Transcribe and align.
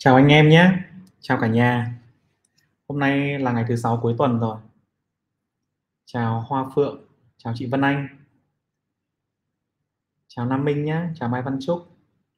Chào 0.00 0.16
anh 0.16 0.28
em 0.28 0.48
nhé, 0.48 0.72
chào 1.20 1.38
cả 1.40 1.46
nhà. 1.46 1.98
Hôm 2.88 2.98
nay 2.98 3.38
là 3.38 3.52
ngày 3.52 3.64
thứ 3.68 3.76
sáu 3.76 3.98
cuối 4.02 4.14
tuần 4.18 4.40
rồi. 4.40 4.58
Chào 6.04 6.40
Hoa 6.40 6.70
Phượng, 6.74 7.04
chào 7.36 7.52
chị 7.56 7.66
Vân 7.66 7.80
Anh. 7.80 8.08
Chào 10.28 10.46
Nam 10.46 10.64
Minh 10.64 10.84
nhé, 10.84 11.02
chào 11.14 11.28
Mai 11.28 11.42
Văn 11.42 11.58
Trúc, 11.60 11.78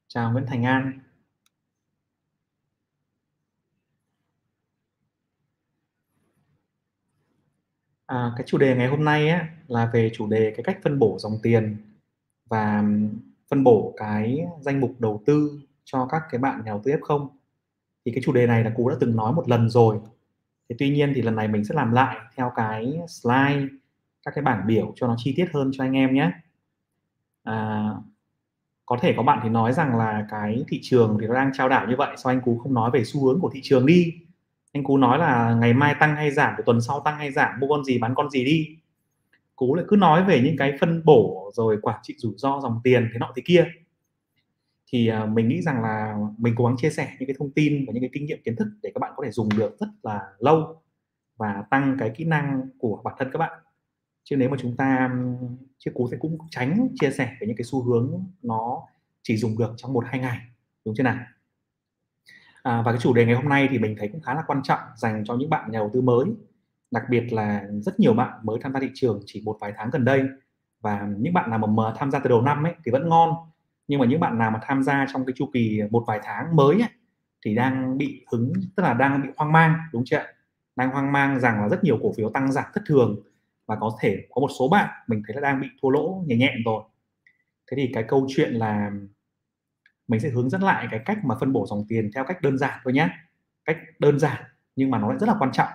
chào 0.08 0.32
Nguyễn 0.32 0.46
Thành 0.46 0.64
An. 0.64 1.00
À, 8.06 8.32
cái 8.36 8.46
chủ 8.46 8.58
đề 8.58 8.76
ngày 8.76 8.88
hôm 8.88 9.04
nay 9.04 9.28
á, 9.28 9.48
là 9.68 9.90
về 9.92 10.10
chủ 10.14 10.26
đề 10.26 10.52
cái 10.56 10.64
cách 10.64 10.78
phân 10.84 10.98
bổ 10.98 11.18
dòng 11.18 11.38
tiền 11.42 11.76
và 12.46 12.82
phân 13.50 13.64
bổ 13.64 13.94
cái 13.96 14.46
danh 14.60 14.80
mục 14.80 14.94
đầu 14.98 15.22
tư 15.26 15.60
cho 15.84 16.06
các 16.10 16.22
cái 16.30 16.38
bạn 16.38 16.58
nhà 16.64 16.70
đầu 16.70 16.80
tư 16.84 16.92
F0 16.92 17.39
thì 18.10 18.14
cái 18.14 18.22
chủ 18.22 18.32
đề 18.32 18.46
này 18.46 18.64
là 18.64 18.70
cú 18.76 18.88
đã 18.88 18.96
từng 19.00 19.16
nói 19.16 19.32
một 19.32 19.48
lần 19.48 19.70
rồi. 19.70 19.98
Thế 20.68 20.76
tuy 20.78 20.90
nhiên 20.90 21.12
thì 21.14 21.22
lần 21.22 21.36
này 21.36 21.48
mình 21.48 21.64
sẽ 21.64 21.74
làm 21.74 21.92
lại 21.92 22.16
theo 22.36 22.52
cái 22.56 22.98
slide 23.08 23.66
các 24.24 24.34
cái 24.34 24.42
bảng 24.42 24.66
biểu 24.66 24.92
cho 24.96 25.06
nó 25.06 25.14
chi 25.18 25.34
tiết 25.36 25.46
hơn 25.52 25.70
cho 25.72 25.84
anh 25.84 25.92
em 25.92 26.14
nhé. 26.14 26.30
À, 27.42 27.88
có 28.86 28.98
thể 29.00 29.14
có 29.16 29.22
bạn 29.22 29.40
thì 29.42 29.48
nói 29.48 29.72
rằng 29.72 29.96
là 29.96 30.26
cái 30.30 30.64
thị 30.68 30.80
trường 30.82 31.18
thì 31.20 31.26
nó 31.26 31.34
đang 31.34 31.50
trao 31.54 31.68
đảo 31.68 31.86
như 31.86 31.94
vậy 31.98 32.16
sao 32.16 32.32
anh 32.32 32.40
cú 32.40 32.58
không 32.58 32.74
nói 32.74 32.90
về 32.90 33.04
xu 33.04 33.24
hướng 33.24 33.40
của 33.40 33.50
thị 33.54 33.60
trường 33.62 33.86
đi? 33.86 34.14
Anh 34.72 34.84
cú 34.84 34.96
nói 34.96 35.18
là 35.18 35.54
ngày 35.54 35.72
mai 35.72 35.94
tăng 36.00 36.16
hay 36.16 36.30
giảm 36.30 36.54
tuần 36.66 36.80
sau 36.80 37.00
tăng 37.00 37.16
hay 37.16 37.32
giảm 37.32 37.60
mua 37.60 37.68
con 37.68 37.84
gì 37.84 37.98
bán 37.98 38.14
con 38.14 38.30
gì 38.30 38.44
đi. 38.44 38.76
Cú 39.56 39.74
lại 39.74 39.84
cứ 39.88 39.96
nói 39.96 40.24
về 40.24 40.40
những 40.40 40.56
cái 40.56 40.76
phân 40.80 41.02
bổ 41.04 41.50
rồi 41.54 41.78
quản 41.82 42.00
trị 42.02 42.14
rủi 42.18 42.32
ro 42.36 42.60
dòng 42.62 42.80
tiền 42.84 43.08
thế 43.12 43.18
nọ 43.18 43.32
thế 43.36 43.42
kia 43.46 43.66
thì 44.92 45.08
à, 45.08 45.26
mình 45.26 45.48
nghĩ 45.48 45.62
rằng 45.62 45.82
là 45.82 46.16
mình 46.38 46.54
cố 46.56 46.66
gắng 46.66 46.76
chia 46.78 46.90
sẻ 46.90 47.16
những 47.18 47.26
cái 47.26 47.36
thông 47.38 47.50
tin 47.50 47.84
và 47.86 47.92
những 47.92 48.02
cái 48.02 48.10
kinh 48.12 48.26
nghiệm 48.26 48.42
kiến 48.44 48.56
thức 48.56 48.68
để 48.82 48.90
các 48.94 48.98
bạn 48.98 49.12
có 49.16 49.24
thể 49.24 49.30
dùng 49.30 49.48
được 49.56 49.76
rất 49.80 49.88
là 50.02 50.20
lâu 50.38 50.82
và 51.36 51.64
tăng 51.70 51.96
cái 51.98 52.10
kỹ 52.16 52.24
năng 52.24 52.68
của 52.78 53.00
bản 53.04 53.14
thân 53.18 53.30
các 53.32 53.38
bạn. 53.38 53.62
Chứ 54.24 54.36
nếu 54.36 54.50
mà 54.50 54.56
chúng 54.60 54.76
ta 54.76 55.10
chứ 55.78 55.90
cú 55.94 56.08
sẽ 56.10 56.16
cũng 56.20 56.38
tránh 56.50 56.88
chia 57.00 57.10
sẻ 57.10 57.36
về 57.40 57.46
những 57.46 57.56
cái 57.56 57.64
xu 57.64 57.82
hướng 57.82 58.24
nó 58.42 58.82
chỉ 59.22 59.36
dùng 59.36 59.58
được 59.58 59.72
trong 59.76 59.92
một 59.92 60.04
hai 60.06 60.20
ngày 60.20 60.38
đúng 60.84 60.94
chưa 60.96 61.02
nào? 61.02 61.18
À, 62.62 62.82
và 62.82 62.92
cái 62.92 63.00
chủ 63.00 63.14
đề 63.14 63.26
ngày 63.26 63.34
hôm 63.34 63.48
nay 63.48 63.68
thì 63.70 63.78
mình 63.78 63.94
thấy 63.98 64.08
cũng 64.08 64.20
khá 64.20 64.34
là 64.34 64.42
quan 64.46 64.62
trọng 64.62 64.80
dành 64.96 65.24
cho 65.26 65.34
những 65.34 65.50
bạn 65.50 65.70
nhà 65.70 65.78
đầu 65.78 65.90
tư 65.94 66.00
mới 66.00 66.26
đặc 66.90 67.02
biệt 67.10 67.32
là 67.32 67.64
rất 67.82 68.00
nhiều 68.00 68.14
bạn 68.14 68.40
mới 68.42 68.58
tham 68.62 68.72
gia 68.72 68.80
thị 68.80 68.90
trường 68.94 69.22
chỉ 69.26 69.42
một 69.44 69.56
vài 69.60 69.72
tháng 69.76 69.90
gần 69.90 70.04
đây. 70.04 70.22
Và 70.80 71.08
những 71.18 71.34
bạn 71.34 71.50
nào 71.50 71.58
mà 71.58 71.92
tham 71.96 72.10
gia 72.10 72.18
từ 72.18 72.30
đầu 72.30 72.42
năm 72.42 72.66
ấy 72.66 72.74
thì 72.84 72.92
vẫn 72.92 73.08
ngon 73.08 73.49
nhưng 73.90 74.00
mà 74.00 74.06
những 74.06 74.20
bạn 74.20 74.38
nào 74.38 74.50
mà 74.50 74.60
tham 74.62 74.82
gia 74.82 75.06
trong 75.12 75.26
cái 75.26 75.32
chu 75.36 75.50
kỳ 75.52 75.80
một 75.90 76.04
vài 76.06 76.20
tháng 76.22 76.56
mới 76.56 76.80
ấy, 76.80 76.90
thì 77.44 77.54
đang 77.54 77.98
bị 77.98 78.24
hứng 78.32 78.52
tức 78.76 78.82
là 78.82 78.94
đang 78.94 79.22
bị 79.22 79.28
hoang 79.36 79.52
mang 79.52 79.78
đúng 79.92 80.02
chưa 80.06 80.22
đang 80.76 80.90
hoang 80.90 81.12
mang 81.12 81.40
rằng 81.40 81.60
là 81.62 81.68
rất 81.68 81.84
nhiều 81.84 81.98
cổ 82.02 82.12
phiếu 82.16 82.30
tăng 82.30 82.52
giảm 82.52 82.64
thất 82.74 82.80
thường 82.86 83.20
và 83.66 83.76
có 83.80 83.98
thể 84.00 84.26
có 84.30 84.40
một 84.40 84.48
số 84.58 84.68
bạn 84.68 84.88
mình 85.06 85.22
thấy 85.26 85.36
là 85.36 85.40
đang 85.40 85.60
bị 85.60 85.66
thua 85.82 85.90
lỗ 85.90 86.24
nhẹ 86.26 86.36
nhẹ 86.36 86.54
rồi. 86.64 86.82
Thế 87.70 87.76
thì 87.76 87.90
cái 87.94 88.04
câu 88.08 88.26
chuyện 88.28 88.52
là 88.52 88.90
mình 90.08 90.20
sẽ 90.20 90.28
hướng 90.28 90.50
dẫn 90.50 90.62
lại 90.62 90.88
cái 90.90 91.00
cách 91.06 91.18
mà 91.24 91.34
phân 91.40 91.52
bổ 91.52 91.66
dòng 91.66 91.84
tiền 91.88 92.10
theo 92.14 92.24
cách 92.24 92.42
đơn 92.42 92.58
giản 92.58 92.80
thôi 92.84 92.92
nhé 92.92 93.08
cách 93.64 93.78
đơn 93.98 94.18
giản 94.18 94.42
nhưng 94.76 94.90
mà 94.90 94.98
nó 94.98 95.08
lại 95.08 95.18
rất 95.20 95.26
là 95.26 95.34
quan 95.38 95.52
trọng 95.52 95.68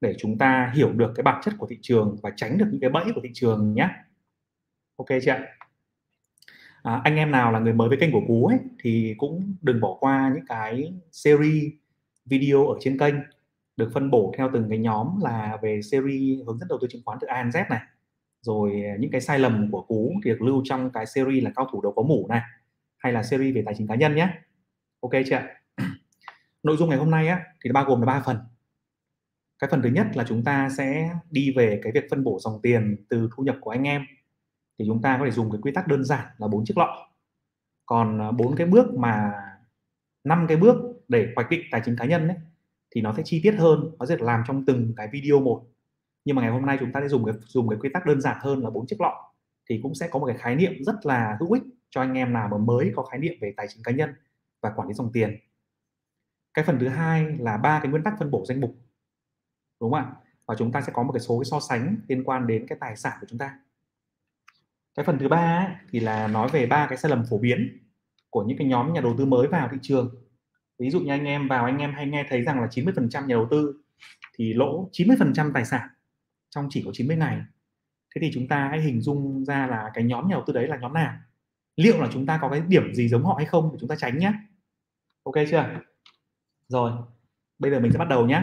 để 0.00 0.14
chúng 0.18 0.38
ta 0.38 0.72
hiểu 0.74 0.92
được 0.92 1.12
cái 1.16 1.22
bản 1.22 1.40
chất 1.44 1.54
của 1.58 1.66
thị 1.66 1.78
trường 1.82 2.16
và 2.22 2.30
tránh 2.36 2.58
được 2.58 2.66
những 2.70 2.80
cái 2.80 2.90
bẫy 2.90 3.04
của 3.14 3.20
thị 3.24 3.30
trường 3.34 3.74
nhé 3.74 3.88
ok 4.96 5.06
chưa 5.22 5.36
à, 6.84 7.00
anh 7.04 7.16
em 7.16 7.30
nào 7.30 7.52
là 7.52 7.58
người 7.58 7.72
mới 7.72 7.88
với 7.88 7.98
kênh 8.00 8.12
của 8.12 8.22
cú 8.28 8.46
ấy 8.46 8.58
thì 8.80 9.14
cũng 9.18 9.54
đừng 9.62 9.80
bỏ 9.80 9.96
qua 10.00 10.30
những 10.34 10.46
cái 10.46 10.94
series 11.12 11.72
video 12.24 12.66
ở 12.66 12.78
trên 12.80 12.98
kênh 12.98 13.14
được 13.76 13.90
phân 13.94 14.10
bổ 14.10 14.34
theo 14.38 14.50
từng 14.52 14.66
cái 14.68 14.78
nhóm 14.78 15.20
là 15.22 15.58
về 15.62 15.80
series 15.82 16.46
hướng 16.46 16.58
dẫn 16.58 16.68
đầu 16.68 16.78
tư 16.82 16.88
chứng 16.90 17.02
khoán 17.04 17.18
từ 17.20 17.26
A 17.26 17.42
đến 17.42 17.50
Z 17.50 17.64
này. 17.70 17.80
Rồi 18.40 18.82
à, 18.84 18.96
những 18.98 19.10
cái 19.10 19.20
sai 19.20 19.38
lầm 19.38 19.70
của 19.72 19.82
cú 19.82 20.12
thì 20.24 20.30
được 20.30 20.42
lưu 20.42 20.62
trong 20.64 20.90
cái 20.90 21.06
series 21.06 21.44
là 21.44 21.50
cao 21.56 21.68
thủ 21.72 21.82
đầu 21.82 21.92
có 21.92 22.02
mũ 22.02 22.26
này 22.28 22.40
hay 22.98 23.12
là 23.12 23.22
series 23.22 23.54
về 23.54 23.62
tài 23.66 23.74
chính 23.78 23.86
cá 23.86 23.94
nhân 23.94 24.14
nhé. 24.14 24.28
Ok 25.00 25.12
chưa 25.26 25.42
nội 26.62 26.76
dung 26.76 26.88
ngày 26.88 26.98
hôm 26.98 27.10
nay 27.10 27.28
á 27.28 27.40
thì 27.64 27.72
bao 27.72 27.84
gồm 27.84 28.00
là 28.00 28.06
ba 28.06 28.22
phần. 28.26 28.36
Cái 29.58 29.70
phần 29.70 29.82
thứ 29.82 29.88
nhất 29.88 30.06
là 30.14 30.24
chúng 30.28 30.44
ta 30.44 30.68
sẽ 30.78 31.10
đi 31.30 31.52
về 31.56 31.80
cái 31.82 31.92
việc 31.92 32.04
phân 32.10 32.24
bổ 32.24 32.38
dòng 32.40 32.60
tiền 32.62 32.96
từ 33.08 33.28
thu 33.36 33.42
nhập 33.42 33.56
của 33.60 33.70
anh 33.70 33.82
em 33.82 34.02
thì 34.78 34.84
chúng 34.86 35.02
ta 35.02 35.16
có 35.18 35.24
thể 35.24 35.30
dùng 35.30 35.50
cái 35.50 35.60
quy 35.62 35.72
tắc 35.72 35.88
đơn 35.88 36.04
giản 36.04 36.26
là 36.38 36.48
bốn 36.48 36.64
chiếc 36.64 36.78
lọ. 36.78 37.08
Còn 37.86 38.20
à, 38.20 38.30
bốn 38.30 38.56
cái 38.56 38.66
bước 38.66 38.94
mà 38.94 39.32
năm 40.24 40.46
cái 40.48 40.56
bước 40.56 40.76
để 41.08 41.32
hoạch 41.36 41.50
định 41.50 41.62
tài 41.70 41.80
chính 41.84 41.96
cá 41.96 42.04
nhân 42.04 42.28
ấy, 42.28 42.36
thì 42.90 43.00
nó 43.00 43.14
sẽ 43.16 43.22
chi 43.26 43.40
tiết 43.42 43.52
hơn 43.52 43.90
nó 43.98 44.06
sẽ 44.06 44.16
làm 44.20 44.42
trong 44.46 44.64
từng 44.64 44.92
cái 44.96 45.08
video 45.12 45.40
một. 45.40 45.64
Nhưng 46.24 46.36
mà 46.36 46.42
ngày 46.42 46.50
hôm 46.50 46.66
nay 46.66 46.76
chúng 46.80 46.92
ta 46.92 47.00
sẽ 47.00 47.08
dùng 47.08 47.24
cái 47.24 47.34
dùng 47.46 47.68
cái 47.68 47.78
quy 47.78 47.88
tắc 47.88 48.06
đơn 48.06 48.20
giản 48.20 48.36
hơn 48.40 48.62
là 48.62 48.70
bốn 48.70 48.86
chiếc 48.86 49.00
lọ 49.00 49.32
thì 49.70 49.80
cũng 49.82 49.94
sẽ 49.94 50.08
có 50.08 50.18
một 50.18 50.26
cái 50.26 50.36
khái 50.38 50.54
niệm 50.54 50.72
rất 50.84 51.06
là 51.06 51.36
hữu 51.40 51.52
ích 51.52 51.62
cho 51.90 52.00
anh 52.00 52.14
em 52.14 52.32
nào 52.32 52.48
mà 52.48 52.58
mới 52.58 52.92
có 52.96 53.02
khái 53.02 53.20
niệm 53.20 53.34
về 53.40 53.54
tài 53.56 53.66
chính 53.68 53.82
cá 53.82 53.92
nhân 53.92 54.14
và 54.60 54.72
quản 54.76 54.88
lý 54.88 54.94
dòng 54.94 55.12
tiền. 55.12 55.38
Cái 56.54 56.64
phần 56.64 56.78
thứ 56.78 56.88
hai 56.88 57.36
là 57.38 57.56
ba 57.56 57.80
cái 57.80 57.90
nguyên 57.90 58.02
tắc 58.02 58.14
phân 58.18 58.30
bổ 58.30 58.44
danh 58.48 58.60
mục 58.60 58.76
đúng 59.80 59.92
không 59.92 60.00
ạ? 60.00 60.12
Và 60.46 60.54
chúng 60.58 60.72
ta 60.72 60.80
sẽ 60.80 60.92
có 60.92 61.02
một 61.02 61.12
cái 61.12 61.20
số 61.20 61.38
cái 61.38 61.44
so 61.44 61.60
sánh 61.60 61.96
liên 62.08 62.24
quan 62.24 62.46
đến 62.46 62.66
cái 62.66 62.78
tài 62.80 62.96
sản 62.96 63.18
của 63.20 63.26
chúng 63.30 63.38
ta 63.38 63.58
cái 64.94 65.04
phần 65.04 65.18
thứ 65.18 65.28
ba 65.28 65.76
thì 65.90 66.00
là 66.00 66.28
nói 66.28 66.48
về 66.52 66.66
ba 66.66 66.86
cái 66.86 66.98
sai 66.98 67.10
lầm 67.10 67.24
phổ 67.30 67.38
biến 67.38 67.78
của 68.30 68.44
những 68.44 68.58
cái 68.58 68.66
nhóm 68.66 68.92
nhà 68.92 69.00
đầu 69.00 69.14
tư 69.18 69.24
mới 69.24 69.46
vào 69.46 69.68
thị 69.72 69.78
trường. 69.82 70.14
Ví 70.78 70.90
dụ 70.90 71.00
như 71.00 71.10
anh 71.10 71.24
em 71.24 71.48
vào, 71.48 71.64
anh 71.64 71.78
em 71.78 71.92
hay 71.94 72.06
nghe 72.06 72.26
thấy 72.28 72.42
rằng 72.42 72.60
là 72.60 72.66
90% 72.66 73.26
nhà 73.26 73.34
đầu 73.34 73.48
tư 73.50 73.82
thì 74.34 74.54
lỗ 74.54 74.90
90% 74.92 75.52
tài 75.52 75.64
sản 75.64 75.88
trong 76.50 76.66
chỉ 76.70 76.82
có 76.86 76.90
90 76.94 77.16
ngày. 77.16 77.40
Thế 78.14 78.20
thì 78.20 78.30
chúng 78.34 78.48
ta 78.48 78.68
hãy 78.68 78.80
hình 78.80 79.00
dung 79.00 79.44
ra 79.44 79.66
là 79.66 79.90
cái 79.94 80.04
nhóm 80.04 80.28
nhà 80.28 80.34
đầu 80.34 80.44
tư 80.46 80.52
đấy 80.52 80.68
là 80.68 80.76
nhóm 80.76 80.92
nào? 80.92 81.16
Liệu 81.76 82.00
là 82.00 82.08
chúng 82.12 82.26
ta 82.26 82.38
có 82.42 82.48
cái 82.48 82.60
điểm 82.68 82.94
gì 82.94 83.08
giống 83.08 83.24
họ 83.24 83.34
hay 83.36 83.46
không 83.46 83.70
để 83.72 83.78
chúng 83.80 83.88
ta 83.88 83.96
tránh 83.96 84.18
nhé 84.18 84.32
ok 85.22 85.34
chưa? 85.50 85.80
Rồi, 86.68 86.92
bây 87.58 87.70
giờ 87.70 87.80
mình 87.80 87.92
sẽ 87.92 87.98
bắt 87.98 88.08
đầu 88.08 88.26
nhé 88.26 88.42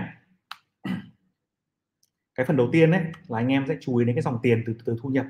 cái 2.35 2.45
phần 2.45 2.57
đầu 2.57 2.69
tiên 2.71 2.91
đấy 2.91 3.01
là 3.27 3.37
anh 3.37 3.47
em 3.47 3.65
sẽ 3.67 3.77
chú 3.81 3.97
ý 3.97 4.05
đến 4.05 4.15
cái 4.15 4.21
dòng 4.21 4.39
tiền 4.43 4.63
từ 4.65 4.75
từ 4.85 4.95
thu 5.01 5.09
nhập 5.09 5.25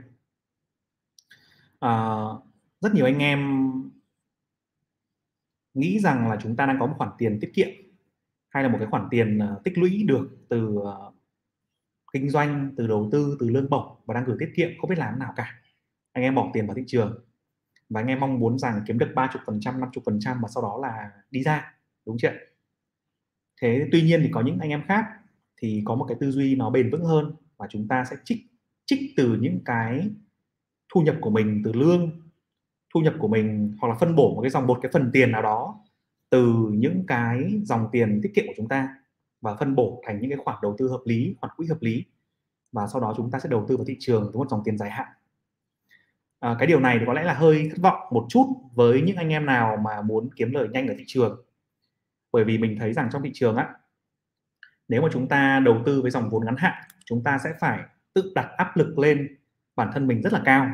uh, 1.86 2.44
rất 2.82 2.94
nhiều 2.94 3.06
anh 3.06 3.20
em 3.20 3.72
nghĩ 5.74 6.00
rằng 6.00 6.30
là 6.30 6.38
chúng 6.44 6.56
ta 6.56 6.66
đang 6.66 6.80
có 6.80 6.86
một 6.88 6.94
khoản 6.98 7.10
tiền 7.18 7.38
tiết 7.42 7.52
kiệm 7.54 7.70
hay 8.50 8.64
là 8.64 8.70
một 8.70 8.78
cái 8.80 8.88
khoản 8.92 9.08
tiền 9.12 9.40
ờ, 9.40 9.62
tích 9.64 9.78
lũy 9.78 10.04
được 10.08 10.30
từ 10.50 10.68
uh, 10.68 11.16
kinh 12.14 12.30
doanh 12.30 12.74
từ 12.78 12.88
đầu 12.88 13.10
tư 13.12 13.38
từ 13.40 13.50
lương 13.50 13.70
bổng 13.70 13.96
và 14.06 14.14
đang 14.14 14.26
gửi 14.26 14.36
tiết 14.40 14.52
kiệm 14.56 14.70
không 14.82 14.90
biết 14.90 14.98
làm 15.00 15.20
nào 15.20 15.34
cả. 15.36 15.62
Anh 16.12 16.24
em 16.24 16.36
bỏ 16.36 16.52
tiền 16.54 16.68
vào 16.68 16.76
thị 16.76 16.84
trường 16.88 17.26
và 17.92 18.02
anh 18.02 18.08
em 18.08 18.20
mong 18.20 18.40
muốn 18.40 18.60
rằng 18.60 18.82
kiếm 18.88 18.98
được 18.98 19.12
30 19.16 19.44
phần 19.46 19.60
trăm 19.60 19.80
50 19.80 20.04
phần 20.06 20.20
trăm 20.20 20.42
và 20.42 20.48
sau 20.54 20.64
đó 20.64 20.80
là 20.82 21.12
đi 21.32 21.44
ra 21.44 21.76
đúng 22.06 22.18
chưa 22.18 22.32
thế 23.62 23.88
tuy 23.92 24.02
nhiên 24.02 24.22
thì 24.24 24.30
có 24.32 24.42
những 24.42 24.60
anh 24.60 24.70
em 24.70 24.84
khác 24.88 25.06
thì 25.58 25.82
có 25.86 25.96
một 25.96 26.06
cái 26.08 26.18
tư 26.20 26.32
duy 26.32 26.56
nó 26.56 26.70
bền 26.70 26.90
vững 26.90 27.06
hơn 27.06 27.36
và 27.58 27.68
chúng 27.70 27.88
ta 27.88 28.06
sẽ 28.10 28.16
trích 28.24 28.38
trích 28.86 29.00
từ 29.18 29.38
những 29.42 29.60
cái 29.66 30.10
thu 30.94 31.02
nhập 31.02 31.16
của 31.22 31.30
mình 31.30 31.62
từ 31.66 31.74
lương 31.74 32.12
thu 32.94 33.00
nhập 33.00 33.14
của 33.20 33.28
mình 33.28 33.76
hoặc 33.82 33.88
là 33.88 33.96
phân 34.00 34.16
bổ 34.16 34.36
một 34.36 34.42
cái 34.42 34.50
dòng 34.50 34.68
một 34.68 34.80
cái 34.82 34.92
phần 34.94 35.10
tiền 35.14 35.32
nào 35.32 35.42
đó 35.42 35.84
từ 36.30 36.72
những 36.72 37.04
cái 37.08 37.62
dòng 37.64 37.88
tiền 37.92 38.20
tiết 38.24 38.32
kiệm 38.36 38.46
của 38.48 38.54
chúng 38.58 38.68
ta 38.68 38.96
và 39.42 39.56
phân 39.56 39.76
bổ 39.76 40.02
thành 40.06 40.22
những 40.22 40.30
cái 40.30 40.40
khoản 40.44 40.58
đầu 40.62 40.76
tư 40.78 40.88
hợp 40.88 41.02
lý 41.06 41.36
khoản 41.42 41.54
quỹ 41.58 41.68
hợp 41.68 41.78
lý 41.82 42.06
và 42.72 42.88
sau 42.88 43.02
đó 43.02 43.14
chúng 43.18 43.32
ta 43.32 43.40
sẽ 43.40 43.50
đầu 43.50 43.66
tư 43.68 43.78
vào 43.78 43.86
thị 43.86 43.98
trường 44.00 44.24
với 44.24 44.34
một 44.34 44.50
dòng 44.50 44.62
tiền 44.66 44.78
dài 44.78 44.90
hạn. 44.90 45.08
À, 46.40 46.56
cái 46.60 46.68
điều 46.68 46.80
này 46.80 46.98
thì 47.00 47.06
có 47.08 47.14
lẽ 47.14 47.24
là 47.24 47.34
hơi 47.34 47.70
thất 47.70 47.82
vọng 47.82 48.02
một 48.12 48.26
chút 48.30 48.46
với 48.74 49.02
những 49.02 49.16
anh 49.16 49.30
em 49.30 49.46
nào 49.46 49.78
mà 49.78 50.02
muốn 50.02 50.30
kiếm 50.36 50.52
lời 50.52 50.68
nhanh 50.72 50.88
ở 50.88 50.96
thị 50.98 51.04
trường. 51.08 51.46
Bởi 52.32 52.44
vì 52.44 52.58
mình 52.58 52.78
thấy 52.80 52.94
rằng 52.94 53.10
trong 53.12 53.24
thị 53.24 53.32
trường 53.34 53.56
á 53.56 53.70
nếu 54.92 55.02
mà 55.02 55.08
chúng 55.12 55.28
ta 55.28 55.60
đầu 55.60 55.82
tư 55.86 56.02
với 56.02 56.12
dòng 56.12 56.30
vốn 56.30 56.46
ngắn 56.46 56.56
hạn 56.58 56.84
chúng 57.06 57.24
ta 57.24 57.38
sẽ 57.44 57.54
phải 57.60 57.80
tự 58.14 58.32
đặt 58.36 58.50
áp 58.58 58.78
lực 58.78 59.00
lên 59.00 59.38
bản 59.76 59.90
thân 59.94 60.08
mình 60.08 60.22
rất 60.22 60.34
là 60.34 60.42
cao 60.46 60.68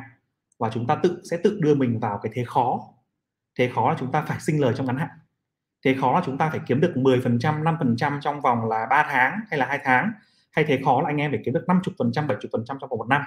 và 0.58 0.70
chúng 0.74 0.88
ta 0.88 0.96
tự 0.96 1.22
sẽ 1.24 1.38
tự 1.44 1.60
đưa 1.62 1.76
mình 1.76 2.00
vào 2.00 2.20
cái 2.24 2.32
thế 2.36 2.44
khó. 2.48 2.80
Thế 3.58 3.72
khó 3.76 3.90
là 3.90 3.96
chúng 4.00 4.12
ta 4.12 4.22
phải 4.22 4.40
sinh 4.40 4.62
lời 4.62 4.74
trong 4.78 4.86
ngắn 4.86 4.98
hạn. 4.98 5.10
Thế 5.86 5.96
khó 6.02 6.14
là 6.14 6.22
chúng 6.26 6.38
ta 6.38 6.50
phải 6.50 6.60
kiếm 6.68 6.82
được 6.82 6.94
10% 6.96 7.64
5% 7.64 8.20
trong 8.22 8.42
vòng 8.42 8.70
là 8.70 8.86
3 8.90 9.08
tháng 9.10 9.40
hay 9.50 9.60
là 9.60 9.66
hai 9.66 9.80
tháng. 9.84 10.12
Hay 10.52 10.66
thế 10.68 10.82
khó 10.86 11.02
là 11.02 11.08
anh 11.08 11.18
em 11.18 11.32
phải 11.32 11.42
kiếm 11.46 11.54
được 11.54 11.66
50% 11.68 12.28
70% 12.28 12.64
trong 12.66 12.90
vòng 12.90 13.00
một 13.00 13.08
năm. 13.08 13.22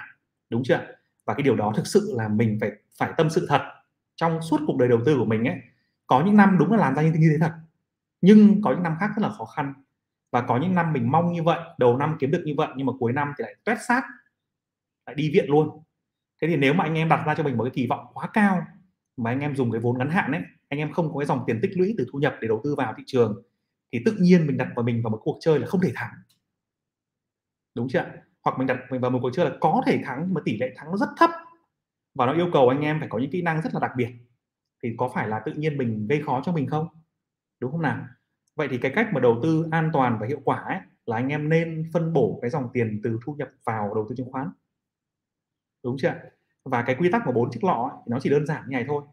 Đúng 0.49 0.63
chưa 0.63 0.79
và 1.25 1.33
cái 1.33 1.43
điều 1.43 1.55
đó 1.55 1.73
thực 1.75 1.87
sự 1.87 2.13
là 2.17 2.27
mình 2.27 2.57
phải 2.61 2.71
phải 2.97 3.13
tâm 3.17 3.29
sự 3.29 3.45
thật. 3.49 3.61
Trong 4.15 4.41
suốt 4.41 4.57
cuộc 4.67 4.77
đời 4.77 4.89
đầu 4.89 4.99
tư 5.05 5.15
của 5.17 5.25
mình 5.25 5.47
ấy 5.47 5.57
có 6.07 6.23
những 6.25 6.37
năm 6.37 6.57
đúng 6.59 6.71
là 6.71 6.77
làm 6.77 6.95
ra 6.95 7.01
như, 7.01 7.11
như 7.11 7.29
thế 7.31 7.37
thật. 7.39 7.53
Nhưng 8.21 8.61
có 8.61 8.71
những 8.71 8.83
năm 8.83 8.95
khác 8.99 9.09
rất 9.15 9.21
là 9.21 9.29
khó 9.29 9.45
khăn. 9.45 9.73
Và 10.31 10.41
có 10.41 10.57
những 10.57 10.75
năm 10.75 10.93
mình 10.93 11.11
mong 11.11 11.33
như 11.33 11.43
vậy 11.43 11.59
đầu 11.77 11.97
năm 11.97 12.17
kiếm 12.19 12.31
được 12.31 12.43
như 12.45 12.53
vậy 12.57 12.67
nhưng 12.75 12.87
mà 12.87 12.93
cuối 12.99 13.13
năm 13.13 13.33
thì 13.37 13.43
lại 13.43 13.55
tuét 13.63 13.77
sát 13.87 14.03
lại 15.05 15.15
đi 15.15 15.31
viện 15.33 15.45
luôn. 15.49 15.83
Thế 16.41 16.47
thì 16.47 16.57
nếu 16.57 16.73
mà 16.73 16.83
anh 16.83 16.95
em 16.95 17.09
đặt 17.09 17.23
ra 17.27 17.35
cho 17.35 17.43
mình 17.43 17.57
một 17.57 17.63
cái 17.63 17.71
kỳ 17.75 17.87
vọng 17.87 18.05
quá 18.13 18.29
cao 18.33 18.61
mà 19.17 19.31
anh 19.31 19.39
em 19.39 19.55
dùng 19.55 19.71
cái 19.71 19.81
vốn 19.81 19.97
ngắn 19.97 20.09
hạn 20.09 20.31
ấy 20.31 20.41
anh 20.69 20.79
em 20.79 20.93
không 20.93 21.13
có 21.13 21.19
cái 21.19 21.25
dòng 21.25 21.43
tiền 21.47 21.59
tích 21.61 21.71
lũy 21.75 21.95
từ 21.97 22.07
thu 22.11 22.19
nhập 22.19 22.35
để 22.41 22.47
đầu 22.47 22.61
tư 22.63 22.75
vào 22.75 22.93
thị 22.97 23.03
trường 23.07 23.43
thì 23.91 24.01
tự 24.05 24.15
nhiên 24.19 24.47
mình 24.47 24.57
đặt 24.57 24.67
vào 24.75 24.83
mình 24.83 25.03
vào 25.03 25.11
một 25.11 25.19
cuộc 25.23 25.37
chơi 25.41 25.59
là 25.59 25.67
không 25.67 25.81
thể 25.81 25.91
thắng. 25.95 26.11
Đúng 27.75 27.87
chưa 27.89 28.05
hoặc 28.43 28.57
mình 28.59 28.67
đặt 28.67 28.77
mình 28.91 29.01
vào 29.01 29.11
một 29.11 29.19
cuộc 29.21 29.29
chơi 29.33 29.45
là 29.45 29.57
có 29.61 29.81
thể 29.85 30.01
thắng 30.03 30.33
mà 30.33 30.41
tỷ 30.45 30.57
lệ 30.57 30.73
thắng 30.75 30.91
nó 30.91 30.97
rất 30.97 31.09
thấp. 31.17 31.29
Và 32.15 32.25
nó 32.25 32.33
yêu 32.33 32.49
cầu 32.53 32.69
anh 32.69 32.81
em 32.81 32.99
phải 32.99 33.09
có 33.09 33.19
những 33.19 33.31
kỹ 33.31 33.41
năng 33.41 33.61
rất 33.61 33.73
là 33.73 33.79
đặc 33.79 33.91
biệt. 33.97 34.09
Thì 34.83 34.95
có 34.97 35.09
phải 35.15 35.27
là 35.27 35.39
tự 35.45 35.53
nhiên 35.53 35.77
mình 35.77 36.07
gây 36.07 36.21
khó 36.25 36.41
cho 36.45 36.51
mình 36.51 36.67
không? 36.67 36.87
Đúng 37.59 37.71
không 37.71 37.81
nào? 37.81 38.05
Vậy 38.55 38.67
thì 38.71 38.77
cái 38.77 38.91
cách 38.95 39.09
mà 39.13 39.19
đầu 39.19 39.39
tư 39.43 39.67
an 39.71 39.89
toàn 39.93 40.17
và 40.21 40.27
hiệu 40.27 40.39
quả 40.43 40.57
ấy, 40.57 40.77
là 41.05 41.17
anh 41.17 41.27
em 41.27 41.49
nên 41.49 41.89
phân 41.93 42.13
bổ 42.13 42.39
cái 42.41 42.51
dòng 42.51 42.69
tiền 42.73 43.01
từ 43.03 43.19
thu 43.25 43.33
nhập 43.33 43.49
vào 43.65 43.93
đầu 43.95 44.05
tư 44.09 44.15
chứng 44.17 44.31
khoán 44.31 44.49
đúng 45.83 45.95
chưa 45.99 46.13
và 46.65 46.81
cái 46.81 46.95
quy 46.99 47.09
tắc 47.11 47.21
của 47.25 47.31
bốn 47.31 47.51
chiếc 47.51 47.63
lọ 47.63 47.89
ấy, 47.91 48.03
nó 48.07 48.19
chỉ 48.19 48.29
đơn 48.29 48.45
giản 48.45 48.63
như 48.67 48.73
này 48.73 48.85
thôi. 48.87 49.03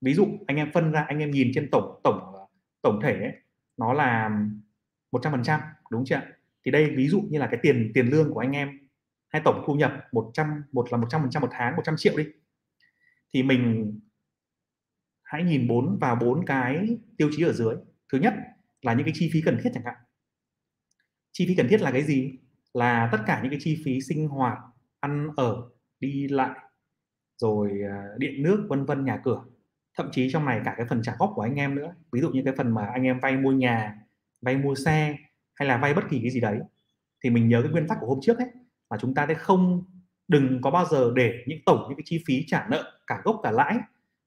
Ví 0.00 0.14
dụ 0.14 0.26
anh 0.46 0.56
em 0.56 0.72
phân 0.72 0.92
ra 0.92 1.04
anh 1.08 1.18
em 1.18 1.30
nhìn 1.30 1.50
trên 1.54 1.68
tổng 1.72 2.00
tổng 2.04 2.20
ờ, 2.34 2.46
tổng 2.82 3.00
thể 3.02 3.12
ấy, 3.12 3.32
nó 3.76 3.92
là 3.92 4.30
100% 5.12 5.60
đúng 5.90 6.04
chưa 6.04 6.20
thì 6.64 6.70
đây 6.70 6.90
ví 6.96 7.08
dụ 7.08 7.20
như 7.30 7.38
là 7.38 7.46
cái 7.46 7.60
tiền 7.62 7.90
tiền 7.94 8.06
lương 8.06 8.34
của 8.34 8.40
anh 8.40 8.52
em 8.52 8.88
hay 9.28 9.42
tổng 9.44 9.64
thu 9.66 9.74
nhập 9.74 9.92
100 10.12 10.62
một 10.72 10.92
là 10.92 10.98
100% 10.98 11.40
một 11.40 11.48
tháng 11.50 11.76
100 11.76 11.94
triệu 11.98 12.16
đi. 12.16 12.24
Thì 13.34 13.42
mình 13.42 13.92
hãy 15.22 15.44
nhìn 15.44 15.68
bốn 15.68 15.98
vào 16.00 16.16
bốn 16.16 16.46
cái 16.46 16.98
tiêu 17.16 17.30
chí 17.36 17.42
ở 17.42 17.52
dưới. 17.52 17.76
Thứ 18.12 18.18
nhất 18.18 18.34
là 18.82 18.94
những 18.94 19.04
cái 19.04 19.14
chi 19.16 19.30
phí 19.32 19.42
cần 19.44 19.60
thiết 19.62 19.70
chẳng 19.74 19.84
hạn. 19.84 19.94
Chi 21.32 21.46
phí 21.48 21.54
cần 21.54 21.68
thiết 21.68 21.80
là 21.80 21.90
cái 21.90 22.02
gì? 22.02 22.38
Là 22.74 23.08
tất 23.12 23.18
cả 23.26 23.40
những 23.42 23.50
cái 23.50 23.60
chi 23.62 23.82
phí 23.84 24.00
sinh 24.00 24.28
hoạt 24.28 24.58
ăn 25.00 25.28
ở 25.36 25.70
đi 26.06 26.28
lại, 26.28 26.58
rồi 27.38 27.70
à, 27.90 28.08
điện 28.18 28.42
nước, 28.42 28.66
vân 28.68 28.84
vân, 28.84 29.04
nhà 29.04 29.20
cửa. 29.24 29.44
Thậm 29.98 30.08
chí 30.12 30.30
trong 30.32 30.44
này 30.44 30.60
cả 30.64 30.74
cái 30.76 30.86
phần 30.86 31.02
trả 31.02 31.16
góp 31.18 31.32
của 31.34 31.42
anh 31.42 31.54
em 31.54 31.74
nữa. 31.74 31.94
Ví 32.12 32.20
dụ 32.20 32.30
như 32.30 32.42
cái 32.44 32.54
phần 32.56 32.74
mà 32.74 32.86
anh 32.86 33.02
em 33.02 33.20
vay 33.20 33.36
mua 33.36 33.52
nhà, 33.52 33.98
vay 34.42 34.56
mua 34.56 34.74
xe, 34.74 35.16
hay 35.54 35.68
là 35.68 35.76
vay 35.76 35.94
bất 35.94 36.04
kỳ 36.10 36.20
cái 36.20 36.30
gì 36.30 36.40
đấy. 36.40 36.58
Thì 37.24 37.30
mình 37.30 37.48
nhớ 37.48 37.62
cái 37.62 37.70
nguyên 37.72 37.88
tắc 37.88 37.98
của 38.00 38.06
hôm 38.06 38.18
trước 38.22 38.38
ấy, 38.38 38.48
là 38.90 38.96
chúng 39.00 39.14
ta 39.14 39.26
sẽ 39.28 39.34
không, 39.34 39.84
đừng 40.28 40.60
có 40.62 40.70
bao 40.70 40.84
giờ 40.84 41.12
để 41.16 41.44
những 41.46 41.58
tổng 41.66 41.84
những 41.88 41.96
cái 41.96 42.02
chi 42.04 42.22
phí 42.26 42.44
trả 42.46 42.66
nợ 42.70 42.98
cả 43.06 43.20
gốc 43.24 43.40
cả 43.42 43.50
lãi 43.50 43.78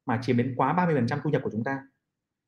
mà 0.06 0.20
chiếm 0.22 0.38
đến 0.38 0.54
quá 0.58 0.74
30% 0.74 1.20
thu 1.24 1.30
nhập 1.30 1.42
của 1.44 1.50
chúng 1.52 1.64
ta. 1.64 1.80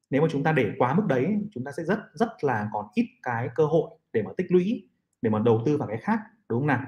Nếu 0.10 0.22
mà 0.22 0.28
chúng 0.32 0.44
ta 0.44 0.52
để 0.52 0.72
quá 0.78 0.94
mức 0.94 1.04
đấy, 1.08 1.38
chúng 1.52 1.64
ta 1.64 1.72
sẽ 1.78 1.84
rất 1.84 2.00
rất 2.14 2.44
là 2.44 2.70
còn 2.74 2.86
ít 2.94 3.08
cái 3.24 3.50
cơ 3.56 3.66
hội 3.66 3.90
để 4.14 4.24
mà 4.24 4.32
tích 4.38 4.52
lũy, 4.52 4.88
để 5.22 5.30
mà 5.30 5.40
đầu 5.40 5.62
tư 5.66 5.78
vào 5.78 5.88
cái 5.88 5.98
khác, 5.98 6.20
đúng 6.50 6.60
không 6.60 6.68
nào? 6.68 6.86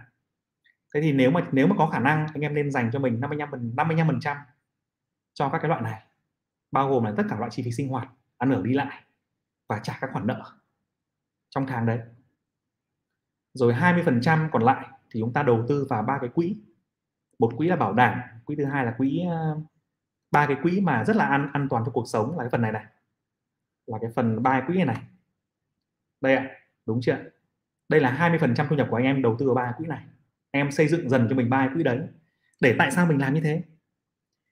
Thế 0.94 1.02
thì 1.02 1.12
nếu 1.12 1.32
mà 1.32 1.48
nếu 1.52 1.68
mà 1.68 1.76
có 1.78 1.88
khả 1.88 2.00
năng 2.00 2.28
anh 2.34 2.42
em 2.42 2.54
nên 2.54 2.72
dành 2.72 2.90
cho 2.94 3.00
mình 3.00 3.20
55 3.20 3.76
55 3.76 4.08
phần 4.08 4.20
trăm 4.20 4.38
cho 5.34 5.50
các 5.50 5.60
cái 5.62 5.70
loại 5.70 5.82
này, 5.82 6.02
bao 6.72 6.90
gồm 6.90 7.04
là 7.04 7.14
tất 7.18 7.24
cả 7.30 7.36
loại 7.40 7.52
chi 7.52 7.64
phí 7.64 7.72
sinh 7.72 7.88
hoạt, 7.88 8.10
ăn 8.38 8.52
ở 8.52 8.62
đi 8.62 8.74
lại 8.74 9.04
và 9.68 9.80
trả 9.84 9.98
các 10.02 10.10
khoản 10.14 10.28
nợ 10.28 10.44
trong 11.50 11.68
tháng 11.68 11.86
đấy. 11.86 12.00
Rồi 13.54 13.74
20 13.74 14.04
phần 14.06 14.22
trăm 14.22 14.50
còn 14.52 14.64
lại 14.64 14.88
thì 15.12 15.20
chúng 15.20 15.34
ta 15.34 15.44
đầu 15.44 15.66
tư 15.70 15.88
vào 15.90 16.04
ba 16.04 16.18
cái 16.22 16.30
quỹ. 16.30 16.58
Một 17.40 17.54
quỹ 17.58 17.68
là 17.68 17.76
bảo 17.76 17.94
đảm, 17.94 18.20
quỹ 18.46 18.56
thứ 18.56 18.66
hai 18.66 18.86
là 18.86 18.96
quỹ 18.98 19.26
ờ, 19.30 19.60
ba 20.32 20.48
cái 20.48 20.58
quỹ 20.64 20.82
mà 20.82 21.04
rất 21.06 21.16
là 21.16 21.26
an 21.26 21.50
an 21.54 21.68
toàn 21.70 21.84
cho 21.86 21.92
cuộc 21.92 22.08
sống 22.08 22.38
là 22.38 22.44
cái 22.44 22.50
phần 22.50 22.62
này 22.62 22.72
này, 22.72 22.86
là 23.86 23.98
cái 24.02 24.12
phần 24.16 24.44
ba 24.44 24.64
quỹ 24.68 24.76
này 24.76 24.86
này. 24.86 25.02
Đây 26.22 26.36
ạ, 26.36 26.50
đúng 26.86 27.00
chưa 27.02 27.18
đây 27.92 28.02
là 28.02 28.12
20 28.12 28.40
phần 28.40 28.56
trăm 28.56 28.68
thu 28.70 28.76
nhập 28.76 28.88
của 28.90 28.96
anh 28.96 29.06
em 29.06 29.22
đầu 29.22 29.36
tư 29.40 29.46
vào 29.46 29.56
ba 29.56 29.74
quỹ 29.78 29.86
này 29.88 30.02
em 30.52 30.72
xây 30.72 30.88
dựng 30.88 31.10
dần 31.10 31.28
cho 31.30 31.36
mình 31.36 31.50
ba 31.50 31.70
quỹ 31.74 31.84
đấy. 31.84 32.00
Để 32.62 32.76
tại 32.78 32.92
sao 32.92 33.06
mình 33.06 33.18
làm 33.18 33.34
như 33.34 33.42
thế? 33.42 33.64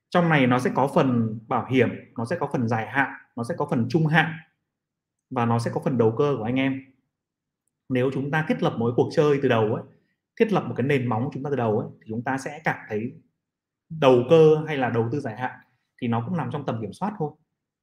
Trong 0.10 0.30
này 0.30 0.48
nó 0.48 0.60
sẽ 0.60 0.72
có 0.76 0.92
phần 0.96 1.40
bảo 1.48 1.66
hiểm, 1.66 1.90
nó 2.18 2.26
sẽ 2.26 2.36
có 2.40 2.50
phần 2.54 2.68
dài 2.68 2.88
hạn, 2.88 3.14
nó 3.36 3.44
sẽ 3.44 3.56
có 3.58 3.68
phần 3.70 3.86
trung 3.90 4.08
hạn, 4.08 4.34
và 5.30 5.46
nó 5.46 5.60
sẽ 5.60 5.72
có 5.74 5.82
phần 5.86 5.98
đầu 5.98 6.16
cơ 6.18 6.36
của 6.38 6.44
anh 6.44 6.56
em. 6.56 6.82
Nếu 7.90 8.12
chúng 8.14 8.32
ta 8.32 8.46
thiết 8.48 8.64
lập 8.64 8.74
một 8.78 8.94
cuộc 8.96 9.10
chơi 9.12 9.40
từ 9.42 9.50
đầu 9.50 9.74
ấy, 9.74 9.84
thiết 10.40 10.52
lập 10.54 10.64
một 10.68 10.74
cái 10.78 10.88
nền 10.88 11.08
móng 11.08 11.24
của 11.24 11.32
chúng 11.34 11.44
ta 11.44 11.50
từ 11.50 11.56
đầu 11.56 11.80
ấy, 11.80 11.90
thì 12.02 12.06
chúng 12.10 12.24
ta 12.24 12.38
sẽ 12.38 12.62
cảm 12.64 12.78
thấy 12.90 13.12
đầu 13.90 14.24
cơ 14.30 14.64
hay 14.68 14.78
là 14.78 14.90
đầu 14.90 15.10
tư 15.12 15.20
dài 15.20 15.38
hạn 15.38 15.60
thì 16.02 16.08
nó 16.08 16.24
cũng 16.28 16.38
nằm 16.38 16.50
trong 16.52 16.66
tầm 16.66 16.82
kiểm 16.82 16.94
soát 16.94 17.14
thôi. 17.18 17.32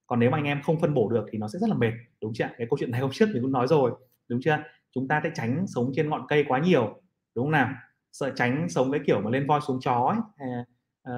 Còn 0.07 0.21
nếu 0.21 0.31
mà 0.31 0.39
anh 0.39 0.45
em 0.45 0.63
không 0.63 0.81
phân 0.81 0.95
bổ 0.95 1.09
được 1.11 1.27
thì 1.31 1.39
nó 1.39 1.49
sẽ 1.49 1.59
rất 1.59 1.71
là 1.71 1.77
mệt, 1.77 1.93
đúng 2.23 2.33
chưa 2.35 2.49
cái 2.59 2.67
câu 2.71 2.77
chuyện 2.81 2.91
này 2.91 3.01
hôm 3.01 3.11
trước 3.13 3.27
mình 3.33 3.43
cũng 3.43 3.53
nói 3.53 3.67
rồi, 3.67 3.93
đúng 4.29 4.41
chưa 4.43 4.59
chúng 4.95 5.09
ta 5.09 5.21
sẽ 5.25 5.31
tránh 5.35 5.67
sống 5.67 5.93
trên 5.95 6.09
ngọn 6.11 6.27
cây 6.29 6.45
quá 6.49 6.59
nhiều, 6.59 7.03
đúng 7.35 7.45
không 7.45 7.53
nào? 7.53 7.75
Sợ 8.19 8.33
tránh 8.37 8.69
sống 8.69 8.93
cái 8.93 9.01
kiểu 9.07 9.21
mà 9.21 9.31
lên 9.31 9.47
voi 9.47 9.61
xuống 9.67 9.81
chó 9.81 9.95
ấy. 9.95 10.19
À, 10.37 10.65
à, 11.03 11.13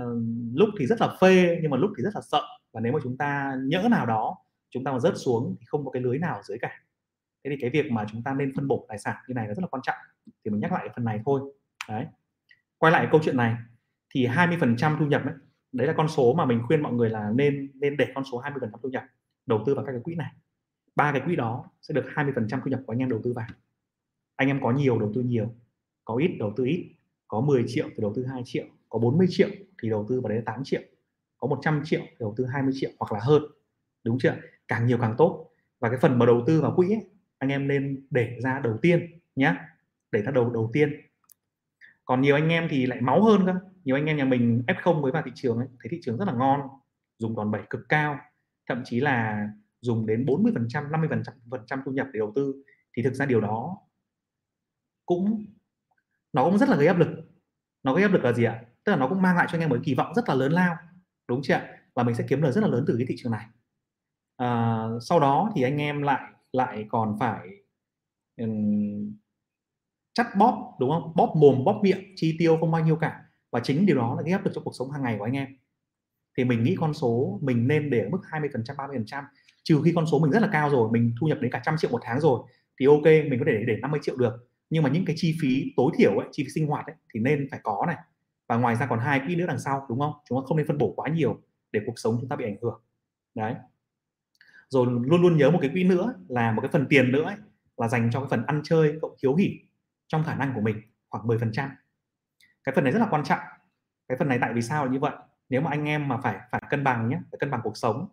lúc 0.55 0.69
thì 0.79 0.87
rất 0.87 1.01
là 1.01 1.17
phê 1.21 1.59
nhưng 1.63 1.71
mà 1.71 1.77
lúc 1.77 1.91
thì 1.99 2.03
rất 2.03 2.11
là 2.15 2.21
sợ. 2.21 2.43
Và 2.73 2.81
nếu 2.81 2.93
mà 2.93 2.99
chúng 3.03 3.17
ta 3.17 3.57
nhỡ 3.65 3.89
nào 3.91 4.07
đó 4.07 4.37
chúng 4.71 4.85
ta 4.85 4.93
mà 4.93 4.99
rớt 4.99 5.15
xuống 5.17 5.57
thì 5.61 5.67
không 5.67 5.85
có 5.85 5.91
cái 5.91 6.03
lưới 6.03 6.19
nào 6.19 6.37
ở 6.37 6.43
dưới 6.43 6.59
cả. 6.59 6.71
Thế 7.45 7.51
thì 7.51 7.57
cái 7.61 7.71
việc 7.71 7.93
mà 7.93 8.05
chúng 8.13 8.23
ta 8.23 8.35
nên 8.35 8.53
phân 8.57 8.69
bổ 8.69 8.87
tài 8.89 8.99
sản 8.99 9.17
như 9.29 9.35
này 9.35 9.49
là 9.49 9.55
rất 9.55 9.63
là 9.63 9.67
quan 9.67 9.83
trọng. 9.83 9.97
Thì 10.45 10.51
mình 10.51 10.61
nhắc 10.61 10.73
lại 10.73 10.81
cái 10.85 10.93
phần 10.97 11.05
này 11.05 11.21
thôi. 11.27 11.41
Đấy. 11.89 12.07
Quay 12.79 12.93
lại 12.93 13.09
câu 13.11 13.21
chuyện 13.25 13.37
này. 13.37 13.57
Thì 14.11 14.27
20% 14.27 14.99
thu 14.99 15.07
nhập 15.07 15.23
ấy, 15.25 15.35
đấy 15.73 15.87
là 15.87 15.95
con 15.97 16.09
số 16.09 16.35
mà 16.35 16.45
mình 16.45 16.63
khuyên 16.67 16.83
mọi 16.83 16.93
người 16.93 17.11
là 17.11 17.31
nên 17.35 17.71
nên 17.75 17.97
để 17.97 18.07
con 18.15 18.25
số 18.33 18.43
20% 18.43 18.71
thu 18.83 18.89
nhập 18.89 19.05
đầu 19.47 19.63
tư 19.67 19.75
vào 19.75 19.85
các 19.85 19.93
cái 19.93 20.01
quỹ 20.05 20.15
này. 20.15 20.33
Ba 20.97 21.13
cái 21.13 21.23
quỹ 21.25 21.37
đó 21.37 21.65
sẽ 21.83 21.95
được 21.95 22.05
20% 22.15 22.61
thu 22.65 22.71
nhập 22.71 22.81
của 22.87 22.93
anh 22.93 22.99
em 22.99 23.11
đầu 23.11 23.21
tư 23.25 23.33
vào. 23.33 23.47
Anh 24.37 24.49
em 24.49 24.61
có 24.63 24.71
nhiều 24.71 24.99
đầu 24.99 25.13
tư 25.15 25.23
nhiều 25.23 25.55
có 26.09 26.17
ít 26.17 26.37
đầu 26.39 26.53
tư 26.57 26.65
ít 26.65 26.91
có 27.29 27.41
10 27.41 27.65
triệu 27.67 27.89
thì 27.89 27.97
đầu 27.99 28.13
tư 28.17 28.25
2 28.25 28.43
triệu 28.45 28.65
có 28.89 28.99
40 28.99 29.27
triệu 29.31 29.49
thì 29.83 29.91
đầu 29.91 30.07
tư 30.09 30.21
vào 30.21 30.29
đấy 30.29 30.43
8 30.47 30.65
triệu 30.65 30.81
có 31.39 31.49
100 31.49 31.83
triệu 31.85 32.01
thì 32.01 32.17
đầu 32.21 32.35
tư 32.37 32.45
20 32.45 32.73
triệu 32.77 32.91
hoặc 32.99 33.13
là 33.13 33.21
hơn. 33.23 33.43
Đúng 34.05 34.19
chưa? 34.19 34.37
Càng 34.69 34.87
nhiều 34.87 34.99
càng 35.01 35.15
tốt. 35.19 35.51
Và 35.81 35.89
cái 35.89 35.99
phần 35.99 36.19
mà 36.19 36.27
đầu 36.27 36.45
tư 36.47 36.61
vào 36.61 36.73
quỹ 36.77 36.89
ấy, 36.89 37.05
anh 37.39 37.51
em 37.51 37.69
nên 37.69 38.07
để 38.11 38.39
ra 38.41 38.61
đầu 38.65 38.79
tiên 38.83 39.19
nhé 39.37 39.55
để 40.13 40.23
ra 40.23 40.31
đầu 40.31 40.51
đầu 40.51 40.71
tiên. 40.73 41.01
Còn 42.05 42.21
nhiều 42.21 42.35
anh 42.35 42.49
em 42.49 42.69
thì 42.71 42.87
lại 42.87 43.01
máu 43.01 43.25
hơn 43.25 43.47
cơ. 43.47 43.55
Nhiều 43.85 43.97
anh 43.97 44.07
em 44.07 44.17
nhà 44.17 44.25
mình 44.25 44.63
F0 44.67 45.01
mới 45.01 45.13
vào 45.13 45.23
thị 45.27 45.33
trường 45.35 45.59
ấy, 45.59 45.69
thấy 45.81 45.89
thị 45.91 45.99
trường 46.03 46.19
rất 46.19 46.25
là 46.25 46.33
ngon 46.33 46.61
dùng 47.19 47.37
đòn 47.37 47.51
bẩy 47.51 47.63
cực 47.71 47.89
cao. 47.89 48.19
Thậm 48.69 48.83
chí 48.85 49.01
là 49.01 49.49
dùng 49.81 50.07
đến 50.07 50.27
40 50.27 50.53
phần 50.55 50.67
trăm 50.69 50.93
50 50.93 51.09
phần 51.09 51.23
trăm 51.25 51.35
phần 51.51 51.61
trăm 51.67 51.83
thu 51.85 51.93
nhập 51.93 52.07
để 52.13 52.19
đầu 52.19 52.33
tư. 52.35 52.63
Thì 52.97 53.03
thực 53.03 53.15
ra 53.15 53.27
điều 53.27 53.41
đó 53.41 53.79
cũng 55.07 55.45
nó 56.33 56.45
cũng 56.45 56.59
rất 56.59 56.69
là 56.69 56.77
gây 56.77 56.87
áp 56.87 56.99
lực. 56.99 57.09
Nó 57.83 57.95
gây 57.95 58.03
áp 58.03 58.13
lực 58.13 58.25
là 58.25 58.33
gì 58.33 58.45
ạ? 58.45 58.63
Tức 58.85 58.93
là 58.93 58.99
nó 58.99 59.09
cũng 59.09 59.23
mang 59.23 59.37
lại 59.37 59.47
cho 59.51 59.57
anh 59.57 59.61
em 59.61 59.71
một 59.71 59.79
kỳ 59.85 59.95
vọng 59.95 60.15
rất 60.15 60.29
là 60.29 60.35
lớn 60.35 60.53
lao. 60.53 60.77
Đúng 61.29 61.41
chưa 61.43 61.55
ạ? 61.55 61.79
Và 61.95 62.03
mình 62.03 62.15
sẽ 62.15 62.25
kiếm 62.29 62.43
lời 62.43 62.53
rất 62.53 62.61
là 62.61 62.69
lớn 62.69 62.85
từ 62.87 62.95
cái 62.99 63.07
thị 63.09 63.15
trường 63.19 63.33
này. 63.33 63.47
À, 64.37 64.85
sau 65.01 65.21
đó 65.21 65.53
thì 65.55 65.63
anh 65.63 65.81
em 65.81 66.03
lại 66.03 66.33
lại 66.53 66.87
còn 66.89 67.17
phải 67.21 67.49
um, 68.41 69.17
chắt 70.15 70.27
bóp 70.37 70.77
đúng 70.81 70.91
không? 70.91 71.13
Bóp 71.17 71.33
mồm 71.37 71.65
bóp 71.65 71.81
miệng 71.83 72.13
chi 72.17 72.37
tiêu 72.39 72.57
không 72.61 72.71
bao 72.71 72.85
nhiêu 72.85 72.97
cả. 72.97 73.21
Và 73.53 73.61
chính 73.61 73.87
điều 73.87 73.97
đó 73.97 74.15
là 74.17 74.23
gây 74.23 74.33
áp 74.33 74.45
lực 74.45 74.51
cho 74.55 74.61
cuộc 74.65 74.75
sống 74.79 74.91
hàng 74.91 75.03
ngày 75.03 75.17
của 75.19 75.25
anh 75.25 75.37
em. 75.37 75.49
Thì 76.37 76.45
mình 76.45 76.65
nghĩ 76.65 76.77
con 76.81 76.95
số 76.95 77.39
mình 77.43 77.69
nên 77.69 77.91
để 77.91 78.01
ở 78.01 78.09
mức 78.09 78.21
20 78.25 78.51
phần 78.53 78.65
trăm 78.65 78.77
30 78.77 78.97
phần 78.97 79.07
trăm. 79.07 79.25
Trừ 79.65 79.81
khi 79.85 79.93
con 79.95 80.07
số 80.07 80.19
mình 80.19 80.31
rất 80.31 80.43
là 80.43 80.49
cao 80.53 80.71
rồi 80.71 80.91
mình 80.93 81.15
thu 81.21 81.27
nhập 81.27 81.39
đến 81.41 81.53
cả 81.53 81.61
trăm 81.65 81.77
triệu 81.79 81.91
một 81.91 82.01
tháng 82.03 82.21
rồi 82.21 82.41
thì 82.81 82.87
ok 82.87 83.05
mình 83.05 83.39
có 83.39 83.45
thể 83.47 83.65
để 83.67 83.77
50 83.83 84.01
triệu 84.03 84.17
được 84.17 84.48
nhưng 84.71 84.83
mà 84.83 84.91
những 84.91 85.05
cái 85.05 85.17
chi 85.19 85.37
phí 85.41 85.73
tối 85.77 85.93
thiểu 85.99 86.19
ấy, 86.19 86.29
chi 86.33 86.45
phí 86.45 86.51
sinh 86.51 86.67
hoạt 86.67 86.87
ấy, 86.87 86.97
thì 87.15 87.21
nên 87.21 87.49
phải 87.51 87.61
có 87.63 87.85
này. 87.87 87.97
Và 88.49 88.57
ngoài 88.57 88.77
ra 88.77 88.87
còn 88.87 88.99
hai 88.99 89.21
quỹ 89.27 89.37
nữa 89.37 89.47
đằng 89.49 89.59
sau 89.59 89.87
đúng 89.89 90.01
không? 90.01 90.13
Chúng 90.29 90.39
ta 90.39 90.47
không 90.47 90.57
nên 90.57 90.67
phân 90.67 90.79
bổ 90.79 90.93
quá 90.97 91.09
nhiều 91.09 91.41
để 91.73 91.81
cuộc 91.87 91.99
sống 91.99 92.17
chúng 92.21 92.29
ta 92.29 92.37
bị 92.37 92.45
ảnh 92.45 92.57
hưởng. 92.63 92.81
Đấy. 93.35 93.55
Rồi 94.69 94.87
luôn 94.87 95.23
luôn 95.23 95.37
nhớ 95.37 95.51
một 95.51 95.59
cái 95.63 95.71
quỹ 95.71 95.85
nữa 95.85 96.15
là 96.29 96.53
một 96.53 96.63
cái 96.63 96.71
phần 96.73 96.87
tiền 96.89 97.13
nữa 97.13 97.23
ấy, 97.23 97.37
là 97.77 97.89
dành 97.89 98.11
cho 98.13 98.21
cái 98.21 98.29
phần 98.31 98.47
ăn 98.47 98.61
chơi 98.65 98.99
cộng 99.03 99.17
hiếu 99.23 99.35
hỉ 99.35 99.59
trong 100.07 100.25
khả 100.25 100.35
năng 100.35 100.55
của 100.55 100.61
mình 100.61 100.83
khoảng 101.09 101.27
10 101.27 101.39
phần 101.39 101.53
trăm. 101.53 101.71
Cái 102.65 102.75
phần 102.75 102.85
này 102.85 102.93
rất 102.93 102.99
là 102.99 103.07
quan 103.11 103.25
trọng. 103.25 103.41
Cái 104.09 104.19
phần 104.19 104.29
này 104.29 104.39
tại 104.41 104.53
vì 104.55 104.63
sao 104.63 104.85
là 104.85 104.93
như 104.93 104.99
vậy? 104.99 105.13
Nếu 105.49 105.61
mà 105.61 105.71
anh 105.71 105.85
em 105.85 106.09
mà 106.09 106.17
phải 106.17 106.39
phải 106.51 106.63
cân 106.71 106.85
bằng 106.85 107.09
nhé 107.09 107.19
phải 107.31 107.39
cân 107.39 107.51
bằng 107.51 107.61
cuộc 107.65 107.77
sống 107.77 108.09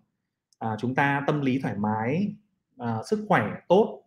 à, 0.60 0.76
chúng 0.80 0.96
ta 0.96 1.24
tâm 1.28 1.42
lý 1.42 1.60
thoải 1.62 1.76
mái 1.78 2.36
à, 2.78 2.98
sức 3.10 3.26
khỏe 3.28 3.52
tốt 3.68 4.05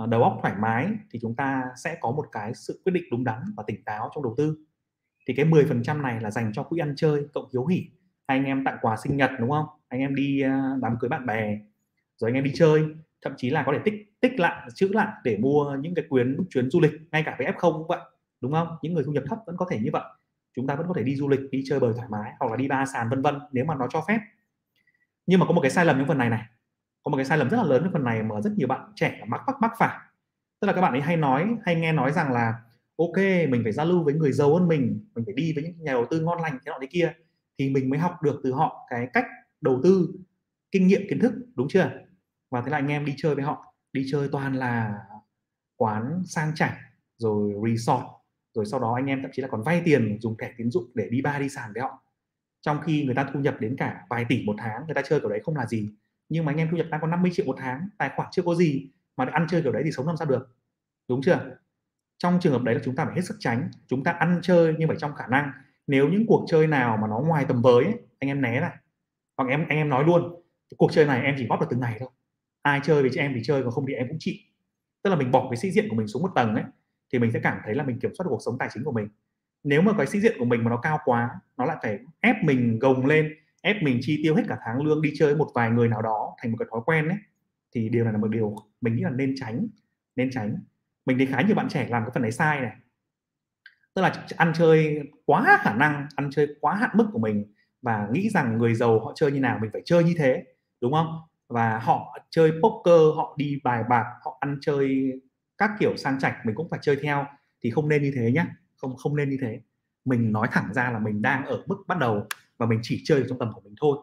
À, 0.00 0.06
đầu 0.06 0.22
óc 0.22 0.38
thoải 0.42 0.54
mái 0.58 0.88
thì 1.10 1.18
chúng 1.22 1.36
ta 1.36 1.64
sẽ 1.84 1.96
có 2.00 2.10
một 2.10 2.26
cái 2.32 2.54
sự 2.54 2.80
quyết 2.84 2.92
định 2.92 3.04
đúng 3.10 3.24
đắn 3.24 3.38
và 3.56 3.64
tỉnh 3.66 3.84
táo 3.84 4.10
trong 4.14 4.24
đầu 4.24 4.34
tư. 4.36 4.56
Thì 5.28 5.34
cái 5.34 5.46
10% 5.46 6.02
này 6.02 6.20
là 6.20 6.30
dành 6.30 6.52
cho 6.54 6.62
quỹ 6.62 6.78
ăn 6.78 6.94
chơi 6.96 7.26
cộng 7.34 7.48
hiếu 7.52 7.66
hỉ. 7.66 7.84
Anh 8.26 8.44
em 8.44 8.64
tặng 8.64 8.78
quà 8.80 8.96
sinh 8.96 9.16
nhật, 9.16 9.30
đúng 9.40 9.50
không? 9.50 9.66
Anh 9.88 10.00
em 10.00 10.14
đi 10.14 10.40
à, 10.40 10.76
đám 10.82 10.96
cưới 11.00 11.08
bạn 11.08 11.26
bè, 11.26 11.58
rồi 12.16 12.30
anh 12.30 12.34
em 12.34 12.44
đi 12.44 12.52
chơi, 12.54 12.84
thậm 13.22 13.32
chí 13.36 13.50
là 13.50 13.62
có 13.66 13.72
thể 13.72 13.78
tích 13.84 14.20
tích 14.20 14.40
lại 14.40 14.68
chữ 14.74 14.88
lại 14.92 15.08
để 15.24 15.38
mua 15.38 15.76
những 15.80 15.94
cái 15.94 16.04
quyến, 16.08 16.36
chuyến 16.50 16.70
du 16.70 16.80
lịch, 16.80 16.92
ngay 17.12 17.22
cả 17.22 17.34
với 17.38 17.46
f0 17.46 17.72
cũng 17.72 17.86
vậy, 17.88 18.00
đúng 18.40 18.52
không? 18.52 18.68
Những 18.82 18.94
người 18.94 19.04
thu 19.04 19.12
nhập 19.12 19.24
thấp 19.26 19.38
vẫn 19.46 19.56
có 19.56 19.66
thể 19.70 19.78
như 19.78 19.90
vậy. 19.92 20.02
Chúng 20.56 20.66
ta 20.66 20.74
vẫn 20.74 20.88
có 20.88 20.94
thể 20.96 21.02
đi 21.02 21.16
du 21.16 21.28
lịch, 21.28 21.40
đi 21.50 21.62
chơi 21.66 21.80
bời 21.80 21.92
thoải 21.96 22.08
mái, 22.10 22.32
hoặc 22.38 22.50
là 22.50 22.56
đi 22.56 22.68
ba 22.68 22.84
sàn 22.86 23.08
vân 23.10 23.22
vân 23.22 23.38
nếu 23.52 23.64
mà 23.64 23.74
nó 23.74 23.86
cho 23.90 24.04
phép. 24.08 24.18
Nhưng 25.26 25.40
mà 25.40 25.46
có 25.46 25.52
một 25.52 25.60
cái 25.60 25.70
sai 25.70 25.84
lầm 25.86 25.98
trong 25.98 26.08
phần 26.08 26.18
này 26.18 26.30
này 26.30 26.42
có 27.02 27.10
một 27.10 27.16
cái 27.16 27.24
sai 27.26 27.38
lầm 27.38 27.50
rất 27.50 27.56
là 27.56 27.62
lớn 27.64 27.82
trong 27.84 27.92
phần 27.92 28.04
này 28.04 28.22
mà 28.22 28.40
rất 28.40 28.52
nhiều 28.56 28.68
bạn 28.68 28.92
trẻ 28.94 29.24
mắc 29.28 29.40
mắc 29.46 29.56
mắc 29.60 29.72
phải. 29.78 29.98
Tức 30.60 30.66
là 30.66 30.72
các 30.72 30.80
bạn 30.80 30.92
ấy 30.92 31.00
hay 31.00 31.16
nói, 31.16 31.48
hay 31.64 31.74
nghe 31.74 31.92
nói 31.92 32.12
rằng 32.12 32.32
là, 32.32 32.54
ok, 32.96 33.16
mình 33.48 33.60
phải 33.62 33.72
giao 33.72 33.86
lưu 33.86 34.04
với 34.04 34.14
người 34.14 34.32
giàu 34.32 34.54
hơn 34.54 34.68
mình 34.68 35.08
mình 35.14 35.24
phải 35.24 35.34
đi 35.34 35.52
với 35.54 35.64
những 35.64 35.84
nhà 35.84 35.92
đầu 35.92 36.06
tư 36.10 36.20
ngon 36.20 36.40
lành 36.42 36.52
thế 36.52 36.70
nọ 36.70 36.78
thế 36.80 36.86
kia. 36.90 37.12
Thì 37.58 37.70
mình 37.70 37.90
mới 37.90 37.98
học 37.98 38.22
được 38.22 38.40
từ 38.44 38.52
họ 38.52 38.86
cái 38.90 39.08
cách 39.12 39.24
đầu 39.60 39.80
tư, 39.84 40.08
kinh 40.72 40.86
nghiệm, 40.86 41.02
kiến 41.08 41.18
thức, 41.20 41.32
đúng 41.54 41.68
chưa? 41.68 41.90
Và 42.50 42.60
thế 42.60 42.70
là 42.70 42.78
anh 42.78 42.88
em 42.88 43.04
đi 43.04 43.14
chơi 43.16 43.34
với 43.34 43.44
họ, 43.44 43.74
đi 43.92 44.06
chơi 44.10 44.28
toàn 44.32 44.54
là 44.54 44.94
quán 45.76 46.22
sang 46.26 46.54
chảnh, 46.54 46.74
rồi 47.18 47.54
resort, 47.68 48.04
rồi 48.54 48.66
sau 48.66 48.80
đó 48.80 48.94
anh 48.94 49.06
em 49.06 49.22
thậm 49.22 49.30
chí 49.34 49.42
là 49.42 49.48
còn 49.48 49.62
vay 49.62 49.82
tiền 49.84 50.18
dùng 50.20 50.36
thẻ 50.36 50.52
tín 50.58 50.70
dụng 50.70 50.84
để 50.94 51.08
đi 51.10 51.22
bar, 51.22 51.40
đi 51.40 51.48
sàn 51.48 51.72
với 51.74 51.82
họ. 51.82 52.02
Trong 52.60 52.80
khi 52.80 53.04
người 53.04 53.14
ta 53.14 53.30
thu 53.34 53.40
nhập 53.40 53.56
đến 53.60 53.76
cả 53.78 54.00
vài 54.10 54.24
tỷ 54.28 54.44
một 54.46 54.54
tháng, 54.58 54.86
người 54.86 54.94
ta 54.94 55.02
chơi 55.02 55.20
kiểu 55.20 55.28
đấy 55.28 55.40
không 55.44 55.56
là 55.56 55.66
gì 55.66 55.90
nhưng 56.30 56.44
mà 56.44 56.52
anh 56.52 56.58
em 56.58 56.68
thu 56.70 56.76
nhập 56.76 56.86
đang 56.90 57.00
có 57.00 57.06
50 57.06 57.30
triệu 57.34 57.46
một 57.46 57.56
tháng 57.58 57.88
tài 57.98 58.10
khoản 58.16 58.28
chưa 58.32 58.42
có 58.42 58.54
gì 58.54 58.90
mà 59.16 59.24
ăn 59.32 59.46
chơi 59.50 59.62
kiểu 59.62 59.72
đấy 59.72 59.82
thì 59.84 59.92
sống 59.92 60.06
làm 60.06 60.16
sao 60.16 60.28
được? 60.28 60.56
Đúng 61.08 61.22
chưa? 61.22 61.56
Trong 62.18 62.38
trường 62.40 62.52
hợp 62.52 62.62
đấy 62.62 62.74
là 62.74 62.80
chúng 62.84 62.96
ta 62.96 63.04
phải 63.04 63.14
hết 63.14 63.22
sức 63.24 63.36
tránh 63.38 63.70
chúng 63.86 64.04
ta 64.04 64.12
ăn 64.12 64.40
chơi 64.42 64.74
nhưng 64.78 64.88
phải 64.88 64.96
trong 65.00 65.14
khả 65.14 65.26
năng. 65.26 65.52
Nếu 65.86 66.08
những 66.08 66.26
cuộc 66.26 66.44
chơi 66.48 66.66
nào 66.66 66.96
mà 66.96 67.08
nó 67.08 67.18
ngoài 67.18 67.44
tầm 67.48 67.62
với 67.62 67.84
ấy, 67.84 67.94
anh 68.18 68.30
em 68.30 68.42
né 68.42 68.60
này 68.60 68.76
hoặc 69.36 69.48
em 69.48 69.66
anh 69.68 69.78
em 69.78 69.88
nói 69.88 70.04
luôn 70.04 70.42
cuộc 70.76 70.92
chơi 70.92 71.06
này 71.06 71.24
em 71.24 71.34
chỉ 71.38 71.46
góp 71.46 71.60
được 71.60 71.66
từng 71.70 71.80
ngày 71.80 71.96
thôi. 72.00 72.08
Ai 72.62 72.80
chơi 72.84 73.02
với 73.02 73.10
chị 73.14 73.20
em 73.20 73.32
thì 73.34 73.40
chơi 73.44 73.62
còn 73.62 73.70
không 73.70 73.86
thì 73.88 73.94
em 73.94 74.08
cũng 74.08 74.16
chịu. 74.20 74.34
Tức 75.02 75.10
là 75.10 75.16
mình 75.16 75.30
bỏ 75.30 75.48
cái 75.50 75.56
sĩ 75.56 75.70
diện 75.70 75.88
của 75.88 75.96
mình 75.96 76.08
xuống 76.08 76.22
một 76.22 76.30
tầng 76.34 76.54
ấy 76.54 76.64
thì 77.12 77.18
mình 77.18 77.32
sẽ 77.32 77.40
cảm 77.42 77.58
thấy 77.64 77.74
là 77.74 77.84
mình 77.84 77.98
kiểm 78.00 78.10
soát 78.18 78.24
được 78.24 78.30
cuộc 78.30 78.42
sống 78.44 78.58
tài 78.58 78.68
chính 78.74 78.84
của 78.84 78.92
mình. 78.92 79.08
Nếu 79.64 79.82
mà 79.82 79.92
cái 79.98 80.06
sĩ 80.06 80.20
diện 80.20 80.36
của 80.38 80.44
mình 80.44 80.64
mà 80.64 80.70
nó 80.70 80.76
cao 80.76 80.98
quá 81.04 81.30
nó 81.56 81.64
lại 81.64 81.76
phải 81.82 81.98
ép 82.20 82.36
mình 82.44 82.78
gồng 82.78 83.06
lên 83.06 83.34
ép 83.60 83.82
mình 83.82 83.98
chi 84.02 84.20
tiêu 84.22 84.34
hết 84.34 84.42
cả 84.48 84.58
tháng 84.64 84.82
lương, 84.82 85.02
đi 85.02 85.12
chơi 85.18 85.36
một 85.36 85.50
vài 85.54 85.70
người 85.70 85.88
nào 85.88 86.02
đó 86.02 86.36
thành 86.42 86.50
một 86.50 86.56
cái 86.60 86.68
thói 86.70 86.80
quen 86.86 87.08
ấy, 87.08 87.18
thì 87.74 87.88
điều 87.88 88.04
này 88.04 88.12
là 88.12 88.18
một 88.18 88.28
điều 88.28 88.56
mình 88.80 88.96
nghĩ 88.96 89.02
là 89.02 89.10
nên 89.10 89.34
tránh 89.36 89.66
nên 90.16 90.30
tránh. 90.30 90.56
Mình 91.06 91.18
thấy 91.18 91.26
khá 91.26 91.40
nhiều 91.40 91.56
bạn 91.56 91.68
trẻ 91.68 91.86
làm 91.90 92.02
cái 92.02 92.10
phần 92.14 92.22
này 92.22 92.32
sai 92.32 92.60
này. 92.60 92.76
Tức 93.94 94.02
là 94.02 94.26
ăn 94.36 94.52
chơi 94.54 95.00
quá 95.26 95.58
khả 95.62 95.74
năng, 95.74 96.06
ăn 96.16 96.30
chơi 96.32 96.48
quá 96.60 96.74
hạn 96.74 96.90
mức 96.94 97.06
của 97.12 97.18
mình 97.18 97.54
và 97.82 98.08
nghĩ 98.12 98.30
rằng 98.30 98.58
người 98.58 98.74
giàu 98.74 99.00
họ 99.00 99.12
chơi 99.14 99.32
như 99.32 99.40
nào 99.40 99.58
mình 99.62 99.70
phải 99.72 99.82
chơi 99.84 100.04
như 100.04 100.14
thế, 100.18 100.44
đúng 100.80 100.92
không? 100.92 101.18
Và 101.48 101.78
họ 101.78 102.18
chơi 102.30 102.52
poker, 102.62 103.16
họ 103.16 103.34
đi 103.38 103.60
bài 103.64 103.82
bạc, 103.88 104.04
họ 104.24 104.38
ăn 104.40 104.58
chơi 104.60 105.12
các 105.58 105.70
kiểu 105.80 105.96
sang 105.96 106.18
chảnh 106.18 106.34
mình 106.44 106.54
cũng 106.54 106.68
phải 106.70 106.80
chơi 106.82 106.96
theo, 107.02 107.26
thì 107.62 107.70
không 107.70 107.88
nên 107.88 108.02
như 108.02 108.12
thế 108.14 108.32
nhé 108.32 108.46
không 108.76 108.96
không 108.96 109.16
nên 109.16 109.30
như 109.30 109.38
thế. 109.40 109.60
Mình 110.04 110.32
nói 110.32 110.48
thẳng 110.52 110.74
ra 110.74 110.90
là 110.90 110.98
mình 110.98 111.22
đang 111.22 111.46
ở 111.46 111.62
mức 111.66 111.76
bắt 111.86 111.98
đầu 111.98 112.26
và 112.60 112.66
mình 112.66 112.78
chỉ 112.82 113.02
chơi 113.04 113.24
trong 113.28 113.38
tầm 113.38 113.52
của 113.52 113.60
mình 113.60 113.74
thôi. 113.80 113.98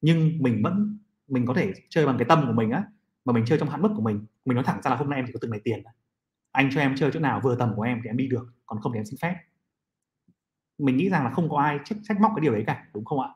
Nhưng 0.00 0.42
mình 0.42 0.60
vẫn 0.64 0.98
mình 1.28 1.46
có 1.46 1.54
thể 1.54 1.72
chơi 1.88 2.06
bằng 2.06 2.18
cái 2.18 2.26
tâm 2.28 2.44
của 2.46 2.52
mình 2.52 2.70
á 2.70 2.84
mà 3.24 3.32
mình 3.32 3.44
chơi 3.46 3.58
trong 3.58 3.68
hạn 3.68 3.82
mức 3.82 3.92
của 3.96 4.02
mình. 4.02 4.26
Mình 4.44 4.54
nói 4.54 4.64
thẳng 4.64 4.82
ra 4.82 4.90
là 4.90 4.96
hôm 4.96 5.10
nay 5.10 5.18
em 5.18 5.26
chỉ 5.26 5.32
có 5.32 5.38
từng 5.42 5.50
này 5.50 5.60
tiền 5.64 5.82
anh 6.54 6.70
cho 6.74 6.80
em 6.80 6.94
chơi 6.96 7.10
chỗ 7.14 7.20
nào 7.20 7.40
vừa 7.44 7.56
tầm 7.56 7.72
của 7.76 7.82
em 7.82 8.00
thì 8.02 8.10
em 8.10 8.16
đi 8.16 8.28
được 8.28 8.52
còn 8.66 8.80
không 8.80 8.92
thì 8.92 8.98
em 8.98 9.04
xin 9.04 9.18
phép. 9.22 9.36
Mình 10.78 10.96
nghĩ 10.96 11.10
rằng 11.10 11.24
là 11.24 11.30
không 11.30 11.50
có 11.50 11.58
ai 11.58 11.78
trách, 11.84 11.98
trách 12.02 12.20
móc 12.20 12.32
cái 12.36 12.40
điều 12.42 12.52
đấy 12.52 12.64
cả 12.66 12.86
đúng 12.94 13.04
không 13.04 13.20
ạ? 13.20 13.28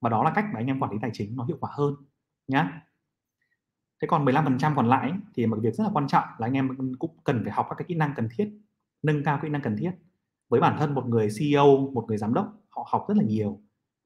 Và 0.00 0.10
đó 0.10 0.24
là 0.24 0.32
cách 0.34 0.44
mà 0.52 0.60
anh 0.60 0.66
em 0.66 0.80
quản 0.80 0.92
lý 0.92 0.98
tài 1.02 1.10
chính 1.14 1.36
nó 1.36 1.44
hiệu 1.44 1.56
quả 1.60 1.70
hơn 1.72 1.94
nhá. 2.48 2.82
Thế 4.02 4.08
còn 4.08 4.24
15% 4.24 4.74
còn 4.76 4.88
lại 4.88 5.12
thì 5.34 5.46
một 5.46 5.58
việc 5.62 5.74
rất 5.74 5.84
là 5.84 5.90
quan 5.92 6.08
trọng 6.08 6.24
là 6.38 6.46
anh 6.46 6.52
em 6.52 6.96
cũng 6.98 7.16
cần 7.24 7.40
phải 7.44 7.52
học 7.52 7.66
các 7.68 7.74
cái 7.78 7.84
kỹ 7.88 7.94
năng 7.94 8.12
cần 8.16 8.28
thiết 8.36 8.50
nâng 9.02 9.24
cao 9.24 9.38
kỹ 9.42 9.48
năng 9.48 9.62
cần 9.62 9.76
thiết. 9.76 9.92
Với 10.48 10.60
bản 10.60 10.76
thân 10.78 10.94
một 10.94 11.06
người 11.06 11.28
CEO 11.38 11.76
một 11.94 12.04
người 12.08 12.18
giám 12.18 12.34
đốc 12.34 12.54
họ 12.70 12.88
học 12.90 13.04
rất 13.08 13.16
là 13.16 13.24
nhiều 13.24 13.60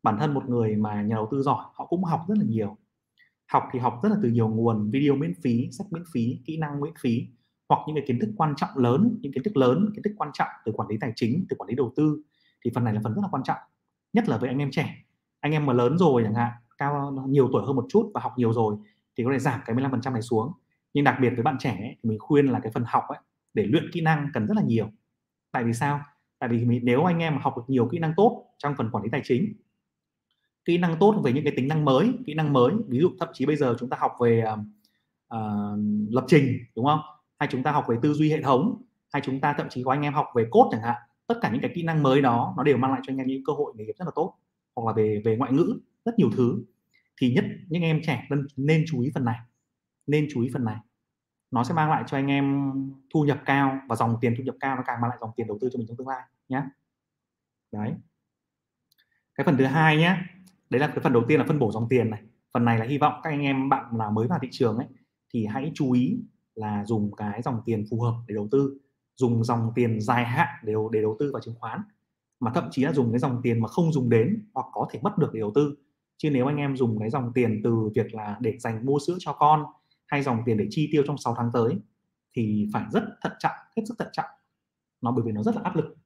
bản 0.06 0.18
thân 0.18 0.34
một 0.34 0.48
người 0.48 0.76
mà 0.76 1.02
nhà 1.02 1.14
đầu 1.14 1.28
tư 1.30 1.42
giỏi 1.42 1.64
họ 1.74 1.86
cũng 1.86 2.04
học 2.04 2.20
rất 2.28 2.38
là 2.38 2.44
nhiều. 2.48 2.76
Học 3.52 3.64
thì 3.72 3.78
học 3.78 4.00
rất 4.02 4.08
là 4.08 4.16
từ 4.22 4.28
nhiều 4.28 4.48
nguồn 4.48 4.90
video 4.90 5.16
miễn 5.16 5.34
phí 5.42 5.68
sách 5.70 5.86
miễn 5.90 6.02
phí 6.12 6.38
kỹ 6.44 6.56
năng 6.56 6.80
miễn 6.80 6.92
phí 7.00 7.26
hoặc 7.68 7.80
những 7.86 7.96
cái 7.96 8.04
kiến 8.08 8.18
thức 8.20 8.30
quan 8.36 8.54
trọng 8.56 8.70
lớn 8.76 9.18
những 9.20 9.32
kiến 9.32 9.42
thức 9.42 9.56
lớn 9.56 9.90
kiến 9.94 10.02
thức 10.02 10.12
quan 10.16 10.30
trọng 10.32 10.48
từ 10.64 10.72
quản 10.72 10.88
lý 10.88 10.96
tài 11.00 11.12
chính 11.16 11.46
từ 11.48 11.56
quản 11.58 11.68
lý 11.68 11.74
đầu 11.74 11.92
tư 11.96 12.22
thì 12.64 12.70
phần 12.74 12.84
này 12.84 12.94
là 12.94 13.00
phần 13.04 13.14
rất 13.14 13.20
là 13.22 13.28
quan 13.30 13.42
trọng 13.42 13.58
nhất 14.12 14.28
là 14.28 14.36
với 14.36 14.48
anh 14.48 14.58
em 14.58 14.70
trẻ. 14.70 15.04
Anh 15.40 15.52
em 15.52 15.66
mà 15.66 15.72
lớn 15.72 15.98
rồi 15.98 16.22
chẳng 16.24 16.34
hạn 16.34 16.52
cao 16.78 17.24
nhiều 17.28 17.48
tuổi 17.52 17.62
hơn 17.66 17.76
một 17.76 17.86
chút 17.88 18.10
và 18.14 18.20
học 18.20 18.32
nhiều 18.36 18.52
rồi 18.52 18.76
thì 19.16 19.24
có 19.24 19.30
thể 19.32 19.38
giảm 19.38 19.60
cái 19.66 19.76
15% 19.76 20.12
này 20.12 20.22
xuống. 20.22 20.52
Nhưng 20.94 21.04
đặc 21.04 21.16
biệt 21.20 21.30
với 21.30 21.42
bạn 21.42 21.56
trẻ 21.58 21.70
ấy, 21.70 21.96
thì 22.02 22.08
mình 22.08 22.18
khuyên 22.18 22.46
là 22.46 22.60
cái 22.60 22.72
phần 22.72 22.84
học 22.86 23.04
ấy 23.08 23.18
để 23.54 23.66
luyện 23.66 23.90
kỹ 23.92 24.00
năng 24.00 24.28
cần 24.34 24.46
rất 24.46 24.54
là 24.56 24.62
nhiều. 24.62 24.90
Tại 25.52 25.64
vì 25.64 25.72
sao? 25.72 26.00
Tại 26.38 26.48
vì 26.48 26.64
mình, 26.64 26.80
nếu 26.84 27.04
anh 27.04 27.18
em 27.18 27.34
mà 27.34 27.40
học 27.42 27.56
được 27.56 27.62
nhiều 27.68 27.88
kỹ 27.92 27.98
năng 27.98 28.12
tốt 28.16 28.46
trong 28.58 28.74
phần 28.78 28.90
quản 28.90 29.04
lý 29.04 29.10
tài 29.10 29.20
chính 29.24 29.54
kỹ 30.66 30.78
năng 30.78 30.96
tốt 31.00 31.20
về 31.24 31.32
những 31.32 31.44
cái 31.44 31.52
tính 31.56 31.68
năng 31.68 31.84
mới 31.84 32.12
kỹ 32.26 32.34
năng 32.34 32.52
mới. 32.52 32.74
Ví 32.88 32.98
dụ 32.98 33.10
thậm 33.20 33.28
chí 33.32 33.46
bây 33.46 33.56
giờ 33.56 33.76
chúng 33.78 33.88
ta 33.88 33.96
học 34.00 34.12
về 34.20 34.44
uh, 35.34 35.78
lập 36.10 36.24
trình 36.28 36.58
đúng 36.76 36.84
không? 36.84 37.00
Hay 37.38 37.48
chúng 37.52 37.62
ta 37.62 37.72
học 37.72 37.84
về 37.88 37.96
tư 38.02 38.12
duy 38.12 38.30
hệ 38.30 38.42
thống 38.42 38.82
hay 39.12 39.22
chúng 39.24 39.40
ta 39.40 39.54
thậm 39.58 39.68
chí 39.68 39.82
có 39.82 39.90
anh 39.90 40.02
em 40.02 40.12
học 40.12 40.26
về 40.34 40.46
code 40.50 40.68
chẳng 40.72 40.82
hạn. 40.82 40.96
Tất 41.26 41.38
cả 41.42 41.50
những 41.52 41.60
cái 41.60 41.70
kỹ 41.74 41.82
năng 41.82 42.02
mới 42.02 42.22
đó 42.22 42.54
nó 42.56 42.62
đều 42.62 42.76
mang 42.76 42.92
lại 42.92 43.00
cho 43.04 43.12
anh 43.12 43.16
em 43.16 43.26
những 43.26 43.44
cơ 43.46 43.52
hội 43.52 43.72
nghề 43.76 43.84
nghiệp 43.84 43.94
rất 43.98 44.04
là 44.04 44.12
tốt 44.14 44.38
hoặc 44.76 44.86
là 44.86 44.92
về 44.92 45.22
về 45.24 45.36
ngoại 45.36 45.52
ngữ 45.52 45.80
rất 46.04 46.18
nhiều 46.18 46.30
thứ. 46.36 46.64
Thì 47.20 47.34
nhất 47.34 47.44
những 47.68 47.82
em 47.82 48.00
trẻ 48.06 48.26
nên, 48.30 48.46
nên 48.56 48.84
chú 48.88 49.00
ý 49.00 49.10
phần 49.14 49.24
này 49.24 49.38
nên 50.06 50.26
chú 50.30 50.42
ý 50.42 50.50
phần 50.52 50.64
này. 50.64 50.76
Nó 51.50 51.64
sẽ 51.64 51.74
mang 51.74 51.90
lại 51.90 52.04
cho 52.06 52.16
anh 52.16 52.26
em 52.26 52.72
thu 53.14 53.24
nhập 53.24 53.42
cao 53.44 53.80
và 53.88 53.96
dòng 53.96 54.16
tiền 54.20 54.34
thu 54.38 54.44
nhập 54.44 54.54
cao 54.60 54.76
nó 54.76 54.82
càng 54.86 55.00
mang 55.00 55.10
lại 55.10 55.18
dòng 55.20 55.30
tiền 55.36 55.46
đầu 55.46 55.58
tư 55.60 55.68
cho 55.72 55.78
mình 55.78 55.86
trong 55.88 55.96
tương 55.96 56.08
lai 56.08 56.22
nhé 56.48 56.62
đấy. 57.72 57.92
Cái 59.34 59.44
phần 59.44 59.56
thứ 59.56 59.64
hai 59.64 59.96
nhé 59.96 60.16
đấy 60.70 60.80
là 60.80 60.86
cái 60.86 60.98
phần 61.02 61.12
đầu 61.12 61.24
tiên 61.28 61.38
là 61.38 61.46
phân 61.48 61.58
bổ 61.58 61.72
dòng 61.72 61.88
tiền 61.88 62.10
này. 62.10 62.22
Phần 62.54 62.64
này 62.64 62.78
là 62.78 62.84
hy 62.84 62.98
vọng 62.98 63.20
các 63.22 63.30
anh 63.30 63.40
em, 63.40 63.68
bạn 63.68 63.84
là 63.96 64.10
mới 64.10 64.26
vào 64.26 64.38
thị 64.42 64.48
trường 64.50 64.76
ấy, 64.76 64.86
thì 65.34 65.46
hãy 65.46 65.72
chú 65.74 65.92
ý 65.92 66.18
là 66.54 66.84
dùng 66.84 67.14
cái 67.16 67.42
dòng 67.42 67.60
tiền 67.64 67.84
phù 67.90 68.00
hợp 68.00 68.14
để 68.28 68.34
đầu 68.34 68.48
tư. 68.50 68.78
Dùng 69.16 69.44
dòng 69.44 69.72
tiền 69.74 70.00
dài 70.00 70.24
hạn 70.24 70.48
để 70.64 70.74
để 70.92 71.02
đầu 71.02 71.16
tư 71.18 71.30
vào 71.32 71.42
chứng 71.42 71.54
khoán. 71.58 71.80
Mà 72.40 72.50
thậm 72.54 72.68
chí 72.70 72.84
là 72.84 72.92
dùng 72.92 73.12
cái 73.12 73.18
dòng 73.18 73.40
tiền 73.42 73.60
mà 73.60 73.68
không 73.68 73.92
dùng 73.92 74.10
đến 74.10 74.48
hoặc 74.54 74.66
có 74.72 74.88
thể 74.90 75.00
mất 75.02 75.18
được 75.18 75.30
để 75.32 75.40
đầu 75.40 75.52
tư. 75.54 75.76
Chứ 76.16 76.30
nếu 76.30 76.46
anh 76.46 76.56
em 76.56 76.76
dùng 76.76 76.98
cái 76.98 77.10
dòng 77.10 77.32
tiền 77.34 77.60
từ 77.64 77.90
việc 77.94 78.14
là 78.14 78.36
để 78.40 78.58
dành 78.58 78.86
mua 78.86 78.98
sữa 79.06 79.16
cho 79.18 79.32
con 79.32 79.64
hay 80.06 80.22
dòng 80.22 80.42
tiền 80.46 80.56
để 80.56 80.66
chi 80.70 80.88
tiêu 80.92 81.02
trong 81.06 81.18
6 81.18 81.34
tháng 81.36 81.50
tới, 81.52 81.78
thì 82.36 82.68
phải 82.72 82.84
rất 82.92 83.04
thận 83.22 83.32
trọng, 83.38 83.56
hết 83.76 83.82
sức 83.88 83.94
thận 83.98 84.08
trọng. 84.12 84.30
Nó, 85.00 85.10
bởi 85.10 85.24
vì 85.26 85.32
nó 85.32 85.42
rất 85.42 85.56
là 85.56 85.60
áp 85.64 85.76
lực. 85.76 85.96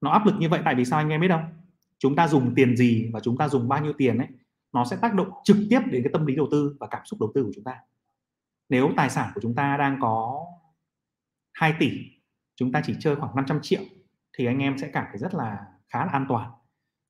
Nó 0.00 0.10
áp 0.10 0.26
lực 0.26 0.34
như 0.38 0.48
vậy 0.48 0.60
tại 0.64 0.74
vì 0.74 0.84
sao 0.84 0.98
anh 0.98 1.08
em 1.08 1.20
biết 1.20 1.28
không? 1.28 1.44
Chúng 2.00 2.16
ta 2.16 2.28
dùng 2.28 2.54
tiền 2.54 2.76
gì 2.76 3.10
và 3.12 3.20
chúng 3.20 3.36
ta 3.36 3.48
dùng 3.48 3.68
bao 3.68 3.84
nhiêu 3.84 3.92
tiền 3.98 4.18
ấy, 4.18 4.28
nó 4.72 4.84
sẽ 4.84 4.96
tác 5.02 5.14
động 5.14 5.30
trực 5.44 5.56
tiếp 5.70 5.80
đến 5.86 6.02
cái 6.02 6.10
tâm 6.12 6.26
lý 6.26 6.36
đầu 6.36 6.48
tư 6.50 6.76
và 6.80 6.86
cảm 6.86 7.02
xúc 7.04 7.20
đầu 7.20 7.32
tư 7.34 7.44
của 7.44 7.50
chúng 7.54 7.64
ta. 7.64 7.76
Nếu 8.68 8.90
tài 8.96 9.10
sản 9.10 9.30
của 9.34 9.40
chúng 9.40 9.54
ta 9.54 9.76
đang 9.76 9.98
có 10.00 10.46
2 11.52 11.74
tỷ, 11.78 11.90
chúng 12.56 12.72
ta 12.72 12.82
chỉ 12.84 12.94
chơi 13.00 13.16
khoảng 13.16 13.36
500 13.36 13.58
triệu, 13.62 13.80
thì 14.38 14.46
anh 14.46 14.58
em 14.58 14.78
sẽ 14.78 14.90
cảm 14.92 15.04
thấy 15.10 15.18
rất 15.18 15.34
là 15.34 15.66
khá 15.88 16.04
là 16.04 16.12
an 16.12 16.26
toàn. 16.28 16.50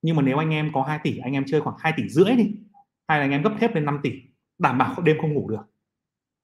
Nhưng 0.03 0.17
mà 0.17 0.23
nếu 0.23 0.39
anh 0.39 0.51
em 0.51 0.71
có 0.75 0.83
2 0.83 0.99
tỷ, 1.03 1.19
anh 1.19 1.33
em 1.33 1.45
chơi 1.47 1.61
khoảng 1.61 1.77
2 1.79 1.93
tỷ 1.97 2.09
rưỡi 2.09 2.37
đi, 2.37 2.57
hay 3.09 3.19
là 3.19 3.25
anh 3.25 3.31
em 3.31 3.43
gấp 3.43 3.55
thép 3.61 3.75
lên 3.75 3.85
5 3.85 4.01
tỷ, 4.03 4.23
đảm 4.59 4.79
bảo 4.79 5.03
đêm 5.03 5.17
không 5.21 5.35
ngủ 5.35 5.51
được, 5.51 5.63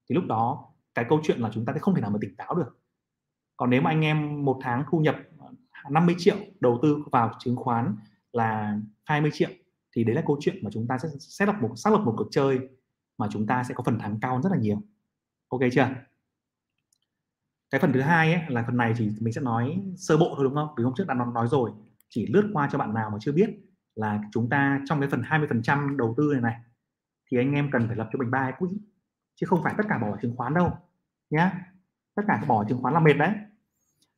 thì 0.09 0.15
lúc 0.15 0.25
đó 0.25 0.69
cái 0.95 1.05
câu 1.09 1.19
chuyện 1.23 1.39
là 1.39 1.49
chúng 1.53 1.65
ta 1.65 1.73
sẽ 1.73 1.79
không 1.79 1.95
thể 1.95 2.01
nào 2.01 2.09
mà 2.09 2.17
tỉnh 2.21 2.35
táo 2.35 2.55
được. 2.55 2.79
Còn 3.57 3.69
nếu 3.69 3.81
mà 3.81 3.89
anh 3.89 4.01
em 4.01 4.45
một 4.45 4.59
tháng 4.61 4.83
thu 4.91 4.99
nhập 4.99 5.15
50 5.89 6.15
triệu 6.17 6.35
đầu 6.59 6.79
tư 6.81 7.03
vào 7.11 7.33
chứng 7.39 7.55
khoán 7.55 7.95
là 8.37 8.79
20 9.03 9.31
triệu 9.33 9.49
thì 9.95 10.03
đấy 10.03 10.15
là 10.15 10.23
câu 10.27 10.37
chuyện 10.39 10.55
mà 10.63 10.69
chúng 10.73 10.87
ta 10.87 10.97
sẽ 10.97 11.09
set 11.19 11.47
lập 11.47 11.55
một 11.61 11.73
xác 11.75 11.93
lập 11.93 11.99
một 12.05 12.13
cuộc 12.17 12.27
chơi 12.31 12.59
mà 13.17 13.27
chúng 13.31 13.47
ta 13.47 13.63
sẽ 13.63 13.73
có 13.73 13.83
phần 13.83 13.99
thắng 13.99 14.19
cao 14.19 14.33
hơn 14.33 14.41
rất 14.41 14.51
là 14.51 14.57
nhiều. 14.57 14.81
Ok 15.49 15.61
chưa? 15.71 15.89
Cái 17.69 17.81
phần 17.81 17.93
thứ 17.93 18.01
hai 18.01 18.33
ấy, 18.33 18.43
là 18.49 18.63
phần 18.67 18.77
này 18.77 18.93
thì 18.97 19.09
mình 19.19 19.33
sẽ 19.33 19.41
nói 19.41 19.81
sơ 19.97 20.17
bộ 20.17 20.33
thôi 20.35 20.43
đúng 20.43 20.55
không? 20.55 20.69
Vì 20.77 20.83
hôm 20.83 20.93
trước 20.97 21.07
đã 21.07 21.13
nói 21.13 21.47
rồi 21.47 21.71
chỉ 22.09 22.27
lướt 22.27 22.49
qua 22.53 22.69
cho 22.71 22.77
bạn 22.77 22.93
nào 22.93 23.09
mà 23.09 23.17
chưa 23.21 23.31
biết 23.31 23.49
là 23.95 24.21
chúng 24.31 24.49
ta 24.49 24.81
trong 24.85 24.99
cái 24.99 25.09
phần 25.09 25.21
20% 25.21 25.97
đầu 25.97 26.13
tư 26.17 26.29
này 26.33 26.41
này 26.41 26.55
thì 27.31 27.37
anh 27.37 27.53
em 27.53 27.69
cần 27.71 27.87
phải 27.87 27.95
lập 27.95 28.09
cho 28.13 28.19
mình 28.19 28.31
ba 28.31 28.51
quỹ 28.59 28.69
chứ 29.35 29.45
không 29.45 29.63
phải 29.63 29.73
tất 29.77 29.83
cả 29.89 29.97
bỏ 29.97 30.17
chứng 30.21 30.35
khoán 30.35 30.53
đâu 30.53 30.71
nhá. 31.29 31.71
Tất 32.15 32.23
cả 32.27 32.43
bỏ 32.47 32.65
chứng 32.69 32.81
khoán 32.81 32.93
là 32.93 32.99
mệt 32.99 33.13
đấy. 33.13 33.31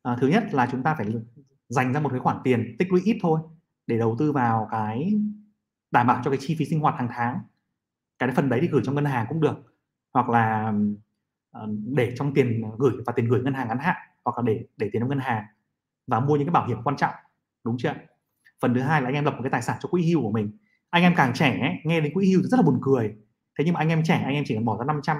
À, 0.02 0.16
thứ 0.20 0.28
nhất 0.28 0.44
là 0.54 0.68
chúng 0.72 0.82
ta 0.82 0.94
phải 0.94 1.06
dành 1.68 1.92
ra 1.92 2.00
một 2.00 2.08
cái 2.08 2.20
khoản 2.20 2.36
tiền 2.44 2.76
tích 2.78 2.92
lũy 2.92 3.00
ít 3.04 3.18
thôi 3.22 3.40
để 3.90 3.98
đầu 3.98 4.16
tư 4.18 4.32
vào 4.32 4.68
cái 4.72 5.14
đảm 5.92 6.08
bảo 6.08 6.22
cho 6.24 6.30
cái 6.32 6.38
chi 6.42 6.56
phí 6.58 6.66
sinh 6.66 6.80
hoạt 6.80 6.94
hàng 6.98 7.08
tháng. 7.12 7.40
Cái 8.18 8.30
phần 8.36 8.48
đấy 8.48 8.60
thì 8.62 8.68
gửi 8.68 8.82
trong 8.84 8.94
ngân 8.94 9.04
hàng 9.04 9.26
cũng 9.28 9.40
được 9.40 9.56
hoặc 10.14 10.28
là 10.28 10.74
ờ, 11.52 11.68
để 11.86 12.14
trong 12.16 12.34
tiền 12.34 12.62
gửi 12.78 12.92
và 13.06 13.12
tiền 13.16 13.26
gửi 13.28 13.42
ngân 13.42 13.54
hàng 13.54 13.68
ngắn 13.68 13.78
hạn 13.78 13.96
hoặc 14.24 14.38
là 14.38 14.42
để 14.46 14.64
để 14.76 14.90
tiền 14.92 15.02
trong 15.02 15.08
ngân 15.08 15.18
hàng 15.18 15.44
và 16.06 16.20
mua 16.20 16.36
những 16.36 16.46
cái 16.48 16.52
bảo 16.52 16.68
hiểm 16.68 16.78
quan 16.84 16.96
trọng 16.96 17.14
đúng 17.64 17.76
chưa 17.78 17.94
phần 18.62 18.74
thứ 18.74 18.80
hai 18.80 19.02
là 19.02 19.08
anh 19.08 19.14
em 19.14 19.24
lập 19.24 19.30
một 19.30 19.40
cái 19.42 19.50
tài 19.50 19.62
sản 19.62 19.76
cho 19.80 19.88
quỹ 19.88 20.02
hưu 20.12 20.22
của 20.22 20.30
mình. 20.32 20.58
Anh 20.90 21.02
em 21.02 21.14
càng 21.16 21.32
trẻ 21.34 21.58
ấy, 21.60 21.74
nghe 21.84 22.00
đến 22.00 22.14
quỹ 22.14 22.32
hưu 22.32 22.42
thì 22.42 22.48
rất 22.48 22.56
là 22.56 22.62
buồn 22.62 22.78
cười. 22.82 23.14
Thế 23.58 23.64
nhưng 23.64 23.74
mà 23.74 23.80
anh 23.80 23.88
em 23.88 24.02
trẻ 24.04 24.22
anh 24.24 24.34
em 24.34 24.44
chỉ 24.46 24.54
cần 24.54 24.64
bỏ 24.64 24.78
ra 24.78 24.84
500 24.84 25.16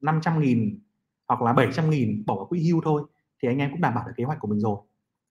500 0.00 0.40
nghìn 0.40 0.80
hoặc 1.28 1.42
là 1.42 1.52
700 1.52 1.90
nghìn 1.90 2.24
bỏ 2.26 2.36
vào 2.36 2.46
quỹ 2.46 2.70
hưu 2.70 2.80
thôi 2.84 3.02
thì 3.42 3.48
anh 3.48 3.58
em 3.58 3.70
cũng 3.70 3.80
đảm 3.80 3.94
bảo 3.94 4.04
được 4.06 4.12
kế 4.16 4.24
hoạch 4.24 4.40
của 4.40 4.48
mình 4.48 4.60
rồi 4.60 4.78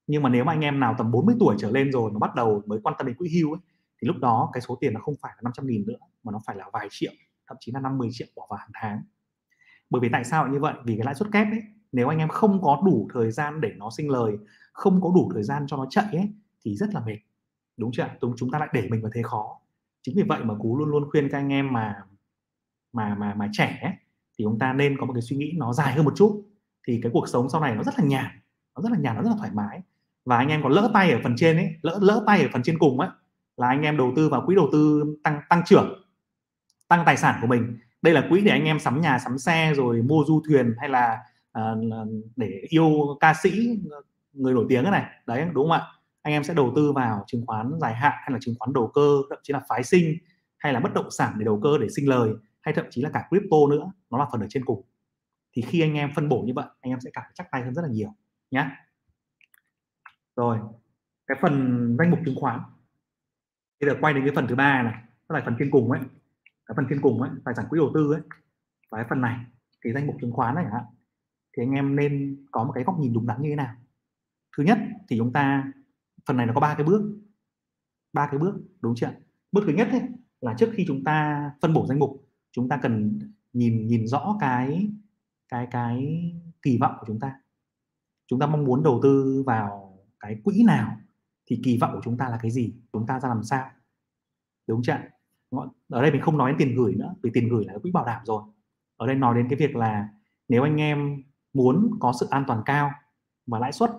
nhưng 0.07 0.23
mà 0.23 0.29
nếu 0.29 0.43
mà 0.43 0.53
anh 0.53 0.61
em 0.61 0.79
nào 0.79 0.95
tầm 0.97 1.11
40 1.11 1.35
tuổi 1.39 1.55
trở 1.59 1.71
lên 1.71 1.91
rồi 1.91 2.11
mà 2.11 2.19
bắt 2.19 2.35
đầu 2.35 2.61
mới 2.65 2.79
quan 2.83 2.95
tâm 2.97 3.07
đến 3.07 3.15
quỹ 3.15 3.29
hưu 3.29 3.53
ấy, 3.53 3.61
thì 4.01 4.07
lúc 4.07 4.17
đó 4.17 4.49
cái 4.53 4.61
số 4.61 4.77
tiền 4.81 4.93
nó 4.93 4.99
không 4.99 5.15
phải 5.21 5.31
là 5.35 5.41
500 5.41 5.67
nghìn 5.67 5.85
nữa 5.87 5.97
mà 6.23 6.31
nó 6.31 6.39
phải 6.45 6.55
là 6.55 6.69
vài 6.73 6.87
triệu 6.91 7.11
thậm 7.47 7.57
chí 7.59 7.71
là 7.71 7.79
50 7.79 8.09
triệu 8.11 8.27
bỏ 8.35 8.47
vào 8.49 8.57
hàng 8.57 8.71
tháng. 8.73 9.01
Bởi 9.89 9.99
vì 9.99 10.09
tại 10.11 10.23
sao 10.23 10.47
như 10.47 10.59
vậy? 10.59 10.73
Vì 10.85 10.95
cái 10.97 11.05
lãi 11.05 11.15
suất 11.15 11.31
kép 11.31 11.47
ấy 11.51 11.61
nếu 11.91 12.07
anh 12.07 12.17
em 12.17 12.29
không 12.29 12.61
có 12.61 12.81
đủ 12.85 13.09
thời 13.13 13.31
gian 13.31 13.61
để 13.61 13.71
nó 13.77 13.89
sinh 13.97 14.09
lời 14.09 14.37
không 14.73 15.01
có 15.01 15.11
đủ 15.15 15.31
thời 15.33 15.43
gian 15.43 15.65
cho 15.67 15.77
nó 15.77 15.85
chạy 15.89 16.05
ấy 16.11 16.29
thì 16.65 16.75
rất 16.75 16.93
là 16.93 16.99
mệt. 17.05 17.17
Đúng 17.77 17.91
chưa 17.91 18.07
chúng 18.37 18.51
ta 18.51 18.59
lại 18.59 18.69
để 18.73 18.87
mình 18.89 19.01
vào 19.01 19.11
thế 19.15 19.21
khó. 19.21 19.59
Chính 20.01 20.15
vì 20.15 20.23
vậy 20.23 20.43
mà 20.43 20.53
cú 20.59 20.77
luôn 20.77 20.89
luôn 20.89 21.09
khuyên 21.11 21.29
các 21.29 21.37
anh 21.37 21.49
em 21.53 21.73
mà 21.73 21.95
mà 22.93 23.15
mà 23.15 23.33
mà 23.33 23.49
trẻ 23.51 23.79
ấy, 23.81 23.93
thì 24.37 24.43
chúng 24.45 24.59
ta 24.59 24.73
nên 24.73 24.97
có 24.97 25.05
một 25.05 25.13
cái 25.13 25.21
suy 25.21 25.37
nghĩ 25.37 25.53
nó 25.57 25.73
dài 25.73 25.93
hơn 25.93 26.05
một 26.05 26.13
chút. 26.15 26.43
Thì 26.87 26.99
cái 27.03 27.11
cuộc 27.11 27.29
sống 27.29 27.49
sau 27.49 27.61
này 27.61 27.75
nó 27.75 27.83
rất 27.83 27.99
là 27.99 28.05
nhàn 28.05 28.39
nó 28.75 28.81
rất 28.81 28.91
là 28.91 28.97
nhàn 28.97 29.15
nó 29.15 29.23
rất 29.23 29.29
là 29.29 29.35
thoải 29.37 29.51
mái 29.53 29.81
và 30.25 30.37
anh 30.37 30.47
em 30.47 30.63
còn 30.63 30.71
lỡ 30.71 30.91
tay 30.93 31.11
ở 31.11 31.19
phần 31.23 31.35
trên 31.37 31.57
ấy 31.57 31.75
lỡ 31.81 31.99
lỡ 32.01 32.23
tay 32.27 32.41
ở 32.41 32.47
phần 32.53 32.63
trên 32.63 32.79
cùng 32.79 32.99
ấy 32.99 33.09
là 33.57 33.67
anh 33.67 33.81
em 33.81 33.97
đầu 33.97 34.13
tư 34.15 34.29
vào 34.29 34.43
quỹ 34.45 34.55
đầu 34.55 34.69
tư 34.71 35.03
tăng 35.23 35.41
tăng 35.49 35.61
trưởng 35.65 36.03
tăng 36.87 37.03
tài 37.05 37.17
sản 37.17 37.39
của 37.41 37.47
mình. 37.47 37.77
Đây 38.01 38.13
là 38.13 38.27
quỹ 38.29 38.41
để 38.41 38.51
anh 38.51 38.63
em 38.63 38.79
sắm 38.79 39.01
nhà 39.01 39.19
sắm 39.19 39.37
xe 39.37 39.73
rồi 39.75 40.01
mua 40.01 40.23
du 40.27 40.41
thuyền 40.47 40.75
hay 40.79 40.89
là 40.89 41.17
uh, 41.59 42.07
để 42.35 42.61
yêu 42.69 43.17
ca 43.19 43.33
sĩ 43.43 43.79
người 44.33 44.53
nổi 44.53 44.65
tiếng 44.69 44.83
cái 44.83 44.91
này. 44.91 45.05
Đấy 45.25 45.45
đúng 45.53 45.69
không 45.69 45.71
ạ? 45.71 45.87
Anh 46.21 46.33
em 46.33 46.43
sẽ 46.43 46.53
đầu 46.53 46.73
tư 46.75 46.91
vào 46.91 47.23
chứng 47.27 47.45
khoán 47.45 47.71
dài 47.81 47.93
hạn 47.93 48.13
hay 48.17 48.31
là 48.31 48.37
chứng 48.41 48.55
khoán 48.59 48.73
đầu 48.73 48.91
cơ 48.93 49.17
thậm 49.29 49.39
chí 49.43 49.53
là 49.53 49.61
phái 49.69 49.83
sinh 49.83 50.17
hay 50.57 50.73
là 50.73 50.79
bất 50.79 50.93
động 50.93 51.11
sản 51.11 51.33
để 51.37 51.45
đầu 51.45 51.59
cơ 51.63 51.77
để 51.77 51.87
sinh 51.95 52.09
lời 52.09 52.33
hay 52.61 52.73
thậm 52.73 52.85
chí 52.89 53.01
là 53.01 53.09
cả 53.13 53.27
crypto 53.29 53.57
nữa 53.69 53.91
nó 54.09 54.17
là 54.17 54.25
phần 54.31 54.41
ở 54.41 54.47
trên 54.49 54.65
cùng. 54.65 54.81
Thì 55.53 55.61
khi 55.61 55.81
anh 55.81 55.93
em 55.93 56.11
phân 56.15 56.29
bổ 56.29 56.41
như 56.41 56.53
vậy 56.55 56.65
anh 56.81 56.91
em 56.91 56.99
sẽ 56.99 57.09
cảm 57.13 57.23
chắc 57.33 57.51
tay 57.51 57.61
hơn 57.61 57.73
rất 57.73 57.81
là 57.81 57.87
nhiều 57.91 58.09
nhé 58.51 58.65
rồi 60.35 60.59
cái 61.27 61.37
phần 61.41 61.53
danh 61.99 62.11
mục 62.11 62.19
chứng 62.25 62.35
khoán. 62.39 62.59
Bây 63.81 63.89
giờ 63.89 63.97
quay 64.01 64.13
đến 64.13 64.23
cái 64.25 64.35
phần 64.35 64.47
thứ 64.47 64.55
ba 64.55 64.83
này 64.83 65.03
tức 65.27 65.35
là 65.35 65.41
phần 65.45 65.55
trên 65.59 65.71
cùng 65.71 65.91
ấy. 65.91 66.01
Cái 66.65 66.75
phần 66.75 66.85
trên 66.89 67.01
cùng 67.01 67.21
ấy 67.21 67.31
tài 67.45 67.55
sản 67.55 67.65
quỹ 67.69 67.77
đầu 67.77 67.91
tư 67.93 68.13
ấy. 68.13 68.21
Và 68.91 68.97
cái 68.97 69.05
phần 69.09 69.21
này 69.21 69.45
cái 69.81 69.93
danh 69.93 70.07
mục 70.07 70.15
chứng 70.21 70.31
khoán 70.31 70.55
này 70.55 70.65
ạ 70.65 70.85
thì 71.57 71.63
anh 71.63 71.71
em 71.71 71.95
nên 71.95 72.45
có 72.51 72.63
một 72.63 72.71
cái 72.75 72.83
góc 72.83 72.99
nhìn 72.99 73.13
đúng 73.13 73.27
đắn 73.27 73.41
như 73.41 73.49
thế 73.49 73.55
nào? 73.55 73.75
Thứ 74.57 74.63
nhất 74.63 74.77
thì 75.09 75.17
chúng 75.17 75.33
ta 75.33 75.71
phần 76.25 76.37
này 76.37 76.45
nó 76.45 76.53
có 76.53 76.59
ba 76.59 76.75
cái 76.75 76.85
bước. 76.85 77.19
Ba 78.13 78.27
cái 78.31 78.39
bước 78.39 78.55
đúng 78.81 78.95
chưa 78.95 79.13
bước 79.51 79.63
thứ 79.67 79.73
nhất 79.73 79.87
ấy, 79.91 80.01
là 80.41 80.55
trước 80.57 80.69
khi 80.73 80.85
chúng 80.87 81.03
ta 81.03 81.51
phân 81.61 81.73
bổ 81.73 81.87
danh 81.87 81.99
mục 81.99 82.27
chúng 82.51 82.69
ta 82.69 82.79
cần 82.81 83.19
nhìn 83.53 83.87
nhìn 83.87 84.07
rõ 84.07 84.37
cái 84.39 84.89
cái 85.49 85.67
cái 85.71 86.23
kỳ 86.61 86.77
vọng 86.77 86.95
của 86.99 87.05
chúng 87.07 87.19
ta. 87.19 87.39
Chúng 88.27 88.39
ta 88.39 88.47
mong 88.47 88.63
muốn 88.65 88.83
đầu 88.83 88.99
tư 89.03 89.43
vào 89.45 89.82
cái 90.23 90.41
quỹ 90.43 90.63
nào 90.63 90.97
thì 91.45 91.61
kỳ 91.63 91.77
vọng 91.77 91.91
của 91.93 92.01
chúng 92.03 92.17
ta 92.17 92.29
là 92.29 92.39
cái 92.41 92.51
gì? 92.51 92.73
Chúng 92.93 93.07
ta 93.07 93.19
ra 93.19 93.29
làm 93.29 93.43
sao? 93.43 93.69
Đúng 94.67 94.81
chưa 94.83 94.97
ở 95.89 96.01
đây 96.01 96.11
mình 96.11 96.21
không 96.21 96.37
nói 96.37 96.51
đến 96.51 96.57
tiền 96.59 96.75
gửi 96.75 96.95
nữa, 96.95 97.13
vì 97.23 97.31
tiền 97.33 97.49
gửi 97.49 97.65
là 97.65 97.73
quỹ 97.81 97.91
bảo 97.91 98.05
đảm 98.05 98.21
rồi. 98.25 98.43
Ở 98.97 99.07
đây 99.07 99.15
nói 99.15 99.35
đến 99.35 99.47
cái 99.49 99.59
việc 99.59 99.75
là 99.75 100.09
nếu 100.47 100.63
anh 100.63 100.81
em 100.81 101.23
muốn 101.53 101.91
có 101.99 102.13
sự 102.19 102.27
an 102.29 102.43
toàn 102.47 102.61
cao 102.65 102.91
và 103.47 103.59
lãi 103.59 103.71
suất 103.71 103.91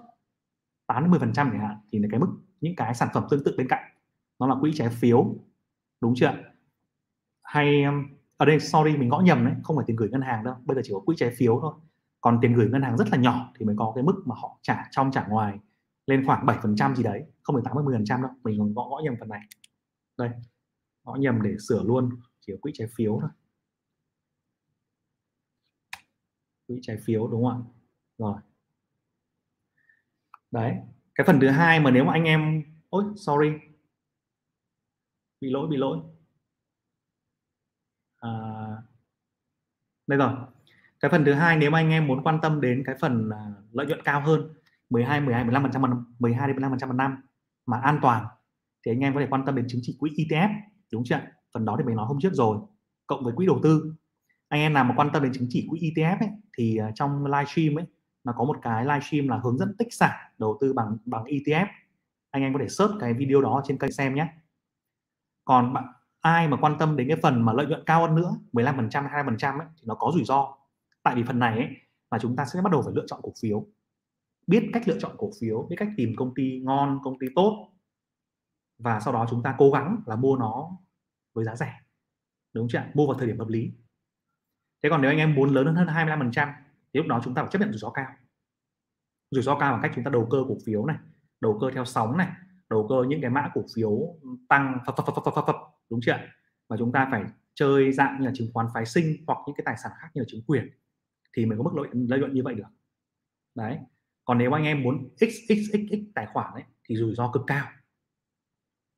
8 0.86 1.10
10 1.10 1.20
phần 1.20 1.32
trăm 1.32 1.50
chẳng 1.50 1.60
hạn, 1.60 1.76
thì 1.92 1.98
là 1.98 2.08
cái 2.10 2.20
mức, 2.20 2.28
những 2.60 2.76
cái 2.76 2.94
sản 2.94 3.08
phẩm 3.14 3.24
tương 3.30 3.44
tự 3.44 3.54
bên 3.58 3.68
cạnh. 3.68 3.84
Nó 4.38 4.46
là 4.46 4.54
quỹ 4.60 4.72
trái 4.74 4.88
phiếu. 4.88 5.34
Đúng 6.00 6.14
chưa 6.16 6.32
hay 7.44 7.84
um, 7.84 8.06
ở 8.36 8.46
đây, 8.46 8.60
sorry, 8.60 8.96
mình 8.96 9.08
gõ 9.08 9.20
nhầm 9.20 9.44
đấy, 9.44 9.54
không 9.62 9.76
phải 9.76 9.84
tiền 9.88 9.96
gửi 9.96 10.08
ngân 10.08 10.22
hàng 10.22 10.44
đâu. 10.44 10.54
Bây 10.64 10.74
giờ 10.74 10.80
chỉ 10.84 10.90
có 10.92 11.00
quỹ 11.00 11.16
trái 11.18 11.30
phiếu 11.36 11.58
thôi. 11.60 11.72
Còn 12.20 12.38
tiền 12.42 12.54
gửi 12.54 12.68
ngân 12.68 12.82
hàng 12.82 12.96
rất 12.96 13.10
là 13.10 13.16
nhỏ 13.16 13.52
thì 13.58 13.66
mới 13.66 13.76
có 13.78 13.92
cái 13.94 14.04
mức 14.04 14.22
mà 14.24 14.34
họ 14.38 14.58
trả, 14.62 14.88
trong 14.90 15.10
trả 15.10 15.26
ngoài 15.26 15.58
lên 16.06 16.26
khoảng 16.26 16.46
7 16.46 16.58
phần 16.62 16.76
trăm 16.76 16.96
gì 16.96 17.02
đấy 17.02 17.24
không 17.42 17.56
phải 17.56 17.62
tám 17.64 17.84
mươi 17.84 17.94
phần 17.96 18.04
trăm 18.04 18.22
đâu 18.22 18.30
mình 18.44 18.58
còn 18.58 18.74
gõ 18.74 18.88
gõ 18.88 19.00
nhầm 19.04 19.14
phần 19.20 19.28
này. 19.28 19.40
Đây 20.18 20.30
gõ 21.04 21.14
nhầm 21.14 21.42
để 21.42 21.56
sửa 21.68 21.82
luôn 21.82 22.10
chỉ 22.40 22.52
có 22.52 22.58
quỹ 22.62 22.72
trái 22.74 22.88
phiếu 22.94 23.18
thôi. 23.20 23.30
Quỹ 26.66 26.78
trái 26.82 26.96
phiếu 27.04 27.28
đúng 27.28 27.44
không 27.44 27.52
ạ? 27.52 27.70
Rồi. 28.18 28.36
Đấy 30.50 30.76
cái 31.14 31.26
phần 31.26 31.40
thứ 31.40 31.48
hai 31.48 31.80
mà 31.80 31.90
nếu 31.90 32.04
mà 32.04 32.12
anh 32.12 32.24
em 32.24 32.62
ôi 32.88 33.04
sorry. 33.16 33.48
Bị 35.40 35.50
lỗi 35.50 35.68
bị 35.68 35.76
lỗi. 35.76 35.98
À, 38.16 38.30
đây 40.06 40.18
rồi. 40.18 40.32
Cái 41.00 41.10
phần 41.10 41.24
thứ 41.24 41.32
hai 41.32 41.56
nếu 41.56 41.70
mà 41.70 41.78
anh 41.78 41.90
em 41.90 42.06
muốn 42.06 42.22
quan 42.22 42.38
tâm 42.42 42.60
đến 42.60 42.82
cái 42.86 42.94
phần 43.00 43.30
à, 43.30 43.52
lợi 43.72 43.86
nhuận 43.86 44.02
cao 44.04 44.20
hơn 44.20 44.54
12 44.94 45.20
12 45.20 45.44
15 45.44 45.62
phần 45.62 45.72
trăm 45.72 45.82
12 46.18 46.48
đến 46.48 46.56
15 46.56 46.70
phần 46.72 46.78
trăm 46.78 46.88
một 46.88 46.94
năm 46.94 47.16
mà 47.66 47.80
an 47.80 47.98
toàn 48.02 48.26
thì 48.86 48.92
anh 48.92 49.00
em 49.00 49.14
có 49.14 49.20
thể 49.20 49.26
quan 49.30 49.44
tâm 49.46 49.54
đến 49.54 49.64
chứng 49.68 49.80
chỉ 49.84 49.96
quỹ 50.00 50.10
ETF 50.10 50.48
đúng 50.92 51.02
chưa 51.04 51.20
phần 51.54 51.64
đó 51.64 51.76
thì 51.78 51.84
mình 51.84 51.96
nói 51.96 52.06
hôm 52.06 52.18
trước 52.20 52.32
rồi 52.32 52.58
cộng 53.06 53.24
với 53.24 53.32
quỹ 53.36 53.46
đầu 53.46 53.60
tư. 53.62 53.94
Anh 54.48 54.60
em 54.60 54.72
nào 54.72 54.84
mà 54.84 54.94
quan 54.96 55.10
tâm 55.12 55.22
đến 55.22 55.32
chứng 55.32 55.46
chỉ 55.50 55.66
quỹ 55.70 55.78
ETF 55.80 56.16
ấy, 56.20 56.28
thì 56.58 56.76
à, 56.76 56.90
trong 56.94 57.26
livestream 57.26 57.78
ấy 57.78 57.84
nó 58.24 58.32
có 58.36 58.44
một 58.44 58.56
cái 58.62 58.84
livestream 58.84 59.28
là 59.28 59.38
hướng 59.44 59.58
dẫn 59.58 59.76
tích 59.78 59.94
sản 59.94 60.32
đầu 60.38 60.58
tư 60.60 60.72
bằng 60.72 60.96
bằng 61.04 61.24
ETF 61.24 61.66
anh 62.34 62.42
em 62.42 62.52
có 62.52 62.58
thể 62.62 62.68
search 62.68 62.92
cái 63.00 63.14
video 63.14 63.40
đó 63.40 63.62
trên 63.64 63.78
kênh 63.78 63.92
xem 63.92 64.14
nhé. 64.14 64.28
Còn 65.44 65.72
bạn 65.72 65.84
ai 66.20 66.48
mà 66.48 66.56
quan 66.56 66.78
tâm 66.78 66.96
đến 66.96 67.08
cái 67.08 67.16
phần 67.22 67.42
mà 67.44 67.52
lợi 67.52 67.66
nhuận 67.66 67.82
cao 67.86 68.00
hơn 68.00 68.14
nữa 68.14 68.36
15% 68.52 68.88
20% 68.88 69.58
ấy, 69.58 69.66
thì 69.76 69.82
nó 69.86 69.94
có 69.94 70.10
rủi 70.14 70.24
ro. 70.24 70.56
Tại 71.02 71.14
vì 71.14 71.22
phần 71.22 71.38
này 71.38 71.58
ấy, 71.58 71.68
là 72.10 72.18
chúng 72.18 72.36
ta 72.36 72.44
sẽ 72.44 72.60
bắt 72.62 72.72
đầu 72.72 72.82
phải 72.82 72.92
lựa 72.96 73.04
chọn 73.06 73.20
cổ 73.22 73.32
phiếu 73.42 73.66
biết 74.46 74.70
cách 74.72 74.88
lựa 74.88 74.98
chọn 74.98 75.16
cổ 75.18 75.30
phiếu 75.40 75.66
biết 75.70 75.76
cách 75.78 75.88
tìm 75.96 76.12
công 76.16 76.34
ty 76.34 76.60
ngon 76.60 77.00
công 77.04 77.18
ty 77.18 77.26
tốt. 77.34 77.70
Và 78.78 79.00
sau 79.00 79.12
đó 79.12 79.26
chúng 79.30 79.42
ta 79.42 79.54
cố 79.58 79.70
gắng 79.70 80.02
là 80.06 80.16
mua 80.16 80.36
nó 80.36 80.70
với 81.32 81.44
giá 81.44 81.56
rẻ 81.56 81.80
đúng 82.52 82.68
chưa 82.68 82.82
mua 82.94 83.06
vào 83.06 83.18
thời 83.18 83.26
điểm 83.26 83.38
hợp 83.38 83.48
lý. 83.48 83.70
Thế 84.82 84.88
còn 84.90 85.02
nếu 85.02 85.10
anh 85.10 85.18
em 85.18 85.34
muốn 85.34 85.54
lớn 85.54 85.74
hơn 85.74 85.86
25% 85.86 86.52
thì 86.94 86.98
lúc 86.98 87.06
đó 87.06 87.20
chúng 87.24 87.34
ta 87.34 87.42
phải 87.42 87.50
chấp 87.52 87.58
nhận 87.58 87.72
rủi 87.72 87.78
ro 87.78 87.90
cao. 87.90 88.06
Rủi 89.30 89.42
ro 89.42 89.58
cao 89.58 89.72
bằng 89.72 89.80
cách 89.82 89.92
chúng 89.94 90.04
ta 90.04 90.10
đầu 90.10 90.28
cơ 90.30 90.38
cổ 90.48 90.56
phiếu 90.66 90.86
này 90.86 90.96
đầu 91.40 91.58
cơ 91.60 91.70
theo 91.74 91.84
sóng 91.84 92.16
này 92.16 92.28
đầu 92.70 92.86
cơ 92.88 92.94
những 93.08 93.20
cái 93.20 93.30
mã 93.30 93.50
cổ 93.54 93.64
phiếu 93.74 93.98
tăng 94.48 94.78
phập 94.86 94.96
phập 94.96 95.06
phập 95.06 95.24
phập 95.24 95.34
phập, 95.34 95.46
phập 95.46 95.56
đúng 95.90 96.00
chưa 96.02 96.18
và 96.68 96.76
chúng 96.76 96.92
ta 96.92 97.08
phải 97.10 97.24
chơi 97.54 97.92
dạng 97.92 98.20
như 98.20 98.26
là 98.26 98.32
chứng 98.34 98.48
khoán 98.54 98.66
phái 98.74 98.86
sinh 98.86 99.24
hoặc 99.26 99.38
những 99.46 99.56
cái 99.56 99.62
tài 99.66 99.76
sản 99.82 99.92
khác 100.00 100.08
như 100.14 100.20
là 100.20 100.26
chứng 100.28 100.42
quyền 100.46 100.70
thì 101.36 101.46
mới 101.46 101.58
có 101.58 101.64
mức 101.64 101.70
lợi 101.74 101.88
lợi 101.92 102.18
nhuận 102.20 102.34
như 102.34 102.42
vậy 102.42 102.54
được. 102.54 102.68
Đấy 103.54 103.78
còn 104.24 104.38
nếu 104.38 104.52
anh 104.52 104.64
em 104.64 104.82
muốn 104.82 105.08
xxxx 105.16 105.98
tài 106.14 106.26
khoản 106.26 106.52
ấy, 106.52 106.62
thì 106.84 106.96
rủi 106.96 107.14
ro 107.14 107.30
cực 107.32 107.42
cao. 107.46 107.66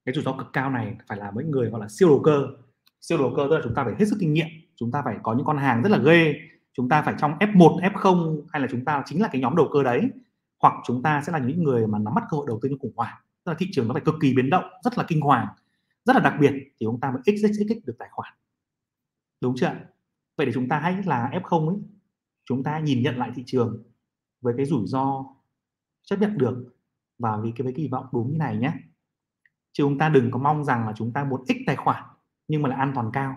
Cái 0.05 0.15
rủi 0.15 0.25
ro 0.25 0.33
cực 0.33 0.47
cao 0.53 0.71
này 0.71 0.97
phải 1.09 1.19
là 1.19 1.31
mấy 1.31 1.45
người 1.45 1.71
gọi 1.71 1.81
là 1.81 1.89
siêu 1.89 2.09
đầu 2.09 2.21
cơ. 2.25 2.47
Siêu 3.01 3.19
đầu 3.19 3.33
cơ 3.37 3.47
tức 3.51 3.57
là 3.57 3.61
chúng 3.65 3.75
ta 3.75 3.85
phải 3.85 3.95
hết 3.99 4.05
sức 4.05 4.17
kinh 4.21 4.33
nghiệm, 4.33 4.47
chúng 4.77 4.93
ta 4.93 5.03
phải 5.05 5.17
có 5.23 5.35
những 5.35 5.47
con 5.47 5.59
hàng 5.59 5.83
rất 5.83 5.89
là 5.89 5.99
ghê, 5.99 6.35
chúng 6.73 6.89
ta 6.89 7.03
phải 7.03 7.15
trong 7.19 7.39
F1 7.39 7.81
F0 7.81 8.43
hay 8.49 8.63
là 8.63 8.69
chúng 8.71 8.85
ta 8.85 9.03
chính 9.07 9.23
là 9.23 9.29
cái 9.33 9.41
nhóm 9.41 9.57
đầu 9.57 9.69
cơ 9.73 9.83
đấy, 9.83 10.11
hoặc 10.59 10.75
chúng 10.87 11.03
ta 11.03 11.23
sẽ 11.27 11.33
là 11.33 11.39
những 11.39 11.63
người 11.63 11.87
mà 11.87 11.99
nắm 11.99 12.15
bắt 12.15 12.25
cơ 12.31 12.37
hội 12.37 12.45
đầu 12.49 12.59
tư 12.63 12.69
như 12.69 12.77
khủng 12.81 12.93
hoảng. 12.97 13.17
Tức 13.45 13.53
là 13.53 13.57
thị 13.59 13.69
trường 13.73 13.89
nó 13.89 13.95
phải 13.95 14.03
cực 14.05 14.15
kỳ 14.21 14.35
biến 14.35 14.51
động, 14.51 14.65
rất 14.85 14.99
là 14.99 15.05
kinh 15.09 15.21
hoàng, 15.21 15.47
rất 16.05 16.17
là 16.17 16.23
đặc 16.23 16.35
biệt 16.41 16.53
thì 16.53 16.87
chúng 16.87 17.01
ta 17.01 17.11
mới 17.11 17.23
xxx 17.27 17.87
được 17.87 17.97
tài 17.99 18.09
khoản. 18.13 18.33
Đúng 19.41 19.55
chưa 19.57 19.73
vậy 20.37 20.47
để 20.47 20.53
chúng 20.53 20.69
ta 20.69 20.79
hãy 20.79 21.03
là 21.05 21.31
F0 21.33 21.69
ấy, 21.69 21.79
chúng 22.45 22.63
ta 22.63 22.79
nhìn 22.79 23.03
nhận 23.03 23.17
lại 23.17 23.31
thị 23.35 23.43
trường 23.47 23.83
với 24.47 24.55
cái 24.57 24.67
rủi 24.67 24.87
ro 24.87 25.25
chấp 26.03 26.21
nhận 26.21 26.39
được 26.39 26.75
và 27.19 27.37
vì 27.43 27.53
cái, 27.57 27.65
với 27.65 27.73
kỳ 27.73 27.89
vọng 27.89 28.07
đúng 28.13 28.33
như 28.33 28.39
này 28.39 28.57
nhé. 28.57 28.73
Chứ 29.73 29.85
chúng 29.85 29.99
ta 29.99 30.09
đừng 30.09 30.31
có 30.31 30.39
mong 30.39 30.65
rằng 30.65 30.87
là 30.87 30.93
chúng 30.97 31.13
ta 31.13 31.25
muốn 31.25 31.47
x 31.47 31.51
tài 31.67 31.77
khoản 31.77 32.05
nhưng 32.49 32.63
mà 32.63 32.69
lại 32.69 32.79
an 32.79 32.93
toàn 32.95 33.11
cao. 33.13 33.37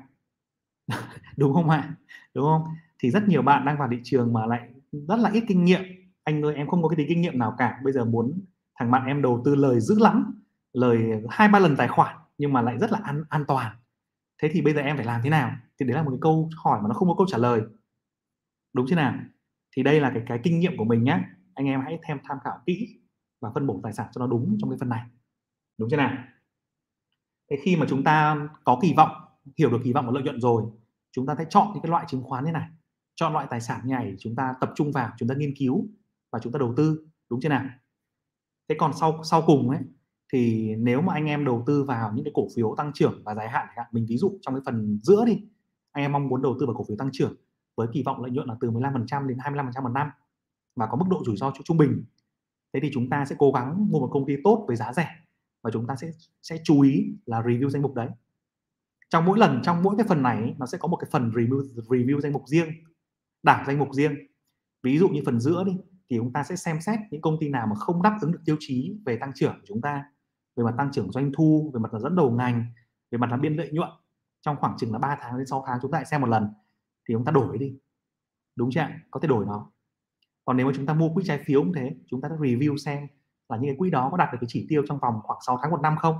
Đúng 1.37 1.53
không 1.53 1.69
ạ? 1.69 1.95
Đúng 2.33 2.45
không? 2.45 2.63
Thì 2.99 3.11
rất 3.11 3.27
nhiều 3.27 3.41
bạn 3.41 3.65
đang 3.65 3.77
vào 3.77 3.87
thị 3.91 3.97
trường 4.03 4.33
mà 4.33 4.45
lại 4.45 4.69
rất 4.91 5.19
là 5.19 5.29
ít 5.33 5.43
kinh 5.47 5.65
nghiệm. 5.65 5.81
Anh 6.23 6.41
ơi, 6.45 6.55
em 6.55 6.67
không 6.67 6.83
có 6.83 6.89
cái 6.89 6.95
tí 6.97 7.05
kinh 7.07 7.21
nghiệm 7.21 7.39
nào 7.39 7.55
cả. 7.57 7.79
Bây 7.83 7.93
giờ 7.93 8.05
muốn 8.05 8.41
thằng 8.79 8.91
bạn 8.91 9.05
em 9.05 9.21
đầu 9.21 9.41
tư 9.45 9.55
lời 9.55 9.79
dữ 9.79 9.99
lắm, 9.99 10.43
lời 10.73 11.23
hai, 11.29 11.49
ba 11.49 11.59
lần 11.59 11.75
tài 11.75 11.87
khoản 11.87 12.17
nhưng 12.37 12.53
mà 12.53 12.61
lại 12.61 12.77
rất 12.77 12.91
là 12.91 12.99
an 13.03 13.23
an 13.29 13.45
toàn. 13.47 13.75
Thế 14.41 14.49
thì 14.51 14.61
bây 14.61 14.73
giờ 14.73 14.81
em 14.81 14.95
phải 14.95 15.05
làm 15.05 15.21
thế 15.23 15.29
nào? 15.29 15.51
Thì 15.79 15.85
đấy 15.85 15.95
là 15.95 16.03
một 16.03 16.09
cái 16.11 16.19
câu 16.21 16.49
hỏi 16.63 16.81
mà 16.81 16.87
nó 16.87 16.93
không 16.93 17.07
có 17.07 17.15
câu 17.17 17.27
trả 17.29 17.37
lời. 17.37 17.61
Đúng 18.73 18.85
chứ 18.89 18.95
nào? 18.95 19.13
Thì 19.75 19.83
đây 19.83 19.99
là 19.99 20.11
cái 20.13 20.23
cái 20.27 20.39
kinh 20.43 20.59
nghiệm 20.59 20.77
của 20.77 20.85
mình 20.85 21.03
nhé 21.03 21.19
anh 21.53 21.65
em 21.65 21.81
hãy 21.81 21.99
thêm 22.03 22.17
tham 22.23 22.37
khảo 22.43 22.59
kỹ 22.65 22.99
và 23.41 23.51
phân 23.53 23.67
bổ 23.67 23.79
tài 23.83 23.93
sản 23.93 24.07
cho 24.11 24.19
nó 24.19 24.27
đúng 24.27 24.57
trong 24.59 24.69
cái 24.69 24.77
phần 24.79 24.89
này. 24.89 25.01
Đúng 25.77 25.89
chưa 25.89 25.97
nào? 25.97 26.17
Thế 27.49 27.57
khi 27.63 27.75
mà 27.75 27.85
chúng 27.89 28.03
ta 28.03 28.47
có 28.63 28.79
kỳ 28.81 28.93
vọng, 28.97 29.09
hiểu 29.57 29.71
được 29.71 29.79
kỳ 29.83 29.93
vọng 29.93 30.05
và 30.05 30.11
lợi 30.11 30.23
nhuận 30.23 30.41
rồi, 30.41 30.63
chúng 31.11 31.25
ta 31.25 31.35
sẽ 31.37 31.45
chọn 31.49 31.67
những 31.73 31.83
cái 31.83 31.89
loại 31.89 32.05
chứng 32.07 32.23
khoán 32.23 32.45
như 32.45 32.51
này. 32.51 32.69
Chọn 33.15 33.33
loại 33.33 33.47
tài 33.49 33.61
sản 33.61 33.81
như 33.83 33.93
này 33.93 34.15
chúng 34.19 34.35
ta 34.35 34.53
tập 34.61 34.71
trung 34.75 34.91
vào, 34.91 35.11
chúng 35.17 35.29
ta 35.29 35.35
nghiên 35.35 35.53
cứu 35.57 35.87
và 36.31 36.39
chúng 36.39 36.53
ta 36.53 36.57
đầu 36.57 36.73
tư. 36.77 37.07
Đúng 37.29 37.41
chưa 37.41 37.49
nào? 37.49 37.65
Thế 38.69 38.75
còn 38.79 38.91
sau 38.93 39.23
sau 39.23 39.43
cùng 39.45 39.69
ấy, 39.69 39.79
thì 40.33 40.75
nếu 40.75 41.01
mà 41.01 41.13
anh 41.13 41.25
em 41.25 41.45
đầu 41.45 41.63
tư 41.67 41.83
vào 41.83 42.11
những 42.13 42.25
cái 42.25 42.31
cổ 42.35 42.47
phiếu 42.55 42.75
tăng 42.77 42.91
trưởng 42.93 43.21
và 43.25 43.35
dài 43.35 43.49
hạn, 43.49 43.67
mình 43.91 44.05
ví 44.09 44.17
dụ 44.17 44.39
trong 44.41 44.53
cái 44.55 44.61
phần 44.65 44.99
giữa 45.03 45.25
đi, 45.25 45.41
anh 45.91 46.03
em 46.03 46.11
mong 46.11 46.27
muốn 46.27 46.41
đầu 46.41 46.57
tư 46.59 46.65
vào 46.65 46.75
cổ 46.75 46.83
phiếu 46.87 46.97
tăng 46.97 47.09
trưởng 47.13 47.35
với 47.79 47.87
kỳ 47.93 48.03
vọng 48.03 48.21
lợi 48.21 48.31
nhuận 48.31 48.47
là 48.47 48.55
từ 48.61 48.71
15% 48.71 49.27
đến 49.27 49.37
25% 49.37 49.83
một 49.83 49.89
năm 49.89 50.09
và 50.75 50.87
có 50.87 50.97
mức 50.97 51.05
độ 51.09 51.23
rủi 51.25 51.37
ro 51.37 51.51
trung 51.63 51.77
bình. 51.77 52.03
Thế 52.73 52.79
thì 52.79 52.89
chúng 52.93 53.09
ta 53.09 53.25
sẽ 53.25 53.35
cố 53.39 53.51
gắng 53.51 53.87
mua 53.91 53.99
một 53.99 54.09
công 54.11 54.25
ty 54.25 54.33
tốt 54.43 54.65
với 54.67 54.75
giá 54.75 54.93
rẻ 54.93 55.09
và 55.63 55.71
chúng 55.73 55.87
ta 55.87 55.95
sẽ 55.95 56.11
sẽ 56.41 56.57
chú 56.63 56.81
ý 56.81 57.05
là 57.25 57.41
review 57.41 57.69
danh 57.69 57.81
mục 57.81 57.93
đấy. 57.93 58.09
Trong 59.09 59.25
mỗi 59.25 59.39
lần, 59.39 59.61
trong 59.63 59.83
mỗi 59.83 59.95
cái 59.97 60.07
phần 60.07 60.23
này 60.23 60.55
nó 60.57 60.65
sẽ 60.65 60.77
có 60.77 60.87
một 60.87 60.97
cái 60.97 61.09
phần 61.11 61.31
review 61.31 61.73
review 61.75 62.19
danh 62.19 62.33
mục 62.33 62.43
riêng, 62.47 62.69
đảng 63.43 63.65
danh 63.67 63.79
mục 63.79 63.93
riêng. 63.93 64.15
Ví 64.83 64.97
dụ 64.97 65.09
như 65.09 65.21
phần 65.25 65.39
giữa 65.39 65.63
đi, 65.63 65.77
thì 66.09 66.17
chúng 66.17 66.33
ta 66.33 66.43
sẽ 66.43 66.55
xem 66.55 66.81
xét 66.81 66.99
những 67.11 67.21
công 67.21 67.37
ty 67.39 67.49
nào 67.49 67.67
mà 67.67 67.75
không 67.75 68.01
đáp 68.01 68.17
ứng 68.21 68.31
được 68.31 68.41
tiêu 68.45 68.55
chí 68.59 68.97
về 69.05 69.17
tăng 69.17 69.31
trưởng 69.35 69.53
của 69.53 69.65
chúng 69.67 69.81
ta, 69.81 70.05
về 70.55 70.63
mặt 70.63 70.73
tăng 70.77 70.91
trưởng 70.91 71.11
doanh 71.11 71.31
thu, 71.33 71.71
về 71.73 71.79
mặt 71.79 71.93
là 71.93 71.99
dẫn 71.99 72.15
đầu 72.15 72.31
ngành, 72.31 72.65
về 73.11 73.17
mặt 73.17 73.31
là 73.31 73.37
biên 73.37 73.55
lợi 73.55 73.69
nhuận. 73.71 73.89
Trong 74.41 74.57
khoảng 74.59 74.77
chừng 74.77 74.91
là 74.91 74.99
3 74.99 75.17
tháng 75.21 75.37
đến 75.37 75.47
6 75.47 75.63
tháng 75.67 75.79
chúng 75.81 75.91
ta 75.91 75.97
lại 75.97 76.05
xem 76.05 76.21
một 76.21 76.27
lần 76.27 76.53
thì 77.09 77.15
chúng 77.15 77.25
ta 77.25 77.31
đổi 77.31 77.57
đi. 77.57 77.77
Đúng 78.55 78.69
chưa 78.71 78.87
có 79.11 79.19
thể 79.19 79.27
đổi 79.27 79.45
nó. 79.45 79.71
Còn 80.45 80.57
nếu 80.57 80.67
mà 80.67 80.73
chúng 80.75 80.85
ta 80.85 80.93
mua 80.93 81.13
quỹ 81.13 81.23
trái 81.25 81.43
phiếu 81.45 81.61
cũng 81.61 81.73
thế 81.73 81.95
chúng 82.07 82.21
ta 82.21 82.29
sẽ 82.29 82.35
review 82.35 82.77
xem 82.77 83.07
là 83.49 83.57
những 83.57 83.69
cái 83.69 83.75
quỹ 83.77 83.89
đó 83.89 84.09
có 84.11 84.17
đạt 84.17 84.29
được 84.31 84.37
cái 84.41 84.47
chỉ 84.47 84.65
tiêu 84.69 84.83
trong 84.87 84.99
vòng 84.99 85.19
khoảng 85.23 85.39
6 85.45 85.59
tháng 85.61 85.71
một 85.71 85.81
năm 85.81 85.95
không? 85.97 86.15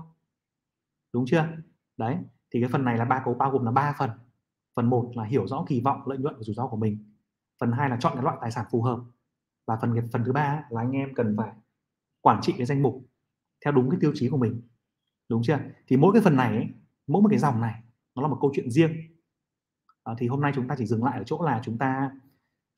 Đúng 1.13 1.25
chưa? 1.28 1.47
Đấy 1.97 2.17
thì 2.52 2.62
cái 2.62 2.69
phần 2.69 2.86
này 2.86 2.97
là 2.97 3.06
ba 3.06 3.21
cấu 3.25 3.34
bao 3.34 3.52
gồm 3.52 3.65
là 3.65 3.71
ba 3.71 3.95
phần. 3.97 4.10
Phần 4.75 4.89
một 4.89 5.12
là 5.15 5.23
hiểu 5.23 5.47
rõ 5.47 5.65
kỳ 5.67 5.82
vọng 5.82 6.08
lợi 6.08 6.17
nhuận 6.17 6.36
và 6.36 6.41
rủi 6.43 6.56
ro 6.56 6.67
của 6.67 6.78
mình. 6.78 7.13
Phần 7.60 7.71
hai 7.71 7.89
là 7.89 7.97
chọn 7.99 8.13
cái 8.15 8.23
loại 8.23 8.38
tài 8.41 8.52
sản 8.52 8.65
phù 8.71 8.82
hợp. 8.82 8.99
Và 9.67 9.78
phần 9.82 10.10
phần 10.13 10.23
thứ 10.25 10.32
ba 10.32 10.63
là 10.69 10.82
anh 10.82 10.91
em 10.91 11.13
cần 11.15 11.36
phải 11.38 11.52
quản 12.21 12.39
trị 12.41 12.54
cái 12.58 12.65
danh 12.65 12.84
mục 12.84 13.06
theo 13.65 13.71
đúng 13.71 13.89
cái 13.89 13.99
tiêu 14.02 14.12
chí 14.15 14.30
của 14.30 14.38
mình. 14.38 14.62
Đúng 15.30 15.41
chưa? 15.43 15.60
Thì 15.88 15.97
mỗi 15.97 16.13
cái 16.13 16.21
phần 16.21 16.36
này 16.36 16.56
ấy, 16.56 16.67
mỗi 17.08 17.21
một 17.21 17.30
cái 17.30 17.39
dòng 17.39 17.62
này 17.62 17.84
nó 18.15 18.21
là 18.21 18.28
một 18.28 18.38
câu 18.41 18.52
chuyện 18.56 18.71
riêng 18.71 18.91
à, 20.09 20.15
thì 20.17 20.27
hôm 20.27 20.41
nay 20.41 20.51
chúng 20.55 20.67
ta 20.67 20.75
chỉ 20.77 20.85
dừng 20.85 21.03
lại 21.03 21.17
ở 21.17 21.23
chỗ 21.23 21.43
là 21.43 21.61
chúng 21.63 21.77
ta 21.77 22.11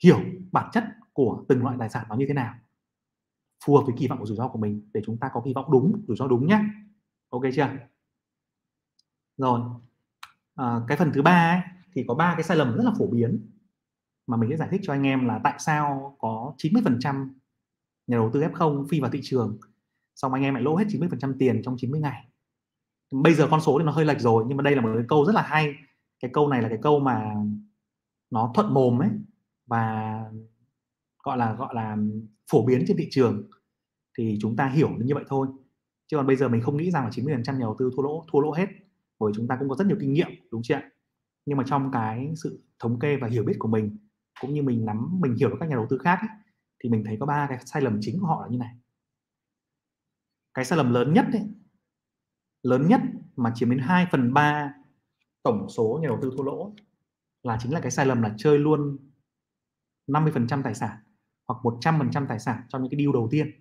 hiểu 0.03 0.19
bản 0.51 0.69
chất 0.73 0.83
của 1.13 1.45
từng 1.49 1.63
loại 1.63 1.75
tài 1.79 1.89
sản 1.89 2.05
nó 2.09 2.15
như 2.15 2.25
thế 2.27 2.33
nào 2.33 2.55
phù 3.65 3.75
hợp 3.75 3.83
với 3.85 3.95
kỳ 3.97 4.07
vọng 4.07 4.19
của 4.19 4.25
rủi 4.25 4.37
ro 4.37 4.47
của 4.47 4.59
mình 4.59 4.89
để 4.93 5.01
chúng 5.05 5.17
ta 5.17 5.29
có 5.33 5.41
kỳ 5.45 5.53
vọng 5.53 5.71
đúng 5.71 6.01
rủi 6.07 6.17
ro 6.17 6.27
đúng 6.27 6.47
nhé 6.47 6.59
ok 7.29 7.41
chưa? 7.55 7.69
Rồi 9.37 9.61
à, 10.55 10.81
cái 10.87 10.97
phần 10.97 11.11
thứ 11.13 11.21
ba 11.21 11.51
ấy, 11.51 11.61
thì 11.93 12.05
có 12.07 12.15
ba 12.15 12.33
cái 12.35 12.43
sai 12.43 12.57
lầm 12.57 12.75
rất 12.75 12.83
là 12.83 12.91
phổ 12.99 13.07
biến 13.07 13.49
mà 14.27 14.37
mình 14.37 14.49
sẽ 14.49 14.57
giải 14.57 14.67
thích 14.71 14.81
cho 14.83 14.93
anh 14.93 15.03
em 15.03 15.25
là 15.25 15.39
tại 15.43 15.55
sao 15.59 16.15
có 16.19 16.53
90% 16.57 17.29
nhà 18.07 18.17
đầu 18.17 18.29
tư 18.33 18.41
F0 18.41 18.87
phi 18.87 18.99
vào 18.99 19.11
thị 19.11 19.19
trường 19.23 19.57
xong 20.15 20.33
anh 20.33 20.43
em 20.43 20.53
lại 20.53 20.63
lỗ 20.63 20.75
hết 20.75 20.85
90% 20.87 21.33
tiền 21.39 21.61
trong 21.63 21.75
90 21.77 21.99
ngày. 21.99 22.25
Bây 23.11 23.33
giờ 23.33 23.47
con 23.51 23.61
số 23.61 23.79
thì 23.79 23.85
nó 23.85 23.91
hơi 23.91 24.05
lệch 24.05 24.19
rồi 24.19 24.45
nhưng 24.47 24.57
mà 24.57 24.61
đây 24.61 24.75
là 24.75 24.81
một 24.81 24.89
cái 24.95 25.05
câu 25.07 25.25
rất 25.25 25.35
là 25.35 25.41
hay 25.41 25.75
cái 26.21 26.31
câu 26.33 26.47
này 26.47 26.61
là 26.61 26.69
cái 26.69 26.79
câu 26.81 26.99
mà 26.99 27.35
nó 28.31 28.51
thuận 28.55 28.73
mồm 28.73 29.01
ấy 29.01 29.09
và 29.67 30.17
gọi 31.23 31.37
là 31.37 31.53
gọi 31.53 31.75
là 31.75 31.97
phổ 32.51 32.65
biến 32.65 32.83
trên 32.87 32.97
thị 32.97 33.07
trường. 33.11 33.49
Thì 34.17 34.37
chúng 34.41 34.55
ta 34.55 34.67
hiểu 34.67 34.89
như 34.89 35.15
vậy 35.15 35.23
thôi. 35.27 35.47
Chứ 36.07 36.17
còn 36.17 36.27
bây 36.27 36.35
giờ 36.35 36.47
mình 36.49 36.61
không 36.61 36.77
nghĩ 36.77 36.91
rằng 36.91 37.03
là 37.03 37.09
90% 37.09 37.53
nhà 37.53 37.59
đầu 37.59 37.75
tư 37.79 37.91
thua 37.95 38.03
lỗ 38.03 38.25
thua 38.31 38.39
lỗ 38.39 38.51
hết 38.53 38.67
bởi 39.19 39.31
chúng 39.35 39.47
ta 39.47 39.57
cũng 39.59 39.69
có 39.69 39.75
rất 39.75 39.87
nhiều 39.87 39.97
kinh 39.99 40.13
nghiệm 40.13 40.29
đúng 40.51 40.61
chưa 40.63 40.79
nhưng 41.45 41.57
mà 41.57 41.63
trong 41.67 41.91
cái 41.91 42.33
sự 42.43 42.63
thống 42.79 42.99
kê 42.99 43.17
và 43.17 43.27
hiểu 43.27 43.43
biết 43.43 43.55
của 43.59 43.67
mình 43.67 43.97
cũng 44.41 44.53
như 44.53 44.63
mình 44.63 44.85
nắm 44.85 45.19
mình 45.19 45.35
hiểu 45.35 45.49
được 45.49 45.57
các 45.59 45.69
nhà 45.69 45.75
đầu 45.75 45.87
tư 45.89 45.97
khác 45.97 46.19
ấy, 46.21 46.29
thì 46.83 46.89
mình 46.89 47.03
thấy 47.05 47.17
có 47.19 47.25
ba 47.25 47.47
cái 47.49 47.57
sai 47.65 47.81
lầm 47.81 47.97
chính 48.01 48.19
của 48.19 48.25
họ 48.25 48.41
là 48.41 48.47
như 48.47 48.57
này. 48.57 48.75
Cái 50.53 50.65
sai 50.65 50.77
lầm 50.77 50.93
lớn 50.93 51.13
nhất 51.13 51.25
ấy, 51.33 51.41
lớn 52.63 52.87
nhất 52.87 53.01
mà 53.35 53.51
chiếm 53.55 53.69
đến 53.69 53.79
2 53.79 54.07
phần 54.11 54.33
3 54.33 54.73
tổng 55.43 55.69
số 55.69 55.99
nhà 56.01 56.07
đầu 56.07 56.19
tư 56.21 56.31
thua 56.37 56.43
lỗ 56.43 56.73
là 57.43 57.57
chính 57.61 57.73
là 57.73 57.79
cái 57.79 57.91
sai 57.91 58.05
lầm 58.05 58.21
là 58.21 58.33
chơi 58.37 58.57
luôn 58.59 58.97
50% 60.07 60.63
tài 60.63 60.75
sản 60.75 60.97
hoặc 61.47 61.59
100% 61.63 62.27
tài 62.27 62.39
sản 62.39 62.61
trong 62.69 62.83
những 62.83 62.91
cái 62.91 62.99
deal 62.99 63.13
đầu 63.13 63.27
tiên. 63.31 63.51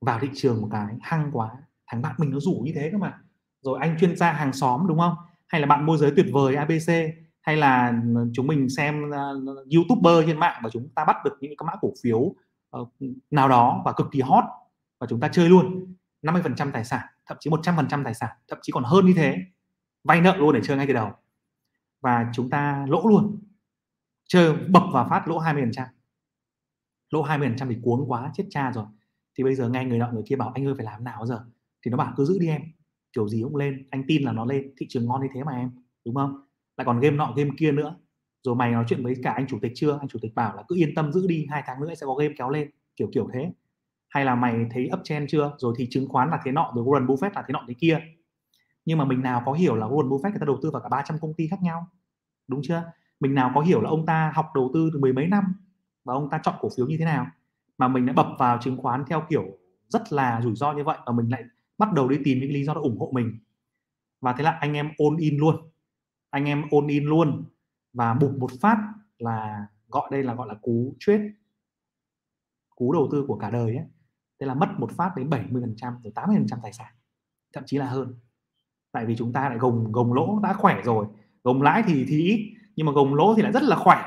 Vào 0.00 0.18
thị 0.20 0.28
trường 0.34 0.62
một 0.62 0.68
cái 0.70 0.96
hăng 1.02 1.30
quá 1.32 1.50
thằng 1.86 2.02
bạn 2.02 2.14
mình 2.18 2.30
nó 2.30 2.40
rủ 2.40 2.62
như 2.64 2.72
thế 2.74 2.88
cơ 2.92 2.98
mà. 2.98 3.18
Rồi 3.60 3.78
anh 3.80 3.96
chuyên 4.00 4.16
gia 4.16 4.32
hàng 4.32 4.52
xóm 4.52 4.86
đúng 4.88 4.98
không? 4.98 5.14
Hay 5.48 5.60
là 5.60 5.66
bạn 5.66 5.86
môi 5.86 5.98
giới 5.98 6.12
tuyệt 6.16 6.26
vời 6.32 6.54
ABC 6.54 6.88
hay 7.40 7.56
là 7.56 8.02
chúng 8.32 8.46
mình 8.46 8.68
xem 8.68 9.10
uh, 9.10 9.72
youtuber 9.74 10.26
trên 10.26 10.38
mạng 10.38 10.60
và 10.64 10.70
chúng 10.70 10.88
ta 10.94 11.04
bắt 11.04 11.16
được 11.24 11.36
những 11.40 11.52
cái 11.58 11.66
mã 11.66 11.72
cổ 11.80 11.92
phiếu 12.02 12.18
uh, 12.18 12.88
nào 13.30 13.48
đó 13.48 13.82
và 13.84 13.92
cực 13.92 14.06
kỳ 14.12 14.20
hot 14.20 14.44
và 15.00 15.06
chúng 15.10 15.20
ta 15.20 15.28
chơi 15.28 15.48
luôn 15.48 15.94
50% 16.22 16.70
tài 16.72 16.84
sản 16.84 17.06
thậm 17.26 17.36
chí 17.40 17.50
100% 17.50 18.04
tài 18.04 18.14
sản 18.14 18.30
thậm 18.48 18.58
chí 18.62 18.72
còn 18.72 18.84
hơn 18.84 19.06
như 19.06 19.12
thế 19.16 19.38
vay 20.04 20.20
nợ 20.20 20.36
luôn 20.36 20.54
để 20.54 20.60
chơi 20.64 20.76
ngay 20.76 20.86
từ 20.86 20.92
đầu. 20.92 21.10
Và 22.00 22.30
chúng 22.34 22.50
ta 22.50 22.86
lỗ 22.88 23.08
luôn. 23.08 23.38
Chơi 24.28 24.56
bập 24.56 24.82
vào 24.92 25.06
phát 25.10 25.28
lỗ 25.28 25.38
20% 25.38 25.86
lỗ 27.12 27.22
20% 27.22 27.68
thì 27.68 27.76
cuốn 27.82 28.04
quá, 28.06 28.30
chết 28.34 28.44
cha 28.50 28.72
rồi. 28.72 28.84
Thì 29.38 29.44
bây 29.44 29.54
giờ 29.54 29.68
nghe 29.68 29.84
người 29.84 29.98
nọ 29.98 30.10
người 30.12 30.22
kia 30.26 30.36
bảo, 30.36 30.52
anh 30.54 30.66
ơi, 30.66 30.74
phải 30.76 30.84
làm 30.84 31.04
nào 31.04 31.26
giờ? 31.26 31.44
Thì 31.84 31.90
nó 31.90 31.96
bảo, 31.96 32.14
cứ 32.16 32.24
giữ 32.24 32.38
đi 32.38 32.48
em. 32.48 32.62
Kiểu 33.12 33.28
gì 33.28 33.42
cũng 33.42 33.56
lên, 33.56 33.86
anh 33.90 34.04
tin 34.08 34.22
là 34.22 34.32
nó 34.32 34.44
lên, 34.44 34.74
thị 34.78 34.86
trường 34.88 35.06
ngon 35.06 35.22
như 35.22 35.28
thế 35.34 35.44
mà 35.44 35.52
em, 35.52 35.70
đúng 36.04 36.14
không? 36.14 36.46
Lại 36.76 36.84
còn 36.84 37.00
game 37.00 37.16
nọ, 37.16 37.32
game 37.36 37.50
kia 37.58 37.72
nữa. 37.72 37.96
Rồi 38.42 38.54
mày 38.54 38.72
nói 38.72 38.84
chuyện 38.88 39.04
với 39.04 39.14
cả 39.22 39.32
anh 39.32 39.46
chủ 39.46 39.58
tịch 39.62 39.72
chưa? 39.74 39.98
Anh 40.00 40.08
chủ 40.08 40.18
tịch 40.22 40.34
bảo 40.34 40.56
là, 40.56 40.62
cứ 40.68 40.76
yên 40.76 40.94
tâm, 40.94 41.12
giữ 41.12 41.26
đi, 41.26 41.46
hai 41.50 41.62
tháng 41.66 41.80
nữa 41.80 41.94
sẽ 41.94 42.06
có 42.06 42.14
game 42.14 42.34
kéo 42.38 42.50
lên. 42.50 42.70
Kiểu 42.96 43.08
kiểu 43.12 43.28
thế. 43.32 43.52
Hay 44.08 44.24
là 44.24 44.34
mày 44.34 44.66
thấy 44.70 44.90
uptrend 44.94 45.30
chưa? 45.30 45.52
Rồi 45.58 45.74
thì 45.78 45.88
chứng 45.90 46.08
khoán 46.08 46.30
là 46.30 46.40
thế 46.44 46.52
nọ, 46.52 46.72
rồi 46.76 46.84
Warren 46.84 47.06
Buffett 47.06 47.30
là 47.34 47.44
thế 47.48 47.52
nọ 47.52 47.64
thế 47.68 47.74
kia 47.78 48.00
nhưng 48.84 48.98
mà 48.98 49.04
mình 49.04 49.22
nào 49.22 49.42
có 49.46 49.52
hiểu 49.52 49.76
là 49.76 49.86
Warren 49.86 50.08
Buffett 50.08 50.30
người 50.30 50.40
ta 50.40 50.46
đầu 50.46 50.58
tư 50.62 50.70
vào 50.70 50.82
cả 50.82 50.88
300 50.88 51.18
công 51.18 51.34
ty 51.34 51.48
khác 51.48 51.62
nhau? 51.62 51.86
Đúng 52.48 52.60
chưa? 52.62 52.92
Mình 53.20 53.34
nào 53.34 53.52
có 53.54 53.60
hiểu 53.60 53.80
là 53.80 53.90
ông 53.90 54.06
ta 54.06 54.32
học 54.34 54.46
đầu 54.54 54.70
tư 54.74 54.90
từ 54.92 55.00
mười 55.00 55.12
mấy 55.12 55.26
năm 55.26 55.44
và 56.04 56.14
ông 56.14 56.30
ta 56.30 56.40
chọn 56.42 56.54
cổ 56.60 56.68
phiếu 56.76 56.86
như 56.86 56.96
thế 56.98 57.04
nào? 57.04 57.26
Mà 57.78 57.88
mình 57.88 58.06
đã 58.06 58.12
bập 58.12 58.26
vào 58.38 58.58
chứng 58.58 58.76
khoán 58.76 59.04
theo 59.06 59.26
kiểu 59.28 59.44
rất 59.88 60.12
là 60.12 60.40
rủi 60.42 60.56
ro 60.56 60.72
như 60.72 60.84
vậy 60.84 60.98
và 61.06 61.12
mình 61.12 61.28
lại 61.28 61.44
bắt 61.78 61.92
đầu 61.92 62.08
đi 62.08 62.18
tìm 62.24 62.38
những 62.40 62.52
lý 62.52 62.64
do 62.64 62.74
để 62.74 62.80
ủng 62.80 62.98
hộ 62.98 63.10
mình. 63.14 63.38
Và 64.20 64.32
thế 64.32 64.44
là 64.44 64.50
anh 64.50 64.72
em 64.72 64.90
ôn 64.96 65.16
in 65.16 65.36
luôn. 65.36 65.56
Anh 66.30 66.44
em 66.44 66.64
ôn 66.70 66.86
in 66.86 67.04
luôn 67.04 67.44
và 67.92 68.14
bục 68.14 68.30
một 68.38 68.50
phát 68.60 68.78
là 69.18 69.66
gọi 69.88 70.08
đây 70.10 70.22
là 70.22 70.34
gọi 70.34 70.48
là 70.48 70.54
cú 70.54 70.96
trade, 70.98 71.30
cú 72.76 72.92
đầu 72.92 73.08
tư 73.12 73.24
của 73.28 73.38
cả 73.38 73.50
đời 73.50 73.76
ấy. 73.76 73.86
Thế 74.40 74.46
là 74.46 74.54
mất 74.54 74.68
một 74.78 74.92
phát 74.92 75.12
đến 75.16 75.30
70 75.30 75.62
phần 75.62 75.74
trăm 75.76 75.94
tới 76.02 76.12
80 76.14 76.36
phần 76.36 76.46
trăm 76.46 76.58
tài 76.62 76.72
sản, 76.72 76.92
thậm 77.52 77.64
chí 77.66 77.78
là 77.78 77.86
hơn 77.86 78.14
tại 78.92 79.06
vì 79.06 79.16
chúng 79.16 79.32
ta 79.32 79.48
lại 79.48 79.58
gồng 79.58 79.92
gồng 79.92 80.12
lỗ 80.12 80.38
đã 80.42 80.52
khỏe 80.52 80.82
rồi. 80.84 81.06
Gồng 81.44 81.62
lãi 81.62 81.82
thì 81.86 82.04
thì 82.08 82.22
ít, 82.22 82.54
nhưng 82.76 82.86
mà 82.86 82.92
gồng 82.92 83.14
lỗ 83.14 83.34
thì 83.34 83.42
lại 83.42 83.52
rất 83.52 83.62
là 83.62 83.76
khỏe. 83.76 84.04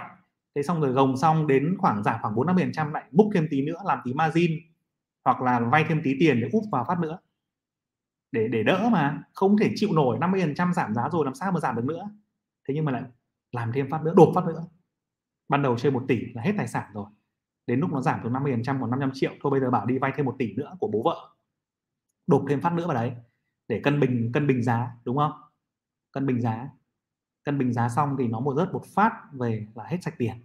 Thế 0.56 0.64
xong 0.64 0.82
rồi 0.82 0.92
gồng 0.92 1.18
xong 1.18 1.48
đến 1.48 1.76
khoảng 1.78 2.04
giảm 2.04 2.16
khoảng 2.22 2.36
bốn 2.36 2.48
năm 2.48 2.56
phần 2.60 2.72
trăm 2.72 2.94
lại 2.94 3.04
múc 3.12 3.28
thêm 3.34 3.48
tí 3.52 3.62
nữa, 3.62 3.78
làm 3.86 4.00
tí 4.04 4.14
margin, 4.14 4.52
hoặc 5.26 5.42
là 5.42 5.60
vay 5.60 5.86
thêm 5.90 6.02
tí 6.04 6.16
tiền 6.20 6.42
để 6.42 6.50
úp 6.52 6.64
vào 6.72 6.86
phát 6.88 7.00
nữa. 7.00 7.20
Để 8.32 8.48
để 8.48 8.64
đỡ 8.64 8.90
mà, 8.92 9.24
không 9.34 9.58
thể 9.58 9.72
chịu 9.76 9.90
nổi 9.94 10.20
50 10.20 10.42
phần 10.42 10.56
trăm 10.56 10.74
giảm 10.74 10.94
giá 10.94 11.10
rồi 11.12 11.26
làm 11.26 11.36
sao 11.36 11.52
mà 11.52 11.60
giảm 11.60 11.76
được 11.76 11.86
nữa. 11.86 12.10
Thế 12.68 12.74
nhưng 12.74 12.86
mà 12.86 12.92
lại 12.92 13.04
làm 13.52 13.72
thêm 13.72 13.90
phát 13.90 14.04
nữa, 14.04 14.14
đột 14.18 14.32
phát 14.36 14.46
nữa. 14.46 14.68
Ban 15.50 15.62
đầu 15.62 15.78
chơi 15.78 15.92
một 15.92 16.04
tỷ 16.08 16.34
là 16.34 16.42
hết 16.42 16.54
tài 16.58 16.68
sản 16.68 16.92
rồi. 16.94 17.06
Đến 17.68 17.80
lúc 17.80 17.92
nó 17.92 18.02
giảm 18.02 18.20
từ 18.24 18.30
50 18.30 18.54
phần 18.54 18.64
trăm 18.64 18.82
còn 18.82 18.92
500 18.92 19.12
triệu, 19.14 19.32
thôi 19.42 19.52
bây 19.52 19.60
giờ 19.60 19.72
bảo 19.72 19.86
đi 19.86 19.98
vay 19.98 20.12
thêm 20.16 20.26
một 20.26 20.36
tỷ 20.40 20.54
nữa 20.54 20.76
của 20.80 20.88
bố 20.88 21.02
vợ. 21.04 21.18
Đột 22.28 22.46
thêm 22.50 22.62
phát 22.62 22.74
nữa 22.74 22.88
vào 22.88 22.96
đấy 22.96 23.12
để 23.68 23.82
cân 23.84 24.00
bình 24.00 24.32
cân 24.34 24.48
bình 24.48 24.64
giá, 24.64 24.92
đúng 25.06 25.18
không? 25.18 25.32
Cân 26.12 26.26
bình 26.26 26.42
giá. 26.42 26.70
Cân 27.44 27.58
bình 27.58 27.74
giá 27.74 27.90
xong 27.90 28.16
thì 28.20 28.28
nó 28.28 28.40
một 28.40 28.56
rớt 28.56 28.74
một 28.74 28.86
phát 28.86 29.12
về 29.34 29.68
là 29.76 29.84
hết 29.84 29.98
sạch 30.02 30.16
tiền. 30.18 30.36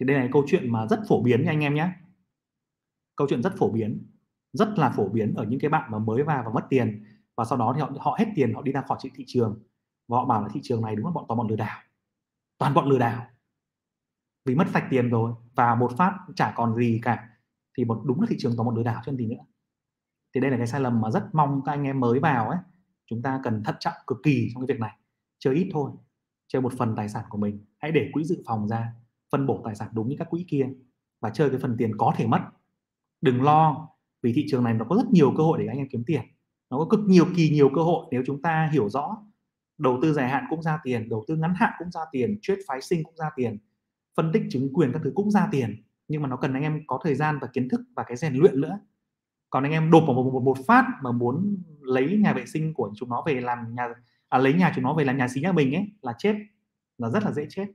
Thì 0.00 0.06
đây 0.06 0.16
là 0.18 0.28
câu 0.32 0.44
chuyện 0.46 0.72
mà 0.72 0.86
rất 0.86 1.00
phổ 1.08 1.22
biến 1.22 1.44
nha 1.44 1.50
anh 1.50 1.60
em 1.60 1.74
nhé. 1.74 1.90
Câu 3.16 3.26
chuyện 3.30 3.42
rất 3.42 3.52
phổ 3.58 3.70
biến, 3.70 4.06
rất 4.52 4.68
là 4.76 4.90
phổ 4.90 5.08
biến 5.08 5.34
ở 5.34 5.44
những 5.44 5.60
cái 5.60 5.70
bạn 5.70 5.92
mà 5.92 5.98
mới 5.98 6.22
vào 6.22 6.42
và 6.46 6.50
mất 6.52 6.66
tiền 6.70 7.04
và 7.36 7.44
sau 7.44 7.58
đó 7.58 7.72
thì 7.76 7.80
họ 7.80 7.90
họ 8.00 8.16
hết 8.18 8.26
tiền, 8.34 8.54
họ 8.54 8.62
đi 8.62 8.72
ra 8.72 8.82
khỏi 8.82 8.98
thị 9.14 9.24
trường 9.26 9.62
và 10.08 10.18
họ 10.18 10.24
bảo 10.24 10.42
là 10.42 10.48
thị 10.52 10.60
trường 10.62 10.82
này 10.82 10.96
đúng 10.96 11.06
là 11.06 11.12
bọn, 11.12 11.24
toàn 11.28 11.38
bọn 11.38 11.48
lừa 11.48 11.56
đảo. 11.56 11.82
Toàn 12.58 12.74
bọn 12.74 12.88
lừa 12.88 12.98
đảo. 12.98 13.26
Vì 14.44 14.54
mất 14.54 14.68
sạch 14.72 14.86
tiền 14.90 15.10
rồi 15.10 15.32
và 15.54 15.74
một 15.74 15.92
phát 15.96 16.18
chả 16.36 16.52
còn 16.56 16.74
gì 16.74 17.00
cả, 17.02 17.28
thì 17.78 17.84
một, 17.84 18.02
đúng 18.06 18.20
là 18.20 18.26
thị 18.30 18.36
trường 18.38 18.56
toàn 18.56 18.66
bọn 18.66 18.76
lừa 18.76 18.82
đảo 18.82 19.02
chứ 19.06 19.16
gì 19.16 19.26
nữa 19.26 19.44
thì 20.36 20.40
đây 20.40 20.50
là 20.50 20.56
cái 20.56 20.66
sai 20.66 20.80
lầm 20.80 21.00
mà 21.00 21.10
rất 21.10 21.24
mong 21.32 21.62
các 21.64 21.72
anh 21.72 21.84
em 21.84 22.00
mới 22.00 22.20
vào 22.20 22.48
ấy. 22.48 22.58
Chúng 23.06 23.22
ta 23.22 23.40
cần 23.44 23.62
thận 23.64 23.74
trọng 23.80 23.92
cực 24.06 24.18
kỳ 24.22 24.48
trong 24.54 24.66
cái 24.66 24.74
việc 24.74 24.80
này. 24.80 24.96
Chơi 25.38 25.54
ít 25.54 25.68
thôi, 25.72 25.90
chơi 26.48 26.62
một 26.62 26.72
phần 26.78 26.94
tài 26.96 27.08
sản 27.08 27.24
của 27.28 27.38
mình. 27.38 27.64
Hãy 27.78 27.92
để 27.92 28.10
quỹ 28.12 28.24
dự 28.24 28.42
phòng 28.46 28.68
ra, 28.68 28.92
phân 29.32 29.46
bổ 29.46 29.62
tài 29.64 29.74
sản 29.74 29.88
đúng 29.92 30.08
như 30.08 30.16
các 30.18 30.30
quỹ 30.30 30.44
kia 30.48 30.68
và 31.20 31.30
chơi 31.30 31.50
cái 31.50 31.58
phần 31.58 31.76
tiền 31.78 31.96
có 31.98 32.14
thể 32.16 32.26
mất. 32.26 32.40
Đừng 33.20 33.42
lo, 33.42 33.88
vì 34.22 34.32
thị 34.32 34.46
trường 34.48 34.64
này 34.64 34.74
nó 34.74 34.84
có 34.84 34.96
rất 34.96 35.10
nhiều 35.10 35.34
cơ 35.36 35.42
hội 35.42 35.58
để 35.58 35.66
anh 35.66 35.78
em 35.78 35.88
kiếm 35.90 36.04
tiền. 36.06 36.22
Nó 36.70 36.78
có 36.78 36.86
cực 36.90 37.00
nhiều, 37.06 37.26
kỳ 37.36 37.50
nhiều 37.50 37.70
cơ 37.74 37.82
hội 37.82 38.06
nếu 38.10 38.22
chúng 38.26 38.42
ta 38.42 38.68
hiểu 38.72 38.88
rõ. 38.88 39.16
Đầu 39.78 39.98
tư 40.02 40.12
dài 40.12 40.28
hạn 40.28 40.44
cũng 40.50 40.62
ra 40.62 40.78
tiền, 40.82 41.08
đầu 41.08 41.24
tư 41.26 41.36
ngắn 41.36 41.54
hạn 41.56 41.72
cũng 41.78 41.90
ra 41.90 42.00
tiền, 42.12 42.38
trade 42.42 42.60
phái 42.68 42.80
sinh 42.80 43.04
cũng 43.04 43.16
ra 43.16 43.30
tiền, 43.36 43.58
phân 44.16 44.30
tích 44.32 44.42
chứng 44.50 44.72
quyền 44.74 44.92
các 44.92 45.00
thứ 45.04 45.12
cũng 45.14 45.30
ra 45.30 45.48
tiền. 45.50 45.82
Nhưng 46.08 46.22
mà 46.22 46.28
nó 46.28 46.36
cần 46.36 46.54
anh 46.54 46.62
em 46.62 46.82
có 46.86 47.00
thời 47.04 47.14
gian 47.14 47.38
và 47.38 47.48
kiến 47.52 47.68
thức 47.68 47.80
và 47.96 48.02
cái 48.02 48.16
rèn 48.16 48.34
luyện 48.34 48.60
nữa 48.60 48.78
còn 49.50 49.62
anh 49.62 49.72
em 49.72 49.90
đột 49.90 50.00
vào 50.06 50.14
một, 50.14 50.30
một, 50.32 50.42
một 50.42 50.58
phát 50.66 50.84
mà 51.02 51.12
muốn 51.12 51.56
lấy 51.80 52.18
nhà 52.18 52.32
vệ 52.32 52.46
sinh 52.46 52.74
của 52.74 52.92
chúng 52.96 53.08
nó 53.08 53.22
về 53.26 53.40
làm 53.40 53.74
nhà 53.74 53.88
à, 54.28 54.38
lấy 54.38 54.52
nhà 54.52 54.72
chúng 54.74 54.84
nó 54.84 54.94
về 54.94 55.04
làm 55.04 55.18
nhà 55.18 55.28
xí 55.28 55.40
nhà 55.40 55.52
mình 55.52 55.74
ấy 55.74 55.92
là 56.02 56.14
chết. 56.18 56.34
Là 56.98 57.10
rất 57.10 57.24
là 57.24 57.32
dễ 57.32 57.46
chết. 57.50 57.66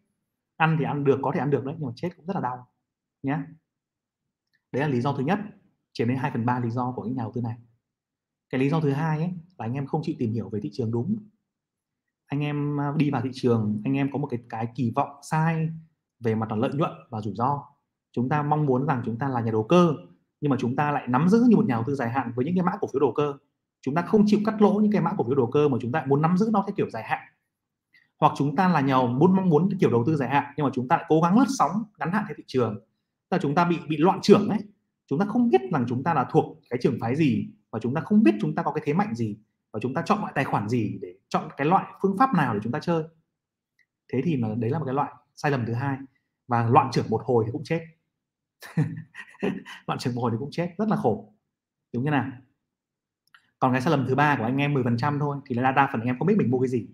Ăn 0.58 0.76
thì 0.80 0.86
ăn 0.86 1.04
được 1.04 1.20
có 1.22 1.32
thể 1.34 1.40
ăn 1.40 1.50
được 1.50 1.66
đấy 1.66 1.76
nhưng 1.80 1.88
mà 1.88 1.94
chết 1.96 2.10
cũng 2.16 2.26
rất 2.26 2.34
là 2.36 2.42
đau 2.42 2.68
nhé 3.24 3.38
đấy 4.72 4.82
là 4.82 4.88
lý 4.88 5.02
do 5.02 5.14
thứ 5.14 5.24
nhất 5.24 5.40
chiếm 5.94 6.08
đến 6.08 6.18
2 6.18 6.32
phần 6.32 6.46
ba 6.46 6.60
lý 6.60 6.70
do 6.70 6.92
của 6.96 7.04
những 7.04 7.16
nhà 7.16 7.24
đầu 7.24 7.32
tư 7.36 7.42
này. 7.42 7.58
Cái 8.50 8.62
lý 8.62 8.70
do 8.70 8.82
thứ 8.82 8.92
hai 8.92 9.18
ấy 9.18 9.30
là 9.58 9.66
anh 9.66 9.74
em 9.74 9.86
không 9.86 10.02
chịu 10.04 10.16
tìm 10.20 10.32
hiểu 10.32 10.50
về 10.50 10.60
thị 10.64 10.70
trường 10.74 10.92
đúng. 10.92 11.18
Anh 12.28 12.40
em 12.40 12.80
à, 12.80 12.94
đi 12.98 13.12
vào 13.12 13.22
thị 13.22 13.30
trường 13.34 13.82
anh 13.86 13.94
em 13.94 14.12
có 14.12 14.18
một 14.18 14.28
cái 14.28 14.40
cái 14.50 14.68
kỳ 14.76 14.92
vọng 14.96 15.10
sai 15.22 15.70
về 16.20 16.36
mặt 16.36 16.52
là 16.52 16.56
lợi 16.56 16.72
nhuận 16.74 16.92
và 17.10 17.22
rủi 17.22 17.34
ro. 17.36 17.64
Chúng 18.12 18.30
ta 18.30 18.44
mong 18.44 18.66
muốn 18.66 18.86
rằng 18.86 19.02
chúng 19.06 19.18
ta 19.18 19.30
là 19.30 19.42
nhà 19.42 19.52
đầu 19.52 19.64
cơ 19.64 19.94
nhưng 20.42 20.50
mà 20.50 20.58
chúng 20.60 20.76
ta 20.76 20.92
lại 20.92 21.08
nắm 21.08 21.30
giữ 21.30 21.46
như 21.50 21.56
một 21.56 21.66
nhà 21.66 21.76
đầu 21.76 21.84
tư 21.88 21.96
dài 21.96 22.10
hạn 22.10 22.32
với 22.36 22.46
những 22.46 22.56
cái 22.56 22.64
mã 22.64 22.72
cổ 22.82 22.88
phiếu 22.94 23.00
đầu 23.00 23.14
cơ 23.16 23.34
chúng 23.82 23.96
ta 23.96 24.02
không 24.02 24.24
chịu 24.28 24.40
cắt 24.46 24.62
lỗ 24.62 24.74
những 24.74 24.92
cái 24.92 25.02
mã 25.02 25.12
cổ 25.18 25.24
phiếu 25.24 25.36
đầu 25.36 25.50
cơ 25.52 25.68
mà 25.68 25.78
chúng 25.82 25.92
ta 25.92 26.06
muốn 26.08 26.22
nắm 26.22 26.38
giữ 26.38 26.50
nó 26.54 26.64
theo 26.68 26.74
kiểu 26.78 26.90
dài 26.90 27.04
hạn 27.04 27.20
hoặc 28.20 28.34
chúng 28.38 28.56
ta 28.56 28.68
là 28.68 28.82
nhà 28.82 29.02
muốn 29.02 29.36
mong 29.36 29.50
muốn 29.50 29.70
kiểu 29.80 29.92
đầu 29.92 30.04
tư 30.08 30.16
dài 30.16 30.30
hạn 30.30 30.54
nhưng 30.58 30.66
mà 30.66 30.72
chúng 30.74 30.88
ta 30.88 30.98
lại 30.98 31.06
cố 31.10 31.22
gắng 31.22 31.40
lướt 31.40 31.46
sóng 31.58 31.72
ngắn 32.00 32.12
hạn 32.12 32.24
theo 32.28 32.36
thị 32.38 32.44
trường 32.48 32.80
là 33.32 33.38
chúng 33.42 33.56
ta 33.56 33.66
bị 33.66 33.78
bị 33.90 33.98
loạn 33.98 34.20
trưởng 34.22 34.50
ấy 34.50 34.60
chúng 35.08 35.20
ta 35.20 35.26
không 35.26 35.50
biết 35.50 35.62
rằng 35.72 35.86
chúng 35.90 36.04
ta 36.04 36.14
là 36.14 36.26
thuộc 36.32 36.58
cái 36.70 36.80
trường 36.82 36.98
phái 37.02 37.16
gì 37.16 37.48
và 37.72 37.80
chúng 37.80 37.94
ta 37.94 38.02
không 38.02 38.24
biết 38.24 38.32
chúng 38.42 38.56
ta 38.56 38.64
có 38.64 38.72
cái 38.72 38.82
thế 38.86 38.94
mạnh 38.94 39.16
gì 39.16 39.38
và 39.72 39.80
chúng 39.80 39.94
ta 39.94 40.02
chọn 40.06 40.20
loại 40.20 40.32
tài 40.36 40.46
khoản 40.46 40.70
gì 40.70 40.98
để 41.02 41.14
chọn 41.30 41.50
cái 41.58 41.68
loại 41.68 41.86
phương 42.02 42.18
pháp 42.18 42.34
nào 42.34 42.54
để 42.54 42.60
chúng 42.64 42.72
ta 42.72 42.80
chơi 42.80 43.04
thế 44.14 44.22
thì 44.24 44.38
mà 44.38 44.48
đấy 44.58 44.70
là 44.70 44.80
một 44.80 44.86
cái 44.86 44.94
loại 44.94 45.12
sai 45.36 45.52
lầm 45.52 45.66
thứ 45.66 45.74
hai 45.74 45.98
và 46.48 46.70
loạn 46.70 46.90
trưởng 46.92 47.10
một 47.10 47.22
hồi 47.26 47.44
thì 47.46 47.52
cũng 47.52 47.64
chết 47.64 47.86
bạn 49.88 49.98
trưởng 50.00 50.16
mồi 50.16 50.32
thì 50.32 50.38
cũng 50.40 50.52
chết, 50.52 50.74
rất 50.78 50.88
là 50.90 50.96
khổ. 50.96 51.34
Đúng 51.94 52.04
như 52.04 52.12
nào? 52.12 52.26
Còn 53.60 53.72
cái 53.72 53.82
sai 53.82 53.92
lầm 53.92 54.06
thứ 54.08 54.16
ba 54.16 54.36
của 54.36 54.44
anh 54.44 54.58
em 54.58 54.74
10% 54.74 55.20
thôi, 55.20 55.38
thì 55.46 55.56
là 55.56 55.72
đa 55.72 55.90
phần 55.92 56.02
anh 56.02 56.08
em 56.08 56.18
không 56.20 56.28
biết 56.28 56.38
mình 56.38 56.52
mua 56.52 56.60
cái 56.60 56.70
gì. 56.70 56.88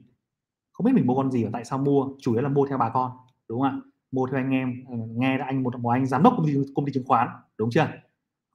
Không 0.71 0.86
biết 0.86 0.91
mình 0.95 1.08
mua 1.08 1.15
con 1.15 1.32
gì 1.32 1.43
và 1.43 1.49
tại 1.53 1.65
sao 1.65 1.80
mua, 1.80 2.08
chủ 2.21 2.34
yếu 2.34 2.41
là 2.41 2.49
mua 2.49 2.67
theo 2.67 2.77
bà 2.77 2.89
con, 2.89 3.12
đúng 3.49 3.62
không 3.62 3.69
ạ? 3.69 3.82
Mua 4.12 4.27
theo 4.27 4.39
anh 4.39 4.51
em 4.51 4.73
ờ, 4.89 4.95
nghe 4.97 5.08
nghe 5.15 5.38
anh 5.38 5.63
một 5.63 5.80
một 5.80 5.89
anh 5.89 6.06
giám 6.06 6.23
đốc 6.23 6.34
công 6.38 6.45
ty 6.47 6.53
công 6.75 6.86
ty 6.86 6.91
chứng 6.93 7.06
khoán, 7.08 7.27
đúng 7.58 7.69
chưa? 7.71 7.88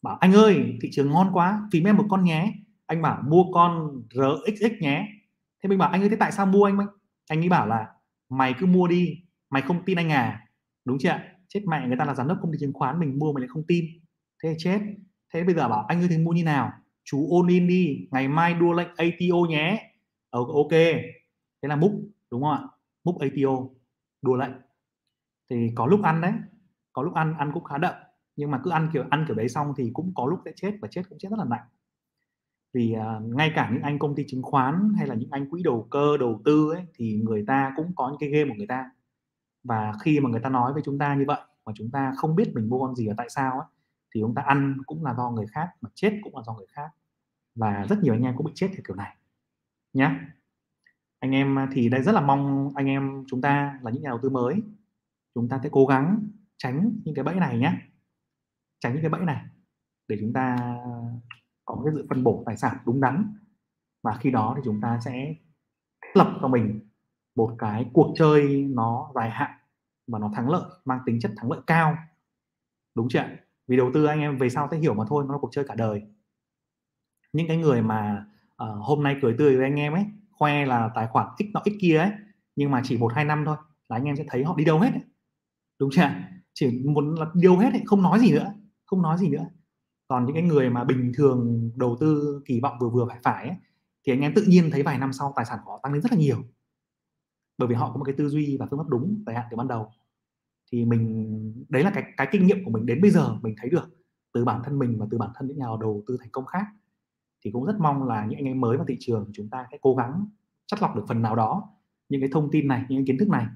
Bảo, 0.03 0.16
anh 0.16 0.33
ơi, 0.33 0.79
thị 0.83 0.88
trường 0.92 1.11
ngon 1.11 1.31
quá 1.33 1.68
tìm 1.70 1.85
em 1.85 1.96
một 1.96 2.05
con 2.11 2.25
nhé. 2.25 2.53
Anh 2.87 3.03
bảo, 3.03 3.22
mua 3.29 3.44
con 3.53 4.03
RXX 4.11 4.72
nhé. 4.81 5.09
Thế 5.62 5.68
mình 5.68 5.79
bảo, 5.79 5.90
anh 5.90 6.03
ơi, 6.03 6.09
thế 6.09 6.16
tại 6.16 6.33
sao 6.33 6.46
mua 6.46 6.64
anh? 6.64 6.79
Anh 7.29 7.42
ấy 7.42 7.48
bảo 7.48 7.66
là, 7.66 7.87
mày 8.29 8.55
cứ 8.59 8.66
mua 8.66 8.87
đi, 8.88 9.18
mày 9.51 9.62
không 9.62 9.85
tin 9.85 9.98
anh 9.98 10.12
à. 10.12 10.48
Đúng 10.85 10.98
chưa 10.98 11.18
chết 11.55 11.61
mẹ 11.67 11.87
người 11.88 11.97
ta 11.97 12.05
là 12.05 12.15
giám 12.15 12.29
đốc 12.29 12.38
công 12.43 12.53
ty 12.53 12.59
chứng 12.59 12.73
khoán 12.73 13.01
mình 13.01 13.19
mua 13.19 13.33
mình 13.33 13.43
lại 13.43 13.49
không 13.49 13.65
tin. 13.69 13.85
Thế 14.43 14.49
là 14.49 14.55
chết. 14.59 14.81
Thế 15.35 15.45
bây 15.45 15.55
giờ 15.55 15.69
bảo 15.69 15.85
anh 15.88 16.01
ơi 16.01 16.07
thì 16.11 16.19
mua 16.19 16.33
như 16.33 16.45
nào? 16.45 16.73
Chú 17.05 17.27
ôn 17.31 17.47
in 17.47 17.69
đi 17.69 18.09
ngày 18.11 18.29
mai 18.29 18.55
đua 18.55 18.73
lệnh 18.73 18.88
ATO 18.97 19.38
nhé. 19.49 19.93
Ờ, 20.31 20.41
ok. 20.55 20.71
Thế 21.62 21.69
là 21.69 21.77
múc 21.77 21.93
đúng 22.31 22.43
không 22.43 22.51
ạ? 22.51 22.62
Múc 23.05 23.19
ATO 23.19 23.69
đua 24.23 24.37
lệnh. 24.37 24.53
Thì 25.51 25.73
có 25.75 25.87
lúc 25.87 26.03
ăn 26.03 26.21
đấy 26.21 26.33
có 26.93 27.03
lúc 27.03 27.15
ăn 27.15 27.35
ăn 27.38 27.51
cũng 27.55 27.65
khá 27.65 27.79
đậm. 27.79 27.95
Nhưng 28.37 28.51
mà 28.51 28.61
cứ 28.65 28.71
ăn 28.71 28.91
kiểu 28.93 29.05
ăn 29.11 29.25
kiểu 29.29 29.37
đấy 29.37 29.49
xong 29.49 29.75
thì 29.77 29.91
cũng 29.93 30.12
có 30.15 30.27
lúc 30.27 30.41
sẽ 30.45 30.53
chết 30.57 30.73
và 30.81 30.88
chết 30.91 31.03
cũng 31.09 31.19
chết 31.19 31.29
rất 31.31 31.38
là 31.38 31.45
nặng. 31.45 31.67
Vì 32.73 32.95
uh, 32.97 33.37
ngay 33.37 33.53
cả 33.55 33.71
những 33.73 33.83
anh 33.83 33.99
công 33.99 34.15
ty 34.15 34.25
chứng 34.29 34.43
khoán 34.43 34.93
hay 34.97 35.07
là 35.07 35.15
những 35.15 35.29
anh 35.31 35.51
quỹ 35.51 35.62
đầu 35.62 35.87
cơ 35.91 36.17
đầu 36.17 36.43
tư 36.45 36.71
ấy 36.73 36.83
thì 36.95 37.21
người 37.25 37.45
ta 37.47 37.73
cũng 37.77 37.93
có 37.97 38.09
những 38.09 38.19
cái 38.21 38.29
game 38.29 38.51
của 38.51 38.55
người 38.57 38.67
ta 38.67 38.91
và 39.64 39.92
khi 40.03 40.20
mà 40.20 40.31
người 40.31 40.40
ta 40.40 40.48
nói 40.48 40.72
với 40.72 40.83
chúng 40.85 40.98
ta 40.98 41.14
như 41.14 41.25
vậy 41.27 41.40
mà 41.66 41.72
chúng 41.77 41.90
ta 41.90 42.12
không 42.16 42.37
biết 42.37 42.53
mình 42.55 42.68
mua 42.68 42.87
con 42.87 42.94
gì 42.94 43.09
và 43.09 43.14
tại 43.16 43.29
sao 43.31 43.53
ấy, 43.61 43.68
thì 44.14 44.20
chúng 44.20 44.35
ta 44.35 44.42
ăn 44.42 44.77
cũng 44.87 45.05
là 45.05 45.14
do 45.14 45.31
người 45.31 45.46
khác 45.46 45.68
mà 45.81 45.90
chết 45.94 46.20
cũng 46.22 46.37
là 46.37 46.42
do 46.46 46.53
người 46.53 46.66
khác. 46.68 46.90
Và 47.55 47.87
rất 47.88 47.98
nhiều 48.03 48.14
anh 48.14 48.22
em 48.22 48.37
cũng 48.37 48.46
bị 48.46 48.53
chết 48.55 48.68
theo 48.72 48.81
kiểu 48.87 48.96
này 48.96 49.16
nhé 49.92 50.11
anh 51.18 51.31
em 51.31 51.59
à, 51.59 51.68
thì 51.72 51.88
đây 51.88 52.03
rất 52.03 52.12
là 52.12 52.20
mong 52.20 52.72
anh 52.75 52.87
em 52.87 53.25
chúng 53.29 53.40
ta 53.40 53.79
là 53.83 53.90
những 53.90 54.03
nhà 54.03 54.09
đầu 54.09 54.18
tư 54.22 54.29
mới 54.31 54.62
chúng 55.35 55.48
ta 55.48 55.61
sẽ 55.62 55.68
cố 55.72 55.87
gắng 55.87 56.29
tránh 56.57 56.96
những 57.05 57.14
cái 57.14 57.25
bẫy 57.25 57.35
này 57.35 57.59
nhé 57.59 57.72
tránh 58.81 58.92
những 58.92 59.03
cái 59.03 59.11
bẫy 59.11 59.20
này 59.20 59.44
để 60.09 60.16
chúng 60.20 60.33
ta 60.33 60.77
có 61.64 61.83
cái 61.85 61.94
sự 61.96 62.07
phân 62.09 62.25
bổ 62.25 62.42
tài 62.46 62.57
sản 62.57 62.77
đúng 62.87 63.01
đắn. 63.01 63.35
Và 64.03 64.16
khi 64.20 64.31
đó 64.31 64.53
thì 64.57 64.62
chúng 64.64 64.81
ta 64.81 65.01
sẽ 65.05 65.35
lập 66.14 66.38
cho 66.40 66.48
mình 66.48 66.81
một 67.35 67.55
cái 67.59 67.87
cuộc 67.92 68.14
chơi 68.16 68.66
nó 68.71 69.11
dài 69.14 69.31
hạn 69.31 69.51
và 70.07 70.18
nó 70.18 70.31
thắng 70.35 70.51
lợi 70.51 70.62
mang 70.85 71.01
tính 71.07 71.21
chất 71.21 71.31
thắng 71.37 71.51
lợi 71.51 71.61
cao. 71.66 71.97
Đúng 72.95 73.09
chưa 73.09 73.25
vì 73.68 73.77
đầu 73.77 73.90
tư 73.95 74.05
anh 74.05 74.21
em 74.21 74.37
về 74.37 74.51
sau 74.51 74.68
sẽ 74.71 74.77
hiểu 74.77 74.95
mà 74.95 75.05
thôi 75.09 75.25
nó 75.27 75.33
là 75.33 75.38
cuộc 75.38 75.51
chơi 75.53 75.64
cả 75.68 75.75
đời. 75.75 76.03
Những 77.33 77.49
cái 77.49 77.57
người 77.57 77.83
mà 77.83 78.27
uh, 78.51 78.68
hôm 78.81 79.03
nay 79.03 79.16
cười 79.23 79.35
tươi 79.38 79.57
với 79.57 79.66
anh 79.66 79.77
em 79.77 79.92
ấy 79.92 80.05
khoe 80.31 80.66
là 80.66 80.90
tài 80.95 81.07
khoản 81.07 81.29
x 81.38 81.42
nọ 81.55 81.62
x 81.64 81.71
kia 81.81 81.99
ấy 81.99 82.11
nhưng 82.57 82.71
mà 82.71 82.83
chỉ 82.85 82.99
một 82.99 83.12
hai 83.14 83.25
năm 83.25 83.45
thôi 83.47 83.57
là 83.88 83.97
anh 83.97 84.05
em 84.05 84.16
sẽ 84.16 84.25
thấy 84.29 84.45
họ 84.45 84.55
đi 84.57 84.64
đâu 84.64 84.81
hết 84.81 84.90
ấy. 84.92 85.03
đúng 85.79 85.90
chưa 85.92 86.11
chỉ 86.55 86.83
muốn 86.85 87.14
là 87.14 87.27
đi 87.35 87.42
đâu 87.42 87.59
hết 87.59 87.71
ấy, 87.73 87.83
không 87.87 88.03
nói 88.03 88.18
gì 88.18 88.33
nữa 88.33 88.53
không 88.92 89.03
nói 89.03 89.18
gì 89.18 89.29
nữa. 89.29 89.47
Còn 90.09 90.27
những 90.27 90.35
cái 90.35 90.42
người 90.42 90.71
mà 90.71 90.85
bình 90.85 91.12
thường 91.14 91.71
đầu 91.77 91.97
tư 92.01 92.42
kỳ 92.45 92.61
vọng 92.61 92.79
vừa 92.81 92.88
vừa 92.88 93.07
phải 93.09 93.18
phải 93.23 93.49
ấy, 93.49 93.57
thì 94.05 94.12
anh 94.12 94.21
em 94.21 94.35
tự 94.35 94.45
nhiên 94.49 94.71
thấy 94.71 94.83
vài 94.83 94.99
năm 94.99 95.12
sau 95.12 95.33
tài 95.37 95.45
sản 95.45 95.59
của 95.64 95.73
họ 95.73 95.81
tăng 95.83 95.92
lên 95.92 96.03
rất 96.03 96.12
là 96.12 96.18
nhiều 96.18 96.45
bởi 97.59 97.69
vì 97.69 97.75
họ 97.75 97.91
có 97.91 97.97
một 97.97 98.05
cái 98.05 98.15
tư 98.19 98.29
duy 98.29 98.57
và 98.61 98.67
phương 98.71 98.79
pháp 98.79 98.88
đúng 98.88 99.23
dài 99.27 99.37
hạn 99.37 99.47
từ 99.51 99.57
ban 99.57 99.69
đầu. 99.69 99.93
Thì 100.73 100.85
mình 100.85 101.67
đấy 101.69 101.85
là 101.85 101.91
cái 101.95 102.05
cái 102.17 102.29
kinh 102.33 102.47
nghiệm 102.47 102.65
của 102.65 102.71
mình 102.71 102.87
đến 102.87 103.01
bây 103.01 103.11
giờ 103.11 103.35
mình 103.43 103.55
thấy 103.61 103.71
được 103.71 103.91
từ 104.33 104.45
bản 104.45 104.61
thân 104.65 104.79
mình 104.79 104.99
và 104.99 105.07
từ 105.11 105.19
bản 105.19 105.31
thân 105.35 105.49
những 105.49 105.59
nhà 105.59 105.67
đầu 105.81 106.03
tư 106.07 106.17
thành 106.21 106.31
công 106.33 106.47
khác. 106.47 106.67
Thì 107.45 107.51
cũng 107.51 107.65
rất 107.65 107.77
mong 107.79 108.09
là 108.09 108.27
những 108.27 108.38
anh 108.38 108.45
em 108.45 108.61
mới 108.61 108.77
vào 108.77 108.87
thị 108.87 108.97
trường 109.01 109.31
chúng 109.35 109.49
ta 109.49 109.67
sẽ 109.71 109.79
cố 109.81 109.95
gắng 109.95 110.27
chắt 110.67 110.83
lọc 110.83 110.97
được 110.97 111.05
phần 111.09 111.23
nào 111.23 111.37
đó 111.37 111.69
những 112.09 112.21
cái 112.21 112.31
thông 112.33 112.51
tin 112.51 112.69
này 112.69 112.85
những 112.88 112.99
cái 112.99 113.05
kiến 113.07 113.19
thức 113.19 113.29
này 113.29 113.47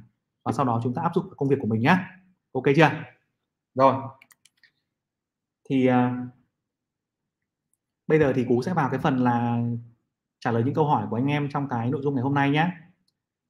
và 0.45 0.53
sau 0.53 0.67
đó 0.67 0.81
chúng 0.85 0.95
ta 0.95 1.03
áp 1.03 1.13
dụng 1.15 1.25
vào 1.25 1.35
công 1.37 1.49
việc 1.49 1.57
của 1.61 1.67
mình 1.67 1.81
nhé 1.81 1.97
ok 2.53 2.65
chưa? 2.77 2.91
Rồi. 3.75 3.95
Thì 5.69 5.89
uh, 5.89 5.95
bây 8.07 8.19
giờ 8.19 8.33
thì 8.37 8.45
cú 8.45 8.63
sẽ 8.63 8.75
vào 8.75 8.91
cái 8.91 9.01
phần 9.01 9.17
là 9.19 9.63
trả 10.41 10.51
lời 10.51 10.63
những 10.65 10.75
câu 10.75 10.87
hỏi 10.87 11.07
của 11.11 11.17
anh 11.17 11.27
em 11.27 11.49
trong 11.53 11.69
cái 11.69 11.91
nội 11.91 12.03
dung 12.03 12.15
ngày 12.15 12.23
hôm 12.23 12.35
nay 12.35 12.51
nhé 12.51 12.73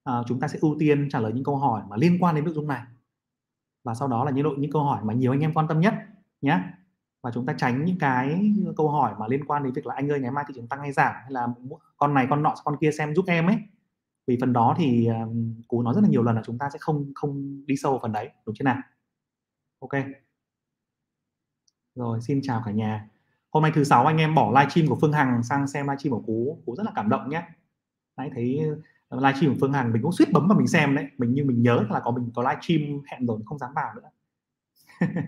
à, 0.06 0.22
chúng 0.26 0.40
ta 0.40 0.48
sẽ 0.48 0.58
ưu 0.62 0.76
tiên 0.78 1.08
trả 1.10 1.20
lời 1.20 1.32
những 1.32 1.44
câu 1.44 1.56
hỏi 1.56 1.82
mà 1.88 1.96
liên 1.96 2.18
quan 2.20 2.34
đến 2.34 2.44
nội 2.44 2.54
dung 2.54 2.66
này. 2.66 2.82
Và 3.84 3.94
sau 3.94 4.08
đó 4.08 4.24
là 4.24 4.30
những 4.30 4.44
nội 4.44 4.56
những 4.58 4.72
câu 4.72 4.82
hỏi 4.82 5.04
mà 5.04 5.14
nhiều 5.14 5.32
anh 5.32 5.40
em 5.40 5.54
quan 5.54 5.68
tâm 5.68 5.80
nhất 5.80 5.94
nhé. 6.40 6.60
Và 7.22 7.30
chúng 7.34 7.46
ta 7.46 7.54
tránh 7.58 7.84
những 7.84 7.98
cái 7.98 8.52
câu 8.76 8.90
hỏi 8.90 9.14
mà 9.18 9.26
liên 9.26 9.44
quan 9.44 9.62
đến 9.62 9.72
việc 9.72 9.86
là 9.86 9.94
anh 9.94 10.08
ơi 10.08 10.20
ngày 10.20 10.30
mai 10.30 10.44
thị 10.48 10.54
trường 10.56 10.68
tăng 10.68 10.80
hay 10.80 10.92
giảm 10.92 11.14
hay 11.14 11.32
là 11.32 11.48
con 11.96 12.14
này 12.14 12.26
con 12.30 12.42
nọ 12.42 12.54
con 12.64 12.76
kia 12.80 12.90
xem 12.98 13.14
giúp 13.14 13.24
em 13.28 13.46
ấy. 13.46 13.56
Vì 14.26 14.38
phần 14.40 14.52
đó 14.52 14.74
thì 14.78 15.08
cú 15.68 15.82
nói 15.82 15.94
rất 15.94 16.00
là 16.00 16.08
nhiều 16.08 16.22
lần 16.22 16.36
là 16.36 16.42
chúng 16.44 16.58
ta 16.58 16.70
sẽ 16.72 16.78
không 16.78 17.12
không 17.14 17.66
đi 17.66 17.76
sâu 17.76 17.92
vào 17.92 18.00
phần 18.02 18.12
đấy 18.12 18.30
đúng 18.46 18.54
chưa 18.58 18.64
nào? 18.64 18.76
Ok. 19.80 19.92
Rồi 21.94 22.20
xin 22.20 22.40
chào 22.42 22.62
cả 22.64 22.70
nhà. 22.70 23.08
Hôm 23.50 23.62
nay 23.62 23.72
thứ 23.74 23.84
sáu 23.84 24.06
anh 24.06 24.16
em 24.16 24.34
bỏ 24.34 24.60
livestream 24.60 24.88
của 24.88 24.98
Phương 25.00 25.12
Hằng 25.12 25.42
sang 25.42 25.66
xem 25.66 25.86
livestream 25.86 26.10
của 26.10 26.22
cú 26.26 26.62
cú 26.66 26.76
rất 26.76 26.82
là 26.86 26.92
cảm 26.94 27.08
động 27.08 27.30
nhé. 27.30 27.42
Đấy 28.16 28.30
thấy 28.34 28.60
livestream 29.10 29.54
của 29.54 29.58
Phương 29.60 29.72
Hằng 29.72 29.92
mình 29.92 30.02
cũng 30.02 30.12
suýt 30.12 30.32
bấm 30.32 30.48
vào 30.48 30.58
mình 30.58 30.66
xem 30.66 30.94
đấy. 30.96 31.06
Mình 31.18 31.34
như 31.34 31.44
mình 31.44 31.62
nhớ 31.62 31.84
là 31.90 32.00
có 32.00 32.10
mình 32.10 32.30
có 32.34 32.42
livestream 32.42 33.02
hẹn 33.06 33.26
rồi 33.26 33.40
không 33.46 33.58
dám 33.58 33.70
vào 33.74 33.94
nữa. 33.94 34.10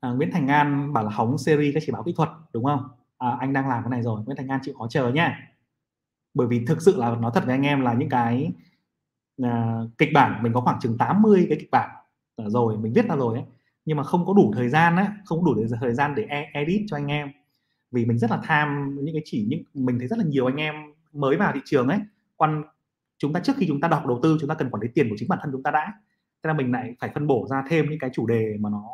À, 0.00 0.10
Nguyễn 0.10 0.30
Thành 0.32 0.48
An 0.48 0.92
bảo 0.92 1.04
là 1.04 1.10
hóng 1.10 1.38
series 1.38 1.74
các 1.74 1.82
chỉ 1.86 1.92
báo 1.92 2.02
kỹ 2.02 2.12
thuật 2.16 2.28
đúng 2.52 2.64
không? 2.64 2.88
À, 3.18 3.36
anh 3.40 3.52
đang 3.52 3.68
làm 3.68 3.82
cái 3.82 3.90
này 3.90 4.02
rồi 4.02 4.22
Nguyễn 4.24 4.36
Thành 4.36 4.48
An 4.48 4.60
chịu 4.62 4.74
khó 4.78 4.88
chờ 4.88 5.08
nhá. 5.12 5.50
Bởi 6.34 6.46
vì 6.46 6.64
thực 6.66 6.82
sự 6.82 6.96
là 6.96 7.14
nói 7.14 7.30
thật 7.34 7.44
với 7.46 7.54
anh 7.54 7.62
em 7.66 7.80
là 7.80 7.94
những 7.94 8.08
cái 8.08 8.52
à, 9.42 9.80
kịch 9.98 10.08
bản 10.14 10.42
mình 10.42 10.52
có 10.52 10.60
khoảng 10.60 10.80
chừng 10.80 10.98
80 10.98 11.46
cái 11.48 11.58
kịch 11.60 11.70
bản 11.70 11.90
rồi 12.36 12.78
mình 12.78 12.92
viết 12.92 13.08
ra 13.08 13.16
rồi 13.16 13.34
ấy. 13.34 13.44
Nhưng 13.84 13.96
mà 13.96 14.02
không 14.02 14.26
có 14.26 14.32
đủ 14.32 14.52
thời 14.56 14.68
gian 14.68 14.96
ấy 14.96 15.06
không 15.24 15.44
đủ 15.44 15.54
thời 15.80 15.94
gian 15.94 16.14
để 16.14 16.26
e-, 16.28 16.50
edit 16.52 16.82
cho 16.88 16.96
anh 16.96 17.06
em 17.06 17.32
vì 17.96 18.04
mình 18.04 18.18
rất 18.18 18.30
là 18.30 18.40
tham 18.44 18.98
những 19.02 19.14
cái 19.14 19.22
chỉ 19.24 19.46
những 19.48 19.62
mình 19.74 19.98
thấy 19.98 20.08
rất 20.08 20.18
là 20.18 20.24
nhiều 20.24 20.46
anh 20.46 20.56
em 20.56 20.74
mới 21.12 21.36
vào 21.36 21.52
thị 21.54 21.60
trường 21.64 21.88
ấy. 21.88 21.98
Quan 22.36 22.64
chúng 23.18 23.32
ta 23.32 23.40
trước 23.40 23.52
khi 23.56 23.66
chúng 23.68 23.80
ta 23.80 23.88
đọc 23.88 24.06
đầu 24.06 24.20
tư 24.22 24.36
chúng 24.40 24.48
ta 24.48 24.54
cần 24.54 24.70
quản 24.70 24.82
lý 24.82 24.88
tiền 24.94 25.08
của 25.10 25.16
chính 25.18 25.28
bản 25.28 25.38
thân 25.42 25.52
chúng 25.52 25.62
ta 25.62 25.70
đã. 25.70 25.92
Thế 26.42 26.48
là 26.48 26.54
mình 26.54 26.72
lại 26.72 26.94
phải 27.00 27.10
phân 27.14 27.26
bổ 27.26 27.46
ra 27.50 27.64
thêm 27.68 27.90
những 27.90 27.98
cái 27.98 28.10
chủ 28.14 28.26
đề 28.26 28.56
mà 28.60 28.70
nó 28.70 28.84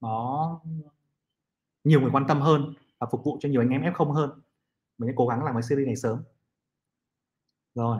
nó 0.00 0.60
nhiều 1.84 2.00
người 2.00 2.10
quan 2.12 2.24
tâm 2.28 2.40
hơn 2.40 2.74
và 2.98 3.06
phục 3.10 3.24
vụ 3.24 3.38
cho 3.40 3.48
nhiều 3.48 3.62
anh 3.62 3.70
em 3.70 3.82
F0 3.82 4.12
hơn. 4.12 4.30
Mình 4.98 5.10
sẽ 5.10 5.14
cố 5.16 5.26
gắng 5.28 5.44
làm 5.44 5.54
cái 5.54 5.62
series 5.62 5.86
này 5.86 5.96
sớm. 5.96 6.22
Rồi. 7.74 7.98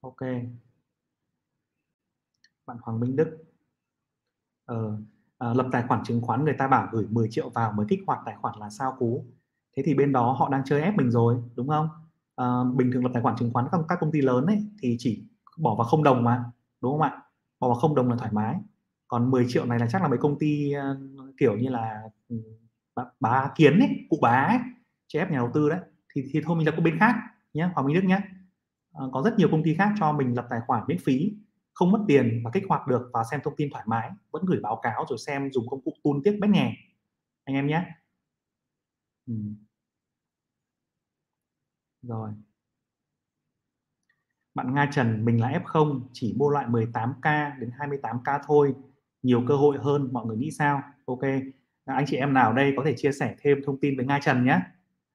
Ok. 0.00 0.20
Bạn 2.66 2.76
Hoàng 2.82 3.00
Minh 3.00 3.16
Đức. 3.16 3.44
Ờ, 4.64 4.98
à, 5.38 5.54
lập 5.54 5.66
tài 5.72 5.82
khoản 5.88 6.04
chứng 6.04 6.20
khoán 6.20 6.44
người 6.44 6.54
ta 6.58 6.68
bảo 6.68 6.88
gửi 6.92 7.06
10 7.10 7.28
triệu 7.30 7.48
vào 7.48 7.72
mới 7.72 7.86
kích 7.88 8.00
hoạt 8.06 8.18
tài 8.26 8.34
khoản 8.40 8.54
là 8.58 8.70
sao 8.70 8.96
cú. 8.98 9.24
Thế 9.76 9.82
thì 9.86 9.94
bên 9.94 10.12
đó 10.12 10.32
họ 10.32 10.48
đang 10.48 10.62
chơi 10.64 10.82
ép 10.82 10.96
mình 10.96 11.10
rồi 11.10 11.36
đúng 11.54 11.68
không? 11.68 11.88
À, 12.36 12.46
bình 12.74 12.90
thường 12.92 13.04
lập 13.04 13.10
tài 13.14 13.22
khoản 13.22 13.36
chứng 13.36 13.52
khoán 13.52 13.66
các, 13.72 13.80
các 13.88 13.98
công 14.00 14.12
ty 14.12 14.20
lớn 14.20 14.46
ấy 14.46 14.66
thì 14.82 14.96
chỉ 14.98 15.24
bỏ 15.58 15.74
vào 15.74 15.86
không 15.86 16.04
đồng 16.04 16.24
mà 16.24 16.44
đúng 16.80 16.92
không 16.92 17.02
ạ? 17.02 17.22
Bỏ 17.60 17.68
vào 17.68 17.76
không 17.76 17.94
đồng 17.94 18.08
là 18.08 18.16
thoải 18.16 18.32
mái. 18.32 18.56
Còn 19.08 19.30
10 19.30 19.46
triệu 19.48 19.64
này 19.66 19.78
là 19.78 19.86
chắc 19.90 20.02
là 20.02 20.08
mấy 20.08 20.18
công 20.18 20.38
ty 20.38 20.72
uh, 20.76 21.36
kiểu 21.38 21.56
như 21.56 21.68
là 21.68 22.02
ừ, 22.28 22.36
bà, 22.94 23.04
bà 23.20 23.50
kiến 23.56 23.78
ấy 23.78 23.88
cụ 24.10 24.18
bá 24.22 24.30
ấy, 24.30 24.58
chế 25.06 25.18
ép 25.18 25.30
nhà 25.30 25.38
đầu 25.38 25.50
tư 25.54 25.68
đấy. 25.68 25.80
Thì 26.14 26.24
thì 26.32 26.40
thôi 26.44 26.56
mình 26.56 26.66
là 26.66 26.72
có 26.76 26.82
bên 26.82 26.98
khác 26.98 27.14
nhé 27.54 27.70
Hoàng 27.74 27.86
Minh 27.86 27.94
Đức 27.94 28.04
nhé 28.04 28.20
à, 28.92 29.04
có 29.12 29.22
rất 29.22 29.38
nhiều 29.38 29.48
công 29.50 29.62
ty 29.62 29.74
khác 29.74 29.92
cho 30.00 30.12
mình 30.12 30.36
lập 30.36 30.46
tài 30.50 30.60
khoản 30.66 30.84
miễn 30.88 30.98
phí 31.04 31.32
không 31.78 31.92
mất 31.92 32.04
tiền 32.08 32.40
và 32.44 32.50
kích 32.54 32.64
hoạt 32.68 32.86
được 32.86 33.10
và 33.12 33.24
xem 33.30 33.40
thông 33.44 33.56
tin 33.56 33.70
thoải 33.72 33.84
mái 33.86 34.10
vẫn 34.30 34.44
gửi 34.46 34.60
báo 34.62 34.80
cáo 34.82 35.04
rồi 35.08 35.18
xem 35.26 35.50
dùng 35.52 35.68
công 35.68 35.80
cụ 35.84 35.92
tuôn 36.04 36.22
tiếc 36.24 36.38
bách 36.40 36.50
nhè 36.50 36.72
anh 37.44 37.56
em 37.56 37.66
nhé. 37.66 37.84
Ừ. 39.26 39.34
rồi. 42.02 42.30
Bạn 44.54 44.74
Nga 44.74 44.88
Trần 44.92 45.24
mình 45.24 45.40
là 45.40 45.48
F0 45.64 46.00
chỉ 46.12 46.34
mua 46.38 46.48
loại 46.50 46.66
18k 46.66 47.58
đến 47.60 47.70
28k 47.78 48.40
thôi. 48.46 48.74
Nhiều 49.22 49.42
cơ 49.48 49.56
hội 49.56 49.78
hơn 49.80 50.08
mọi 50.12 50.26
người 50.26 50.36
nghĩ 50.36 50.50
sao? 50.50 50.82
Ok. 51.06 51.22
À, 51.84 51.94
anh 51.94 52.04
chị 52.06 52.16
em 52.16 52.34
nào 52.34 52.52
đây 52.52 52.72
có 52.76 52.82
thể 52.86 52.94
chia 52.96 53.12
sẻ 53.12 53.34
thêm 53.42 53.58
thông 53.66 53.80
tin 53.80 53.96
với 53.96 54.06
Nga 54.06 54.18
Trần 54.22 54.44
nhé. 54.44 54.60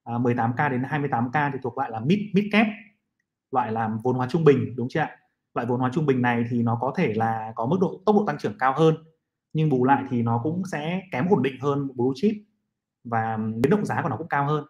À, 0.04 0.14
18k 0.14 0.70
đến 0.70 0.82
28k 0.82 1.52
thì 1.54 1.60
thuộc 1.64 1.78
loại 1.78 1.92
là 1.92 2.00
mid 2.00 2.20
mid 2.34 2.46
cap 2.52 2.68
loại 3.52 3.72
là 3.72 3.90
vốn 4.04 4.16
hóa 4.16 4.28
trung 4.30 4.44
bình 4.44 4.74
đúng 4.76 4.88
chưa 4.90 5.00
ạ? 5.00 5.18
Loại 5.54 5.68
vốn 5.68 5.80
hóa 5.80 5.90
trung 5.94 6.06
bình 6.06 6.22
này 6.22 6.46
thì 6.50 6.64
nó 6.64 6.78
có 6.82 6.94
thể 6.98 7.14
là 7.14 7.54
có 7.56 7.66
mức 7.66 7.78
độ, 7.82 8.02
tốc 8.06 8.16
độ 8.16 8.26
tăng 8.28 8.38
trưởng 8.38 8.58
cao 8.60 8.74
hơn, 8.78 8.96
nhưng 9.54 9.70
bù 9.70 9.86
lại 9.86 10.04
thì 10.10 10.22
nó 10.22 10.40
cũng 10.44 10.64
sẽ 10.72 11.02
kém 11.12 11.28
ổn 11.30 11.44
định 11.44 11.60
hơn 11.62 11.88
blue 11.96 12.12
chip 12.16 12.36
và 13.04 13.38
biến 13.38 13.70
động 13.70 13.86
giá 13.86 14.02
của 14.02 14.10
nó 14.10 14.18
cũng 14.18 14.28
cao 14.28 14.46
hơn. 14.46 14.66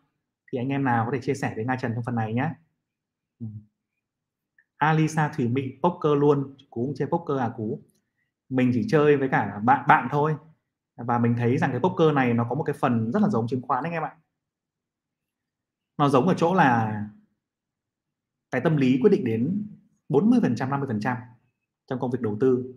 Thì 0.52 0.58
anh 0.58 0.70
em 0.70 0.84
nào 0.84 1.06
có 1.06 1.12
thể 1.12 1.22
chia 1.22 1.34
sẻ 1.34 1.54
với 1.56 1.66
Nga 1.66 1.76
Trần 1.76 1.92
trong 1.96 2.04
phần 2.04 2.16
này 2.16 2.34
nhé. 2.34 2.50
Ừ. 3.40 3.46
Alisa 4.78 5.28
Thủy 5.28 5.48
Mỹ 5.48 5.62
poker 5.84 6.14
luôn. 6.18 6.56
Cú 6.70 6.86
cũng 6.86 6.94
chơi 6.96 7.08
poker 7.08 7.40
à 7.40 7.50
cú? 7.58 7.82
Mình 8.50 8.72
chỉ 8.74 8.88
chơi 8.90 9.18
với 9.18 9.30
cả 9.30 9.60
bạn 9.64 9.86
bạn 9.88 10.08
thôi. 10.12 10.36
Và 10.96 11.20
mình 11.20 11.36
thấy 11.38 11.58
rằng 11.58 11.72
cái 11.72 11.80
poker 11.80 12.14
này 12.14 12.34
nó 12.34 12.46
có 12.50 12.56
một 12.56 12.64
cái 12.64 12.76
phần 12.80 13.12
rất 13.12 13.22
là 13.22 13.30
giống 13.30 13.48
chứng 13.48 13.62
khoán 13.62 13.84
anh 13.84 13.94
em 13.94 14.04
ạ. 14.04 14.16
Nó 15.98 16.10
giống 16.10 16.28
ở 16.28 16.34
chỗ 16.38 16.54
là 16.54 17.04
cái 18.52 18.62
tâm 18.62 18.78
lý 18.78 19.00
quyết 19.02 19.10
định 19.10 19.24
đến 19.26 19.68
40% 20.10 20.56
50% 20.56 21.16
trong 21.88 22.00
công 22.00 22.12
việc 22.12 22.22
đầu 22.22 22.38
tư. 22.40 22.74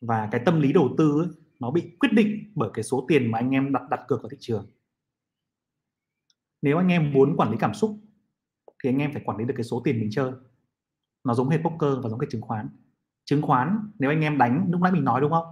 Và 0.00 0.28
cái 0.32 0.42
tâm 0.44 0.60
lý 0.60 0.72
đầu 0.72 0.94
tư 0.98 1.20
ấy, 1.20 1.28
nó 1.60 1.70
bị 1.70 1.96
quyết 1.98 2.12
định 2.12 2.52
bởi 2.54 2.70
cái 2.74 2.82
số 2.82 3.04
tiền 3.08 3.30
mà 3.30 3.38
anh 3.38 3.50
em 3.50 3.72
đặt 3.72 3.82
đặt 3.90 4.00
cược 4.08 4.22
vào 4.22 4.28
thị 4.30 4.36
trường. 4.40 4.66
Nếu 6.62 6.76
anh 6.76 6.88
em 6.88 7.12
muốn 7.12 7.36
quản 7.36 7.50
lý 7.50 7.56
cảm 7.60 7.74
xúc 7.74 7.98
thì 8.82 8.90
anh 8.90 8.98
em 8.98 9.12
phải 9.12 9.22
quản 9.24 9.38
lý 9.38 9.44
được 9.44 9.54
cái 9.56 9.64
số 9.64 9.80
tiền 9.84 10.00
mình 10.00 10.08
chơi. 10.12 10.32
Nó 11.24 11.34
giống 11.34 11.48
hệt 11.48 11.60
poker 11.62 11.98
và 12.02 12.08
giống 12.08 12.20
hệt 12.20 12.28
chứng 12.30 12.40
khoán. 12.40 12.68
Chứng 13.24 13.42
khoán 13.42 13.90
nếu 13.98 14.10
anh 14.10 14.20
em 14.20 14.38
đánh 14.38 14.66
lúc 14.70 14.80
nãy 14.80 14.92
mình 14.92 15.04
nói 15.04 15.20
đúng 15.20 15.30
không? 15.30 15.46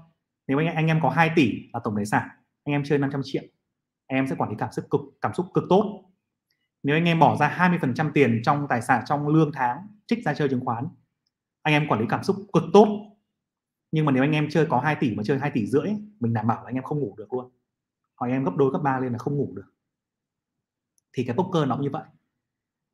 Nếu 0.46 0.58
anh, 0.58 0.66
anh 0.66 0.86
em 0.86 1.00
có 1.02 1.10
2 1.10 1.30
tỷ 1.36 1.70
là 1.72 1.80
tổng 1.84 1.96
tài 1.96 2.06
sản 2.06 2.28
anh 2.64 2.72
em 2.72 2.84
chơi 2.84 2.98
500 2.98 3.20
triệu 3.24 3.42
anh 4.06 4.18
em 4.18 4.26
sẽ 4.26 4.36
quản 4.38 4.50
lý 4.50 4.56
cảm 4.58 4.72
xúc 4.72 4.84
cực 4.90 5.00
cảm 5.20 5.34
xúc 5.34 5.46
cực 5.54 5.64
tốt. 5.68 6.04
Nếu 6.82 6.96
anh 6.96 7.04
em 7.04 7.18
bỏ 7.18 7.36
ra 7.36 7.70
20% 7.80 8.10
tiền 8.14 8.40
trong 8.44 8.66
tài 8.68 8.82
sản 8.82 9.04
trong 9.06 9.28
lương 9.28 9.52
tháng 9.52 9.86
trích 10.08 10.24
ra 10.24 10.34
chơi 10.34 10.48
chứng 10.48 10.64
khoán. 10.64 10.88
Anh 11.62 11.74
em 11.74 11.88
quản 11.88 12.00
lý 12.00 12.06
cảm 12.08 12.24
xúc 12.24 12.36
cực 12.52 12.64
tốt 12.72 13.08
nhưng 13.92 14.04
mà 14.04 14.12
nếu 14.12 14.22
anh 14.22 14.32
em 14.32 14.48
chơi 14.50 14.66
có 14.66 14.80
2 14.80 14.96
tỷ 15.00 15.14
mà 15.14 15.22
chơi 15.26 15.38
2 15.38 15.50
tỷ 15.54 15.66
rưỡi 15.66 15.88
mình 16.20 16.32
đảm 16.32 16.46
bảo 16.46 16.56
là 16.56 16.68
anh 16.68 16.74
em 16.74 16.84
không 16.84 17.00
ngủ 17.00 17.14
được 17.18 17.32
luôn. 17.32 17.50
Hoặc 18.16 18.26
anh 18.26 18.32
em 18.32 18.44
gấp 18.44 18.56
đôi 18.56 18.70
gấp 18.72 18.78
ba 18.78 19.00
lên 19.00 19.12
là 19.12 19.18
không 19.18 19.36
ngủ 19.36 19.52
được. 19.56 19.72
Thì 21.12 21.24
cái 21.24 21.36
poker 21.36 21.68
nó 21.68 21.76
cũng 21.76 21.84
như 21.84 21.90
vậy. 21.90 22.04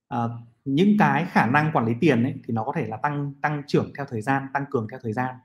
À, 0.09 0.29
những 0.65 0.97
cái 0.99 1.27
khả 1.31 1.47
năng 1.47 1.71
quản 1.73 1.87
lý 1.87 1.93
tiền 2.01 2.23
ấy, 2.23 2.35
thì 2.45 2.55
nó 2.55 2.65
có 2.65 2.73
thể 2.77 2.87
là 2.87 2.97
tăng 2.97 3.35
tăng 3.43 3.63
trưởng 3.67 3.93
theo 3.97 4.07
thời 4.07 4.23
gian 4.23 4.47
tăng 4.53 4.65
cường 4.71 4.87
theo 4.91 5.01
thời 5.03 5.13
gian. 5.13 5.37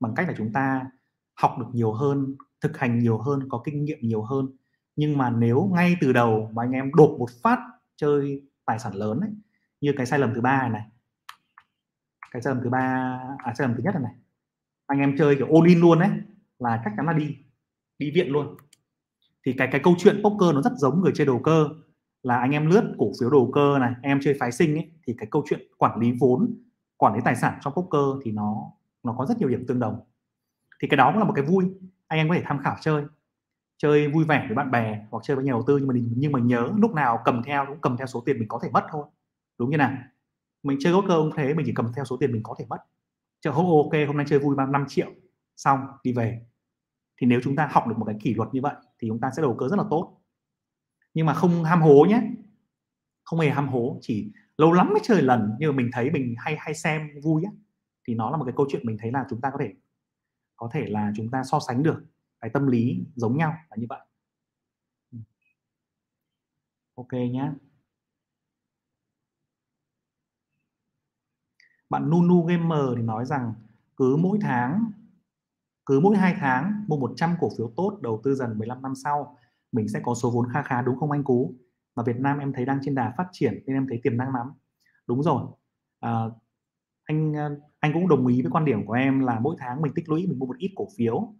Bằng 0.00 0.14
cách 0.14 0.28
là 0.28 0.34
chúng 0.38 0.52
ta 0.52 0.90
học 1.34 1.56
được 1.58 1.66
nhiều 1.72 1.92
hơn 1.92 2.36
thực 2.60 2.78
hành 2.78 2.98
nhiều 2.98 3.18
hơn 3.18 3.48
có 3.48 3.62
kinh 3.64 3.84
nghiệm 3.84 3.98
nhiều 4.02 4.22
hơn. 4.22 4.48
Nhưng 4.96 5.18
mà 5.18 5.30
nếu 5.30 5.70
ngay 5.74 5.96
từ 6.00 6.12
đầu 6.12 6.50
mà 6.54 6.62
anh 6.62 6.72
em 6.72 6.94
đột 6.94 7.16
một 7.18 7.30
phát 7.42 7.58
chơi 7.96 8.42
tài 8.64 8.78
sản 8.78 8.94
lớn 8.94 9.20
ấy, 9.20 9.30
như 9.80 9.92
cái 9.96 10.06
sai 10.06 10.18
lầm 10.18 10.34
thứ 10.34 10.40
ba 10.40 10.68
này 10.68 10.82
cái 12.36 12.42
sai 12.42 12.54
lầm 12.54 12.62
thứ 12.64 12.70
ba 12.70 12.78
à 13.38 13.54
sai 13.58 13.68
lầm 13.68 13.76
thứ 13.76 13.82
nhất 13.82 13.94
này, 13.94 14.02
này. 14.02 14.12
Anh 14.86 14.98
em 14.98 15.16
chơi 15.18 15.36
kiểu 15.36 15.46
all 15.46 15.68
in 15.68 15.80
luôn 15.80 15.98
đấy 15.98 16.10
là 16.58 16.82
chắc 16.84 16.92
chắn 16.96 17.06
là 17.06 17.12
đi 17.12 17.36
đi 17.98 18.10
viện 18.10 18.28
luôn. 18.28 18.56
Thì 19.46 19.52
cái 19.58 19.68
cái 19.72 19.80
câu 19.84 19.94
chuyện 19.98 20.22
poker 20.22 20.54
nó 20.54 20.62
rất 20.62 20.72
giống 20.76 21.00
người 21.00 21.12
chơi 21.14 21.26
đầu 21.26 21.38
cơ. 21.38 21.68
Là 22.22 22.36
anh 22.36 22.50
em 22.50 22.70
lướt 22.70 22.94
cổ 22.98 23.12
phiếu 23.20 23.30
đầu 23.30 23.50
cơ 23.54 23.78
này 23.78 23.94
em 24.02 24.20
chơi 24.22 24.36
phái 24.40 24.52
sinh 24.52 24.74
ấy, 24.74 24.90
thì 25.06 25.14
cái 25.18 25.28
câu 25.30 25.44
chuyện 25.48 25.60
quản 25.78 26.00
lý 26.00 26.12
vốn 26.20 26.54
quản 26.96 27.14
lý 27.14 27.20
tài 27.24 27.36
sản 27.36 27.58
trong 27.60 27.72
poker 27.72 28.24
thì 28.24 28.32
nó 28.32 28.72
nó 29.02 29.14
có 29.18 29.26
rất 29.26 29.38
nhiều 29.38 29.48
điểm 29.48 29.64
tương 29.68 29.80
đồng. 29.80 30.00
Thì 30.80 30.88
cái 30.88 30.96
đó 30.96 31.10
cũng 31.10 31.18
là 31.18 31.24
một 31.24 31.32
cái 31.36 31.44
vui 31.44 31.64
anh 32.06 32.18
em 32.18 32.28
có 32.28 32.34
thể 32.34 32.42
tham 32.44 32.58
khảo 32.64 32.76
chơi. 32.80 33.04
Chơi 33.78 34.08
vui 34.08 34.24
vẻ 34.24 34.44
với 34.48 34.56
bạn 34.56 34.70
bè 34.70 35.06
hoặc 35.10 35.24
chơi 35.24 35.36
với 35.36 35.44
nhà 35.44 35.52
đầu 35.52 35.64
tư 35.66 35.78
nhưng 35.78 35.88
mà 35.88 35.94
nhưng 36.16 36.32
mà 36.32 36.40
nhớ 36.40 36.70
lúc 36.76 36.94
nào 36.94 37.18
cầm 37.24 37.42
theo 37.42 37.64
cũng 37.68 37.80
cầm 37.80 37.96
theo 37.96 38.06
số 38.06 38.22
tiền 38.26 38.38
mình 38.38 38.48
có 38.48 38.60
thể 38.62 38.70
mất 38.72 38.84
thôi. 38.90 39.04
Đúng 39.58 39.70
như 39.70 39.76
nào? 39.76 39.92
Mình 40.66 40.78
chơi 40.80 40.92
poker 40.92 41.16
cũng 41.16 41.30
thế, 41.36 41.54
mình 41.54 41.66
chỉ 41.66 41.72
cầm 41.74 41.92
theo 41.96 42.04
số 42.04 42.16
tiền 42.16 42.32
mình 42.32 42.42
có 42.42 42.54
thể 42.58 42.64
mất. 42.68 42.78
Chợ 43.40 43.50
hôm 43.50 43.66
ok, 43.66 44.06
hôm 44.06 44.16
nay 44.16 44.26
chơi 44.28 44.38
vui 44.38 44.56
5 44.56 44.84
triệu, 44.88 45.10
xong, 45.56 45.80
đi 46.02 46.12
về. 46.12 46.46
Thì 47.16 47.26
nếu 47.26 47.40
chúng 47.44 47.56
ta 47.56 47.68
học 47.70 47.86
được 47.88 47.94
một 47.98 48.04
cái 48.04 48.16
kỷ 48.22 48.34
luật 48.34 48.48
như 48.52 48.60
vậy, 48.62 48.74
thì 48.98 49.08
chúng 49.08 49.20
ta 49.20 49.30
sẽ 49.36 49.42
đầu 49.42 49.56
cơ 49.58 49.68
rất 49.68 49.76
là 49.76 49.84
tốt. 49.90 50.20
Nhưng 51.14 51.26
mà 51.26 51.34
không 51.34 51.64
ham 51.64 51.82
hố 51.82 52.06
nhé. 52.08 52.22
Không 53.24 53.40
hề 53.40 53.50
ham 53.50 53.68
hố, 53.68 53.98
chỉ 54.00 54.32
lâu 54.56 54.72
lắm 54.72 54.88
mới 54.90 55.00
chơi 55.02 55.22
lần, 55.22 55.56
nhưng 55.58 55.70
mà 55.70 55.76
mình 55.76 55.90
thấy 55.92 56.10
mình 56.10 56.34
hay 56.38 56.56
hay 56.58 56.74
xem 56.74 57.08
vui 57.22 57.44
á. 57.44 57.50
Thì 58.08 58.14
nó 58.14 58.30
là 58.30 58.36
một 58.36 58.44
cái 58.44 58.54
câu 58.56 58.66
chuyện 58.70 58.86
mình 58.86 58.96
thấy 59.00 59.12
là 59.12 59.26
chúng 59.30 59.40
ta 59.40 59.50
có 59.52 59.58
thể 59.60 59.72
có 60.56 60.70
thể 60.72 60.86
là 60.86 61.12
chúng 61.16 61.30
ta 61.30 61.42
so 61.44 61.60
sánh 61.60 61.82
được 61.82 62.04
cái 62.40 62.50
tâm 62.54 62.66
lý 62.66 63.04
giống 63.14 63.36
nhau 63.36 63.54
là 63.70 63.76
như 63.76 63.86
vậy. 63.88 64.00
Ừ. 65.12 65.18
Ok 66.94 67.12
nhé 67.12 67.50
bạn 71.90 72.10
Nunu 72.10 72.44
Gamer 72.44 72.96
thì 72.96 73.02
nói 73.02 73.26
rằng 73.26 73.52
cứ 73.96 74.16
mỗi 74.16 74.38
tháng 74.40 74.90
cứ 75.86 76.00
mỗi 76.00 76.16
hai 76.16 76.34
tháng 76.40 76.84
mua 76.88 76.96
100 76.96 77.34
cổ 77.40 77.48
phiếu 77.58 77.72
tốt 77.76 77.98
đầu 78.02 78.20
tư 78.24 78.34
dần 78.34 78.58
15 78.58 78.82
năm 78.82 78.94
sau 78.94 79.36
mình 79.72 79.88
sẽ 79.88 80.00
có 80.02 80.14
số 80.14 80.30
vốn 80.30 80.48
kha 80.52 80.62
khá 80.62 80.82
đúng 80.82 80.96
không 80.96 81.10
anh 81.10 81.24
Cú? 81.24 81.54
Mà 81.96 82.02
Việt 82.02 82.16
Nam 82.16 82.38
em 82.38 82.52
thấy 82.52 82.64
đang 82.66 82.78
trên 82.82 82.94
đà 82.94 83.14
phát 83.16 83.26
triển 83.32 83.62
nên 83.66 83.76
em 83.76 83.86
thấy 83.88 84.00
tiềm 84.02 84.16
năng 84.16 84.34
lắm. 84.34 84.52
Đúng 85.06 85.22
rồi. 85.22 85.42
À, 86.00 86.24
anh 87.04 87.36
à, 87.36 87.50
anh 87.80 87.92
cũng 87.92 88.08
đồng 88.08 88.26
ý 88.26 88.42
với 88.42 88.50
quan 88.50 88.64
điểm 88.64 88.86
của 88.86 88.92
em 88.92 89.20
là 89.20 89.40
mỗi 89.40 89.56
tháng 89.58 89.82
mình 89.82 89.92
tích 89.94 90.08
lũy 90.08 90.26
mình 90.26 90.38
mua 90.38 90.46
một 90.46 90.56
ít 90.58 90.72
cổ 90.76 90.88
phiếu 90.96 91.34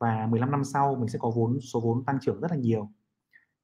và 0.00 0.26
15 0.26 0.50
năm 0.50 0.64
sau 0.64 0.94
mình 0.94 1.08
sẽ 1.08 1.18
có 1.18 1.32
vốn 1.36 1.60
số 1.60 1.80
vốn 1.80 2.04
tăng 2.04 2.18
trưởng 2.20 2.40
rất 2.40 2.50
là 2.50 2.56
nhiều. 2.56 2.88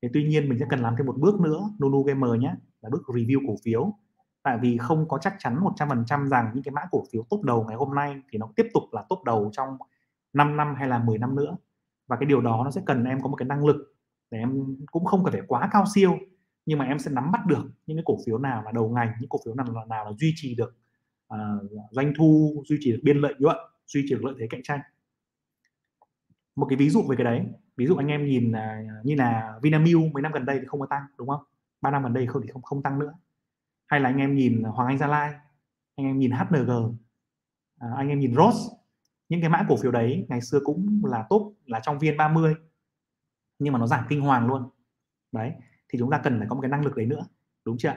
Thế 0.03 0.11
tuy 0.14 0.25
nhiên 0.25 0.49
mình 0.49 0.59
sẽ 0.59 0.66
cần 0.70 0.81
làm 0.81 0.94
thêm 0.99 1.07
một 1.07 1.16
bước 1.18 1.40
nữa 1.40 1.70
Nunu 1.83 2.03
Gamer 2.03 2.31
nhé 2.40 2.55
là 2.81 2.90
bước 2.90 3.03
review 3.07 3.46
cổ 3.46 3.57
phiếu 3.64 3.92
tại 4.46 4.59
vì 4.59 4.78
không 4.78 5.09
có 5.09 5.18
chắc 5.18 5.37
chắn 5.38 5.61
100% 5.61 6.28
rằng 6.28 6.50
những 6.54 6.64
cái 6.64 6.72
mã 6.72 6.82
cổ 6.90 7.04
phiếu 7.12 7.22
top 7.30 7.42
đầu 7.42 7.64
ngày 7.64 7.76
hôm 7.76 7.94
nay 7.94 8.22
thì 8.30 8.38
nó 8.38 8.48
tiếp 8.56 8.66
tục 8.74 8.82
là 8.92 9.04
top 9.09 9.24
đầu 9.24 9.50
trong 9.52 9.76
5 10.32 10.56
năm 10.56 10.74
hay 10.78 10.88
là 10.88 10.98
10 10.98 11.18
năm 11.18 11.37
nữa. 11.37 11.56
Và 12.06 12.16
cái 12.16 12.26
điều 12.26 12.40
đó 12.40 12.62
nó 12.64 12.70
sẽ 12.70 12.82
cần 12.87 13.04
em 13.04 13.20
có 13.22 13.28
một 13.28 13.37
cái 13.37 13.48
năng 13.48 13.66
lực 13.66 13.76
để 14.30 14.38
em 14.38 14.76
cũng 14.87 15.04
không 15.04 15.24
cần 15.24 15.32
phải 15.32 15.42
quá 15.48 15.68
cao 15.72 15.85
siêu 15.94 16.18
nhưng 16.66 16.78
mà 16.78 16.85
em 16.85 16.98
sẽ 16.98 17.11
nắm 17.11 17.32
bắt 17.32 17.46
được 17.46 17.62
những 17.87 17.96
cái 17.96 18.02
cổ 18.06 18.18
phiếu 18.26 18.38
nào 18.38 18.62
là 18.62 18.72
đầu 18.72 18.88
ngành 18.88 19.12
những 19.20 19.28
cổ 19.28 19.38
phiếu 19.44 19.54
nào 19.54 19.66
là 19.74 19.85
nào 19.85 20.04
là 20.04 20.12
duy 20.12 20.32
trì 20.37 20.54
được 20.54 20.76
uh, 21.35 21.70
doanh 21.90 22.12
thu 22.18 22.62
duy 22.66 22.76
trì 22.80 22.92
được 22.92 23.00
biên 23.02 23.16
lợi 23.16 23.35
nhuận 23.38 23.56
duy 23.87 24.04
trì 24.09 24.14
được 24.14 24.24
lợi 24.24 24.35
thế 24.38 24.46
cạnh 24.50 24.62
tranh. 24.62 24.80
Một 26.56 26.66
cái 26.70 26.76
ví 26.76 26.90
dụ 26.90 27.02
về 27.09 27.16
cái 27.16 27.24
đấy 27.24 27.46
ví 27.76 27.87
dụ 27.87 27.96
anh 27.96 28.09
em 28.09 28.26
nhìn 28.26 28.50
uh, 28.50 29.06
như 29.06 29.14
là 29.14 29.59
Vinamilk 29.62 30.12
mấy 30.14 30.22
năm 30.22 30.32
gần 30.32 30.44
đây 30.44 30.59
thì 30.61 30.66
không 30.66 30.80
có 30.80 30.87
tăng 30.87 31.02
đúng 31.18 31.28
không? 31.28 31.40
ba 31.80 31.90
năm 31.90 32.02
gần 32.02 32.12
đây 32.12 32.26
không 32.26 32.42
thì 32.42 32.48
không 32.52 32.62
không 32.62 32.82
tăng 32.82 32.98
nữa 32.98 33.12
hay 33.87 34.01
là 34.01 34.09
anh 34.09 34.16
em 34.16 34.35
nhìn 34.35 34.62
Hoàng 34.62 34.88
Anh 34.88 34.99
Gia 34.99 35.07
Lai 35.07 35.35
anh 35.96 36.07
em 36.07 36.18
nhìn 36.18 36.31
HNG 36.31 36.70
à, 37.79 37.88
anh 37.96 38.09
em 38.09 38.20
nhìn 38.20 38.35
Rose 38.35 38.77
những 39.29 39.40
cái 39.40 39.51
mã 39.51 39.66
cổ 39.68 39.77
phiếu 39.77 39.92
đấy 39.92 40.27
ngày 40.29 40.40
xưa 40.40 40.61
cũng 40.64 41.03
là 41.05 41.27
tốt 41.31 41.53
là 41.66 41.81
trong 41.83 41.99
viên 41.99 42.16
30 42.16 42.55
nhưng 43.59 43.72
mà 43.72 43.79
nó 43.79 43.87
giảm 43.87 44.05
kinh 44.09 44.20
hoàng 44.20 44.46
luôn. 44.46 44.70
Đấy 45.33 45.53
thì 45.88 45.99
chúng 45.99 46.11
ta 46.11 46.20
cần 46.25 46.38
phải 46.38 46.49
có 46.49 46.55
một 46.55 46.61
cái 46.61 46.70
năng 46.70 46.85
lực 46.85 46.96
đấy 46.96 47.07
nữa 47.07 47.27
đúng 47.64 47.79
chưa 47.79 47.92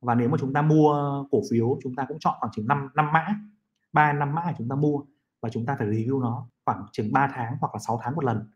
và 0.00 0.14
nếu 0.14 0.28
mà 0.28 0.36
chúng 0.40 0.52
ta 0.52 0.62
mua 0.62 1.24
cổ 1.30 1.40
phiếu 1.50 1.78
chúng 1.82 1.94
ta 1.94 2.04
cũng 2.08 2.18
chọn 2.18 2.34
khoảng 2.40 2.52
chừng 2.52 2.66
5 2.66 2.88
năm 2.94 3.12
mã 3.12 3.40
ba 3.92 4.12
năm 4.12 4.34
mã 4.34 4.54
chúng 4.58 4.68
ta 4.68 4.76
mua 4.76 5.02
và 5.40 5.48
chúng 5.48 5.66
ta 5.66 5.76
phải 5.78 5.88
review 5.88 6.20
nó 6.20 6.48
khoảng 6.64 6.86
chừng 6.92 7.12
3 7.12 7.30
tháng 7.34 7.56
hoặc 7.60 7.74
là 7.74 7.78
6 7.78 8.00
tháng 8.02 8.14
một 8.14 8.24
lần 8.24 8.50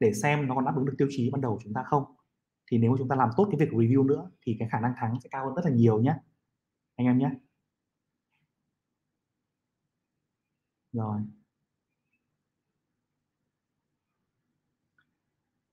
để 0.00 0.12
xem 0.12 0.46
nó 0.46 0.54
còn 0.54 0.64
đáp 0.64 0.72
ứng 0.76 0.84
được 0.84 0.94
tiêu 0.98 1.08
chí 1.10 1.30
ban 1.30 1.40
đầu 1.40 1.58
chúng 1.64 1.74
ta 1.74 1.82
không 1.82 2.04
thì 2.70 2.78
nếu 2.78 2.90
mà 2.90 2.96
chúng 2.98 3.08
ta 3.08 3.16
làm 3.16 3.28
tốt 3.36 3.48
cái 3.50 3.58
việc 3.60 3.72
review 3.72 4.06
nữa 4.06 4.30
thì 4.42 4.56
cái 4.58 4.68
khả 4.68 4.80
năng 4.80 4.92
thắng 4.96 5.20
sẽ 5.20 5.28
cao 5.32 5.46
hơn 5.46 5.54
rất 5.54 5.64
là 5.64 5.70
nhiều 5.70 6.00
nhé 6.02 6.14
anh 6.96 7.06
em 7.06 7.18
nhé 7.18 7.30
rồi. 10.92 11.20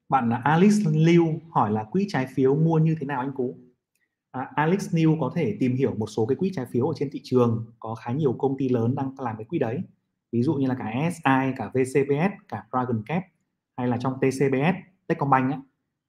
Bạn 0.09 0.29
Alice 0.29 0.75
Alex 0.83 0.87
Liu 0.95 1.25
hỏi 1.51 1.71
là 1.71 1.83
quỹ 1.83 2.05
trái 2.09 2.27
phiếu 2.35 2.55
mua 2.55 2.79
như 2.79 2.95
thế 2.99 3.05
nào 3.05 3.19
anh 3.19 3.31
Cú? 3.35 3.57
À, 4.31 4.51
Alex 4.55 4.93
Liu 4.93 5.17
có 5.21 5.31
thể 5.35 5.57
tìm 5.59 5.75
hiểu 5.75 5.95
một 5.95 6.07
số 6.07 6.25
cái 6.25 6.35
quỹ 6.35 6.51
trái 6.53 6.65
phiếu 6.65 6.87
ở 6.87 6.93
trên 6.97 7.09
thị 7.11 7.21
trường 7.23 7.73
có 7.79 7.95
khá 7.95 8.11
nhiều 8.11 8.33
công 8.33 8.57
ty 8.57 8.69
lớn 8.69 8.95
đang 8.95 9.15
làm 9.19 9.37
cái 9.37 9.45
quỹ 9.45 9.59
đấy. 9.59 9.81
Ví 10.31 10.43
dụ 10.43 10.53
như 10.53 10.67
là 10.67 10.75
cả 10.79 11.09
SI 11.11 11.53
cả 11.57 11.71
VCBS 11.73 12.31
cả 12.47 12.63
Dragon 12.71 13.03
Cap 13.05 13.23
hay 13.77 13.87
là 13.87 13.97
trong 13.97 14.13
TCBS 14.21 14.75
Techcombank 15.07 15.51
ấy, 15.51 15.59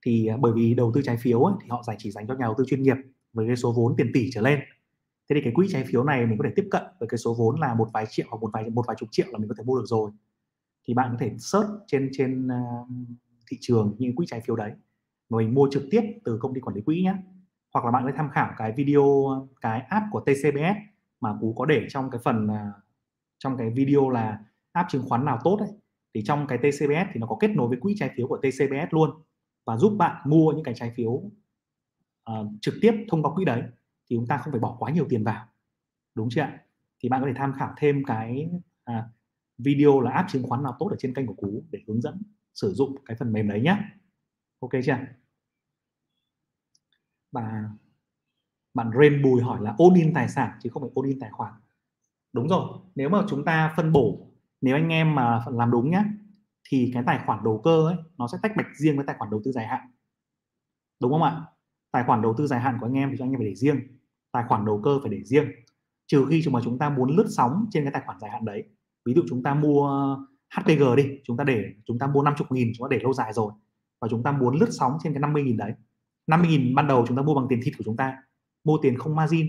thì 0.05 0.27
à, 0.27 0.37
bởi 0.37 0.53
vì 0.55 0.73
đầu 0.73 0.91
tư 0.95 1.01
trái 1.01 1.17
phiếu 1.17 1.43
ấy, 1.43 1.55
thì 1.61 1.67
họ 1.69 1.83
giải 1.87 1.95
chỉ 1.99 2.11
dành 2.11 2.27
cho 2.27 2.33
nhà 2.33 2.45
đầu 2.45 2.55
tư 2.57 2.63
chuyên 2.67 2.83
nghiệp 2.83 2.97
với 3.33 3.47
cái 3.47 3.55
số 3.55 3.73
vốn 3.73 3.95
tiền 3.97 4.11
tỷ 4.13 4.29
trở 4.31 4.41
lên. 4.41 4.59
Thế 5.29 5.35
thì 5.35 5.41
cái 5.41 5.53
quỹ 5.55 5.67
trái 5.69 5.83
phiếu 5.83 6.03
này 6.03 6.25
mình 6.25 6.37
có 6.37 6.43
thể 6.47 6.53
tiếp 6.55 6.67
cận 6.71 6.83
với 6.99 7.09
cái 7.09 7.17
số 7.17 7.33
vốn 7.33 7.59
là 7.59 7.73
một 7.73 7.89
vài 7.93 8.05
triệu 8.09 8.25
hoặc 8.29 8.37
một 8.41 8.49
vài 8.53 8.69
một 8.69 8.83
vài 8.87 8.95
chục 8.99 9.09
triệu 9.11 9.27
là 9.31 9.37
mình 9.37 9.49
có 9.49 9.55
thể 9.57 9.63
mua 9.63 9.77
được 9.79 9.85
rồi. 9.85 10.11
Thì 10.87 10.93
bạn 10.93 11.09
có 11.11 11.17
thể 11.19 11.31
search 11.37 11.69
trên 11.87 12.09
trên 12.13 12.47
à, 12.47 12.61
thị 13.51 13.57
trường 13.61 13.95
những 13.99 14.15
quỹ 14.15 14.25
trái 14.29 14.41
phiếu 14.41 14.55
đấy 14.55 14.71
mà 15.29 15.37
mình 15.37 15.53
mua 15.53 15.67
trực 15.71 15.83
tiếp 15.91 16.01
từ 16.23 16.37
công 16.41 16.53
ty 16.53 16.61
quản 16.61 16.75
lý 16.75 16.81
quỹ 16.81 17.01
nhé 17.03 17.13
hoặc 17.73 17.85
là 17.85 17.91
bạn 17.91 18.03
có 18.03 18.11
thể 18.11 18.17
tham 18.17 18.29
khảo 18.29 18.53
cái 18.57 18.71
video 18.71 19.29
cái 19.61 19.79
app 19.79 20.05
của 20.11 20.19
TCBS 20.19 20.77
mà 21.21 21.37
cú 21.41 21.53
có 21.53 21.65
để 21.65 21.85
trong 21.89 22.09
cái 22.09 22.21
phần 22.23 22.47
à, 22.47 22.71
trong 23.37 23.57
cái 23.57 23.69
video 23.69 24.09
là 24.09 24.39
app 24.71 24.89
chứng 24.89 25.03
khoán 25.09 25.25
nào 25.25 25.39
tốt 25.43 25.57
ấy. 25.59 25.69
Thì 26.13 26.21
trong 26.25 26.47
cái 26.47 26.57
TCBS 26.57 27.09
thì 27.13 27.19
nó 27.19 27.27
có 27.27 27.37
kết 27.39 27.47
nối 27.47 27.67
với 27.67 27.77
quỹ 27.77 27.95
trái 27.97 28.11
phiếu 28.15 28.27
của 28.27 28.37
TCBS 28.37 28.91
luôn 28.93 29.09
và 29.69 29.77
giúp 29.77 29.95
bạn 29.97 30.29
mua 30.29 30.51
những 30.51 30.63
cái 30.63 30.73
trái 30.73 30.91
phiếu 30.95 31.09
uh, 31.11 31.31
trực 32.61 32.73
tiếp 32.81 33.05
thông 33.09 33.23
qua 33.23 33.35
quỹ 33.35 33.45
đấy 33.45 33.61
thì 34.09 34.15
chúng 34.15 34.27
ta 34.27 34.37
không 34.37 34.51
phải 34.51 34.59
bỏ 34.59 34.75
quá 34.79 34.91
nhiều 34.91 35.05
tiền 35.09 35.23
vào. 35.23 35.47
Đúng 36.15 36.29
chưa 36.31 36.41
ạ? 36.41 36.61
Thì 36.99 37.09
bạn 37.09 37.21
có 37.21 37.27
thể 37.27 37.33
tham 37.35 37.53
khảo 37.53 37.73
thêm 37.77 38.03
cái 38.07 38.49
à, 38.83 39.09
video 39.57 40.01
là 40.01 40.11
app 40.11 40.29
chứng 40.29 40.43
khoán 40.43 40.63
nào 40.63 40.75
tốt 40.79 40.87
ở 40.91 40.95
trên 40.99 41.13
kênh 41.13 41.27
của 41.27 41.33
cú 41.33 41.63
để 41.71 41.79
hướng 41.87 42.01
dẫn 42.01 42.21
sử 42.53 42.73
dụng 42.73 42.95
cái 43.05 43.17
phần 43.17 43.33
mềm 43.33 43.47
đấy 43.47 43.61
nhé 43.61 43.77
ok 44.59 44.71
chưa 44.85 44.97
và 47.31 47.69
bạn 48.73 48.91
Rain 48.99 49.23
Bùi 49.23 49.41
hỏi 49.41 49.61
là 49.61 49.75
ôn 49.77 49.93
in 49.93 50.13
tài 50.13 50.29
sản 50.29 50.59
chứ 50.63 50.69
không 50.69 50.83
phải 50.83 50.91
ôn 50.93 51.05
in 51.05 51.19
tài 51.19 51.29
khoản. 51.29 51.53
Đúng 52.33 52.47
rồi 52.47 52.79
nếu 52.95 53.09
mà 53.09 53.23
chúng 53.29 53.45
ta 53.45 53.73
phân 53.77 53.91
bổ 53.91 54.27
nếu 54.61 54.75
anh 54.75 54.89
em 54.89 55.15
mà 55.15 55.45
làm 55.51 55.71
đúng 55.71 55.91
nhé 55.91 56.03
thì 56.69 56.91
cái 56.93 57.03
tài 57.05 57.19
khoản 57.25 57.43
đầu 57.43 57.61
cơ 57.63 57.87
ấy 57.87 57.95
nó 58.17 58.27
sẽ 58.27 58.37
tách 58.41 58.51
bạch 58.57 58.67
riêng 58.75 58.95
với 58.95 59.05
tài 59.05 59.15
khoản 59.19 59.31
đầu 59.31 59.41
tư 59.45 59.51
dài 59.51 59.67
hạn. 59.67 59.91
Đúng 61.01 61.11
không 61.11 61.23
ạ? 61.23 61.41
Tài 61.91 62.03
khoản 62.03 62.21
đầu 62.21 62.35
tư 62.37 62.47
dài 62.47 62.59
hạn 62.59 62.77
của 62.79 62.85
anh 62.87 62.93
em 62.93 63.09
thì 63.11 63.17
anh 63.19 63.31
em 63.31 63.39
phải 63.39 63.47
để 63.47 63.55
riêng 63.55 63.79
tài 64.31 64.43
khoản 64.47 64.65
đầu 64.65 64.81
cơ 64.83 64.99
phải 65.01 65.11
để 65.11 65.23
riêng. 65.23 65.51
Trừ 66.07 66.25
khi 66.29 66.43
mà 66.51 66.59
chúng 66.63 66.79
ta 66.79 66.89
muốn 66.89 67.15
lướt 67.15 67.27
sóng 67.29 67.65
trên 67.71 67.83
cái 67.83 67.91
tài 67.91 68.03
khoản 68.05 68.19
dài 68.19 68.31
hạn 68.31 68.45
đấy 68.45 68.63
ví 69.05 69.13
dụ 69.13 69.21
chúng 69.29 69.43
ta 69.43 69.53
mua 69.53 70.15
HPG 70.55 70.95
đi 70.97 71.03
chúng 71.23 71.37
ta 71.37 71.43
để 71.43 71.73
chúng 71.85 71.99
ta 71.99 72.07
mua 72.07 72.21
50 72.23 72.47
nghìn 72.49 72.71
chúng 72.77 72.89
ta 72.89 72.95
để 72.95 72.99
lâu 73.03 73.13
dài 73.13 73.33
rồi 73.33 73.51
và 74.01 74.07
chúng 74.07 74.23
ta 74.23 74.31
muốn 74.31 74.55
lướt 74.59 74.69
sóng 74.71 74.97
trên 75.03 75.13
cái 75.13 75.19
50 75.19 75.43
nghìn 75.43 75.57
đấy. 75.57 75.73
50 76.27 76.49
nghìn 76.49 76.75
ban 76.75 76.87
đầu 76.87 77.05
chúng 77.07 77.17
ta 77.17 77.23
mua 77.23 77.35
bằng 77.35 77.45
tiền 77.49 77.59
thịt 77.63 77.73
của 77.77 77.83
chúng 77.83 77.97
ta 77.97 78.17
mua 78.63 78.77
tiền 78.81 78.97
không 78.97 79.15
margin 79.15 79.47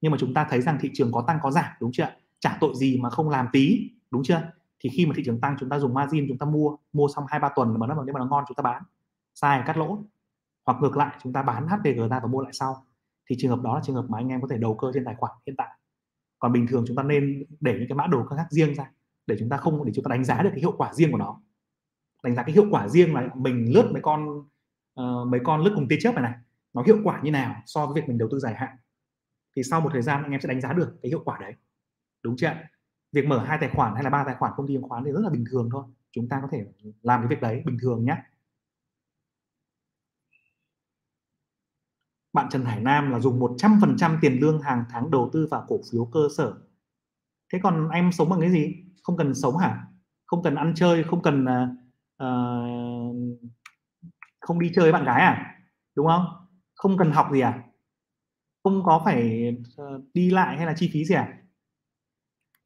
nhưng 0.00 0.12
mà 0.12 0.18
chúng 0.20 0.34
ta 0.34 0.46
thấy 0.50 0.60
rằng 0.60 0.78
thị 0.80 0.90
trường 0.94 1.12
có 1.12 1.24
tăng 1.26 1.38
có 1.42 1.50
giảm 1.50 1.70
đúng 1.80 1.92
chưa 1.92 2.08
trả 2.40 2.58
tội 2.60 2.74
gì 2.74 2.98
mà 3.00 3.10
không 3.10 3.28
làm 3.28 3.46
tí 3.52 3.90
đúng 4.10 4.22
chưa 4.22 4.52
thì 4.80 4.90
khi 4.92 5.06
mà 5.06 5.12
thị 5.16 5.22
trường 5.26 5.40
tăng 5.40 5.56
chúng 5.60 5.68
ta 5.68 5.78
dùng 5.78 5.94
margin 5.94 6.24
chúng 6.28 6.38
ta 6.38 6.46
mua 6.46 6.76
mua 6.92 7.08
xong 7.14 7.24
hai 7.28 7.40
ba 7.40 7.48
tuần 7.56 7.78
mà 7.78 7.86
nó 7.86 8.04
nếu 8.04 8.14
mà 8.14 8.20
nó 8.20 8.26
ngon 8.26 8.44
chúng 8.48 8.54
ta 8.54 8.62
bán. 8.62 8.82
Sai 9.34 9.62
cắt 9.66 9.76
lỗ. 9.76 9.98
Hoặc 10.66 10.78
ngược 10.80 10.96
lại 10.96 11.16
chúng 11.22 11.32
ta 11.32 11.42
bán 11.42 11.68
HPG 11.68 12.08
ra 12.10 12.20
và 12.20 12.26
mua 12.26 12.42
lại 12.42 12.52
sau. 12.52 12.86
Thì 13.26 13.36
trường 13.38 13.50
hợp 13.50 13.62
đó 13.62 13.74
là 13.74 13.80
trường 13.84 13.96
hợp 13.96 14.04
mà 14.08 14.18
anh 14.18 14.28
em 14.28 14.40
có 14.40 14.48
thể 14.50 14.58
đầu 14.58 14.74
cơ 14.74 14.90
trên 14.94 15.04
tài 15.04 15.14
khoản 15.14 15.32
hiện 15.46 15.56
tại. 15.56 15.68
Còn 16.38 16.52
bình 16.52 16.66
thường 16.66 16.84
chúng 16.86 16.96
ta 16.96 17.02
nên 17.02 17.44
để 17.60 17.72
những 17.78 17.88
cái 17.88 17.96
mã 17.96 18.06
đầu 18.06 18.26
cơ 18.30 18.36
khác 18.36 18.46
riêng 18.50 18.74
ra 18.74 18.90
để 19.26 19.36
chúng 19.38 19.48
ta 19.48 19.56
không 19.56 19.84
để 19.84 19.92
chúng 19.94 20.04
ta 20.04 20.08
đánh 20.08 20.24
giá 20.24 20.42
được 20.42 20.50
cái 20.52 20.60
hiệu 20.60 20.74
quả 20.78 20.94
riêng 20.94 21.12
của 21.12 21.18
nó. 21.18 21.40
Đánh 22.22 22.34
giá 22.34 22.42
cái 22.42 22.54
hiệu 22.54 22.66
quả 22.70 22.88
riêng 22.88 23.14
là 23.14 23.28
mình 23.34 23.72
lướt 23.74 23.90
mấy 23.92 24.02
con 24.02 24.38
uh, 25.00 25.28
mấy 25.28 25.40
con 25.44 25.60
lướt 25.60 25.72
cùng 25.74 25.88
tia 25.88 25.96
chớp 26.00 26.14
này 26.14 26.22
này 26.22 26.34
nó 26.72 26.82
hiệu 26.82 26.98
quả 27.04 27.20
như 27.22 27.30
nào 27.30 27.62
so 27.66 27.86
với 27.86 27.94
việc 27.94 28.08
mình 28.08 28.18
đầu 28.18 28.28
tư 28.32 28.38
dài 28.38 28.54
hạn. 28.54 28.76
Thì 29.56 29.62
sau 29.62 29.80
một 29.80 29.90
thời 29.92 30.02
gian 30.02 30.22
anh 30.22 30.32
em 30.32 30.40
sẽ 30.40 30.48
đánh 30.48 30.60
giá 30.60 30.72
được 30.72 30.98
cái 31.02 31.10
hiệu 31.10 31.22
quả 31.24 31.38
đấy. 31.40 31.54
Đúng 32.22 32.36
chưa 32.36 32.54
việc 33.12 33.26
mở 33.26 33.44
hai 33.44 33.58
tài 33.60 33.68
khoản 33.68 33.94
hay 33.94 34.04
là 34.04 34.10
ba 34.10 34.24
tài 34.24 34.34
khoản 34.34 34.52
công 34.56 34.68
ty 34.68 34.74
chứng 34.74 34.82
khoán 34.82 35.04
thì 35.04 35.10
rất 35.10 35.20
là 35.20 35.30
bình 35.30 35.44
thường 35.50 35.68
thôi. 35.72 35.84
Chúng 36.12 36.28
ta 36.28 36.38
có 36.42 36.48
thể 36.52 36.64
làm 37.02 37.20
cái 37.20 37.28
việc 37.28 37.40
đấy 37.40 37.62
bình 37.66 37.78
thường 37.82 38.04
nhé. 38.04 38.16
Bạn 42.32 42.48
Trần 42.50 42.64
Hải 42.64 42.80
Nam 42.80 43.10
là 43.10 43.20
dùng 43.20 43.40
100% 43.40 44.18
tiền 44.20 44.38
lương 44.40 44.60
hàng 44.62 44.84
tháng 44.90 45.10
đầu 45.10 45.30
tư 45.32 45.48
vào 45.50 45.64
cổ 45.68 45.80
phiếu 45.92 46.04
cơ 46.04 46.20
sở. 46.36 46.54
Thế 47.52 47.58
còn 47.62 47.88
em 47.88 48.12
sống 48.12 48.28
bằng 48.28 48.40
cái 48.40 48.50
gì? 48.50 48.84
Không 49.02 49.16
cần 49.16 49.34
sống 49.34 49.56
hả? 49.56 49.86
Không 50.26 50.42
cần 50.42 50.54
ăn 50.54 50.72
chơi 50.76 51.04
không 51.04 51.22
cần 51.22 51.46
uh, 52.22 52.28
không 54.40 54.60
đi 54.60 54.72
chơi 54.74 54.82
với 54.82 54.92
bạn 54.92 55.04
gái 55.04 55.22
à? 55.22 55.56
Đúng 55.94 56.06
không? 56.06 56.24
Không 56.74 56.98
cần 56.98 57.10
học 57.10 57.28
gì 57.32 57.40
à? 57.40 57.62
Không 58.64 58.82
có 58.84 59.02
phải 59.04 59.48
uh, 59.82 60.02
đi 60.14 60.30
lại 60.30 60.56
hay 60.56 60.66
là 60.66 60.74
chi 60.76 60.90
phí 60.92 61.04
gì 61.04 61.14
à? 61.14 61.39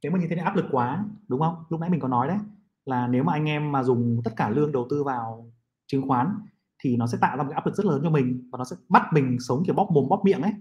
Nếu 0.05 0.13
mà 0.13 0.19
như 0.19 0.27
thế 0.31 0.37
thì 0.37 0.43
áp 0.43 0.57
lực 0.57 0.67
quá, 0.71 1.05
đúng 1.29 1.41
không? 1.41 1.65
Lúc 1.69 1.81
nãy 1.81 1.91
mình 1.91 2.01
có 2.01 2.09
nói 2.09 2.29
đấy, 2.29 2.37
là 2.85 3.07
nếu 3.09 3.25
mà 3.25 3.33
anh 3.33 3.49
em 3.49 3.73
mà 3.73 3.83
dùng 3.83 4.21
tất 4.25 4.31
cả 4.37 4.49
lương 4.49 4.73
đầu 4.73 4.87
tư 4.91 5.05
vào 5.05 5.51
chứng 5.87 6.09
khoán 6.09 6.39
thì 6.79 6.97
nó 6.97 7.07
sẽ 7.07 7.19
tạo 7.21 7.37
ra 7.37 7.43
một 7.43 7.49
cái 7.51 7.55
áp 7.55 7.67
lực 7.67 7.75
rất 7.75 7.87
lớn 7.87 8.01
cho 8.05 8.11
mình 8.11 8.49
và 8.53 8.59
nó 8.59 8.65
sẽ 8.65 8.77
bắt 8.89 9.03
mình 9.13 9.37
sống 9.41 9.63
kiểu 9.67 9.75
bóp 9.75 9.89
mồm 9.93 10.09
bóp 10.09 10.23
miệng 10.25 10.43
ấy, 10.43 10.53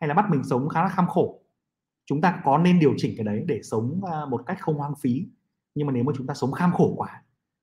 hay 0.00 0.08
là 0.08 0.14
bắt 0.14 0.30
mình 0.30 0.44
sống 0.44 0.68
khá 0.68 0.82
là 0.82 0.88
kham 0.88 1.06
khổ. 1.06 1.40
Chúng 2.06 2.20
ta 2.20 2.40
có 2.44 2.58
nên 2.58 2.78
điều 2.78 2.94
chỉnh 2.96 3.14
cái 3.16 3.24
đấy 3.24 3.44
để 3.48 3.60
sống 3.62 4.00
à, 4.12 4.26
một 4.26 4.42
cách 4.46 4.60
không 4.60 4.74
hoang 4.76 4.94
phí? 5.00 5.26
Nhưng 5.74 5.86
mà 5.86 5.92
nếu 5.92 6.04
mà 6.04 6.12
chúng 6.16 6.26
ta 6.26 6.34
sống 6.34 6.52
kham 6.52 6.72
khổ 6.72 6.94
quá, 6.96 7.22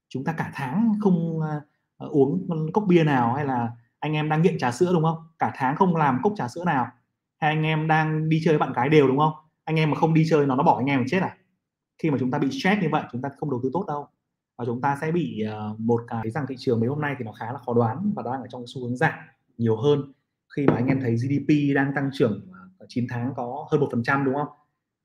chúng 0.10 0.24
ta 0.24 0.34
cả 0.34 0.52
tháng 0.54 0.94
không 1.02 1.42
à, 1.42 1.62
à, 1.98 2.08
uống 2.08 2.48
cốc 2.74 2.84
bia 2.88 3.04
nào 3.04 3.34
hay 3.34 3.46
là 3.46 3.72
anh 4.00 4.14
em 4.14 4.30
đang 4.30 4.42
nghiện 4.42 4.58
trà 4.58 4.72
sữa, 4.72 4.90
đúng 4.94 5.04
không? 5.04 5.18
Cả 5.40 5.52
tháng 5.56 5.76
không 5.76 5.96
làm 5.96 6.20
cốc 6.24 6.34
trà 6.36 6.48
sữa 6.48 6.64
nào, 6.66 6.88
hay 7.42 7.56
anh 7.56 7.64
em 7.64 7.88
đang 7.88 8.30
đi 8.30 8.42
chơi 8.46 8.54
với 8.54 8.60
bạn 8.60 8.74
gái 8.74 8.90
đều, 8.90 9.08
đúng 9.08 9.18
không? 9.18 9.34
Anh 9.70 9.76
em 9.76 9.92
mà 9.92 9.96
không 9.96 10.14
đi 10.14 10.26
chơi 10.30 10.46
nó 10.46 10.56
nó 10.56 10.64
bỏ 10.64 10.78
anh 10.78 10.86
em 10.86 11.04
chết 11.08 11.20
à 11.22 11.38
khi 11.98 12.12
mà 12.12 12.18
chúng 12.20 12.32
ta 12.32 12.40
bị 12.40 12.52
stress 12.52 12.82
như 12.82 12.90
vậy 12.92 13.04
chúng 13.12 13.22
ta 13.22 13.30
không 13.40 13.52
đầu 13.52 13.60
tư 13.64 13.70
tốt 13.74 13.86
đâu 13.88 14.08
và 14.58 14.66
chúng 14.66 14.82
ta 14.82 14.98
sẽ 15.02 15.12
bị 15.12 15.44
uh, 15.72 15.80
một 15.80 16.02
cái 16.08 16.30
rằng 16.30 16.46
thị 16.50 16.56
trường 16.58 16.80
mấy 16.80 16.90
hôm 16.90 17.02
nay 17.02 17.16
thì 17.20 17.26
nó 17.26 17.32
khá 17.32 17.52
là 17.52 17.60
khó 17.66 17.74
đoán 17.74 18.14
và 18.16 18.24
đang 18.24 18.42
ở 18.42 18.48
trong 18.50 18.64
xu 18.68 18.82
hướng 18.82 18.98
giảm 18.98 19.14
nhiều 19.58 19.76
hơn 19.76 20.14
khi 20.56 20.66
mà 20.68 20.76
anh 20.76 20.88
em 20.88 21.02
thấy 21.02 21.16
GDP 21.16 21.76
đang 21.76 21.92
tăng 21.96 22.10
trưởng 22.14 22.48
ờ, 22.78 22.86
9 22.90 23.08
tháng 23.10 23.34
có 23.36 23.68
hơn 23.72 23.82
một 23.82 23.88
phần 23.92 24.04
trăm 24.04 24.26
đúng 24.26 24.36
không? 24.36 24.48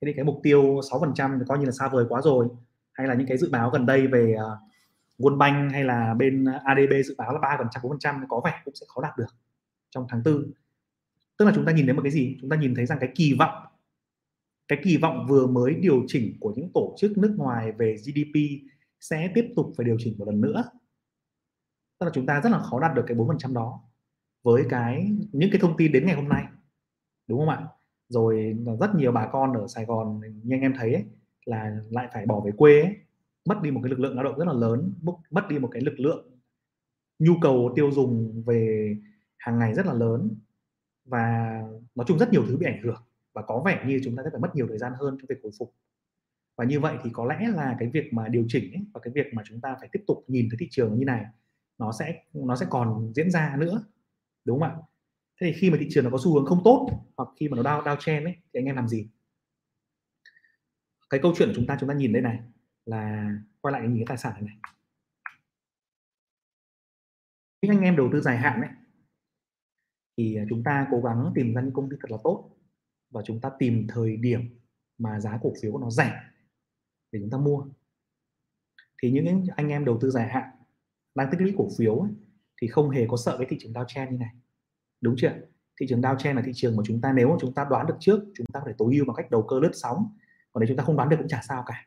Thế 0.00 0.06
thì 0.06 0.12
cái 0.12 0.24
mục 0.24 0.40
tiêu 0.42 0.80
6 0.90 1.00
phần 1.00 1.14
trăm 1.14 1.40
coi 1.48 1.58
như 1.58 1.64
là 1.64 1.72
xa 1.72 1.88
vời 1.88 2.04
quá 2.08 2.20
rồi. 2.24 2.48
Hay 2.92 3.06
là 3.06 3.14
những 3.14 3.26
cái 3.26 3.38
dự 3.38 3.50
báo 3.50 3.70
gần 3.70 3.86
đây 3.86 4.06
về 4.06 4.36
uh, 4.36 4.58
World 5.18 5.38
Bank 5.38 5.72
hay 5.72 5.84
là 5.84 6.14
bên 6.14 6.44
ADB 6.64 6.92
dự 7.04 7.14
báo 7.18 7.32
là 7.32 7.40
3 7.40 7.56
phần 7.58 7.66
trăm 7.70 7.82
4 7.82 7.92
phần 7.92 7.98
trăm 7.98 8.24
có 8.28 8.40
vẻ 8.44 8.60
cũng 8.64 8.74
sẽ 8.74 8.86
khó 8.94 9.02
đạt 9.02 9.18
được 9.18 9.34
trong 9.90 10.06
tháng 10.08 10.22
tư. 10.22 10.46
Tức 11.38 11.44
là 11.44 11.52
chúng 11.54 11.64
ta 11.64 11.72
nhìn 11.72 11.86
thấy 11.86 11.94
một 11.94 12.02
cái 12.02 12.12
gì? 12.12 12.36
Chúng 12.40 12.50
ta 12.50 12.56
nhìn 12.56 12.74
thấy 12.74 12.86
rằng 12.86 12.98
cái 13.00 13.12
kỳ 13.14 13.36
vọng 13.38 13.64
cái 14.68 14.78
kỳ 14.84 14.96
vọng 14.96 15.26
vừa 15.28 15.46
mới 15.46 15.74
điều 15.74 16.04
chỉnh 16.06 16.36
của 16.40 16.52
những 16.56 16.70
tổ 16.74 16.94
chức 16.98 17.18
nước 17.18 17.34
ngoài 17.38 17.72
về 17.72 17.96
GDP 17.96 18.40
sẽ 19.00 19.30
tiếp 19.34 19.52
tục 19.56 19.72
phải 19.76 19.86
điều 19.86 19.96
chỉnh 19.98 20.14
một 20.18 20.24
lần 20.28 20.40
nữa. 20.40 20.64
Tức 21.98 22.06
là 22.06 22.10
chúng 22.14 22.26
ta 22.26 22.40
rất 22.40 22.50
là 22.50 22.58
khó 22.58 22.80
đạt 22.80 22.94
được 22.94 23.04
cái 23.06 23.16
4% 23.16 23.54
đó 23.54 23.80
với 24.42 24.62
cái 24.70 25.10
những 25.32 25.50
cái 25.52 25.60
thông 25.60 25.76
tin 25.76 25.92
đến 25.92 26.06
ngày 26.06 26.14
hôm 26.14 26.28
nay 26.28 26.44
đúng 27.26 27.38
không 27.38 27.48
ạ? 27.48 27.66
Rồi 28.08 28.56
rất 28.80 28.94
nhiều 28.94 29.12
bà 29.12 29.28
con 29.32 29.52
ở 29.52 29.66
Sài 29.68 29.84
Gòn 29.84 30.20
như 30.42 30.54
anh 30.56 30.60
em 30.60 30.74
thấy 30.78 30.94
ấy, 30.94 31.04
là 31.44 31.76
lại 31.90 32.08
phải 32.12 32.26
bỏ 32.26 32.40
về 32.40 32.52
quê 32.56 32.80
ấy, 32.80 32.96
mất 33.48 33.62
đi 33.62 33.70
một 33.70 33.80
cái 33.82 33.90
lực 33.90 34.00
lượng 34.00 34.14
lao 34.14 34.24
động 34.24 34.38
rất 34.38 34.44
là 34.46 34.52
lớn 34.52 34.92
mất 35.30 35.48
đi 35.48 35.58
một 35.58 35.68
cái 35.72 35.82
lực 35.82 36.00
lượng 36.00 36.30
nhu 37.18 37.32
cầu 37.42 37.72
tiêu 37.76 37.90
dùng 37.92 38.42
về 38.46 38.94
hàng 39.36 39.58
ngày 39.58 39.74
rất 39.74 39.86
là 39.86 39.92
lớn 39.92 40.30
và 41.04 41.58
nói 41.94 42.04
chung 42.08 42.18
rất 42.18 42.32
nhiều 42.32 42.44
thứ 42.48 42.56
bị 42.56 42.66
ảnh 42.66 42.82
hưởng 42.82 43.02
và 43.34 43.42
có 43.42 43.62
vẻ 43.66 43.84
như 43.86 44.00
chúng 44.04 44.16
ta 44.16 44.22
sẽ 44.24 44.30
phải 44.30 44.40
mất 44.40 44.54
nhiều 44.54 44.66
thời 44.68 44.78
gian 44.78 44.92
hơn 45.00 45.16
trong 45.20 45.26
việc 45.28 45.40
hồi 45.42 45.52
phục. 45.58 45.74
Và 46.56 46.64
như 46.64 46.80
vậy 46.80 46.96
thì 47.04 47.10
có 47.12 47.24
lẽ 47.24 47.48
là 47.48 47.76
cái 47.78 47.88
việc 47.88 48.12
mà 48.12 48.28
điều 48.28 48.44
chỉnh 48.48 48.72
ấy, 48.72 48.84
và 48.94 49.00
cái 49.00 49.12
việc 49.14 49.34
mà 49.34 49.42
chúng 49.46 49.60
ta 49.60 49.76
phải 49.80 49.88
tiếp 49.92 50.00
tục 50.06 50.24
nhìn 50.28 50.48
thấy 50.50 50.56
thị 50.60 50.68
trường 50.70 50.98
như 50.98 51.04
này 51.04 51.24
nó 51.78 51.92
sẽ 51.92 52.22
nó 52.32 52.56
sẽ 52.56 52.66
còn 52.70 53.12
diễn 53.14 53.30
ra 53.30 53.56
nữa 53.58 53.84
đúng 54.44 54.60
không 54.60 54.68
ạ? 54.68 54.76
Thế 55.40 55.46
thì 55.46 55.52
khi 55.60 55.70
mà 55.70 55.76
thị 55.80 55.86
trường 55.90 56.04
nó 56.04 56.10
có 56.10 56.18
xu 56.24 56.34
hướng 56.34 56.46
không 56.46 56.60
tốt 56.64 56.88
hoặc 57.16 57.28
khi 57.40 57.48
mà 57.48 57.56
nó 57.56 57.62
đau 57.62 57.82
đau 57.82 57.96
chen 58.00 58.24
ấy 58.24 58.34
thì 58.34 58.60
anh 58.60 58.64
em 58.64 58.76
làm 58.76 58.88
gì? 58.88 59.08
Cái 61.10 61.20
câu 61.22 61.32
chuyện 61.36 61.48
của 61.48 61.54
chúng 61.56 61.66
ta 61.66 61.76
chúng 61.80 61.88
ta 61.88 61.94
nhìn 61.94 62.12
đây 62.12 62.22
này 62.22 62.38
là 62.86 63.30
quay 63.60 63.72
lại 63.72 63.88
nhìn 63.88 63.96
cái 63.98 64.06
tài 64.08 64.18
sản 64.18 64.32
này, 64.32 64.42
này. 64.42 64.56
những 67.62 67.70
anh 67.70 67.80
em 67.80 67.96
đầu 67.96 68.08
tư 68.12 68.20
dài 68.20 68.36
hạn 68.36 68.60
ấy 68.60 68.70
thì 70.16 70.38
chúng 70.48 70.62
ta 70.64 70.86
cố 70.90 71.00
gắng 71.00 71.32
tìm 71.34 71.54
ra 71.54 71.62
những 71.62 71.72
công 71.72 71.90
ty 71.90 71.96
thật 72.00 72.10
là 72.10 72.18
tốt 72.24 72.50
và 73.14 73.22
chúng 73.24 73.40
ta 73.40 73.50
tìm 73.58 73.86
thời 73.88 74.16
điểm 74.16 74.40
mà 74.98 75.20
giá 75.20 75.38
cổ 75.42 75.52
phiếu 75.62 75.72
của 75.72 75.78
nó 75.78 75.90
rẻ 75.90 76.12
để 77.12 77.20
chúng 77.20 77.30
ta 77.30 77.38
mua. 77.38 77.66
Thì 79.02 79.10
những 79.10 79.44
anh 79.56 79.68
em 79.68 79.84
đầu 79.84 79.98
tư 80.00 80.10
dài 80.10 80.28
hạn 80.28 80.50
đang 81.14 81.28
tích 81.30 81.40
lũy 81.40 81.54
cổ 81.58 81.68
phiếu 81.78 81.98
ấy, 81.98 82.10
thì 82.60 82.68
không 82.68 82.90
hề 82.90 83.06
có 83.08 83.16
sợ 83.16 83.36
cái 83.38 83.46
thị 83.50 83.56
trường 83.60 83.72
downtrend 83.72 84.10
như 84.10 84.18
này. 84.18 84.30
Đúng 85.00 85.14
chưa 85.18 85.32
thị 85.80 85.86
trường 85.88 86.00
downtrend 86.00 86.34
là 86.34 86.42
thị 86.46 86.52
trường 86.54 86.76
mà 86.76 86.82
chúng 86.86 87.00
ta 87.00 87.12
nếu 87.12 87.28
mà 87.28 87.36
chúng 87.40 87.54
ta 87.54 87.66
đoán 87.70 87.86
được 87.86 87.96
trước 88.00 88.20
chúng 88.34 88.46
ta 88.52 88.60
có 88.60 88.66
thể 88.66 88.72
tối 88.78 88.94
ưu 88.94 89.04
bằng 89.04 89.16
cách 89.16 89.30
đầu 89.30 89.42
cơ 89.42 89.60
lướt 89.60 89.70
sóng. 89.74 90.16
Còn 90.52 90.60
nếu 90.60 90.68
chúng 90.68 90.76
ta 90.76 90.84
không 90.84 90.96
đoán 90.96 91.08
được 91.08 91.16
cũng 91.18 91.28
chả 91.28 91.40
sao 91.48 91.64
cả. 91.66 91.86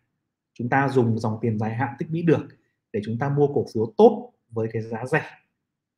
Chúng 0.54 0.70
ta 0.70 0.90
dùng 0.90 1.20
dòng 1.20 1.38
tiền 1.42 1.60
dài 1.60 1.76
hạn 1.76 1.96
tích 2.00 2.08
lũy 2.12 2.22
được 2.22 2.48
để 2.94 3.02
chúng 3.06 3.20
ta 3.20 3.30
mua 3.30 3.48
cổ 3.48 3.66
phiếu 3.74 3.94
tốt 3.98 4.34
với 4.50 4.68
cái 4.74 4.82
giá 4.82 5.06
rẻ. 5.06 5.24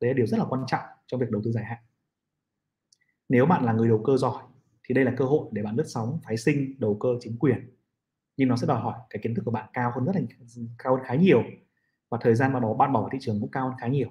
Đấy 0.00 0.10
là 0.10 0.14
điều 0.14 0.26
rất 0.26 0.38
là 0.38 0.44
quan 0.48 0.64
trọng 0.66 0.84
trong 1.06 1.20
việc 1.20 1.30
đầu 1.30 1.42
tư 1.44 1.52
dài 1.52 1.64
hạn. 1.64 1.78
Nếu 3.28 3.46
bạn 3.46 3.64
là 3.64 3.72
người 3.72 3.88
đầu 3.88 4.02
cơ 4.06 4.16
giỏi 4.16 4.42
thì 4.90 4.94
đây 4.94 5.04
là 5.04 5.12
cơ 5.16 5.24
hội 5.24 5.48
để 5.52 5.62
bạn 5.62 5.76
lướt 5.76 5.84
sóng 5.86 6.18
phái 6.24 6.36
sinh 6.36 6.74
đầu 6.78 6.96
cơ 7.00 7.08
chính 7.20 7.38
quyền. 7.38 7.70
Nhưng 8.36 8.48
nó 8.48 8.56
sẽ 8.56 8.66
đòi 8.66 8.80
hỏi 8.80 8.94
cái 9.10 9.20
kiến 9.22 9.34
thức 9.34 9.42
của 9.44 9.50
bạn 9.50 9.70
cao 9.72 9.92
hơn 9.94 10.04
rất 10.04 10.16
là 10.16 10.22
cao 10.78 10.96
hơn 10.96 11.04
khá 11.06 11.14
nhiều. 11.14 11.42
Và 12.10 12.18
thời 12.20 12.34
gian 12.34 12.52
mà 12.52 12.60
nó 12.60 12.74
bạn 12.74 12.92
bỏ 12.92 13.00
vào 13.00 13.10
thị 13.12 13.18
trường 13.20 13.40
cũng 13.40 13.50
cao 13.50 13.68
hơn 13.68 13.74
khá 13.80 13.86
nhiều. 13.86 14.08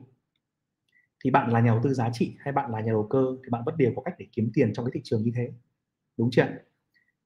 Thì 1.23 1.31
bạn 1.31 1.51
là 1.51 1.59
nhà 1.59 1.71
đầu 1.71 1.79
tư 1.83 1.93
giá 1.93 2.09
trị 2.13 2.35
hay 2.39 2.51
bạn 2.51 2.71
là 2.71 2.81
nhà 2.81 2.91
đầu 2.91 3.07
cơ 3.09 3.25
thì 3.43 3.49
bạn 3.49 3.63
vẫn 3.65 3.77
đều 3.77 3.93
có 3.95 4.01
cách 4.01 4.15
để 4.17 4.27
kiếm 4.31 4.51
tiền 4.53 4.73
trong 4.73 4.85
cái 4.85 4.91
thị 4.93 5.01
trường 5.03 5.23
như 5.23 5.31
thế. 5.35 5.51
Đúng 6.17 6.29
chưa 6.31 6.47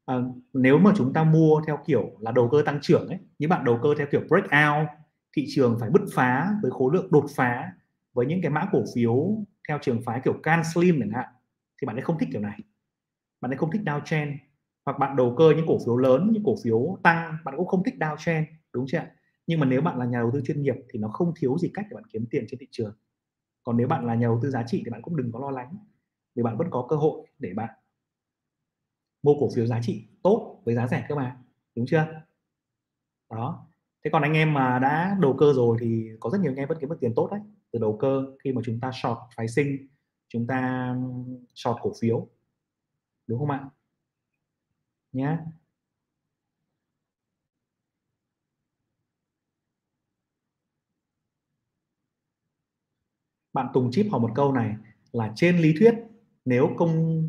à, 0.05 0.15
nếu 0.53 0.77
mà 0.77 0.93
chúng 0.97 1.13
ta 1.13 1.23
mua 1.23 1.61
theo 1.67 1.79
kiểu 1.87 2.11
là 2.19 2.31
đầu 2.31 2.49
cơ 2.51 2.61
tăng 2.65 2.79
trưởng 2.81 3.07
ấy 3.07 3.19
những 3.39 3.49
bạn 3.49 3.65
đầu 3.65 3.79
cơ 3.83 3.89
theo 3.97 4.07
kiểu 4.11 4.21
breakout 4.27 4.87
thị 5.35 5.45
trường 5.49 5.77
phải 5.79 5.89
bứt 5.89 6.01
phá 6.13 6.49
với 6.61 6.71
khối 6.71 6.93
lượng 6.93 7.11
đột 7.11 7.25
phá 7.35 7.71
với 8.13 8.25
những 8.25 8.41
cái 8.41 8.51
mã 8.51 8.67
cổ 8.71 8.83
phiếu 8.95 9.37
theo 9.67 9.79
trường 9.81 10.01
phái 10.05 10.21
kiểu 10.25 10.33
can 10.43 10.63
slim 10.73 10.99
chẳng 10.99 11.11
hạn 11.11 11.25
thì 11.81 11.85
bạn 11.85 11.95
ấy 11.95 12.01
không 12.01 12.17
thích 12.19 12.29
kiểu 12.31 12.41
này 12.41 12.59
bạn 13.43 13.51
ấy 13.51 13.57
không 13.57 13.71
thích 13.71 13.81
downtrend 13.85 14.35
hoặc 14.85 14.99
bạn 14.99 15.15
đầu 15.15 15.35
cơ 15.37 15.53
những 15.57 15.65
cổ 15.67 15.77
phiếu 15.85 15.97
lớn, 15.97 16.29
những 16.33 16.43
cổ 16.45 16.55
phiếu 16.63 16.97
tăng, 17.03 17.37
bạn 17.45 17.55
cũng 17.57 17.67
không 17.67 17.83
thích 17.83 17.95
downtrend 17.99 18.45
đúng 18.73 18.85
chưa 18.87 19.01
nhưng 19.47 19.59
mà 19.59 19.65
nếu 19.65 19.81
bạn 19.81 19.97
là 19.97 20.05
nhà 20.05 20.19
đầu 20.19 20.31
tư 20.33 20.41
chuyên 20.45 20.61
nghiệp 20.61 20.75
thì 20.89 20.99
nó 20.99 21.07
không 21.07 21.33
thiếu 21.35 21.57
gì 21.57 21.71
cách 21.73 21.85
để 21.89 21.95
bạn 21.95 22.03
kiếm 22.13 22.25
tiền 22.31 22.45
trên 22.49 22.59
thị 22.59 22.67
trường. 22.71 22.93
Còn 23.63 23.77
nếu 23.77 23.87
bạn 23.87 24.05
là 24.05 24.15
nhà 24.15 24.27
đầu 24.27 24.39
tư 24.43 24.49
giá 24.51 24.63
trị 24.67 24.81
thì 24.85 24.91
bạn 24.91 25.01
cũng 25.01 25.17
đừng 25.17 25.31
có 25.31 25.39
lo 25.39 25.51
lắng, 25.51 25.77
vì 26.35 26.43
bạn 26.43 26.57
vẫn 26.57 26.67
có 26.71 26.87
cơ 26.89 26.95
hội 26.95 27.27
để 27.39 27.53
bạn 27.55 27.69
mua 29.23 29.33
cổ 29.39 29.49
phiếu 29.55 29.65
giá 29.65 29.79
trị 29.81 30.07
tốt 30.23 30.61
với 30.65 30.75
giá 30.75 30.87
rẻ 30.87 31.05
cơ 31.09 31.15
mà, 31.15 31.37
đúng 31.75 31.85
chưa? 31.85 32.05
Đó. 33.29 33.67
Thế 34.03 34.09
còn 34.13 34.21
anh 34.21 34.33
em 34.33 34.53
mà 34.53 34.79
đã 34.79 35.17
đầu 35.21 35.35
cơ 35.39 35.53
rồi 35.53 35.77
thì 35.81 36.09
có 36.19 36.29
rất 36.29 36.41
nhiều 36.41 36.51
anh 36.51 36.57
em 36.57 36.67
vẫn 36.67 36.77
kiếm 36.81 36.89
được 36.89 36.97
tiền 36.99 37.13
tốt 37.15 37.29
đấy. 37.31 37.39
Từ 37.71 37.79
đầu 37.79 37.97
cơ 37.97 38.25
khi 38.43 38.51
mà 38.51 38.61
chúng 38.65 38.79
ta 38.79 38.91
short 38.91 39.17
phái 39.35 39.47
sinh 39.47 39.87
chúng 40.29 40.47
ta 40.47 40.95
short 41.55 41.77
cổ 41.81 41.93
phiếu 42.01 42.27
đúng 43.27 43.39
không 43.39 43.49
ạ? 43.51 43.69
Nhé 45.11 45.37
bạn 53.53 53.67
Tùng 53.73 53.91
Chip 53.91 54.05
hỏi 54.11 54.19
một 54.19 54.31
câu 54.35 54.51
này 54.51 54.75
là 55.11 55.31
trên 55.35 55.57
lý 55.57 55.73
thuyết 55.79 55.95
nếu 56.45 56.69
công, 56.77 57.23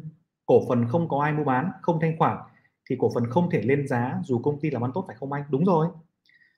cổ 0.47 0.63
phần 0.69 0.89
không 0.89 1.09
có 1.09 1.23
ai 1.23 1.33
mua 1.33 1.45
bán, 1.45 1.71
không 1.83 1.99
thanh 2.01 2.19
khoản 2.19 2.39
thì 2.91 2.97
cổ 2.99 3.11
phần 3.15 3.31
không 3.31 3.51
thể 3.51 3.63
lên 3.63 3.89
giá 3.89 4.21
dù 4.25 4.39
công 4.39 4.61
ty 4.61 4.71
làm 4.71 4.85
ăn 4.85 4.91
tốt 4.95 5.05
phải 5.07 5.17
không 5.17 5.33
anh? 5.33 5.45
Đúng 5.51 5.65
rồi. 5.65 5.89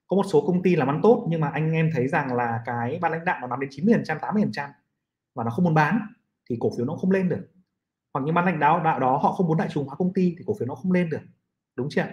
Có 0.07 0.17
một 0.17 0.25
số 0.33 0.41
công 0.47 0.63
ty 0.63 0.77
làm 0.77 0.89
ăn 0.89 1.01
tốt 1.03 1.27
nhưng 1.31 1.41
mà 1.41 1.49
anh 1.49 1.73
em 1.73 1.91
thấy 1.95 2.09
rằng 2.09 2.35
là 2.35 2.61
cái 2.67 2.99
ban 3.03 3.13
lãnh 3.13 3.25
đạo 3.25 3.39
nó 3.41 3.47
nắm 3.47 3.61
đến 3.61 3.71
90 3.73 3.95
phần 3.95 4.05
trăm 4.05 4.19
80 4.23 4.43
phần 4.43 4.53
trăm 4.53 4.71
và 5.35 5.45
nó 5.45 5.51
không 5.51 5.65
muốn 5.65 5.75
bán 5.75 6.01
thì 6.51 6.57
cổ 6.61 6.73
phiếu 6.77 6.87
nó 6.87 6.97
không 6.97 7.11
lên 7.11 7.29
được 7.29 7.49
hoặc 8.17 8.25
những 8.27 8.35
ban 8.35 8.45
lãnh 8.45 8.61
đạo 8.61 8.81
đạo 8.85 9.01
đó 9.01 9.17
họ 9.17 9.33
không 9.33 9.47
muốn 9.47 9.57
đại 9.59 9.69
chúng 9.71 9.87
hóa 9.87 9.97
công 9.97 10.13
ty 10.13 10.35
thì 10.39 10.45
cổ 10.47 10.55
phiếu 10.59 10.69
nó 10.69 10.75
không 10.75 10.93
lên 10.93 11.11
được. 11.11 11.21
Đúng 11.77 11.89
chưa 11.91 12.07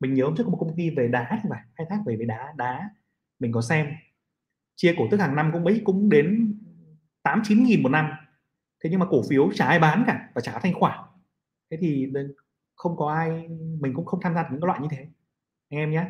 mình 0.00 0.14
nhớ 0.14 0.24
trước 0.36 0.44
có 0.44 0.50
một 0.50 0.58
công 0.60 0.76
ty 0.76 0.90
về 0.90 1.08
đá 1.08 1.40
thì 1.42 1.48
phải, 1.50 1.62
khai 1.74 1.86
thác 1.90 1.98
về 2.06 2.16
về 2.16 2.24
đá 2.24 2.52
đá. 2.56 2.90
Mình 3.38 3.52
có 3.52 3.62
xem. 3.62 3.92
Chia 4.76 4.94
cổ 4.98 5.08
tức 5.10 5.20
hàng 5.20 5.36
năm 5.36 5.50
cũng 5.52 5.64
mấy 5.64 5.82
cũng 5.84 6.08
đến 6.08 6.58
tám 7.22 7.42
chín 7.44 7.64
nghìn 7.64 7.82
một 7.82 7.88
năm. 7.88 8.10
Thế 8.84 8.90
nhưng 8.90 9.00
mà 9.00 9.06
cổ 9.10 9.22
phiếu 9.30 9.52
chả 9.54 9.66
ai 9.66 9.78
bán 9.78 10.04
cả 10.06 10.30
và 10.34 10.40
chả 10.40 10.58
thanh 10.58 10.74
khoản. 10.74 10.98
Thế 11.70 11.76
thì 11.80 12.12
không 12.74 12.96
có 12.96 13.12
ai, 13.12 13.48
mình 13.80 13.94
cũng 13.94 14.06
không 14.06 14.20
tham 14.22 14.34
gia 14.34 14.48
những 14.50 14.64
loại 14.64 14.80
như 14.80 14.88
thế. 14.90 15.08
Anh 15.70 15.80
em 15.80 15.90
nhé. 15.90 16.06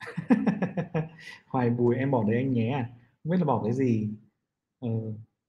Hoài 1.46 1.70
bùi 1.70 1.96
em 1.96 2.10
bỏ 2.10 2.24
đấy 2.24 2.36
anh 2.36 2.52
nhé 2.52 2.70
à 2.70 3.01
không 3.24 3.30
biết 3.32 3.38
là 3.38 3.44
bỏ 3.44 3.62
cái 3.64 3.72
gì. 3.72 4.10
Ờ, 4.80 4.88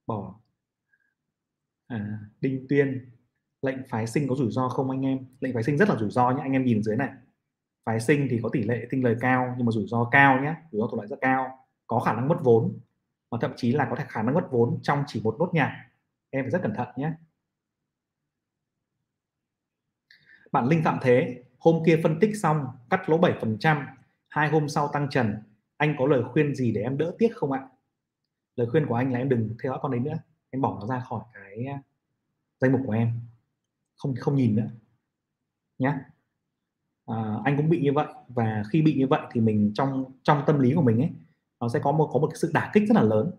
bỏ. 0.06 0.40
À, 1.86 2.18
đinh 2.40 2.66
tuyên 2.68 3.10
lệnh 3.62 3.76
phái 3.88 4.06
sinh 4.06 4.28
có 4.28 4.34
rủi 4.34 4.50
ro 4.50 4.68
không 4.68 4.90
anh 4.90 5.06
em? 5.06 5.26
Lệnh 5.40 5.54
phái 5.54 5.62
sinh 5.62 5.78
rất 5.78 5.88
là 5.88 5.96
rủi 5.96 6.10
ro 6.10 6.30
nhé 6.30 6.42
anh 6.42 6.52
em 6.52 6.64
nhìn 6.64 6.82
dưới 6.82 6.96
này. 6.96 7.10
Phái 7.86 8.00
sinh 8.00 8.26
thì 8.30 8.40
có 8.42 8.48
tỷ 8.52 8.62
lệ 8.62 8.86
tinh 8.90 9.04
lời 9.04 9.16
cao 9.20 9.54
nhưng 9.56 9.66
mà 9.66 9.72
rủi 9.72 9.86
ro 9.86 10.08
cao 10.12 10.40
nhé 10.42 10.54
rủi 10.72 10.80
ro 10.80 10.86
thuộc 10.86 10.96
loại 10.96 11.08
rất 11.08 11.16
cao 11.20 11.58
có 11.86 12.00
khả 12.00 12.12
năng 12.12 12.28
mất 12.28 12.36
vốn 12.44 12.78
và 13.30 13.38
thậm 13.40 13.52
chí 13.56 13.72
là 13.72 13.86
có 13.90 13.96
thể 13.96 14.04
khả 14.08 14.22
năng 14.22 14.34
mất 14.34 14.48
vốn 14.50 14.78
trong 14.82 15.04
chỉ 15.06 15.20
một 15.24 15.36
nốt 15.38 15.50
nhạc. 15.54 15.90
Em 16.30 16.44
phải 16.44 16.50
rất 16.50 16.62
cẩn 16.62 16.74
thận 16.74 16.88
nhé 16.96 17.12
bạn 20.52 20.66
Linh 20.68 20.82
Phạm 20.84 20.98
Thế 21.02 21.42
hôm 21.58 21.82
kia 21.86 22.00
phân 22.02 22.20
tích 22.20 22.36
xong 22.36 22.66
cắt 22.90 23.08
lỗ 23.08 23.18
7% 23.20 23.86
hai 24.28 24.48
hôm 24.48 24.68
sau 24.68 24.88
tăng 24.92 25.08
trần 25.10 25.42
anh 25.76 25.94
có 25.98 26.06
lời 26.06 26.22
khuyên 26.32 26.54
gì 26.54 26.72
để 26.72 26.82
em 26.82 26.98
đỡ 26.98 27.14
tiếc 27.18 27.36
không 27.36 27.52
ạ? 27.52 27.68
Lời 28.56 28.66
khuyên 28.70 28.86
của 28.86 28.94
anh 28.94 29.12
là 29.12 29.18
em 29.18 29.28
đừng 29.28 29.56
theo 29.62 29.72
dõi 29.72 29.78
con 29.82 29.92
đấy 29.92 30.00
nữa. 30.00 30.18
Em 30.50 30.62
bỏ 30.62 30.78
nó 30.80 30.86
ra 30.86 31.00
khỏi 31.00 31.20
cái 31.34 31.66
à, 31.66 31.82
danh 32.60 32.72
mục 32.72 32.80
của 32.86 32.92
em. 32.92 33.20
Không 33.96 34.14
không 34.20 34.36
nhìn 34.36 34.56
nữa. 34.56 34.66
Nhé 35.78 35.94
à, 37.06 37.38
anh 37.44 37.56
cũng 37.56 37.68
bị 37.68 37.80
như 37.80 37.92
vậy. 37.92 38.06
Và 38.28 38.62
khi 38.70 38.82
bị 38.82 38.94
như 38.94 39.06
vậy 39.06 39.20
thì 39.32 39.40
mình 39.40 39.72
trong 39.74 40.04
trong 40.22 40.42
tâm 40.46 40.58
lý 40.58 40.74
của 40.74 40.82
mình 40.82 40.98
ấy 40.98 41.10
nó 41.60 41.68
sẽ 41.68 41.80
có 41.82 41.92
một 41.92 42.10
có 42.12 42.18
một 42.20 42.26
cái 42.26 42.36
sự 42.36 42.50
đả 42.54 42.70
kích 42.74 42.82
rất 42.88 42.94
là 42.94 43.02
lớn. 43.02 43.30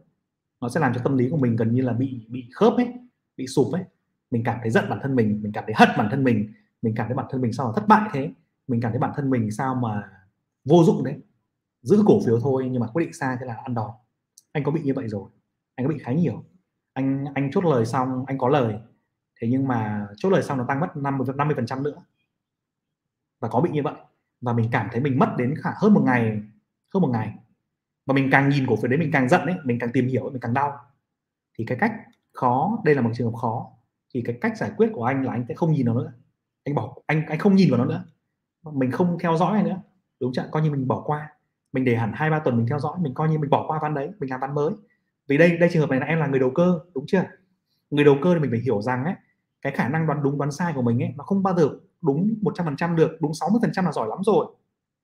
Nó 0.62 0.70
sẽ 0.70 0.80
làm 0.80 0.94
cho 0.94 1.02
tâm 1.04 1.18
lý 1.18 1.30
của 1.30 1.38
mình 1.38 1.56
gần 1.56 1.76
như 1.76 1.82
là 1.82 1.94
bị 1.94 2.26
bị 2.30 2.50
khớp 2.54 2.74
ấy 2.74 2.94
bị 3.38 3.48
sụp 3.48 3.74
ấy. 3.74 3.84
Mình 4.32 4.44
cảm 4.44 4.60
thấy 4.62 4.72
giận 4.72 4.86
bản 4.90 5.00
thân 5.04 5.16
mình 5.16 5.40
mình 5.44 5.52
cảm 5.52 5.64
thấy 5.68 5.74
hận 5.78 5.90
bản 5.98 6.08
thân 6.12 6.24
mình 6.24 6.54
mình 6.82 6.94
cảm 6.96 7.08
thấy 7.08 7.16
bản 7.16 7.26
thân 7.30 7.42
mình 7.42 7.54
sao 7.54 7.68
mà 7.68 7.74
thất 7.76 7.88
bại 7.88 8.10
thế? 8.14 8.32
Mình 8.68 8.82
cảm 8.82 8.92
thấy 8.92 9.00
bản 9.00 9.12
thân 9.16 9.30
mình 9.30 9.52
sao 9.52 9.76
mà 9.76 10.12
vô 10.66 10.84
dụng 10.84 11.04
đấy? 11.04 11.16
Giữ 11.86 12.04
cổ 12.08 12.20
phiếu 12.26 12.40
thôi, 12.40 12.68
nhưng 12.72 12.82
mà 12.82 12.88
quyết 12.88 13.06
định 13.06 13.14
sai 13.14 13.38
thế 13.40 13.46
là 13.46 13.56
ăn 13.64 13.74
đòn. 13.74 13.92
Anh 14.52 14.64
có 14.64 14.72
bị 14.72 14.82
như 14.82 14.94
vậy 14.94 15.08
rồi. 15.08 15.30
Anh 15.76 15.88
có 15.88 15.94
bị 15.94 16.00
khá 16.00 16.12
nhiều. 16.12 16.44
Anh 16.94 17.26
anh 17.36 17.52
chốt 17.52 17.64
lời 17.64 17.86
xong, 17.86 18.26
anh 18.28 18.38
có 18.38 18.50
lời. 18.50 18.80
Thế 19.42 19.48
nhưng 19.52 19.68
mà 19.68 20.08
chốt 20.18 20.30
lời 20.30 20.44
xong 20.44 20.58
nó 20.58 20.66
tăng 20.68 20.80
mất 20.80 20.98
50 20.98 21.28
50 21.36 21.56
phần 21.56 21.66
trăm 21.66 21.84
nữa. 21.84 22.04
Và 23.40 23.50
có 23.50 23.62
bị 23.62 23.70
như 23.70 23.84
vậy. 23.84 23.94
Và 24.42 24.54
mình 24.54 24.70
cảm 24.72 24.88
thấy 24.92 25.02
mình 25.02 25.20
mất 25.20 25.34
đến 25.38 25.56
khả, 25.58 25.70
hơn 25.76 25.94
một 25.94 26.04
ngày, 26.06 26.42
hơn 26.94 27.02
một 27.02 27.10
ngày. 27.10 27.36
Và 28.06 28.14
mình 28.14 28.30
càng 28.32 28.50
nhìn 28.50 28.66
cổ 28.68 28.76
phiếu 28.76 28.90
đấy 28.90 29.00
mình 29.00 29.10
càng 29.14 29.30
giận 29.30 29.42
ấy, 29.42 29.56
mình 29.64 29.80
càng 29.80 29.92
tìm 29.94 30.08
hiểu 30.08 30.30
mình 30.30 30.42
càng 30.42 30.54
đau. 30.54 30.80
Thì 31.58 31.66
cái 31.68 31.78
cách 31.82 31.94
khó, 32.34 32.82
đây 32.86 32.96
là 32.96 33.02
một 33.02 33.12
trường 33.14 33.32
hợp 33.32 33.38
khó. 33.38 33.72
Thì 34.14 34.22
cái 34.26 34.38
cách 34.42 34.58
giải 34.58 34.72
quyết 34.78 34.90
của 34.94 35.04
anh 35.04 35.26
là 35.26 35.32
anh 35.32 35.46
sẽ 35.48 35.54
không 35.54 35.72
nhìn 35.72 35.86
nó 35.86 35.94
nữa. 35.94 36.14
Anh 36.64 36.76
bỏ, 36.76 36.96
anh 37.06 37.26
anh 37.26 37.40
không 37.40 37.56
nhìn 37.56 37.70
vào 37.72 37.78
nó 37.80 37.86
nữa. 37.86 38.06
Mình 38.72 38.92
không 38.92 39.18
theo 39.20 39.38
dõi 39.38 39.64
nữa. 39.64 39.82
Đúng 40.20 40.32
chưa 40.34 40.48
coi 40.52 40.62
như 40.62 40.72
mình 40.72 40.88
bỏ 40.88 41.04
qua 41.06 41.35
mình 41.76 41.86
để 41.86 41.96
hẳn 41.96 42.12
hai 42.16 42.30
ba 42.30 42.40
tuần 42.40 42.58
mình 42.58 42.68
theo 42.68 42.80
dõi, 42.80 42.94
mình 43.02 43.14
coi 43.14 43.30
như 43.30 43.40
mình 43.40 43.50
bỏ 43.50 43.66
qua 43.68 43.80
ván 43.82 43.94
đấy, 43.94 44.10
mình 44.20 44.30
làm 44.30 44.40
ván 44.40 44.56
mới. 44.56 44.74
Vì 45.28 45.38
đây 45.38 45.58
đây 45.58 45.70
trường 45.74 45.82
hợp 45.82 45.90
này 45.90 46.00
là 46.00 46.06
em 46.06 46.20
là 46.20 46.28
người 46.28 46.40
đầu 46.40 46.52
cơ, 46.56 46.80
đúng 46.96 47.06
chưa? 47.08 47.24
Người 47.90 48.06
đầu 48.06 48.18
cơ 48.22 48.34
thì 48.34 48.40
mình 48.40 48.52
phải 48.52 48.60
hiểu 48.60 48.82
rằng 48.82 49.06
ấy, 49.06 49.14
cái 49.62 49.74
khả 49.74 49.90
năng 49.90 50.08
đoán 50.08 50.24
đúng, 50.24 50.38
đoán 50.38 50.52
sai 50.52 50.74
của 50.76 50.82
mình 50.82 51.04
ấy, 51.04 51.14
nó 51.18 51.24
không 51.24 51.44
bao 51.44 51.56
giờ 51.58 51.70
đúng 52.02 52.36
100% 52.42 52.96
được, 52.96 53.12
đúng 53.22 53.34
60% 53.34 53.86
là 53.86 53.92
giỏi 53.92 54.08
lắm 54.08 54.20
rồi. 54.24 54.46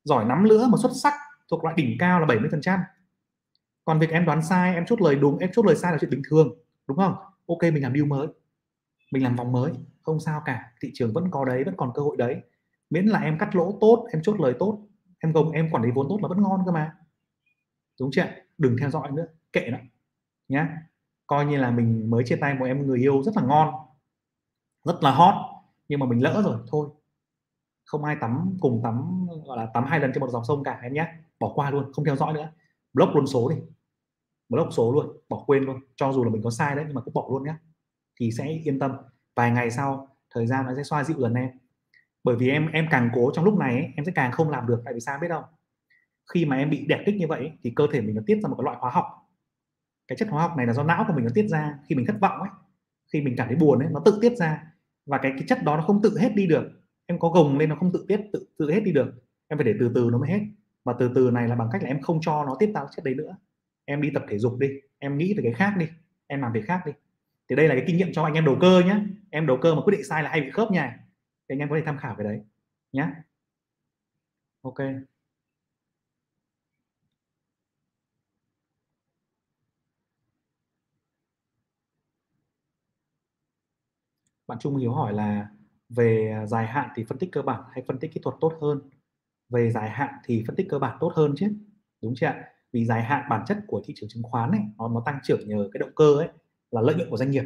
Giỏi 0.04 0.26
nắm 0.26 0.48
nữa 0.48 0.68
mà 0.72 0.78
xuất 0.82 0.92
sắc 1.04 1.14
thuộc 1.52 1.64
loại 1.64 1.76
đỉnh 1.78 1.96
cao 2.00 2.20
là 2.20 2.26
70% 2.26 2.80
còn 3.86 4.00
việc 4.00 4.10
em 4.10 4.26
đoán 4.26 4.42
sai, 4.42 4.74
em 4.76 4.86
chốt 4.86 5.02
lời 5.02 5.16
đúng, 5.16 5.38
em 5.38 5.50
chốt 5.54 5.66
lời 5.66 5.76
sai 5.76 5.92
là 5.92 5.98
chuyện 6.02 6.12
bình 6.12 6.22
thường, 6.30 6.56
đúng 6.88 6.98
không? 6.98 7.16
Ok, 7.48 7.62
mình 7.62 7.84
làm 7.84 7.94
deal 7.94 8.06
mới, 8.06 8.28
mình 9.12 9.24
làm 9.24 9.36
vòng 9.36 9.52
mới, 9.52 9.72
không 10.02 10.20
sao 10.20 10.42
cả, 10.46 10.72
thị 10.82 10.92
trường 10.94 11.14
vẫn 11.14 11.32
có 11.32 11.46
đấy, 11.46 11.64
vẫn 11.64 11.74
còn 11.78 11.92
cơ 11.96 12.02
hội 12.02 12.18
đấy. 12.18 12.36
Miễn 12.90 13.06
là 13.06 13.20
em 13.20 13.38
cắt 13.38 13.56
lỗ 13.56 13.78
tốt, 13.82 14.08
em 14.14 14.22
chốt 14.22 14.40
lời 14.40 14.54
tốt 14.60 14.80
em 15.24 15.32
gồng 15.32 15.52
em 15.52 15.70
quản 15.72 15.84
lý 15.84 15.92
vốn 15.92 16.08
tốt 16.10 16.20
là 16.22 16.28
vẫn 16.28 16.42
ngon 16.42 16.62
cơ 16.66 16.72
mà. 16.72 16.96
Đúng 18.00 18.10
chưa 18.12 18.26
đừng 18.58 18.76
theo 18.80 18.90
dõi 18.90 19.12
nữa, 19.12 19.26
kệ 19.54 19.70
nó, 19.72 19.78
nhá. 20.48 20.78
Coi 21.28 21.46
như 21.46 21.58
là 21.58 21.72
mình 21.72 22.10
mới 22.10 22.24
chia 22.26 22.36
tay 22.36 22.54
một 22.54 22.66
em 22.66 22.88
người 22.88 23.00
yêu 23.00 23.24
rất 23.24 23.36
là 23.36 23.44
ngon, 23.44 23.74
rất 24.84 25.04
là 25.04 25.12
hot, 25.12 25.36
nhưng 25.88 26.00
mà 26.00 26.06
mình 26.06 26.24
lỡ 26.24 26.42
rồi, 26.46 26.58
thôi. 26.68 26.90
Không 27.86 28.04
ai 28.04 28.16
tắm, 28.22 28.58
cùng 28.62 28.82
tắm, 28.84 29.28
gọi 29.46 29.58
là 29.58 29.66
tắm 29.74 29.84
hai 29.84 30.00
lần 30.00 30.12
trên 30.14 30.22
một 30.22 30.30
dòng 30.30 30.46
sông 30.46 30.64
cả, 30.64 30.80
em 30.84 30.94
nhé 30.94 31.08
bỏ 31.40 31.52
qua 31.56 31.72
luôn, 31.72 31.94
không 31.94 32.06
theo 32.06 32.16
dõi 32.16 32.34
nữa. 32.34 32.52
Block 32.94 33.16
luôn 33.16 33.28
số 33.28 33.50
đi. 33.50 33.56
Block 34.50 34.74
số 34.74 34.92
luôn, 34.92 35.18
bỏ 35.30 35.44
quên 35.48 35.64
luôn. 35.64 35.80
Cho 35.96 36.12
dù 36.12 36.24
là 36.24 36.30
mình 36.30 36.42
có 36.44 36.50
sai 36.50 36.76
đấy, 36.76 36.86
nhưng 36.88 36.96
mà 36.96 37.02
cũng 37.02 37.14
bỏ 37.14 37.28
luôn 37.30 37.44
nhé 37.44 37.54
thì 38.20 38.32
sẽ 38.32 38.48
yên 38.48 38.80
tâm. 38.80 38.92
Vài 39.36 39.52
ngày 39.52 39.72
sau, 39.72 40.08
thời 40.30 40.48
gian 40.48 40.66
nó 40.66 40.76
sẽ 40.76 40.84
xoa 40.84 41.04
dịu 41.04 41.18
dần 41.20 41.34
em 41.34 41.50
bởi 42.24 42.36
vì 42.36 42.50
em 42.50 42.72
em 42.72 42.88
càng 42.92 43.10
cố 43.14 43.32
trong 43.34 43.46
lúc 43.46 43.58
này 43.58 43.74
ấy, 43.76 43.90
em 43.96 44.06
sẽ 44.06 44.12
càng 44.16 44.32
không 44.32 44.50
làm 44.50 44.68
được 44.68 44.82
tại 44.86 44.94
vì 44.94 45.00
sao 45.00 45.20
biết 45.22 45.28
không 45.30 45.44
khi 46.34 46.46
mà 46.46 46.58
em 46.58 46.70
bị 46.70 46.86
đẹp 46.86 47.04
kích 47.06 47.16
như 47.16 47.28
vậy 47.28 47.52
thì 47.64 47.74
cơ 47.76 47.88
thể 47.92 48.02
mình 48.02 48.16
nó 48.16 48.22
tiết 48.26 48.40
ra 48.44 48.50
một 48.50 48.56
cái 48.58 48.64
loại 48.64 48.78
hóa 48.80 48.92
học. 48.92 49.06
Cái 50.08 50.16
chất 50.18 50.28
hóa 50.30 50.42
học 50.42 50.58
này 50.58 50.68
là 50.68 50.74
do 50.74 50.84
não 50.84 51.06
của 51.08 51.14
mình 51.14 51.26
nó 51.26 51.32
tiết 51.36 51.48
ra 51.48 51.80
khi 51.90 51.96
mình 51.96 52.06
thất 52.06 52.16
vọng 52.22 52.40
ấy 52.40 52.50
khi 53.14 53.22
mình 53.22 53.36
cảm 53.38 53.48
thấy 53.48 53.56
buồn 53.56 53.80
ấy 53.80 53.90
nó 53.92 54.02
tự 54.06 54.20
tiết 54.22 54.38
ra. 54.38 54.64
Và 55.06 55.18
cái, 55.18 55.32
cái 55.38 55.44
chất 55.48 55.64
đó 55.64 55.78
nó 55.78 55.84
không 55.84 56.02
tự 56.02 56.18
hết 56.20 56.36
đi 56.36 56.48
được. 56.48 56.64
Em 57.06 57.20
có 57.20 57.30
gồng 57.30 57.58
lên 57.58 57.70
nó 57.70 57.76
không 57.76 57.92
tự 57.92 58.06
tiết 58.08 58.22
tự 58.34 58.48
tự 58.58 58.72
hết 58.72 58.80
đi 58.80 58.92
được. 58.92 59.14
Em 59.48 59.58
phải 59.58 59.66
để 59.66 59.74
từ 59.80 59.92
từ 59.96 60.10
nó 60.12 60.18
mới 60.18 60.30
hết. 60.30 60.40
Và 60.86 60.94
từ 61.00 61.12
từ 61.16 61.32
này 61.32 61.48
là 61.48 61.56
bằng 61.56 61.70
cách 61.72 61.84
là 61.84 61.88
em 61.88 62.02
không 62.02 62.20
cho 62.22 62.44
nó 62.44 62.56
tiết 62.60 62.72
ra 62.76 62.82
chất 62.96 63.06
đấy 63.06 63.16
nữa. 63.16 63.36
Em 63.86 64.02
đi 64.02 64.10
tập 64.14 64.24
thể 64.30 64.38
dục 64.38 64.58
đi. 64.60 64.70
Em 65.00 65.18
nghĩ 65.18 65.34
về 65.38 65.44
cái 65.44 65.54
khác 65.54 65.74
đi. 65.78 65.88
Em 66.28 66.42
làm 66.42 66.54
việc 66.54 66.66
khác 66.66 66.82
đi. 66.86 66.92
Thì 67.50 67.56
đây 67.56 67.68
là 67.68 67.76
cái 67.76 67.84
kinh 67.88 67.98
nghiệm 67.98 68.14
cho 68.14 68.24
anh 68.24 68.34
em 68.34 68.46
đầu 68.46 68.58
cơ 68.62 68.82
nhé 68.86 69.00
em 69.30 69.48
đầu 69.48 69.58
cơ 69.62 69.76
mà 69.76 69.82
quyết 69.82 69.92
định 69.92 70.04
sai 70.04 70.24
là 70.24 70.30
hay 70.30 70.42
bị 70.42 70.52
khớp 70.52 70.72
nha 70.72 71.00
thì 71.52 71.56
anh 71.56 71.60
em 71.60 71.70
có 71.70 71.76
thể 71.76 71.82
tham 71.86 71.98
khảo 71.98 72.16
về 72.18 72.24
đấy 72.24 72.42
nhé 72.92 73.08
ok. 74.62 74.80
Bạn 84.48 84.58
Trung 84.60 84.78
Hiếu 84.78 84.92
hỏi 84.94 85.14
là 85.14 85.50
về 85.90 86.36
dài 86.48 86.68
hạn 86.68 86.90
thì 86.96 87.04
phân 87.04 87.18
tích 87.18 87.30
cơ 87.32 87.42
bản 87.42 87.64
hay 87.72 87.84
phân 87.88 88.00
tích 88.00 88.12
kỹ 88.14 88.20
thuật 88.24 88.36
tốt 88.42 88.54
hơn? 88.62 88.82
Về 89.50 89.72
dài 89.72 89.90
hạn 89.90 90.14
thì 90.26 90.44
phân 90.48 90.56
tích 90.56 90.68
cơ 90.70 90.80
bản 90.80 90.98
tốt 91.02 91.14
hơn 91.16 91.34
chứ 91.38 91.48
đúng 92.02 92.14
chưa 92.16 92.28
ạ? 92.28 92.46
Vì 92.72 92.86
dài 92.86 93.04
hạn 93.04 93.26
bản 93.30 93.46
chất 93.48 93.58
của 93.68 93.82
thị 93.86 93.94
trường 93.98 94.10
chứng 94.10 94.24
khoán 94.24 94.52
này 94.52 94.62
nó 94.78 94.88
nó 94.90 95.04
tăng 95.06 95.20
trưởng 95.24 95.48
nhờ 95.48 95.70
cái 95.74 95.80
động 95.80 95.92
cơ 95.96 96.16
ấy 96.18 96.30
là 96.72 96.82
lợi 96.82 96.96
nhuận 96.96 97.10
của 97.10 97.18
doanh 97.18 97.32
nghiệp. 97.32 97.44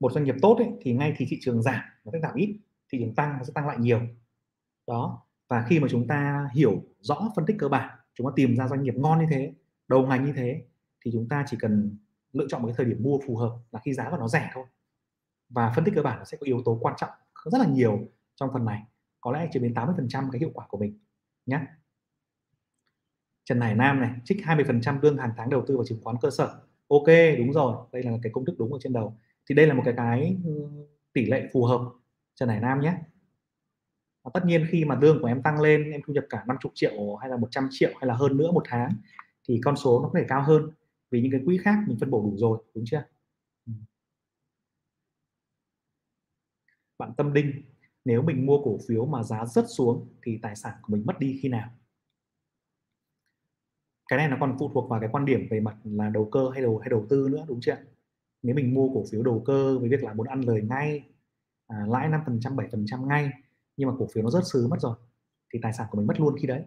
Một 0.00 0.12
doanh 0.12 0.24
nghiệp 0.24 0.34
tốt 0.42 0.56
ấy, 0.58 0.68
thì 0.82 0.92
ngay 0.94 1.14
thì 1.16 1.26
thị 1.30 1.38
trường 1.40 1.62
giảm 1.62 1.80
nó 2.04 2.12
sẽ 2.12 2.20
giảm 2.20 2.34
ít 2.34 2.60
thị 2.92 2.98
trường 3.00 3.14
tăng 3.14 3.38
nó 3.38 3.44
sẽ 3.44 3.52
tăng 3.54 3.66
lại 3.66 3.76
nhiều. 3.78 4.00
Đó, 4.86 5.22
và 5.48 5.66
khi 5.68 5.80
mà 5.80 5.88
chúng 5.90 6.06
ta 6.06 6.48
hiểu 6.54 6.82
rõ 7.00 7.32
phân 7.36 7.46
tích 7.46 7.56
cơ 7.58 7.68
bản, 7.68 7.98
chúng 8.14 8.26
ta 8.26 8.32
tìm 8.36 8.56
ra 8.56 8.68
doanh 8.68 8.82
nghiệp 8.82 8.94
ngon 8.96 9.18
như 9.18 9.26
thế, 9.30 9.54
đầu 9.88 10.06
ngành 10.06 10.24
như 10.24 10.32
thế, 10.36 10.62
thì 11.04 11.10
chúng 11.12 11.28
ta 11.28 11.44
chỉ 11.46 11.56
cần 11.60 11.96
lựa 12.32 12.46
chọn 12.48 12.62
một 12.62 12.68
cái 12.68 12.74
thời 12.76 12.86
điểm 12.86 13.02
mua 13.02 13.18
phù 13.26 13.36
hợp 13.36 13.58
là 13.70 13.80
khi 13.84 13.92
giá 13.92 14.10
của 14.10 14.16
nó 14.16 14.28
rẻ 14.28 14.50
thôi. 14.54 14.64
Và 15.48 15.72
phân 15.76 15.84
tích 15.84 15.94
cơ 15.94 16.02
bản 16.02 16.18
nó 16.18 16.24
sẽ 16.24 16.36
có 16.40 16.44
yếu 16.44 16.62
tố 16.64 16.78
quan 16.80 16.94
trọng 16.98 17.10
rất 17.44 17.58
là 17.58 17.66
nhiều 17.66 17.98
trong 18.36 18.50
phần 18.52 18.64
này, 18.64 18.82
có 19.20 19.32
lẽ 19.32 19.48
chiếm 19.52 19.62
đến 19.62 19.74
80% 19.74 20.30
cái 20.32 20.40
hiệu 20.40 20.50
quả 20.54 20.66
của 20.68 20.78
mình 20.78 20.98
nhé 21.46 21.60
Trần 23.44 23.60
Hải 23.60 23.74
Nam 23.74 24.00
này, 24.00 24.10
trích 24.24 24.38
20% 24.38 25.00
lương 25.02 25.16
hàng 25.16 25.32
tháng 25.36 25.50
đầu 25.50 25.64
tư 25.66 25.76
vào 25.76 25.84
chứng 25.84 26.00
khoán 26.02 26.16
cơ 26.20 26.30
sở. 26.30 26.60
Ok, 26.88 27.06
đúng 27.38 27.52
rồi, 27.52 27.76
đây 27.92 28.02
là 28.02 28.12
cái 28.22 28.32
công 28.32 28.44
thức 28.44 28.54
đúng 28.58 28.72
ở 28.72 28.78
trên 28.82 28.92
đầu. 28.92 29.16
Thì 29.48 29.54
đây 29.54 29.66
là 29.66 29.74
một 29.74 29.82
cái 29.84 29.94
cái 29.96 30.36
ừ, 30.44 30.50
tỷ 31.12 31.26
lệ 31.26 31.48
phù 31.52 31.64
hợp 31.64 31.80
Trần 32.36 32.48
Hải 32.48 32.60
Nam 32.60 32.80
nhé. 32.80 32.94
Và 34.24 34.30
tất 34.34 34.44
nhiên 34.44 34.66
khi 34.70 34.84
mà 34.84 34.98
lương 35.00 35.20
của 35.20 35.26
em 35.26 35.42
tăng 35.42 35.60
lên, 35.60 35.90
em 35.90 36.00
thu 36.06 36.14
nhập 36.14 36.24
cả 36.30 36.44
50 36.46 36.72
triệu 36.74 37.16
hay 37.16 37.30
là 37.30 37.36
100 37.36 37.68
triệu 37.70 37.90
hay 38.00 38.06
là 38.06 38.14
hơn 38.14 38.36
nữa 38.36 38.52
một 38.52 38.62
tháng, 38.68 38.92
thì 39.48 39.60
con 39.64 39.76
số 39.76 40.02
nó 40.02 40.08
có 40.08 40.18
thể 40.18 40.26
cao 40.28 40.42
hơn 40.42 40.70
vì 41.10 41.20
những 41.20 41.32
cái 41.32 41.40
quỹ 41.44 41.58
khác 41.58 41.78
mình 41.86 41.96
phân 42.00 42.10
bổ 42.10 42.22
đủ 42.22 42.36
rồi, 42.36 42.58
đúng 42.74 42.84
chưa? 42.86 43.04
Ừ. 43.66 43.72
Bạn 46.98 47.12
tâm 47.16 47.32
đinh, 47.32 47.62
nếu 48.04 48.22
mình 48.22 48.46
mua 48.46 48.64
cổ 48.64 48.78
phiếu 48.88 49.06
mà 49.06 49.22
giá 49.22 49.44
rất 49.46 49.64
xuống 49.68 50.08
thì 50.22 50.38
tài 50.42 50.56
sản 50.56 50.74
của 50.82 50.92
mình 50.92 51.02
mất 51.06 51.18
đi 51.18 51.38
khi 51.42 51.48
nào? 51.48 51.70
Cái 54.08 54.16
này 54.16 54.28
nó 54.28 54.36
còn 54.40 54.56
phụ 54.58 54.70
thuộc 54.74 54.90
vào 54.90 55.00
cái 55.00 55.08
quan 55.12 55.24
điểm 55.24 55.46
về 55.50 55.60
mặt 55.60 55.76
là 55.84 56.08
đầu 56.08 56.28
cơ 56.32 56.50
hay 56.52 56.62
đầu 56.62 56.78
hay 56.78 56.90
đầu 56.90 57.06
tư 57.08 57.28
nữa, 57.30 57.44
đúng 57.48 57.60
chưa? 57.60 57.76
Nếu 58.42 58.54
mình 58.56 58.74
mua 58.74 58.88
cổ 58.94 59.04
phiếu 59.10 59.22
đầu 59.22 59.42
cơ 59.46 59.78
với 59.78 59.88
việc 59.88 60.04
là 60.04 60.12
muốn 60.12 60.26
ăn 60.26 60.40
lời 60.40 60.62
ngay 60.62 61.04
à, 61.66 61.84
lãi 61.88 62.08
5% 62.08 62.56
7% 62.56 63.06
ngay. 63.06 63.30
Nhưng 63.76 63.88
mà 63.88 63.94
cổ 63.98 64.08
phiếu 64.12 64.24
nó 64.24 64.30
rớt 64.30 64.42
xứ 64.46 64.68
mất 64.70 64.80
rồi 64.80 64.96
thì 65.52 65.58
tài 65.62 65.72
sản 65.72 65.86
của 65.90 65.98
mình 65.98 66.06
mất 66.06 66.20
luôn 66.20 66.36
khi 66.40 66.46
đấy. 66.46 66.62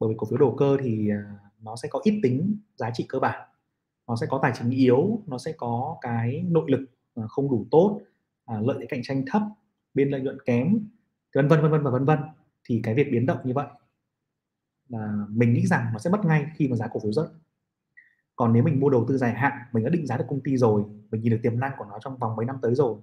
Bởi 0.00 0.08
vì 0.08 0.14
cổ 0.18 0.26
phiếu 0.30 0.38
đầu 0.38 0.56
cơ 0.58 0.76
thì 0.80 1.10
à, 1.10 1.38
nó 1.60 1.76
sẽ 1.76 1.88
có 1.88 2.00
ít 2.04 2.20
tính 2.22 2.56
giá 2.76 2.90
trị 2.94 3.06
cơ 3.08 3.18
bản. 3.18 3.48
Nó 4.08 4.16
sẽ 4.16 4.26
có 4.30 4.38
tài 4.42 4.52
chính 4.58 4.70
yếu 4.70 5.22
nó 5.26 5.38
sẽ 5.38 5.52
có 5.52 5.96
cái 6.00 6.44
nội 6.48 6.70
lực 6.70 6.80
à, 7.14 7.22
không 7.28 7.50
đủ 7.50 7.66
tốt 7.70 8.00
à, 8.44 8.60
lợi 8.60 8.76
thế 8.80 8.86
cạnh 8.88 9.00
tranh 9.02 9.24
thấp 9.26 9.42
biên 9.94 10.08
lợi 10.08 10.20
nhuận 10.20 10.38
kém 10.44 10.88
vân 11.34 11.48
vân 11.48 11.62
vân 11.62 11.70
vân 11.70 11.82
và 11.82 11.90
vân 11.90 12.04
vân. 12.04 12.18
Thì 12.64 12.80
cái 12.82 12.94
việc 12.94 13.08
biến 13.12 13.26
động 13.26 13.38
như 13.44 13.52
vậy 13.54 13.66
là 14.88 15.26
mình 15.28 15.52
nghĩ 15.52 15.66
rằng 15.66 15.86
nó 15.92 15.98
sẽ 15.98 16.10
mất 16.10 16.24
ngay 16.24 16.46
khi 16.56 16.68
mà 16.68 16.76
giá 16.76 16.86
cổ 16.86 17.00
phiếu 17.00 17.12
rớt. 17.12 17.26
Còn 18.36 18.52
nếu 18.52 18.62
mình 18.62 18.80
mua 18.80 18.90
đầu 18.90 19.04
tư 19.08 19.18
dài 19.18 19.34
hạn 19.34 19.52
mình 19.72 19.84
đã 19.84 19.90
định 19.90 20.06
giá 20.06 20.16
được 20.16 20.24
công 20.28 20.40
ty 20.40 20.56
rồi 20.56 20.84
mình 21.10 21.20
nhìn 21.20 21.32
được 21.32 21.40
tiềm 21.42 21.60
năng 21.60 21.72
của 21.78 21.84
nó 21.84 21.98
trong 22.00 22.16
vòng 22.16 22.36
mấy 22.36 22.46
năm 22.46 22.56
tới 22.62 22.74
rồi 22.74 22.96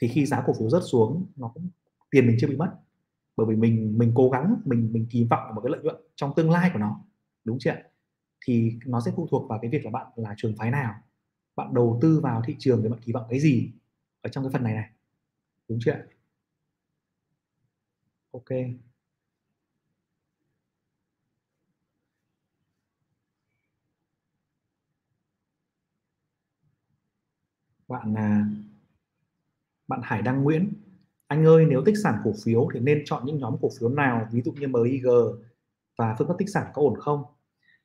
thì 0.00 0.08
khi 0.08 0.26
giá 0.26 0.42
cổ 0.46 0.52
phiếu 0.60 0.70
rớt 0.70 0.82
xuống, 0.92 1.26
nó 1.36 1.48
cũng, 1.54 1.68
tiền 2.10 2.26
mình 2.26 2.36
chưa 2.40 2.46
bị 2.48 2.56
mất. 2.56 2.70
Bởi 3.36 3.46
vì 3.50 3.56
mình 3.56 3.98
mình 3.98 4.12
cố 4.16 4.30
gắng, 4.30 4.56
mình 4.64 4.90
mình 4.92 5.06
kỳ 5.10 5.24
vọng 5.30 5.40
vào 5.44 5.52
một 5.54 5.60
cái 5.64 5.70
lợi 5.72 5.80
nhuận 5.84 5.96
trong 6.16 6.32
tương 6.36 6.50
lai 6.50 6.70
của 6.72 6.78
nó. 6.78 7.00
Đúng 7.44 7.58
chưa 7.60 7.74
thì 8.46 8.72
nó 8.86 9.00
sẽ 9.00 9.12
phụ 9.16 9.28
thuộc 9.30 9.50
vào 9.50 9.58
cái 9.62 9.70
việc 9.70 9.84
là 9.84 9.90
bạn 9.90 10.06
là 10.16 10.34
trường 10.36 10.56
phái 10.58 10.70
nào. 10.70 10.94
Bạn 11.56 11.74
đầu 11.74 11.98
tư 12.02 12.20
vào 12.20 12.42
thị 12.46 12.56
trường 12.58 12.82
thì 12.82 12.88
bạn 12.88 13.00
kỳ 13.06 13.12
vọng 13.12 13.26
cái 13.30 13.40
gì 13.40 13.72
ở 14.22 14.30
trong 14.30 14.44
cái 14.44 14.50
phần 14.52 14.64
này 14.64 14.74
này. 14.74 14.90
Đúng 15.68 15.78
chưa 15.84 15.94
ok. 18.32 18.50
Bạn 27.88 28.14
là 28.14 28.44
bạn 29.90 30.00
Hải 30.02 30.22
Đăng 30.22 30.42
Nguyễn. 30.42 30.72
Anh 31.26 31.44
ơi 31.44 31.66
nếu 31.68 31.82
tích 31.84 31.94
sản 32.02 32.14
cổ 32.24 32.32
phiếu 32.44 32.68
thì 32.74 32.80
nên 32.80 33.02
chọn 33.04 33.26
những 33.26 33.38
nhóm 33.38 33.56
cổ 33.60 33.70
phiếu 33.80 33.88
nào 33.88 34.28
ví 34.32 34.42
dụ 34.42 34.52
như 34.52 34.68
MIG 34.68 35.06
và 35.96 36.14
phương 36.18 36.28
pháp 36.28 36.34
tích 36.38 36.48
sản 36.50 36.66
có 36.74 36.82
ổn 36.82 36.94
không? 36.98 37.22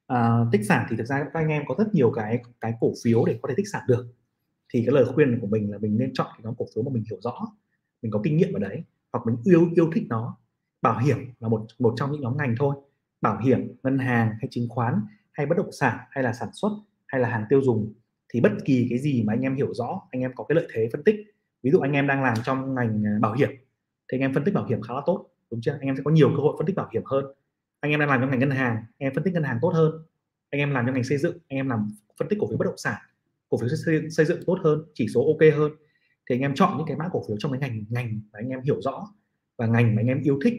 À, 0.07 0.45
tích 0.51 0.61
sản 0.67 0.85
thì 0.89 0.97
thực 0.97 1.05
ra 1.05 1.23
các 1.23 1.39
anh 1.39 1.47
em 1.47 1.63
có 1.67 1.75
rất 1.77 1.93
nhiều 1.93 2.11
cái 2.11 2.41
cái 2.61 2.73
cổ 2.79 2.91
phiếu 3.03 3.25
để 3.25 3.39
có 3.41 3.49
thể 3.49 3.55
tích 3.57 3.67
sản 3.73 3.81
được. 3.87 4.07
Thì 4.73 4.83
cái 4.85 4.95
lời 4.95 5.05
khuyên 5.05 5.39
của 5.41 5.47
mình 5.47 5.71
là 5.71 5.77
mình 5.77 5.97
nên 5.97 6.13
chọn 6.13 6.27
cái 6.29 6.39
nhóm 6.43 6.55
cổ 6.57 6.65
phiếu 6.75 6.83
mà 6.83 6.91
mình 6.93 7.03
hiểu 7.09 7.19
rõ 7.21 7.47
mình 8.01 8.11
có 8.11 8.21
kinh 8.23 8.37
nghiệm 8.37 8.53
ở 8.53 8.59
đấy 8.59 8.83
hoặc 9.13 9.25
mình 9.25 9.37
yêu 9.43 9.69
yêu 9.75 9.89
thích 9.93 10.03
nó. 10.09 10.37
Bảo 10.81 10.99
hiểm 10.99 11.17
là 11.39 11.47
một 11.47 11.65
một 11.79 11.93
trong 11.97 12.11
những 12.11 12.21
nhóm 12.21 12.37
ngành 12.37 12.55
thôi. 12.59 12.75
Bảo 13.21 13.39
hiểm 13.39 13.75
ngân 13.83 13.97
hàng 13.97 14.29
hay 14.39 14.47
chứng 14.51 14.69
khoán 14.69 15.01
hay 15.31 15.45
bất 15.45 15.57
động 15.57 15.71
sản 15.71 15.97
hay 16.11 16.23
là 16.23 16.33
sản 16.33 16.49
xuất 16.53 16.71
hay 17.07 17.21
là 17.21 17.29
hàng 17.29 17.45
tiêu 17.49 17.61
dùng 17.63 17.93
thì 18.29 18.41
bất 18.41 18.51
kỳ 18.65 18.87
cái 18.89 18.99
gì 18.99 19.23
mà 19.23 19.33
anh 19.33 19.41
em 19.41 19.55
hiểu 19.55 19.73
rõ 19.73 20.01
anh 20.11 20.21
em 20.21 20.31
có 20.35 20.43
cái 20.43 20.55
lợi 20.55 20.67
thế 20.73 20.89
phân 20.93 21.03
tích 21.03 21.34
ví 21.65 21.71
dụ 21.71 21.79
anh 21.79 21.91
em 21.91 22.07
đang 22.07 22.23
làm 22.23 22.37
trong 22.43 22.75
ngành 22.75 23.03
à, 23.05 23.17
bảo 23.21 23.33
hiểm 23.33 23.49
thì 24.07 24.17
anh 24.17 24.21
em 24.21 24.33
phân 24.33 24.43
tích 24.43 24.53
bảo 24.53 24.65
hiểm 24.65 24.81
khá 24.81 24.93
là 24.93 25.01
tốt 25.05 25.29
đúng 25.51 25.61
chưa? 25.61 25.71
Anh 25.71 25.81
em 25.81 25.95
sẽ 25.95 26.01
có 26.05 26.11
nhiều 26.11 26.29
cơ 26.29 26.41
hội 26.41 26.55
phân 26.57 26.67
tích 26.67 26.75
bảo 26.75 26.89
hiểm 26.93 27.03
hơn. 27.05 27.25
Anh 27.79 27.91
em 27.91 27.99
đang 27.99 28.09
làm 28.09 28.21
trong 28.21 28.29
ngành 28.29 28.39
ngân 28.39 28.51
hàng 28.51 28.75
anh 28.75 28.85
em 28.97 29.13
phân 29.13 29.23
tích 29.23 29.33
ngân 29.33 29.43
hàng 29.43 29.59
tốt 29.61 29.69
hơn. 29.69 29.91
Anh 30.49 30.59
em 30.59 30.71
làm 30.71 30.85
trong 30.85 30.95
ngành 30.95 31.03
xây 31.03 31.17
dựng 31.17 31.37
anh 31.47 31.57
em 31.57 31.69
làm 31.69 31.87
phân 32.19 32.27
tích 32.27 32.39
cổ 32.41 32.47
phiếu 32.47 32.57
bất 32.57 32.65
động 32.65 32.77
sản 32.77 33.01
cổ 33.49 33.57
phiếu 33.57 33.69
xây, 33.69 34.09
xây 34.09 34.25
dựng 34.25 34.39
tốt 34.45 34.57
hơn 34.63 34.83
chỉ 34.93 35.07
số 35.13 35.25
ok 35.27 35.53
hơn. 35.57 35.71
Thì 36.29 36.35
anh 36.35 36.41
em 36.41 36.55
chọn 36.55 36.77
những 36.77 36.87
cái 36.87 36.97
mã 36.97 37.09
cổ 37.11 37.23
phiếu 37.27 37.37
trong 37.39 37.51
cái 37.51 37.59
ngành 37.59 37.85
ngành 37.89 38.21
mà 38.33 38.39
anh 38.39 38.49
em 38.49 38.61
hiểu 38.61 38.81
rõ 38.81 39.07
và 39.57 39.67
ngành 39.67 39.95
mà 39.95 40.01
anh 40.01 40.07
em 40.07 40.21
yêu 40.21 40.39
thích 40.43 40.53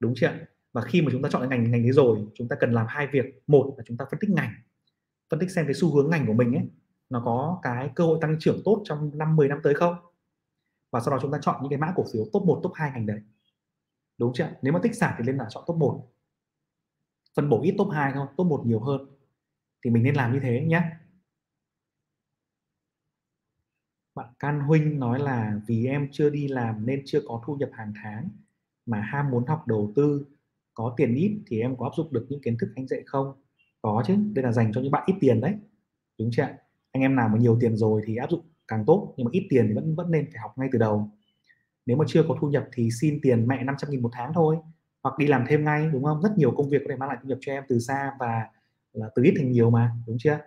đúng 0.00 0.12
chưa 0.16 0.32
và 0.72 0.82
khi 0.82 1.02
mà 1.02 1.08
chúng 1.12 1.22
ta 1.22 1.28
chọn 1.32 1.42
cái 1.42 1.58
ngành 1.58 1.70
ngành 1.70 1.82
đấy 1.82 1.92
rồi 1.92 2.18
chúng 2.34 2.48
ta 2.48 2.56
cần 2.60 2.72
làm 2.72 2.86
hai 2.88 3.06
việc. 3.12 3.42
Một 3.46 3.74
là 3.76 3.84
chúng 3.86 3.96
ta 3.96 4.04
phân 4.10 4.20
tích 4.20 4.30
ngành 4.30 4.50
phân 5.30 5.40
tích 5.40 5.50
xem 5.50 5.66
cái 5.66 5.74
xu 5.74 5.94
hướng 5.94 6.10
ngành 6.10 6.26
của 6.26 6.32
mình 6.32 6.54
ấy 6.54 6.64
nó 7.10 7.22
có 7.24 7.58
cái 7.62 7.90
cơ 7.94 8.04
hội 8.04 8.18
tăng 8.20 8.36
trưởng 8.40 8.60
tốt 8.64 8.82
trong 8.84 9.10
năm 9.14 9.36
10 9.36 9.48
năm 9.48 9.58
tới 9.62 9.74
không? 9.74 9.94
Và 10.90 11.00
sau 11.00 11.10
đó 11.14 11.18
chúng 11.22 11.32
ta 11.32 11.38
chọn 11.42 11.62
những 11.62 11.70
cái 11.70 11.78
mã 11.78 11.92
cổ 11.96 12.04
phiếu 12.12 12.24
top 12.32 12.42
1 12.42 12.60
top 12.62 12.72
2 12.74 12.90
ngành 12.90 13.06
đấy. 13.06 13.20
Đúng 14.18 14.32
chưa 14.34 14.50
nếu 14.62 14.72
mà 14.72 14.80
tích 14.82 14.94
sản 14.94 15.14
thì 15.18 15.24
nên 15.26 15.36
là 15.36 15.46
chọn 15.50 15.64
top 15.66 15.76
1 15.76 16.08
phân 17.36 17.48
bổ 17.48 17.62
ít 17.62 17.74
top 17.78 17.88
2 17.90 18.12
thôi, 18.14 18.26
top 18.36 18.46
1 18.46 18.62
nhiều 18.66 18.80
hơn. 18.80 19.06
Thì 19.84 19.90
mình 19.90 20.02
nên 20.02 20.14
làm 20.14 20.32
như 20.32 20.40
thế 20.42 20.64
nhé. 20.66 20.82
Bạn 24.14 24.32
Can 24.38 24.60
Huynh 24.60 24.98
nói 24.98 25.18
là 25.18 25.60
vì 25.66 25.86
em 25.86 26.08
chưa 26.12 26.30
đi 26.30 26.48
làm 26.48 26.86
nên 26.86 27.02
chưa 27.06 27.20
có 27.28 27.42
thu 27.46 27.56
nhập 27.56 27.70
hàng 27.72 27.92
tháng 28.02 28.28
mà 28.86 29.00
ham 29.00 29.30
muốn 29.30 29.46
học 29.46 29.66
đầu 29.66 29.92
tư, 29.96 30.26
có 30.74 30.94
tiền 30.96 31.14
ít 31.14 31.42
thì 31.46 31.60
em 31.60 31.76
có 31.76 31.84
áp 31.86 31.92
dụng 31.96 32.12
được 32.12 32.26
những 32.28 32.40
kiến 32.42 32.56
thức 32.60 32.72
anh 32.76 32.88
dạy 32.88 33.02
không? 33.06 33.42
Có 33.82 34.02
chứ, 34.06 34.16
đây 34.34 34.42
là 34.42 34.52
dành 34.52 34.72
cho 34.72 34.80
những 34.80 34.92
bạn 34.92 35.02
ít 35.06 35.14
tiền 35.20 35.40
đấy. 35.40 35.54
Đúng 36.18 36.30
chưa 36.32 36.42
anh 36.92 37.02
em 37.02 37.16
nào 37.16 37.28
mà 37.28 37.38
nhiều 37.38 37.58
tiền 37.60 37.76
rồi 37.76 38.02
thì 38.06 38.16
áp 38.16 38.30
dụng 38.30 38.40
càng 38.68 38.84
tốt, 38.86 39.14
nhưng 39.16 39.24
mà 39.24 39.30
ít 39.32 39.46
tiền 39.50 39.66
thì 39.68 39.74
vẫn 39.74 39.94
vẫn 39.94 40.10
nên 40.10 40.30
phải 40.32 40.40
học 40.42 40.58
ngay 40.58 40.68
từ 40.72 40.78
đầu. 40.78 41.10
Nếu 41.86 41.96
mà 41.96 42.04
chưa 42.08 42.24
có 42.28 42.36
thu 42.40 42.48
nhập 42.48 42.68
thì 42.72 42.88
xin 43.00 43.18
tiền 43.22 43.46
mẹ 43.46 43.64
500 43.64 43.90
nghìn 43.90 44.02
một 44.02 44.10
tháng 44.12 44.32
thôi, 44.34 44.56
hoặc 45.02 45.18
đi 45.18 45.26
làm 45.26 45.44
thêm 45.48 45.64
ngay, 45.64 45.88
đúng 45.92 46.04
không? 46.04 46.22
Rất 46.22 46.38
nhiều 46.38 46.50
công 46.56 46.68
việc 46.70 46.78
có 46.84 46.86
thể 46.90 46.96
mang 46.96 47.08
lại 47.08 47.18
thu 47.22 47.28
nhập 47.28 47.38
cho 47.40 47.52
em 47.52 47.64
từ 47.68 47.78
xa 47.78 48.12
và 48.20 48.48
là 48.92 49.06
từ 49.14 49.22
ít 49.22 49.34
thành 49.36 49.52
nhiều 49.52 49.70
mà, 49.70 49.92
đúng 50.06 50.16
chưa? 50.20 50.38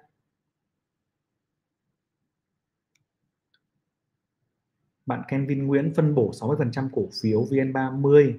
Bạn 5.06 5.22
Kenvin 5.28 5.68
Nguyễn 5.68 5.94
phân 5.96 6.16
bổ 6.16 6.32
60% 6.34 6.90
cổ 6.94 7.08
phiếu 7.22 7.44
VN30 7.44 8.38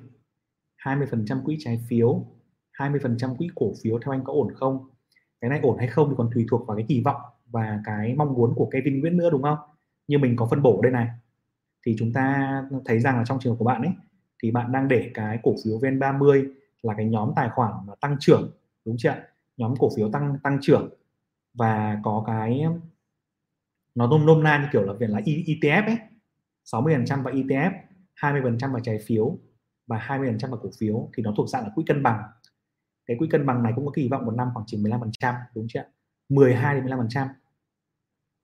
20% 0.76 1.44
quỹ 1.44 1.56
trái 1.60 1.80
phiếu 1.88 2.26
20% 2.72 3.36
quỹ 3.36 3.48
cổ 3.54 3.72
phiếu 3.82 3.98
theo 3.98 4.12
anh 4.12 4.24
có 4.24 4.32
ổn 4.32 4.54
không? 4.54 4.88
Cái 5.40 5.50
này 5.50 5.60
ổn 5.62 5.78
hay 5.78 5.88
không 5.88 6.08
thì 6.10 6.14
còn 6.18 6.30
tùy 6.34 6.46
thuộc 6.50 6.66
vào 6.66 6.76
cái 6.76 6.86
kỳ 6.88 7.02
vọng 7.04 7.20
và 7.46 7.80
cái 7.84 8.14
mong 8.14 8.34
muốn 8.34 8.54
của 8.56 8.66
Kevin 8.72 9.00
Nguyễn 9.00 9.16
nữa, 9.16 9.30
đúng 9.30 9.42
không? 9.42 9.58
Như 10.12 10.18
mình 10.18 10.36
có 10.36 10.46
phân 10.46 10.62
bổ 10.62 10.80
đây 10.82 10.92
này, 10.92 11.08
thì 11.86 11.96
chúng 11.98 12.12
ta 12.12 12.48
thấy 12.84 13.00
rằng 13.00 13.18
là 13.18 13.24
trong 13.24 13.38
trường 13.40 13.52
hợp 13.52 13.58
của 13.58 13.64
bạn 13.64 13.82
ấy, 13.82 13.92
thì 14.42 14.50
bạn 14.50 14.72
đang 14.72 14.88
để 14.88 15.10
cái 15.14 15.38
cổ 15.42 15.54
phiếu 15.64 15.78
VN30 15.78 16.52
là 16.82 16.94
cái 16.96 17.06
nhóm 17.06 17.32
tài 17.36 17.48
khoản 17.50 17.72
mà 17.86 17.94
tăng 18.00 18.16
trưởng, 18.20 18.52
đúng 18.84 18.96
chưa 18.98 19.14
nhóm 19.56 19.74
cổ 19.78 19.90
phiếu 19.96 20.10
tăng 20.10 20.38
tăng 20.42 20.58
trưởng 20.62 20.90
và 21.54 22.00
có 22.02 22.24
cái, 22.26 22.64
nó 23.94 24.06
nôm 24.06 24.26
nôm 24.26 24.42
na 24.42 24.58
như 24.58 24.68
kiểu 24.72 24.82
là 24.82 24.92
việc 24.92 25.10
là 25.10 25.20
ETF 25.20 25.86
ấy. 25.86 25.96
60% 26.64 27.22
vào 27.22 27.34
ETF 27.34 27.72
20% 28.16 28.72
vào 28.72 28.80
trái 28.80 28.98
phiếu 29.06 29.38
và 29.86 29.98
20% 30.08 30.50
vào 30.50 30.60
cổ 30.62 30.70
phiếu 30.78 31.10
thì 31.16 31.22
nó 31.22 31.32
thuộc 31.36 31.48
dạng 31.48 31.62
là 31.62 31.70
quỹ 31.74 31.84
cân 31.86 32.02
bằng. 32.02 32.22
Cái 33.06 33.16
quỹ 33.18 33.28
cân 33.28 33.46
bằng 33.46 33.62
này 33.62 33.72
cũng 33.76 33.86
có 33.86 33.92
kỳ 33.94 34.08
vọng 34.08 34.26
một 34.26 34.34
năm 34.34 34.48
khoảng 34.54 34.66
chừng 34.66 34.82
15% 34.82 35.34
đúng 35.54 35.66
chưa 35.68 35.84
12 36.28 36.74
đến 36.74 36.86
15% 36.86 37.26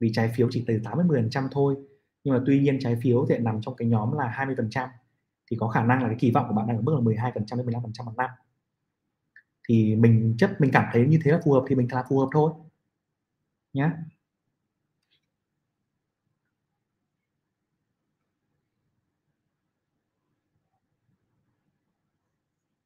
vì 0.00 0.10
trái 0.14 0.32
phiếu 0.36 0.48
chỉ 0.50 0.64
từ 0.66 0.78
80% 0.84 1.48
thôi. 1.52 1.76
Nhưng 2.24 2.34
mà 2.34 2.42
tuy 2.46 2.60
nhiên 2.60 2.78
trái 2.80 2.96
phiếu 3.02 3.26
thì 3.28 3.38
nằm 3.38 3.60
trong 3.62 3.76
cái 3.76 3.88
nhóm 3.88 4.12
là 4.12 4.28
20% 4.28 4.88
thì 5.50 5.56
có 5.60 5.68
khả 5.68 5.84
năng 5.84 6.02
là 6.02 6.08
cái 6.08 6.16
kỳ 6.20 6.30
vọng 6.30 6.46
của 6.48 6.54
bạn 6.54 6.66
đang 6.66 6.76
ở 6.76 6.82
mức 6.82 6.94
là 6.94 7.00
12% 7.00 7.58
đến 7.58 7.66
15% 7.66 8.06
một 8.06 8.12
năm. 8.16 8.30
Thì 9.68 9.96
mình 9.96 10.34
chấp 10.38 10.60
mình 10.60 10.70
cảm 10.72 10.84
thấy 10.92 11.06
như 11.06 11.18
thế 11.24 11.30
là 11.30 11.40
phù 11.44 11.52
hợp 11.52 11.64
thì 11.68 11.74
mình 11.74 11.88
là 11.90 12.04
phù 12.08 12.18
hợp 12.18 12.28
thôi. 12.32 12.52
Nhé 13.72 13.90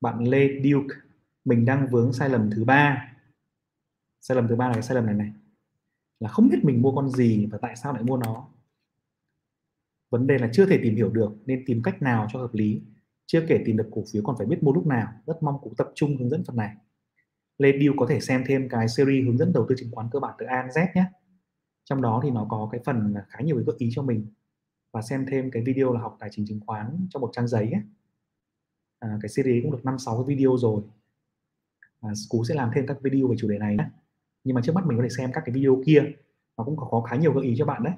bạn 0.00 0.24
Lê 0.28 0.48
Duke, 0.64 0.96
mình 1.44 1.64
đang 1.64 1.86
vướng 1.90 2.12
sai 2.12 2.28
lầm 2.28 2.50
thứ 2.50 2.64
ba. 2.64 3.12
Sai 4.20 4.36
lầm 4.36 4.48
thứ 4.48 4.56
ba 4.56 4.68
là 4.68 4.74
cái 4.74 4.82
sai 4.82 4.94
lầm 4.94 5.06
này 5.06 5.14
này 5.14 5.32
là 6.22 6.28
không 6.28 6.48
biết 6.48 6.58
mình 6.62 6.82
mua 6.82 6.92
con 6.94 7.10
gì 7.10 7.46
và 7.46 7.58
tại 7.58 7.76
sao 7.76 7.92
lại 7.92 8.02
mua 8.02 8.16
nó. 8.16 8.48
Vấn 10.10 10.26
đề 10.26 10.38
là 10.38 10.50
chưa 10.52 10.66
thể 10.66 10.78
tìm 10.82 10.96
hiểu 10.96 11.10
được 11.10 11.32
nên 11.46 11.62
tìm 11.66 11.82
cách 11.82 12.02
nào 12.02 12.28
cho 12.32 12.38
hợp 12.38 12.54
lý 12.54 12.82
chưa 13.26 13.46
kể 13.48 13.62
tìm 13.66 13.76
được 13.76 13.88
cổ 13.90 14.04
phiếu 14.12 14.22
còn 14.22 14.36
phải 14.38 14.46
biết 14.46 14.62
mua 14.62 14.72
lúc 14.72 14.86
nào. 14.86 15.12
Rất 15.26 15.42
mong 15.42 15.60
cụ 15.62 15.72
tập 15.76 15.92
trung 15.94 16.16
hướng 16.16 16.30
dẫn 16.30 16.44
phần 16.46 16.56
này. 16.56 16.76
Lê 17.58 17.72
Điêu 17.72 17.94
có 17.96 18.06
thể 18.08 18.20
xem 18.20 18.44
thêm 18.46 18.68
cái 18.68 18.88
series 18.88 19.26
hướng 19.26 19.38
dẫn 19.38 19.52
đầu 19.52 19.66
tư 19.68 19.74
chứng 19.78 19.90
khoán 19.92 20.08
cơ 20.12 20.20
bản 20.20 20.34
từ 20.38 20.46
A 20.46 20.62
đến 20.62 20.70
Z 20.70 20.86
nhé. 20.94 21.04
Trong 21.84 22.02
đó 22.02 22.20
thì 22.24 22.30
nó 22.30 22.46
có 22.50 22.68
cái 22.72 22.80
phần 22.84 23.14
khá 23.28 23.40
nhiều 23.40 23.56
cái 23.56 23.64
gợi 23.64 23.76
ý 23.78 23.90
cho 23.92 24.02
mình. 24.02 24.26
Và 24.92 25.02
xem 25.02 25.26
thêm 25.30 25.50
cái 25.50 25.62
video 25.62 25.92
là 25.92 26.00
học 26.00 26.16
tài 26.20 26.28
chính 26.32 26.46
chứng 26.46 26.60
khoán 26.66 27.06
cho 27.10 27.20
một 27.20 27.30
trang 27.32 27.48
giấy 27.48 27.70
ấy. 27.70 27.82
À, 28.98 29.18
cái 29.22 29.28
series 29.28 29.62
cũng 29.62 29.72
được 29.72 29.84
năm 29.84 29.98
sáu 29.98 30.16
cái 30.16 30.36
video 30.36 30.56
rồi. 30.58 30.82
À, 32.00 32.10
cú 32.28 32.44
sẽ 32.44 32.54
làm 32.54 32.70
thêm 32.74 32.86
các 32.86 33.02
video 33.02 33.28
về 33.28 33.36
chủ 33.38 33.48
đề 33.48 33.58
này 33.58 33.76
nhé 33.76 33.84
nhưng 34.44 34.54
mà 34.54 34.60
trước 34.64 34.72
mắt 34.74 34.86
mình 34.86 34.98
có 34.98 35.02
thể 35.02 35.08
xem 35.08 35.30
các 35.34 35.42
cái 35.46 35.54
video 35.54 35.82
kia 35.86 36.02
nó 36.56 36.64
cũng 36.64 36.76
có, 36.76 37.00
khá 37.10 37.16
nhiều 37.16 37.32
gợi 37.32 37.44
ý 37.44 37.54
cho 37.58 37.66
bạn 37.66 37.82
đấy. 37.84 37.94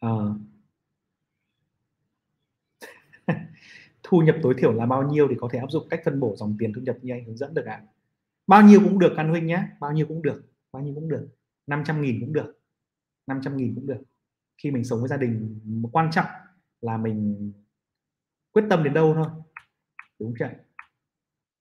À. 0.00 0.08
thu 4.02 4.20
nhập 4.20 4.36
tối 4.42 4.54
thiểu 4.58 4.72
là 4.72 4.86
bao 4.86 5.02
nhiêu 5.02 5.28
thì 5.30 5.36
có 5.40 5.48
thể 5.52 5.58
áp 5.58 5.70
dụng 5.70 5.86
cách 5.90 6.00
phân 6.04 6.20
bổ 6.20 6.36
dòng 6.36 6.56
tiền 6.58 6.72
thu 6.74 6.80
nhập 6.80 6.96
như 7.02 7.14
anh 7.14 7.24
hướng 7.24 7.36
dẫn 7.36 7.54
được 7.54 7.64
ạ? 7.66 7.74
À? 7.74 7.86
bao 8.46 8.62
nhiêu 8.62 8.80
cũng 8.80 8.98
được 8.98 9.12
căn 9.16 9.28
Huynh 9.28 9.46
nhé. 9.46 9.68
Bao 9.80 9.92
nhiêu 9.92 10.06
cũng 10.06 10.22
được 10.22 10.42
bao 10.72 10.82
nhiêu 10.82 10.94
cũng 10.94 11.08
được. 11.08 11.28
500 11.66 12.02
nghìn 12.02 12.20
cũng 12.20 12.32
được 12.32 12.60
500 13.26 13.56
nghìn 13.56 13.74
cũng 13.74 13.86
được. 13.86 14.02
Khi 14.58 14.70
mình 14.70 14.84
sống 14.84 15.00
với 15.00 15.08
gia 15.08 15.16
đình 15.16 15.60
quan 15.92 16.10
trọng 16.12 16.26
là 16.80 16.96
mình 16.96 17.52
quyết 18.52 18.64
tâm 18.70 18.84
đến 18.84 18.94
đâu 18.94 19.14
thôi 19.14 19.41
đúng 20.22 20.34
chưa 20.38 20.48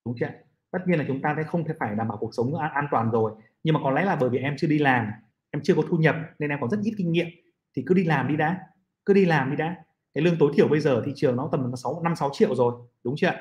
đúng 0.06 0.16
chưa 0.20 0.30
tất 0.72 0.80
nhiên 0.86 1.00
là 1.00 1.06
chúng 1.08 1.22
ta 1.22 1.34
sẽ 1.38 1.44
không 1.44 1.64
thể 1.68 1.74
phải 1.80 1.96
đảm 1.96 2.08
bảo 2.08 2.18
cuộc 2.18 2.34
sống 2.34 2.56
an, 2.56 2.72
an 2.74 2.88
toàn 2.92 3.12
rồi. 3.12 3.32
Nhưng 3.64 3.74
mà 3.74 3.80
có 3.84 3.92
lẽ 3.92 4.06
là 4.06 4.16
bởi 4.16 4.30
vì 4.30 4.38
em 4.38 4.56
chưa 4.58 4.68
đi 4.68 4.80
làm 4.80 5.12
em 5.52 5.62
chưa 5.64 5.76
có 5.76 5.82
thu 5.90 5.98
nhập 5.98 6.16
nên 6.40 6.50
em 6.50 6.60
còn 6.62 6.70
rất 6.70 6.78
ít 6.84 6.94
kinh 6.98 7.12
nghiệm 7.12 7.28
thì 7.76 7.84
cứ 7.86 7.94
đi 7.94 8.04
làm 8.04 8.28
đi 8.28 8.38
đã 8.38 8.60
cứ 9.06 9.14
đi 9.14 9.26
làm 9.26 9.50
đi 9.52 9.56
đã. 9.56 9.76
Cái 10.14 10.24
lương 10.24 10.38
tối 10.40 10.52
thiểu 10.56 10.68
bây 10.68 10.80
giờ 10.80 11.04
thị 11.06 11.14
trường 11.16 11.36
nó 11.36 11.50
tầm 11.52 11.76
sáu 11.76 12.02
năm 12.04 12.16
sáu 12.16 12.30
triệu 12.34 12.56
rồi 12.56 12.74
đúng 13.04 13.16
chưa 13.18 13.32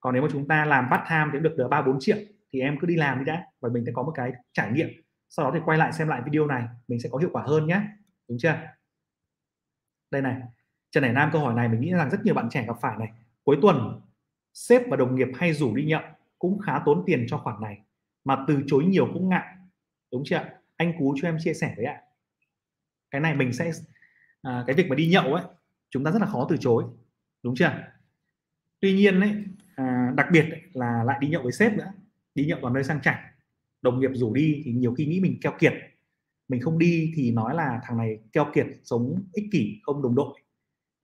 còn 0.00 0.14
nếu 0.14 0.22
mà 0.22 0.28
chúng 0.32 0.48
ta 0.48 0.64
làm 0.64 0.88
part 0.90 1.02
time 1.10 1.26
thì 1.32 1.38
được 1.38 1.68
ba 1.70 1.82
bốn 1.82 1.96
triệu 2.00 2.16
thì 2.52 2.60
em 2.60 2.78
cứ 2.80 2.86
đi 2.86 2.96
làm 2.96 3.18
đi 3.18 3.24
đã 3.24 3.44
và 3.60 3.68
mình 3.68 3.84
sẽ 3.86 3.92
có 3.94 4.02
một 4.02 4.12
cái 4.14 4.32
trải 4.52 4.72
nghiệm. 4.72 4.88
Sau 5.28 5.44
đó 5.44 5.50
thì 5.54 5.60
quay 5.64 5.78
lại 5.78 5.92
xem 5.92 6.08
lại 6.08 6.22
video 6.24 6.46
này 6.46 6.64
mình 6.88 7.00
sẽ 7.00 7.08
có 7.12 7.18
hiệu 7.18 7.30
quả 7.32 7.42
hơn 7.42 7.66
nhé 7.66 7.80
đúng 8.28 8.38
chưa 8.38 8.54
đây 10.10 10.22
này 10.22 10.42
Trần 10.90 11.02
Hải 11.04 11.12
Nam 11.12 11.30
câu 11.32 11.40
hỏi 11.40 11.54
này 11.54 11.68
mình 11.68 11.80
nghĩ 11.80 11.92
rằng 11.92 12.10
rất 12.10 12.18
nhiều 12.24 12.34
bạn 12.34 12.48
trẻ 12.50 12.64
gặp 12.66 12.76
phải 12.80 12.96
này. 12.98 13.08
Cuối 13.44 13.58
tuần 13.62 14.00
sếp 14.58 14.82
và 14.88 14.96
đồng 14.96 15.14
nghiệp 15.14 15.28
hay 15.34 15.52
rủ 15.52 15.76
đi 15.76 15.84
nhậu 15.84 16.02
cũng 16.38 16.58
khá 16.58 16.82
tốn 16.86 17.02
tiền 17.06 17.26
cho 17.28 17.38
khoản 17.38 17.60
này 17.60 17.78
mà 18.24 18.44
từ 18.48 18.62
chối 18.66 18.84
nhiều 18.84 19.08
cũng 19.12 19.28
ngại. 19.28 19.56
Đúng 20.12 20.22
chưa 20.24 20.44
anh 20.76 20.92
cú 20.98 21.14
cho 21.20 21.28
em 21.28 21.36
chia 21.40 21.54
sẻ 21.54 21.74
với 21.76 21.84
ạ. 21.84 22.00
Cái 23.10 23.20
này 23.20 23.34
mình 23.34 23.52
sẽ 23.52 23.70
à, 24.42 24.64
cái 24.66 24.76
việc 24.76 24.88
mà 24.88 24.96
đi 24.96 25.08
nhậu 25.08 25.34
ấy 25.34 25.44
chúng 25.90 26.04
ta 26.04 26.10
rất 26.10 26.18
là 26.20 26.26
khó 26.26 26.46
từ 26.50 26.56
chối. 26.56 26.84
Đúng 27.42 27.54
chưa 27.56 27.72
tuy 28.80 28.92
nhiên 28.92 29.20
ấy 29.20 29.44
à, 29.74 30.12
đặc 30.16 30.26
biệt 30.32 30.50
ấy, 30.50 30.62
là 30.72 31.04
lại 31.04 31.18
đi 31.20 31.28
nhậu 31.28 31.42
với 31.42 31.52
sếp 31.52 31.72
nữa 31.72 31.92
đi 32.34 32.46
nhậu 32.46 32.58
vào 32.62 32.72
nơi 32.72 32.84
sang 32.84 33.00
chảnh. 33.00 33.24
Đồng 33.82 34.00
nghiệp 34.00 34.10
rủ 34.14 34.34
đi 34.34 34.62
thì 34.64 34.72
nhiều 34.72 34.94
khi 34.94 35.06
nghĩ 35.06 35.20
mình 35.20 35.38
keo 35.40 35.52
kiệt. 35.58 35.72
Mình 36.48 36.60
không 36.60 36.78
đi 36.78 37.12
thì 37.16 37.32
nói 37.32 37.54
là 37.54 37.80
thằng 37.84 37.98
này 37.98 38.18
keo 38.32 38.46
kiệt 38.54 38.66
sống 38.84 39.22
ích 39.32 39.44
kỷ 39.52 39.80
không 39.82 40.02
đồng 40.02 40.14
đội. 40.14 40.40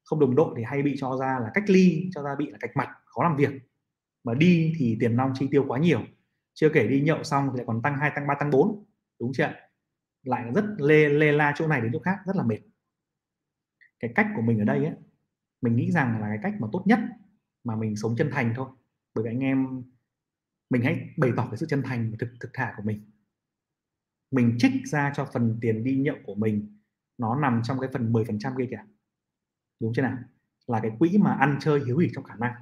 Không 0.05 0.20
đồng 0.20 0.34
đội 0.34 0.55
thì 0.57 0.62
hay 0.66 0.82
bị 0.82 0.94
cho 0.98 1.16
ra 1.16 1.38
là 1.42 1.50
cách 1.55 1.64
ly 1.66 2.11
cho 2.14 2.22
ra 2.22 2.34
bị 2.38 2.50
là 2.50 2.59
cạch 2.61 2.76
mặt 2.76 2.88
khó 3.14 3.22
làm 3.22 3.36
việc. 3.36 3.50
Mà 4.24 4.34
đi 4.34 4.74
thì 4.78 4.96
tiền 5.00 5.16
nong 5.16 5.32
chi 5.34 5.48
tiêu 5.50 5.64
quá 5.68 5.78
nhiều. 5.78 6.00
Chưa 6.54 6.68
kể 6.74 6.88
đi 6.88 7.00
nhậu 7.00 7.24
xong 7.24 7.48
thì 7.52 7.56
lại 7.56 7.64
còn 7.66 7.82
tăng 7.82 7.96
hai 7.96 8.10
tăng 8.14 8.26
ba 8.26 8.34
tăng 8.40 8.50
bốn. 8.50 8.84
Đúng 9.20 9.32
chưa 9.32 9.52
lại 10.24 10.52
rất 10.54 10.64
lê 10.78 11.08
lê 11.08 11.32
la 11.32 11.52
chỗ 11.56 11.68
này 11.68 11.80
đến 11.80 11.90
chỗ 11.92 11.98
khác 11.98 12.18
rất 12.26 12.36
là 12.36 12.42
mệt. 12.42 12.58
Cái 14.00 14.12
cách 14.14 14.26
của 14.36 14.42
mình 14.42 14.58
ở 14.58 14.64
đây 14.64 14.84
ấy, 14.84 14.94
mình 15.60 15.76
nghĩ 15.76 15.90
rằng 15.90 16.20
là 16.20 16.28
cái 16.28 16.38
cách 16.42 16.54
mà 16.60 16.68
tốt 16.72 16.82
nhất 16.86 16.98
mà 17.64 17.76
mình 17.76 17.96
sống 17.96 18.14
chân 18.18 18.30
thành 18.32 18.52
thôi. 18.56 18.68
Bởi 19.14 19.24
vì 19.24 19.30
anh 19.30 19.40
em 19.40 19.82
mình 20.70 20.82
hãy 20.82 21.08
bày 21.16 21.30
tỏ 21.36 21.46
cái 21.50 21.56
sự 21.56 21.66
chân 21.66 21.82
thành 21.82 22.10
và 22.10 22.16
thực 22.20 22.30
thực 22.40 22.50
thà 22.54 22.74
của 22.76 22.82
mình. 22.82 23.10
Mình 24.30 24.56
trích 24.58 24.72
ra 24.84 25.12
cho 25.16 25.28
phần 25.32 25.58
tiền 25.60 25.84
đi 25.84 25.96
nhậu 25.96 26.16
của 26.24 26.34
mình 26.34 26.78
nó 27.18 27.36
nằm 27.36 27.60
trong 27.64 27.80
cái 27.80 27.90
phần 27.92 28.12
10% 28.12 28.58
kia 28.58 28.66
kìa. 28.70 28.84
Đúng 29.80 29.92
chưa 29.94 30.02
nào? 30.02 30.18
Là 30.66 30.80
cái 30.80 30.90
quỹ 30.98 31.18
mà 31.18 31.32
ăn 31.32 31.58
chơi 31.60 31.80
hiếu 31.86 31.98
hỉ 31.98 32.08
trong 32.14 32.24
khả 32.24 32.34
năng 32.34 32.52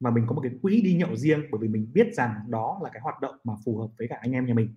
và 0.00 0.10
mình 0.10 0.24
có 0.28 0.34
một 0.34 0.40
cái 0.40 0.52
quỹ 0.62 0.80
đi 0.82 0.94
nhậu 0.94 1.16
riêng, 1.16 1.42
bởi 1.50 1.58
vì 1.62 1.68
mình 1.68 1.90
biết 1.92 2.14
rằng 2.14 2.34
đó 2.48 2.80
là 2.82 2.90
cái 2.92 3.02
hoạt 3.02 3.20
động 3.20 3.36
mà 3.44 3.54
phù 3.64 3.78
hợp 3.78 3.88
với 3.98 4.08
cả 4.08 4.18
anh 4.20 4.32
em 4.32 4.46
nhà 4.46 4.54
mình. 4.54 4.74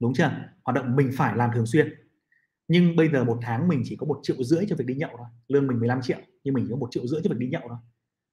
Đúng 0.00 0.14
chưa? 0.14 0.30
Hoạt 0.64 0.74
động 0.74 0.96
mình 0.96 1.10
phải 1.16 1.36
làm 1.36 1.50
thường 1.54 1.66
xuyên. 1.66 1.94
Nhưng 2.68 2.96
bây 2.96 3.08
giờ 3.08 3.24
một 3.24 3.38
tháng 3.42 3.68
mình 3.68 3.82
chỉ 3.84 3.96
có 3.96 4.06
một 4.06 4.20
triệu 4.22 4.36
rưỡi 4.44 4.64
cho 4.68 4.76
việc 4.76 4.86
đi 4.86 4.94
nhậu 4.94 5.10
thôi, 5.16 5.26
lương 5.48 5.66
mình 5.66 5.78
15 5.78 6.02
triệu, 6.02 6.18
nhưng 6.44 6.54
mình 6.54 6.66
có 6.70 6.76
một 6.76 6.88
triệu 6.90 7.06
rưỡi 7.06 7.20
cho 7.24 7.30
việc 7.30 7.38
đi 7.38 7.48
nhậu 7.48 7.62
thôi. 7.68 7.78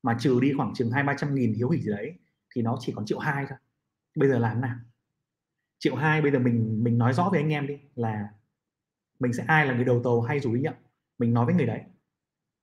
Mà 0.04 0.18
trừ 0.20 0.40
đi 0.42 0.54
khoảng 0.58 0.74
chừng 0.74 0.92
hai 0.92 1.04
ba 1.04 1.14
trăm 1.18 1.36
nghìn 1.36 1.54
hiếu 1.54 1.70
hỉ 1.70 1.82
gì 1.82 1.92
đấy, 1.92 2.14
thì 2.56 2.62
nó 2.62 2.78
chỉ 2.80 2.94
còn 2.96 3.06
triệu 3.06 3.20
hai 3.20 3.46
thôi. 3.50 3.58
Bây 4.16 4.30
giờ 4.30 4.40
làm 4.40 4.62
nào? 4.62 4.76
Triệu 5.80 5.96
hai, 5.96 6.22
bây 6.22 6.32
giờ 6.32 6.40
mình 6.40 6.84
mình 6.84 6.98
nói 6.98 7.14
rõ 7.14 7.30
với 7.32 7.42
anh 7.42 7.50
em 7.50 7.68
đi, 7.68 7.78
là 7.96 8.30
mình 9.20 9.34
sẽ 9.34 9.44
ai 9.48 9.66
là 9.66 9.74
người 9.76 9.86
đầu 9.86 10.02
tàu 10.04 10.22
hay 10.22 10.40
rủ 10.40 10.56
đi 10.56 10.62
nhậu? 10.62 10.74
Mình 11.18 11.34
nói 11.34 11.46
với 11.46 11.56
người 11.56 11.66
đấy. 11.66 11.82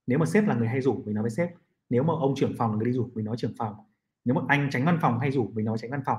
Nếu 0.07 0.19
mà 0.19 0.27
sếp 0.27 0.45
là 0.47 0.55
người 0.55 0.69
hay 0.69 0.81
rủ, 0.81 1.03
mình 1.07 1.15
nói 1.15 1.23
với 1.23 1.31
sếp 1.31 1.51
nếu 1.91 2.03
mà 2.03 2.15
ông 2.15 2.35
trưởng 2.37 2.55
phòng 2.59 2.71
là 2.71 2.77
người 2.77 2.87
đi 2.87 2.93
rủ 2.93 3.11
mình 3.15 3.25
nói 3.25 3.37
trưởng 3.39 3.55
phòng. 3.59 3.75
Nếu 4.25 4.35
một 4.35 4.45
anh 4.49 4.69
tránh 4.73 4.85
văn 4.85 4.99
phòng 5.03 5.19
hay 5.21 5.31
rủ 5.31 5.51
mình 5.55 5.65
nói 5.65 5.79
tránh 5.79 5.91
văn 5.91 6.03
phòng. 6.07 6.19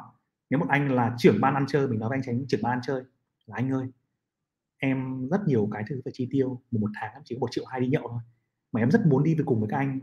Nếu 0.50 0.60
một 0.60 0.66
anh 0.70 0.92
là 0.92 1.16
trưởng 1.18 1.42
ban 1.42 1.54
ăn 1.54 1.66
chơi 1.68 1.88
mình 1.88 2.00
nói 2.00 2.10
với 2.10 2.18
anh 2.18 2.24
tránh 2.24 2.46
trưởng 2.48 2.62
ban 2.64 2.74
ăn 2.74 2.80
chơi 2.84 3.04
là 3.46 3.56
anh 3.56 3.72
ơi 3.72 3.88
em 4.78 5.30
rất 5.30 5.42
nhiều 5.48 5.70
cái 5.72 5.84
thứ 5.90 6.02
phải 6.06 6.14
chi 6.16 6.28
tiêu 6.32 6.50
một, 6.72 6.80
một 6.82 6.90
tháng 6.94 7.14
em 7.14 7.22
chỉ 7.26 7.36
có 7.36 7.40
một 7.40 7.48
triệu 7.52 7.66
hai 7.66 7.82
đi 7.82 7.88
nhậu 7.88 8.08
thôi. 8.10 8.20
Mà 8.72 8.82
em 8.82 8.92
rất 8.92 9.06
muốn 9.06 9.24
đi 9.24 9.36
với 9.36 9.46
cùng 9.46 9.60
với 9.60 9.70
các 9.70 9.78
anh 9.78 10.00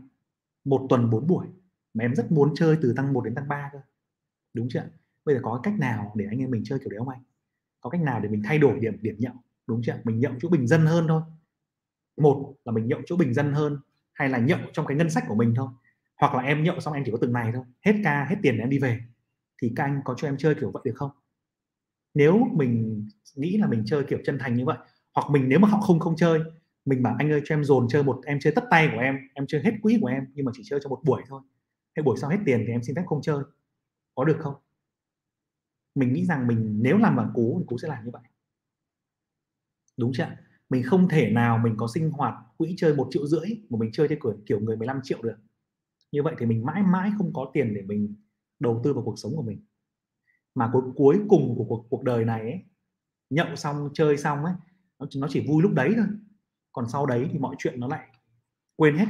một 0.65 0.85
tuần 0.89 1.09
bốn 1.09 1.27
buổi 1.27 1.47
mà 1.93 2.03
em 2.03 2.15
rất 2.15 2.31
muốn 2.31 2.53
chơi 2.55 2.77
từ 2.81 2.93
tăng 2.97 3.13
1 3.13 3.21
đến 3.21 3.35
tăng 3.35 3.47
3 3.47 3.69
cơ. 3.73 3.79
Đúng 4.53 4.67
chưa 4.69 4.83
bây 5.25 5.35
giờ 5.35 5.41
có 5.43 5.59
cách 5.63 5.73
nào 5.79 6.11
để 6.15 6.25
anh 6.29 6.39
em 6.39 6.51
mình 6.51 6.63
chơi 6.65 6.79
kiểu 6.79 6.89
đấy 6.89 6.99
không 6.99 7.09
anh? 7.09 7.23
Có 7.81 7.89
cách 7.89 8.01
nào 8.01 8.19
để 8.19 8.29
mình 8.29 8.41
thay 8.45 8.59
đổi 8.59 8.79
điểm 8.79 8.97
điểm 9.01 9.15
nhậu? 9.19 9.33
Đúng 9.67 9.81
chưa 9.83 9.99
mình 10.03 10.19
nhậu 10.19 10.33
chỗ 10.41 10.49
bình 10.49 10.67
dân 10.67 10.85
hơn 10.85 11.05
thôi. 11.07 11.21
Một 12.17 12.55
là 12.65 12.71
mình 12.71 12.87
nhậu 12.87 13.01
chỗ 13.05 13.17
bình 13.17 13.33
dân 13.33 13.53
hơn 13.53 13.79
hay 14.15 14.29
là 14.29 14.37
nhậu 14.39 14.59
trong 14.73 14.85
cái 14.85 14.97
ngân 14.97 15.09
sách 15.09 15.23
của 15.27 15.35
mình 15.35 15.53
thôi. 15.57 15.69
Hoặc 16.17 16.35
là 16.35 16.43
em 16.43 16.63
nhậu 16.63 16.79
xong 16.79 16.93
em 16.93 17.03
chỉ 17.05 17.11
có 17.11 17.17
từng 17.21 17.33
này 17.33 17.51
thôi. 17.53 17.63
Hết 17.85 17.93
ca, 18.03 18.25
hết 18.29 18.35
tiền 18.43 18.57
để 18.57 18.63
em 18.63 18.69
đi 18.69 18.79
về. 18.79 19.01
Thì 19.61 19.73
các 19.75 19.83
anh 19.83 20.01
có 20.05 20.15
cho 20.17 20.27
em 20.27 20.37
chơi 20.37 20.55
kiểu 20.55 20.71
vậy 20.71 20.81
được 20.85 20.93
không? 20.95 21.11
Nếu 22.13 22.47
mình 22.53 23.05
nghĩ 23.35 23.57
là 23.57 23.67
mình 23.67 23.83
chơi 23.85 24.03
kiểu 24.03 24.19
chân 24.25 24.37
thành 24.39 24.55
như 24.55 24.65
vậy, 24.65 24.77
hoặc 25.13 25.31
mình 25.31 25.49
nếu 25.49 25.59
mà 25.59 25.67
họ 25.67 25.79
không 25.81 25.99
không 25.99 26.15
chơi, 26.15 26.39
mình 26.85 27.03
bảo 27.03 27.15
anh 27.19 27.31
ơi 27.31 27.41
cho 27.45 27.55
em 27.55 27.63
dồn 27.63 27.87
chơi 27.89 28.03
một, 28.03 28.21
em 28.25 28.39
chơi 28.39 28.53
tất 28.55 28.63
tay 28.71 28.89
của 28.93 28.99
em 28.99 29.17
em 29.33 29.47
chơi 29.47 29.61
hết 29.63 29.71
quỹ 29.81 29.97
của 30.01 30.07
em, 30.07 30.27
nhưng 30.33 30.45
mà 30.45 30.51
chỉ 30.55 30.63
chơi 30.65 30.79
cho 30.83 30.89
một 30.89 31.01
buổi 31.05 31.21
thôi. 31.27 31.41
Hay 31.95 32.03
buổi 32.03 32.17
sau 32.21 32.29
hết 32.29 32.37
tiền 32.45 32.63
thì 32.67 32.73
em 32.73 32.83
xin 32.83 32.95
phép 32.95 33.03
không 33.07 33.21
chơi. 33.21 33.43
Có 34.15 34.25
được 34.25 34.37
không? 34.39 34.55
Mình 35.95 36.13
nghĩ 36.13 36.25
rằng 36.25 36.47
mình 36.47 36.79
nếu 36.81 36.97
làm 36.97 37.15
bằng 37.15 37.31
cú 37.33 37.57
thì 37.59 37.65
cú 37.67 37.77
sẽ 37.77 37.87
làm 37.87 38.05
như 38.05 38.11
vậy. 38.11 38.21
Đúng 39.97 40.11
chưa 40.13 40.27
mình 40.69 40.83
không 40.83 41.09
thể 41.09 41.29
nào 41.29 41.57
mình 41.63 41.73
có 41.77 41.87
sinh 41.93 42.11
hoạt 42.11 42.33
quỹ 42.57 42.73
chơi 42.77 42.95
một 42.95 43.07
triệu 43.11 43.27
rưỡi 43.27 43.47
mà 43.69 43.77
mình 43.79 43.91
chơi 43.93 44.07
theo 44.07 44.17
kiểu, 44.23 44.37
kiểu 44.45 44.59
người 44.59 44.77
15 44.77 44.99
triệu 45.03 45.21
được. 45.21 45.35
Như 46.11 46.23
vậy 46.23 46.35
thì 46.39 46.45
mình 46.45 46.65
mãi 46.65 46.83
mãi 46.83 47.11
không 47.17 47.33
có 47.33 47.51
tiền 47.53 47.73
để 47.75 47.81
mình 47.81 48.15
đầu 48.59 48.81
tư 48.83 48.93
vào 48.93 49.03
cuộc 49.03 49.15
sống 49.17 49.35
của 49.35 49.43
mình. 49.43 49.65
Mà 50.55 50.69
cuối 50.73 50.81
cuối 50.95 51.19
cùng 51.29 51.55
của 51.57 51.63
cuộc 51.63 51.85
cuộc 51.89 52.03
đời 52.03 52.25
này 52.25 52.41
ấy, 52.41 52.63
nhậu 53.29 53.55
xong 53.55 53.89
chơi 53.93 54.17
xong 54.17 54.45
ấy 54.45 54.53
nó, 54.99 55.05
nó 55.17 55.27
chỉ 55.31 55.47
vui 55.47 55.63
lúc 55.63 55.73
đấy 55.73 55.93
thôi. 55.95 56.05
Còn 56.71 56.89
sau 56.89 57.05
đấy 57.05 57.29
thì 57.31 57.39
mọi 57.39 57.55
chuyện 57.59 57.79
nó 57.79 57.87
lại 57.87 58.07
quên 58.75 58.97
hết. 58.97 59.05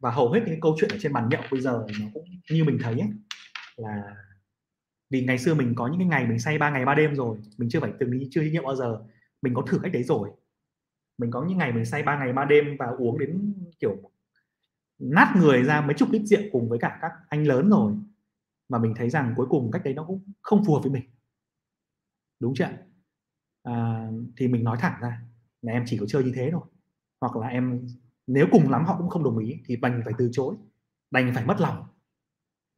Và 0.00 0.10
hầu 0.10 0.32
hết 0.32 0.40
những 0.46 0.60
câu 0.60 0.76
chuyện 0.80 0.90
ở 0.90 0.98
trên 1.00 1.12
bàn 1.12 1.28
nhậu 1.28 1.42
bây 1.50 1.60
giờ 1.60 1.86
nó 2.00 2.06
cũng 2.14 2.24
như 2.50 2.64
mình 2.64 2.78
thấy 2.82 3.00
ấy, 3.00 3.08
là 3.76 4.16
vì 5.10 5.24
ngày 5.24 5.38
xưa 5.38 5.54
mình 5.54 5.74
có 5.76 5.88
những 5.88 5.98
cái 5.98 6.08
ngày 6.08 6.26
mình 6.26 6.38
say 6.38 6.58
ba 6.58 6.70
ngày 6.70 6.84
ba 6.84 6.94
đêm 6.94 7.14
rồi 7.14 7.38
mình 7.58 7.68
chưa 7.68 7.80
phải 7.80 7.92
từng 8.00 8.10
đi 8.10 8.28
chưa 8.30 8.40
đi 8.40 8.50
nhậu 8.50 8.64
bao 8.64 8.76
giờ 8.76 9.02
mình 9.42 9.54
có 9.54 9.62
thử 9.62 9.78
cách 9.82 9.92
đấy 9.92 10.02
rồi 10.02 10.30
mình 11.18 11.30
có 11.30 11.44
những 11.44 11.58
ngày 11.58 11.72
mình 11.72 11.84
say 11.84 12.02
ba 12.02 12.18
ngày 12.18 12.32
ba 12.32 12.44
đêm 12.44 12.76
và 12.78 12.86
uống 12.98 13.18
đến 13.18 13.54
kiểu 13.78 13.96
nát 14.98 15.32
người 15.36 15.62
ra 15.62 15.80
mấy 15.80 15.94
chục 15.94 16.08
lít 16.12 16.22
rượu 16.22 16.42
cùng 16.52 16.68
với 16.68 16.78
cả 16.78 16.98
các 17.02 17.12
anh 17.28 17.46
lớn 17.46 17.70
rồi. 17.70 17.92
Mà 18.68 18.78
mình 18.78 18.94
thấy 18.96 19.10
rằng 19.10 19.34
cuối 19.36 19.46
cùng 19.50 19.70
cách 19.70 19.82
đấy 19.84 19.94
nó 19.94 20.04
cũng 20.04 20.20
không 20.42 20.64
phù 20.64 20.74
hợp 20.74 20.80
với 20.82 20.90
mình. 20.90 21.04
Đúng 22.40 22.54
chưa 22.54 22.68
à, 23.62 24.08
thì 24.36 24.48
mình 24.48 24.64
nói 24.64 24.76
thẳng 24.80 25.00
ra 25.00 25.22
là 25.62 25.72
em 25.72 25.82
chỉ 25.86 25.98
có 25.98 26.06
chơi 26.06 26.24
như 26.24 26.32
thế 26.34 26.48
thôi. 26.52 26.62
Hoặc 27.20 27.36
là 27.36 27.48
em 27.48 27.86
nếu 28.26 28.46
cùng 28.52 28.70
lắm 28.70 28.84
họ 28.84 28.98
cũng 28.98 29.08
không 29.08 29.24
đồng 29.24 29.38
ý 29.38 29.60
thì 29.66 29.76
đành 29.76 30.02
phải 30.04 30.14
từ 30.18 30.28
chối 30.32 30.54
đành 31.10 31.32
phải 31.34 31.44
mất 31.44 31.60
lòng. 31.60 31.86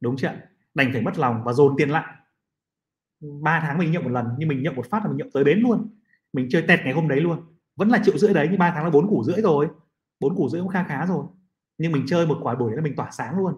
Đúng 0.01 0.17
chưa 0.17 0.31
đành 0.73 0.89
phải 0.93 1.01
mất 1.01 1.17
lòng 1.17 1.43
và 1.43 1.53
dồn 1.53 1.75
tiền 1.77 1.89
lại. 1.89 2.15
Ba 3.21 3.59
tháng 3.61 3.77
mình 3.77 3.91
nhậu 3.91 4.03
một 4.03 4.09
lần 4.09 4.27
nhưng 4.37 4.49
mình 4.49 4.63
nhậu 4.63 4.73
một 4.73 4.89
phát 4.89 5.03
là 5.03 5.09
mình 5.09 5.17
nhậu 5.17 5.29
tới 5.33 5.43
bến 5.43 5.59
luôn. 5.59 5.89
Mình 6.33 6.47
chơi 6.49 6.63
tẹt 6.67 6.79
ngày 6.83 6.93
hôm 6.93 7.07
đấy 7.07 7.21
luôn 7.21 7.58
vẫn 7.79 7.89
là 7.89 8.01
triệu 8.03 8.17
rưỡi 8.17 8.33
đấy, 8.33 8.47
nhưng 8.51 8.59
ba 8.59 8.71
tháng 8.75 8.83
là 8.83 8.89
bốn 8.89 9.09
củ 9.09 9.23
rưỡi 9.23 9.41
rồi. 9.41 9.67
Bốn 10.19 10.35
củ 10.35 10.49
rưỡi 10.49 10.61
cũng 10.61 10.69
kha 10.69 10.83
khá 10.83 11.05
rồi. 11.05 11.25
Nhưng 11.77 11.91
mình 11.91 12.03
chơi 12.07 12.27
một 12.27 12.37
quả 12.41 12.55
buổi 12.55 12.75
là 12.75 12.81
mình 12.81 12.95
tỏa 12.95 13.11
sáng 13.11 13.37
luôn. 13.37 13.53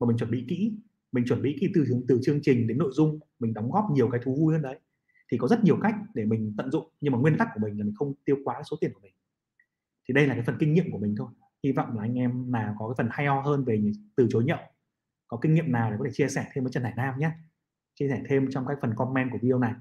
Và 0.00 0.06
mình 0.06 0.16
chuẩn 0.16 0.30
bị 0.30 0.44
kỹ, 0.48 0.78
mình 1.12 1.24
chuẩn 1.28 1.42
bị 1.42 1.56
kỹ 1.60 1.72
từ 1.74 1.84
từ 2.08 2.18
chương 2.22 2.38
trình 2.42 2.66
đến 2.66 2.78
nội 2.78 2.90
dung, 2.92 3.18
mình 3.38 3.54
đóng 3.54 3.70
góp 3.70 3.84
nhiều 3.92 4.08
cái 4.10 4.20
thú 4.24 4.36
vui 4.40 4.52
hơn 4.54 4.62
đấy. 4.62 4.78
Thì 5.32 5.38
có 5.38 5.48
rất 5.48 5.64
nhiều 5.64 5.78
cách 5.82 5.94
để 6.14 6.24
mình 6.24 6.54
tận 6.58 6.70
dụng, 6.70 6.88
nhưng 7.00 7.12
mà 7.12 7.18
nguyên 7.18 7.38
tắc 7.38 7.48
của 7.54 7.60
mình 7.62 7.78
là 7.78 7.84
mình 7.84 7.94
không 7.96 8.14
tiêu 8.24 8.36
quá 8.44 8.62
số 8.70 8.76
tiền 8.80 8.92
của 8.94 9.00
mình. 9.02 9.12
Thì 10.08 10.14
đây 10.14 10.26
là 10.26 10.34
cái 10.34 10.42
phần 10.42 10.56
kinh 10.58 10.74
nghiệm 10.74 10.92
của 10.92 10.98
mình 10.98 11.14
thôi. 11.18 11.28
Hy 11.64 11.72
vọng 11.72 11.96
là 11.96 12.02
anh 12.02 12.18
em 12.18 12.52
nào 12.52 12.76
có 12.78 12.88
cái 12.88 12.94
phần 12.98 13.08
hay 13.12 13.26
ho 13.26 13.40
hơn 13.40 13.64
về 13.64 13.82
từ 14.16 14.26
chối 14.30 14.44
nhậu, 14.44 14.58
có 15.28 15.38
kinh 15.42 15.54
nghiệm 15.54 15.72
nào 15.72 15.90
để 15.90 15.96
có 15.98 16.04
thể 16.04 16.10
chia 16.14 16.28
sẻ 16.28 16.46
thêm 16.52 16.64
với 16.64 16.72
Trần 16.72 16.82
Hải 16.82 16.92
Nam 16.96 17.14
nhé. 17.18 17.30
Chia 17.94 18.08
sẻ 18.08 18.22
thêm 18.28 18.50
trong 18.50 18.66
các 18.66 18.78
phần 18.82 18.94
comment 18.96 19.30
của 19.32 19.38
video 19.42 19.58
này. 19.58 19.72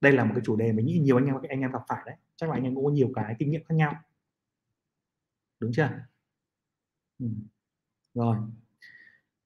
Đây 0.00 0.12
là 0.12 0.24
một 0.24 0.32
cái 0.34 0.42
chủ 0.44 0.56
đề 0.56 0.72
mình 0.72 0.86
nghĩ 0.86 0.98
nhiều 0.98 1.16
anh 1.16 1.26
em 1.26 1.34
anh 1.48 1.60
em 1.60 1.72
gặp 1.72 1.82
phải 1.88 2.02
đấy 2.06 2.16
chắc 2.36 2.50
là 2.50 2.56
anh 2.56 2.64
em 2.64 2.74
cũng 2.74 2.84
có 2.84 2.90
nhiều 2.90 3.10
cái 3.14 3.36
kinh 3.38 3.50
nghiệm 3.50 3.64
khác 3.64 3.74
nhau. 3.74 3.94
Đúng 5.60 5.72
chưa? 5.72 5.90
Ừ. 7.18 7.26
rồi. 8.14 8.36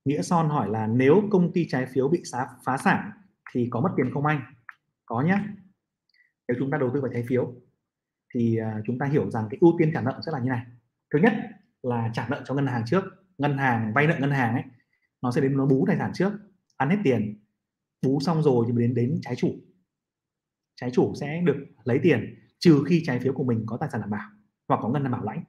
Nghĩa 0.05 0.22
son 0.22 0.49
hỏi 0.49 0.68
là 0.70 0.86
nếu 0.86 1.22
công 1.30 1.53
ty 1.53 1.66
trái 1.68 1.86
phiếu 1.86 2.09
bị 2.09 2.22
phá, 2.32 2.47
phá 2.64 2.76
sản 2.76 3.11
thì 3.53 3.68
có 3.70 3.80
mất 3.80 3.91
tiền 3.97 4.11
không 4.14 4.26
anh? 4.26 4.55
Có 5.07 5.22
nhé 5.22 5.39
nếu 6.49 6.57
chúng 6.59 6.70
ta 6.70 6.78
đầu 6.78 6.91
tư 6.95 7.01
vào 7.01 7.11
trái 7.12 7.24
phiếu 7.28 7.55
thì 8.34 8.57
à, 8.57 8.80
chúng 8.86 8.99
ta 8.99 9.07
hiểu 9.07 9.30
rằng 9.30 9.47
cái 9.51 9.59
ưu 9.61 9.74
tiên 9.78 9.91
trả 9.95 10.01
nợ 10.01 10.20
sẽ 10.26 10.32
là 10.32 10.39
như 10.39 10.49
này. 10.49 10.66
Thứ 11.12 11.18
nhất 11.18 11.32
là 11.82 12.11
trả 12.14 12.28
nợ 12.28 12.43
cho 12.47 12.55
ngân 12.55 12.66
hàng 12.66 12.84
trước. 12.86 13.05
Ngân 13.39 13.59
hàng 13.59 13.93
vay 13.95 14.07
nợ 14.07 14.16
ngân 14.20 14.30
hàng 14.30 14.55
ấy 14.55 14.62
nó 15.22 15.32
sẽ 15.32 15.41
đến 15.41 15.57
nó 15.57 15.66
bú 15.66 15.84
tài 15.89 15.97
sản 15.99 16.12
trước 16.14 16.32
ăn 16.76 16.91
hết 16.91 16.97
tiền. 17.05 17.45
Bú 18.03 18.20
xong 18.20 18.43
rồi 18.43 18.64
thì 18.68 18.72
đến 18.78 18.95
đến 18.95 19.18
trái 19.22 19.36
chủ. 19.36 19.55
Trái 20.76 20.91
chủ 20.91 21.14
sẽ 21.14 21.41
được 21.45 21.66
lấy 21.84 22.01
tiền 22.03 22.34
trừ 22.59 22.84
khi 22.86 23.02
trái 23.06 23.18
phiếu 23.18 23.32
của 23.32 23.44
mình 23.44 23.62
có 23.66 23.76
tài 23.76 23.90
sản 23.92 24.00
đảm 24.00 24.11
bảo 24.11 24.28
hoặc 24.68 24.80
có 24.82 24.88
ngân 24.88 25.02
hàng 25.02 25.12
bảo 25.12 25.22
lãnh. 25.22 25.44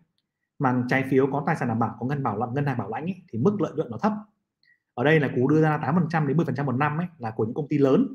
Mà 0.60 0.84
trái 0.90 1.04
phiếu 1.10 1.28
có 1.32 1.44
tài 1.48 1.56
sản 1.56 1.68
đảm 1.68 1.80
bảo 1.80 1.96
có 2.00 2.06
ngân 2.06 2.24
bảo 2.24 2.38
lãnh, 2.38 2.54
ngân 2.54 2.66
hàng 2.66 2.78
bảo 2.78 2.90
lãnh 2.90 3.04
ấy, 3.04 3.22
thì 3.32 3.40
mức 3.40 3.62
lợi 3.62 3.72
nhuận 3.76 3.92
nó 3.92 3.98
thấp. 3.98 4.14
Ở 4.94 5.04
đây 5.04 5.20
là 5.20 5.30
cú 5.36 5.48
đưa 5.48 5.62
ra 5.62 5.78
8% 5.78 6.28
đến 6.28 6.38
10% 6.38 6.66
một 6.66 6.76
năm 6.76 6.98
ấy 6.98 7.08
là 7.18 7.32
của 7.32 7.46
những 7.46 7.54
công 7.54 7.68
ty 7.68 7.78
lớn 7.78 8.08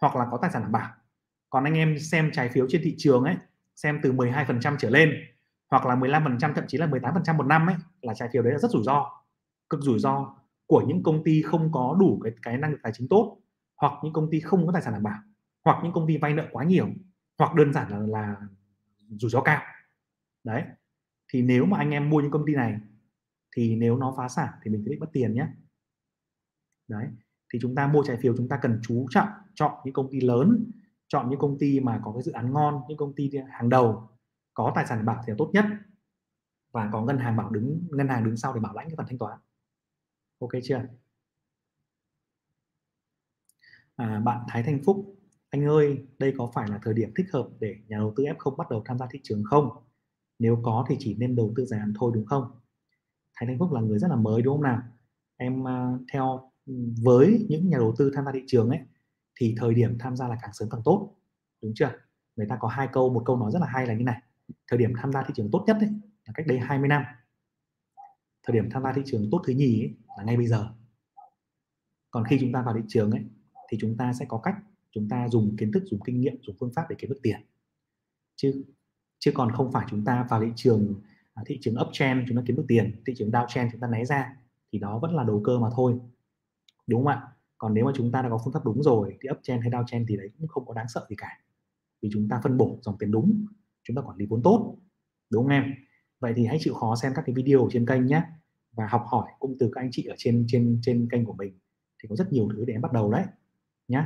hoặc 0.00 0.16
là 0.16 0.26
có 0.30 0.38
tài 0.42 0.50
sản 0.50 0.62
đảm 0.62 0.72
bảo. 0.72 0.90
Còn 1.50 1.64
anh 1.64 1.74
em 1.74 1.98
xem 1.98 2.30
trái 2.32 2.48
phiếu 2.48 2.66
trên 2.68 2.80
thị 2.84 2.94
trường 2.98 3.24
ấy 3.24 3.36
xem 3.76 4.00
từ 4.02 4.12
12% 4.12 4.76
trở 4.78 4.90
lên 4.90 5.12
hoặc 5.70 5.86
là 5.86 5.96
15% 5.96 6.54
thậm 6.54 6.64
chí 6.68 6.78
là 6.78 6.86
18% 6.86 7.36
một 7.36 7.46
năm 7.46 7.66
ấy 7.66 7.76
là 8.02 8.14
trái 8.14 8.28
phiếu 8.32 8.42
đấy 8.42 8.52
là 8.52 8.58
rất 8.58 8.70
rủi 8.70 8.82
ro 8.82 9.10
cực 9.70 9.80
rủi 9.82 9.98
ro 9.98 10.36
của 10.66 10.84
những 10.86 11.02
công 11.02 11.24
ty 11.24 11.42
không 11.42 11.72
có 11.72 11.96
đủ 12.00 12.20
cái 12.24 12.32
cái 12.42 12.58
năng 12.58 12.70
lực 12.70 12.78
tài 12.82 12.92
chính 12.92 13.08
tốt 13.08 13.38
hoặc 13.76 13.92
những 14.02 14.12
công 14.12 14.30
ty 14.30 14.40
không 14.40 14.66
có 14.66 14.72
tài 14.72 14.82
sản 14.82 14.92
đảm 14.92 15.02
bảo 15.02 15.18
hoặc 15.64 15.80
những 15.84 15.92
công 15.92 16.08
ty 16.08 16.16
vay 16.16 16.34
nợ 16.34 16.44
quá 16.52 16.64
nhiều 16.64 16.88
hoặc 17.38 17.54
đơn 17.54 17.72
giản 17.72 17.90
là, 17.90 17.98
là 17.98 18.36
rủi 19.10 19.30
ro 19.30 19.40
cao. 19.40 19.62
Đấy 20.44 20.62
thì 21.28 21.42
nếu 21.42 21.64
mà 21.64 21.78
anh 21.78 21.90
em 21.90 22.10
mua 22.10 22.20
những 22.20 22.30
công 22.30 22.46
ty 22.46 22.54
này 22.54 22.80
thì 23.56 23.76
nếu 23.76 23.96
nó 23.96 24.14
phá 24.16 24.28
sản 24.28 24.48
thì 24.62 24.70
mình 24.70 24.82
sẽ 24.84 24.90
bị 24.90 24.96
mất 24.98 25.10
tiền 25.12 25.34
nhé. 25.34 25.46
Đấy 26.88 27.06
thì 27.52 27.58
chúng 27.62 27.74
ta 27.74 27.86
mua 27.86 28.02
trái 28.06 28.16
phiếu 28.16 28.36
chúng 28.36 28.48
ta 28.48 28.58
cần 28.62 28.80
chú 28.82 29.06
trọng 29.10 29.28
chọn 29.54 29.72
những 29.84 29.94
công 29.94 30.10
ty 30.10 30.20
lớn 30.20 30.70
chọn 31.08 31.30
những 31.30 31.38
công 31.38 31.58
ty 31.58 31.80
mà 31.80 32.00
có 32.04 32.12
cái 32.12 32.22
dự 32.22 32.32
án 32.32 32.52
ngon 32.52 32.82
những 32.88 32.98
công 32.98 33.14
ty 33.14 33.30
hàng 33.50 33.68
đầu 33.68 34.08
có 34.54 34.72
tài 34.74 34.86
sản 34.86 35.06
bảo 35.06 35.22
thì 35.26 35.30
là 35.30 35.34
tốt 35.38 35.50
nhất 35.52 35.64
và 36.72 36.90
có 36.92 37.02
ngân 37.02 37.18
hàng 37.18 37.36
bảo 37.36 37.50
đứng 37.50 37.88
ngân 37.90 38.08
hàng 38.08 38.24
đứng 38.24 38.36
sau 38.36 38.54
để 38.54 38.60
bảo 38.60 38.74
lãnh 38.74 38.88
cái 38.88 38.96
phần 38.96 39.06
thanh 39.08 39.18
toán. 39.18 39.38
Ok 40.38 40.50
chưa? 40.62 40.82
À, 43.96 44.20
bạn 44.20 44.44
Thái 44.48 44.62
Thanh 44.62 44.80
Phúc 44.84 45.15
anh 45.50 45.64
ơi 45.64 46.06
đây 46.18 46.34
có 46.38 46.50
phải 46.54 46.68
là 46.68 46.78
thời 46.82 46.94
điểm 46.94 47.12
thích 47.16 47.26
hợp 47.32 47.48
để 47.60 47.76
nhà 47.88 47.98
đầu 47.98 48.12
tư 48.16 48.24
F0 48.24 48.56
bắt 48.56 48.70
đầu 48.70 48.82
tham 48.84 48.98
gia 48.98 49.06
thị 49.10 49.20
trường 49.22 49.44
không? 49.44 49.70
Nếu 50.38 50.60
có 50.62 50.86
thì 50.88 50.96
chỉ 50.98 51.14
nên 51.14 51.36
đầu 51.36 51.52
tư 51.56 51.64
dài 51.64 51.80
hạn 51.80 51.92
thôi 51.98 52.12
đúng 52.14 52.26
không? 52.26 52.44
Thái 53.34 53.46
Thanh 53.46 53.58
Phúc 53.58 53.72
là 53.72 53.80
người 53.80 53.98
rất 53.98 54.08
là 54.08 54.16
mới 54.16 54.42
đúng 54.42 54.54
không 54.54 54.62
nào? 54.62 54.82
Em 55.36 55.62
uh, 55.62 56.00
theo 56.12 56.52
với 57.02 57.46
những 57.48 57.68
nhà 57.68 57.78
đầu 57.78 57.94
tư 57.98 58.10
tham 58.14 58.24
gia 58.24 58.32
thị 58.32 58.42
trường 58.46 58.70
ấy 58.70 58.80
thì 59.40 59.54
thời 59.58 59.74
điểm 59.74 59.98
tham 59.98 60.16
gia 60.16 60.28
là 60.28 60.36
càng 60.42 60.50
sớm 60.52 60.68
càng 60.70 60.80
tốt. 60.84 61.14
Đúng 61.62 61.72
chưa? 61.74 61.90
Người 62.36 62.46
ta 62.48 62.56
có 62.60 62.68
hai 62.68 62.88
câu 62.92 63.14
một 63.14 63.22
câu 63.26 63.36
nói 63.36 63.50
rất 63.52 63.58
là 63.58 63.66
hay 63.66 63.86
là 63.86 63.94
như 63.94 64.04
này. 64.04 64.22
Thời 64.68 64.78
điểm 64.78 64.92
tham 64.96 65.12
gia 65.12 65.22
thị 65.22 65.34
trường 65.36 65.48
tốt 65.52 65.64
nhất 65.66 65.76
ấy, 65.80 65.88
là 66.26 66.32
cách 66.34 66.46
đây 66.46 66.58
20 66.58 66.88
năm. 66.88 67.04
Thời 68.42 68.54
điểm 68.54 68.70
tham 68.70 68.82
gia 68.82 68.92
thị 68.92 69.02
trường 69.06 69.28
tốt 69.32 69.42
thứ 69.46 69.52
nhì 69.52 69.82
ấy, 69.82 69.94
là 70.18 70.24
ngay 70.24 70.36
bây 70.36 70.46
giờ. 70.46 70.68
Còn 72.10 72.24
khi 72.24 72.38
chúng 72.40 72.52
ta 72.52 72.62
vào 72.62 72.74
thị 72.74 72.82
trường 72.88 73.10
ấy 73.10 73.24
thì 73.70 73.78
chúng 73.80 73.96
ta 73.96 74.12
sẽ 74.12 74.24
có 74.28 74.38
cách 74.38 74.54
chúng 74.96 75.08
ta 75.08 75.28
dùng 75.28 75.56
kiến 75.56 75.72
thức, 75.72 75.82
dùng 75.86 76.00
kinh 76.04 76.20
nghiệm, 76.20 76.36
dùng 76.42 76.56
phương 76.60 76.72
pháp 76.74 76.86
để 76.90 76.96
kiếm 76.98 77.10
được 77.10 77.20
tiền. 77.22 77.40
Chứ 78.36 78.64
chứ 79.18 79.32
còn 79.34 79.52
không 79.52 79.72
phải 79.72 79.86
chúng 79.90 80.04
ta 80.04 80.26
vào 80.30 80.40
thị 80.40 80.48
trường 80.56 80.94
à, 81.34 81.42
thị 81.46 81.58
trường 81.60 81.74
uptrend 81.80 82.28
chúng 82.28 82.36
ta 82.36 82.42
kiếm 82.46 82.56
được 82.56 82.64
tiền, 82.68 83.02
thị 83.06 83.14
trường 83.16 83.30
downtrend 83.30 83.68
chúng 83.72 83.80
ta 83.80 83.88
né 83.88 84.04
ra, 84.04 84.36
thì 84.72 84.78
đó 84.78 84.98
vẫn 84.98 85.14
là 85.14 85.24
đầu 85.24 85.42
cơ 85.44 85.58
mà 85.58 85.68
thôi. 85.76 85.98
Đúng 86.86 87.04
không 87.04 87.12
ạ? 87.12 87.22
Còn 87.58 87.74
nếu 87.74 87.84
mà 87.84 87.92
chúng 87.94 88.12
ta 88.12 88.22
đã 88.22 88.28
có 88.28 88.40
phương 88.44 88.52
pháp 88.52 88.64
đúng 88.64 88.82
rồi, 88.82 89.16
thì 89.20 89.28
uptrend 89.30 89.62
hay 89.62 89.70
downtrend 89.70 90.04
thì 90.08 90.16
đấy 90.16 90.30
cũng 90.38 90.48
không 90.48 90.66
có 90.66 90.74
đáng 90.74 90.88
sợ 90.88 91.06
gì 91.10 91.16
cả. 91.18 91.40
Vì 92.02 92.08
chúng 92.12 92.28
ta 92.28 92.40
phân 92.44 92.56
bổ 92.56 92.78
dòng 92.82 92.98
tiền 92.98 93.10
đúng, 93.10 93.46
chúng 93.84 93.96
ta 93.96 94.02
quản 94.02 94.16
lý 94.16 94.26
vốn 94.26 94.42
tốt. 94.42 94.76
Đúng 95.30 95.44
không 95.44 95.52
em? 95.52 95.74
Vậy 96.20 96.32
thì 96.36 96.46
hãy 96.46 96.58
chịu 96.60 96.74
khó 96.74 96.96
xem 96.96 97.12
các 97.16 97.22
cái 97.26 97.34
video 97.34 97.68
trên 97.72 97.86
kênh 97.86 98.06
nhé 98.06 98.22
và 98.72 98.86
học 98.86 99.04
hỏi 99.06 99.30
cũng 99.38 99.56
từ 99.60 99.70
các 99.72 99.80
anh 99.80 99.88
chị 99.92 100.04
ở 100.04 100.14
trên 100.18 100.44
trên 100.48 100.78
trên 100.82 101.08
kênh 101.10 101.24
của 101.24 101.32
mình. 101.32 101.58
Thì 102.02 102.08
có 102.08 102.16
rất 102.16 102.32
nhiều 102.32 102.48
thứ 102.52 102.64
để 102.64 102.74
em 102.74 102.80
bắt 102.80 102.92
đầu 102.92 103.10
đấy 103.10 103.24
nhé 103.88 104.04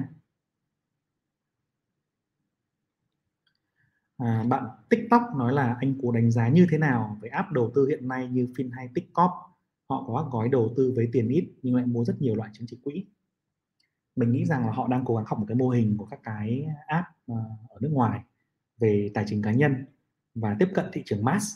à, 4.24 4.44
bạn 4.48 4.64
tiktok 4.88 5.22
nói 5.36 5.52
là 5.52 5.76
anh 5.80 5.94
cố 6.02 6.12
đánh 6.12 6.30
giá 6.30 6.48
như 6.48 6.66
thế 6.70 6.78
nào 6.78 7.18
về 7.20 7.28
app 7.28 7.50
đầu 7.50 7.70
tư 7.74 7.86
hiện 7.86 8.08
nay 8.08 8.28
như 8.28 8.48
fin 8.56 8.70
hay 8.72 8.88
tiktok? 8.94 9.30
Họ 9.88 10.04
có 10.06 10.22
các 10.22 10.32
gói 10.32 10.48
đầu 10.48 10.74
tư 10.76 10.92
với 10.96 11.08
tiền 11.12 11.28
ít 11.28 11.52
nhưng 11.62 11.74
lại 11.74 11.86
mua 11.86 12.04
rất 12.04 12.22
nhiều 12.22 12.34
loại 12.34 12.50
chứng 12.52 12.66
chỉ 12.70 12.78
quỹ. 12.84 13.04
Mình 14.16 14.32
nghĩ 14.32 14.44
rằng 14.44 14.66
là 14.66 14.72
họ 14.72 14.88
đang 14.88 15.04
cố 15.04 15.16
gắng 15.16 15.24
học 15.28 15.38
một 15.38 15.44
cái 15.48 15.56
mô 15.56 15.68
hình 15.68 15.96
của 15.98 16.06
các 16.06 16.20
cái 16.22 16.66
app 16.86 17.08
ờ, 17.26 17.34
ở 17.68 17.78
nước 17.80 17.90
ngoài 17.92 18.20
về 18.78 19.10
tài 19.14 19.24
chính 19.28 19.42
cá 19.42 19.52
nhân 19.52 19.84
và 20.34 20.56
tiếp 20.58 20.68
cận 20.74 20.84
thị 20.92 21.02
trường 21.06 21.24
mass. 21.24 21.46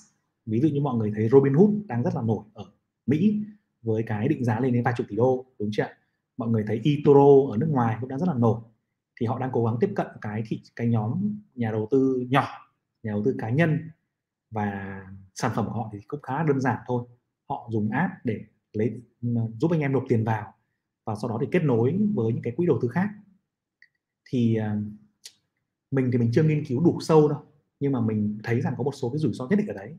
Ví 0.46 0.60
dụ 0.60 0.68
như 0.68 0.80
mọi 0.80 0.96
người 0.96 1.12
thấy 1.14 1.28
Robinhood 1.28 1.70
đang 1.86 2.02
rất 2.02 2.14
là 2.14 2.22
nổi 2.22 2.44
ở 2.54 2.64
Mỹ 3.06 3.44
với 3.82 4.02
cái 4.02 4.28
định 4.28 4.44
giá 4.44 4.60
lên 4.60 4.72
đến 4.72 4.82
vài 4.82 4.94
chục 4.96 5.06
tỷ 5.10 5.16
đô 5.16 5.46
đúng 5.58 5.70
chưa 5.72 5.86
mọi 6.36 6.48
người 6.48 6.64
thấy 6.66 6.80
eToro 6.84 7.52
ở 7.52 7.56
nước 7.56 7.68
ngoài 7.70 7.96
cũng 8.00 8.08
đang 8.08 8.18
rất 8.18 8.28
là 8.28 8.34
nổi 8.34 8.60
thì 9.20 9.26
họ 9.26 9.38
đang 9.38 9.50
cố 9.52 9.64
gắng 9.64 9.76
tiếp 9.80 9.92
cận 9.96 10.06
cái 10.20 10.42
thị, 10.46 10.62
cái 10.76 10.86
nhóm 10.86 11.38
nhà 11.54 11.70
đầu 11.70 11.88
tư 11.90 12.26
nhỏ, 12.30 12.46
nhà 13.02 13.12
đầu 13.12 13.22
tư 13.24 13.34
cá 13.38 13.50
nhân 13.50 13.90
và 14.50 15.00
sản 15.34 15.52
phẩm 15.54 15.66
của 15.66 15.72
họ 15.72 15.90
thì 15.92 15.98
cũng 16.08 16.22
khá 16.22 16.42
đơn 16.42 16.60
giản 16.60 16.78
thôi. 16.86 17.04
Họ 17.48 17.68
dùng 17.72 17.90
app 17.90 18.12
để 18.24 18.40
lấy 18.72 19.02
ừ, 19.22 19.28
giúp 19.58 19.70
anh 19.70 19.80
em 19.80 19.92
nộp 19.92 20.04
tiền 20.08 20.24
vào 20.24 20.54
và 21.06 21.14
sau 21.22 21.30
đó 21.30 21.38
thì 21.40 21.46
kết 21.52 21.62
nối 21.64 21.98
với 22.14 22.32
những 22.32 22.42
cái 22.42 22.52
quỹ 22.56 22.66
đầu 22.66 22.78
tư 22.82 22.88
khác. 22.88 23.08
Thì 24.30 24.54
ờ, 24.54 24.76
mình 25.90 26.10
thì 26.12 26.18
mình 26.18 26.30
chưa 26.34 26.42
nghiên 26.42 26.64
cứu 26.64 26.84
đủ 26.84 26.98
sâu 27.00 27.28
đâu, 27.28 27.38
nhưng 27.80 27.92
mà 27.92 28.00
mình 28.00 28.38
thấy 28.44 28.60
rằng 28.60 28.74
có 28.78 28.84
một 28.84 28.92
số 28.94 29.10
cái 29.10 29.18
rủi 29.18 29.32
ro 29.32 29.46
nhất 29.46 29.56
định 29.56 29.66
ở 29.66 29.74
đấy. 29.74 29.96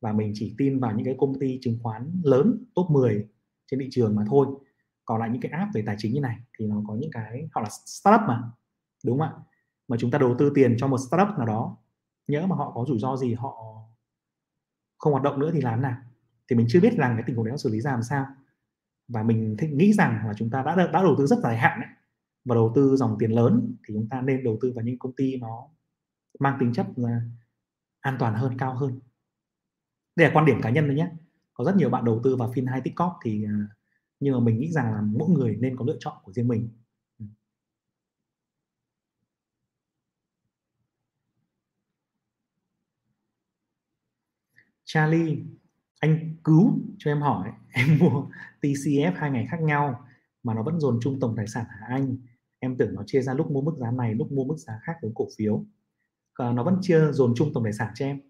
Và 0.00 0.12
mình 0.12 0.32
chỉ 0.34 0.54
tin 0.58 0.78
vào 0.78 0.96
những 0.96 1.04
cái 1.04 1.14
công 1.18 1.38
ty 1.40 1.58
chứng 1.62 1.78
khoán 1.82 2.20
lớn, 2.24 2.64
top 2.74 2.90
10 2.90 3.28
trên 3.70 3.80
thị 3.80 3.88
trường 3.90 4.14
mà 4.16 4.24
thôi 4.28 4.46
còn 5.04 5.20
lại 5.20 5.30
những 5.30 5.42
cái 5.42 5.52
app 5.52 5.70
về 5.74 5.82
tài 5.86 5.96
chính 5.98 6.14
như 6.14 6.20
này 6.20 6.36
thì 6.58 6.66
nó 6.66 6.82
có 6.88 6.94
những 6.94 7.10
cái 7.12 7.48
họ 7.52 7.60
là 7.60 7.68
startup 7.86 8.20
mà 8.28 8.42
đúng 9.04 9.18
không 9.18 9.28
ạ? 9.28 9.34
Mà 9.88 9.96
chúng 10.00 10.10
ta 10.10 10.18
đầu 10.18 10.34
tư 10.38 10.52
tiền 10.54 10.76
cho 10.78 10.86
một 10.86 10.98
startup 10.98 11.38
nào 11.38 11.46
đó 11.46 11.76
nhớ 12.26 12.46
mà 12.46 12.56
họ 12.56 12.72
có 12.74 12.84
rủi 12.88 12.98
ro 12.98 13.16
gì 13.16 13.34
họ 13.34 13.54
không 14.98 15.12
hoạt 15.12 15.22
động 15.24 15.40
nữa 15.40 15.50
thì 15.54 15.60
làm 15.60 15.82
nào? 15.82 15.96
Thì 16.50 16.56
mình 16.56 16.66
chưa 16.70 16.80
biết 16.80 16.96
rằng 16.96 17.14
cái 17.16 17.24
tình 17.26 17.36
huống 17.36 17.44
đấy 17.44 17.50
nó 17.50 17.56
xử 17.56 17.70
lý 17.70 17.80
ra 17.80 17.90
làm 17.90 18.02
sao. 18.02 18.26
Và 19.08 19.22
mình 19.22 19.56
nghĩ 19.72 19.92
rằng 19.92 20.26
là 20.26 20.34
chúng 20.36 20.50
ta 20.50 20.62
đã 20.62 20.76
đã 20.76 21.02
đầu 21.02 21.14
tư 21.18 21.26
rất 21.26 21.38
dài 21.38 21.56
hạn 21.56 21.80
ấy, 21.80 21.88
và 22.44 22.54
đầu 22.54 22.72
tư 22.74 22.96
dòng 22.96 23.16
tiền 23.18 23.30
lớn 23.30 23.76
thì 23.88 23.94
chúng 23.94 24.08
ta 24.08 24.20
nên 24.20 24.44
đầu 24.44 24.58
tư 24.62 24.72
vào 24.74 24.84
những 24.84 24.98
công 24.98 25.12
ty 25.16 25.36
nó 25.36 25.68
mang 26.38 26.56
tính 26.60 26.72
chất 26.72 26.86
là 26.96 27.20
an 28.00 28.16
toàn 28.18 28.34
hơn 28.34 28.58
cao 28.58 28.74
hơn. 28.74 29.00
Đây 30.16 30.28
là 30.28 30.34
quan 30.34 30.46
điểm 30.46 30.62
cá 30.62 30.70
nhân 30.70 30.84
thôi 30.86 30.94
nhé. 30.94 31.10
Có 31.54 31.64
rất 31.64 31.76
nhiều 31.76 31.90
bạn 31.90 32.04
đầu 32.04 32.20
tư 32.24 32.36
vào 32.36 32.52
fin 32.52 32.70
hay 32.70 32.80
tiktok 32.80 33.18
thì 33.24 33.44
à, 33.44 33.66
nhưng 34.22 34.34
mà 34.34 34.40
mình 34.40 34.58
nghĩ 34.58 34.70
rằng 34.72 34.92
là 34.92 35.00
mỗi 35.02 35.28
người 35.30 35.56
nên 35.60 35.76
có 35.76 35.84
lựa 35.84 35.96
chọn 36.00 36.14
của 36.24 36.32
riêng 36.32 36.48
mình. 36.48 36.68
Ừ. 37.18 37.26
Charlie 44.84 45.36
anh 46.00 46.36
cứu 46.44 46.78
cho 46.98 47.10
em 47.10 47.20
hỏi. 47.20 47.50
Em 47.72 47.98
mua 48.00 48.26
TCF 48.60 49.14
hai 49.16 49.30
ngày 49.30 49.46
khác 49.50 49.60
nhau 49.62 50.04
mà 50.42 50.54
nó 50.54 50.62
vẫn 50.62 50.80
dồn 50.80 50.98
chung 51.02 51.20
tổng 51.20 51.34
tài 51.36 51.46
sản 51.46 51.64
hả 51.68 51.86
anh? 51.88 52.16
Em 52.58 52.76
tưởng 52.76 52.94
nó 52.94 53.02
chia 53.06 53.22
ra 53.22 53.34
lúc 53.34 53.50
mua 53.50 53.60
mức 53.60 53.74
giá 53.78 53.90
này 53.90 54.14
lúc 54.14 54.32
mua 54.32 54.44
mức 54.44 54.56
giá 54.58 54.72
khác 54.82 54.92
với 55.02 55.10
cổ 55.14 55.28
phiếu. 55.38 55.64
À, 56.34 56.52
nó 56.52 56.64
vẫn 56.64 56.78
chưa 56.82 57.12
dồn 57.12 57.34
chung 57.36 57.52
tổng 57.54 57.64
tài 57.64 57.72
sản 57.72 57.92
cho 57.94 58.06
em. 58.06 58.20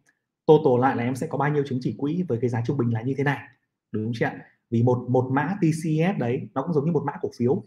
Total 0.47 0.81
lại 0.83 0.97
là 0.97 1.05
em 1.05 1.17
sẽ 1.17 1.27
có 1.27 1.39
bao 1.39 1.51
nhiêu 1.51 1.65
chứng 1.67 1.79
chỉ 1.83 1.95
quỹ 1.99 2.25
với 2.29 2.39
cái 2.41 2.51
giá 2.51 2.63
trung 2.67 2.79
bình 2.79 2.95
là 2.95 3.03
như 3.03 3.15
thế 3.19 3.25
này. 3.25 3.39
Đúng 3.93 4.05
không 4.05 4.13
chị 4.17 4.25
ạ? 4.27 4.45
Vì 4.73 4.83
một 4.83 5.07
một 5.11 5.29
mã 5.33 5.57
TCS 5.63 6.19
đấy, 6.21 6.51
nó 6.55 6.63
cũng 6.63 6.75
giống 6.75 6.87
như 6.87 6.93
một 6.93 7.05
mã 7.07 7.13
cổ 7.23 7.31
phiếu. 7.39 7.65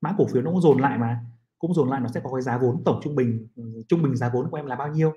Mã 0.00 0.14
cổ 0.18 0.26
phiếu 0.26 0.42
nó 0.42 0.50
cũng 0.50 0.60
dồn 0.60 0.78
lại 0.80 0.98
mà, 0.98 1.20
cũng 1.58 1.74
dồn 1.74 1.90
lại 1.90 2.00
nó 2.00 2.08
sẽ 2.08 2.20
có 2.24 2.32
cái 2.34 2.42
giá 2.42 2.58
vốn 2.58 2.82
tổng 2.84 3.00
trung 3.04 3.16
bình 3.16 3.48
ừ, 3.56 3.82
trung 3.88 4.02
bình 4.02 4.16
giá 4.16 4.30
vốn 4.34 4.50
của 4.50 4.56
em 4.56 4.66
là 4.66 4.76
bao 4.76 4.88
nhiêu? 4.88 5.12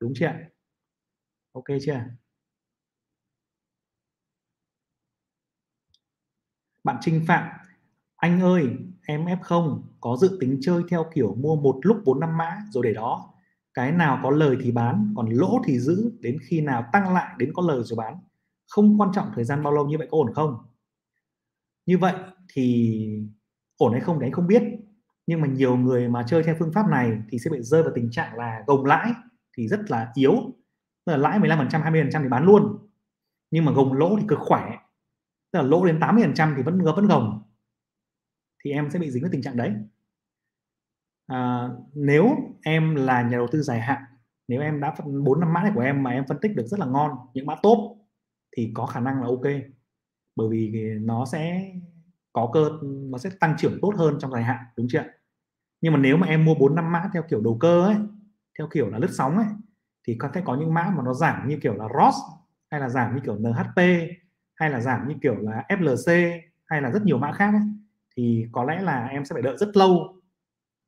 Đúng 0.00 0.12
chưa 0.16 0.32
ok 1.52 1.64
chưa 1.82 2.00
bạn 6.84 6.96
Trinh 7.00 7.24
Phạm, 7.26 7.48
anh 8.16 8.40
ơi, 8.40 8.68
em 9.06 9.24
F0 9.24 9.82
có 10.00 10.16
dự 10.20 10.38
tính 10.40 10.58
chơi 10.62 10.82
theo 10.90 11.06
kiểu 11.14 11.34
mua 11.34 11.56
một 11.56 11.80
lúc 11.82 12.02
4 12.04 12.20
năm 12.20 12.36
mã 12.38 12.58
rồi 12.70 12.84
để 12.86 12.94
đó. 12.94 13.34
Cái 13.74 13.92
nào 13.92 14.20
có 14.22 14.30
lời 14.30 14.56
thì 14.62 14.72
bán, 14.72 15.14
còn 15.16 15.28
lỗ 15.30 15.62
thì 15.64 15.78
giữ, 15.78 16.12
đến 16.20 16.38
khi 16.42 16.60
nào 16.60 16.84
tăng 16.92 17.14
lại 17.14 17.34
đến 17.38 17.52
có 17.54 17.62
lời 17.68 17.82
rồi 17.84 17.96
bán 17.96 18.18
không 18.70 19.00
quan 19.00 19.10
trọng 19.12 19.30
thời 19.34 19.44
gian 19.44 19.62
bao 19.62 19.72
lâu 19.72 19.86
như 19.86 19.98
vậy 19.98 20.08
có 20.10 20.18
ổn 20.18 20.34
không? 20.34 20.56
Như 21.86 21.98
vậy 21.98 22.14
thì 22.52 22.96
ổn 23.76 23.92
hay 23.92 24.00
không 24.00 24.20
đấy 24.20 24.30
không 24.30 24.46
biết. 24.46 24.62
Nhưng 25.26 25.40
mà 25.40 25.46
nhiều 25.46 25.76
người 25.76 26.08
mà 26.08 26.24
chơi 26.28 26.42
theo 26.42 26.56
phương 26.58 26.72
pháp 26.72 26.88
này 26.90 27.22
thì 27.30 27.38
sẽ 27.38 27.50
bị 27.50 27.62
rơi 27.62 27.82
vào 27.82 27.92
tình 27.94 28.10
trạng 28.10 28.36
là 28.36 28.64
gồng 28.66 28.84
lãi 28.84 29.12
thì 29.56 29.68
rất 29.68 29.90
là 29.90 30.12
yếu. 30.14 30.34
Là 31.06 31.16
lãi 31.16 31.38
15% 31.38 31.68
20% 31.68 32.22
thì 32.22 32.28
bán 32.28 32.44
luôn. 32.44 32.88
Nhưng 33.50 33.64
mà 33.64 33.72
gồng 33.72 33.92
lỗ 33.92 34.16
thì 34.18 34.24
cực 34.28 34.38
khỏe. 34.38 34.76
Tức 35.52 35.58
là 35.58 35.62
lỗ 35.62 35.86
đến 35.86 35.98
80% 35.98 36.56
thì 36.56 36.62
vẫn 36.62 36.82
vẫn 36.82 37.06
gồng. 37.06 37.42
Thì 38.64 38.70
em 38.70 38.90
sẽ 38.90 38.98
bị 38.98 39.10
dính 39.10 39.22
vào 39.22 39.32
tình 39.32 39.42
trạng 39.42 39.56
đấy. 39.56 39.72
À, 41.26 41.68
nếu 41.94 42.36
em 42.62 42.94
là 42.94 43.22
nhà 43.22 43.36
đầu 43.36 43.46
tư 43.52 43.62
dài 43.62 43.80
hạn 43.80 44.02
nếu 44.48 44.60
em 44.60 44.80
đã 44.80 44.94
bốn 45.24 45.40
năm 45.40 45.52
mã 45.52 45.62
này 45.62 45.72
của 45.74 45.80
em 45.80 46.02
mà 46.02 46.10
em 46.10 46.24
phân 46.28 46.38
tích 46.42 46.56
được 46.56 46.66
rất 46.66 46.80
là 46.80 46.86
ngon 46.86 47.10
những 47.34 47.46
mã 47.46 47.54
tốt 47.62 47.99
thì 48.56 48.70
có 48.74 48.86
khả 48.86 49.00
năng 49.00 49.20
là 49.20 49.26
ok. 49.26 49.52
Bởi 50.36 50.48
vì 50.48 50.72
nó 51.00 51.24
sẽ 51.26 51.72
có 52.32 52.50
cơ 52.52 52.70
nó 52.82 53.18
sẽ 53.18 53.30
tăng 53.40 53.54
trưởng 53.58 53.78
tốt 53.82 53.92
hơn 53.96 54.18
trong 54.20 54.32
dài 54.32 54.42
hạn 54.44 54.64
đúng 54.76 54.86
chưa 54.90 55.04
nhưng 55.80 55.92
mà 55.92 55.98
nếu 55.98 56.16
mà 56.16 56.26
em 56.26 56.44
mua 56.44 56.54
bốn 56.54 56.74
năm 56.74 56.92
mã 56.92 57.10
theo 57.14 57.22
kiểu 57.30 57.40
đầu 57.40 57.56
cơ 57.60 57.86
ấy 57.86 57.96
theo 58.58 58.68
kiểu 58.72 58.90
là 58.90 58.98
lướt 58.98 59.10
sóng 59.12 59.36
ấy 59.36 59.46
thì 60.06 60.16
có 60.18 60.28
thể 60.34 60.42
có 60.44 60.56
những 60.56 60.74
mã 60.74 60.92
mà 60.96 61.02
nó 61.04 61.14
giảm 61.14 61.48
như 61.48 61.58
kiểu 61.62 61.74
là 61.74 61.84
ROS 61.88 62.14
hay 62.70 62.80
là 62.80 62.88
giảm 62.88 63.14
như 63.14 63.20
kiểu 63.24 63.36
NHP 63.38 64.08
hay 64.54 64.70
là 64.70 64.80
giảm 64.80 65.08
như 65.08 65.14
kiểu 65.22 65.36
là 65.36 65.64
FLC 65.68 66.40
hay 66.66 66.82
là 66.82 66.90
rất 66.90 67.02
nhiều 67.04 67.18
mã 67.18 67.32
khác 67.32 67.54
ấy, 67.54 67.62
thì 68.16 68.46
có 68.52 68.64
lẽ 68.64 68.80
là 68.82 69.06
em 69.06 69.24
sẽ 69.24 69.32
phải 69.32 69.42
đợi 69.42 69.56
rất 69.58 69.76
lâu 69.76 70.16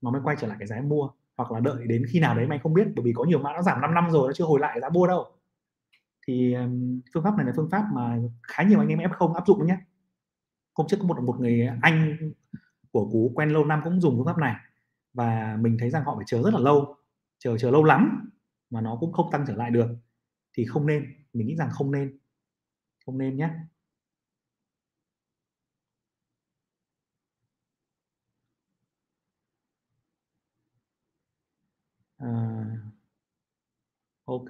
nó 0.02 0.10
mới 0.10 0.20
quay 0.24 0.36
trở 0.40 0.46
lại 0.48 0.56
cái 0.60 0.68
giá 0.68 0.76
em 0.76 0.88
mua. 0.88 1.10
Hoặc 1.36 1.52
là 1.52 1.60
đợi 1.60 1.86
đến 1.86 2.04
khi 2.10 2.20
nào 2.20 2.34
đấy 2.36 2.46
mà 2.46 2.54
anh 2.54 2.60
không 2.62 2.74
biết 2.74 2.86
bởi 2.96 3.04
vì 3.04 3.12
có 3.14 3.24
nhiều 3.24 3.38
mã 3.38 3.52
nó 3.52 3.62
giảm 3.62 3.80
5 3.80 3.94
năm 3.94 4.10
rồi 4.10 4.28
nó 4.28 4.32
chưa 4.32 4.44
hồi 4.44 4.60
lại 4.60 4.80
giá 4.80 4.88
mua 4.88 5.06
đâu 5.06 5.26
thì 6.26 6.54
phương 7.14 7.24
pháp 7.24 7.36
này 7.36 7.46
là 7.46 7.52
phương 7.56 7.70
pháp 7.70 7.84
mà 7.92 8.18
khá 8.42 8.62
nhiều 8.62 8.80
anh 8.80 8.88
em 8.88 8.98
F0 8.98 9.32
áp 9.34 9.46
dụng 9.46 9.66
nhé. 9.66 9.76
Hôm 10.74 10.86
trước 10.86 10.96
có 11.00 11.06
một 11.06 11.22
một 11.22 11.40
người 11.40 11.68
anh 11.82 12.18
của 12.92 13.10
cú 13.12 13.32
quen 13.34 13.50
lâu 13.50 13.64
năm 13.64 13.80
cũng 13.84 14.00
dùng 14.00 14.16
phương 14.16 14.26
pháp 14.26 14.38
này. 14.38 14.56
Và 15.14 15.56
mình 15.60 15.76
thấy 15.80 15.90
rằng 15.90 16.04
họ 16.04 16.16
phải 16.16 16.24
chờ 16.28 16.42
rất 16.42 16.54
là 16.54 16.60
lâu 16.60 16.96
chờ 17.38 17.58
chờ 17.58 17.70
lâu 17.70 17.84
lắm 17.84 18.30
mà 18.70 18.80
nó 18.80 18.96
cũng 19.00 19.12
không 19.12 19.30
tăng 19.32 19.44
trở 19.48 19.54
lại 19.56 19.70
được. 19.70 19.88
Thì 20.54 20.64
không 20.66 20.86
nên 20.86 21.04
mình 21.32 21.46
nghĩ 21.46 21.56
rằng 21.56 21.70
không 21.72 21.92
nên. 21.92 22.18
Không 23.06 23.18
nên 23.18 23.36
nhé. 23.36 23.50
À, 32.18 32.92
ok 34.24 34.48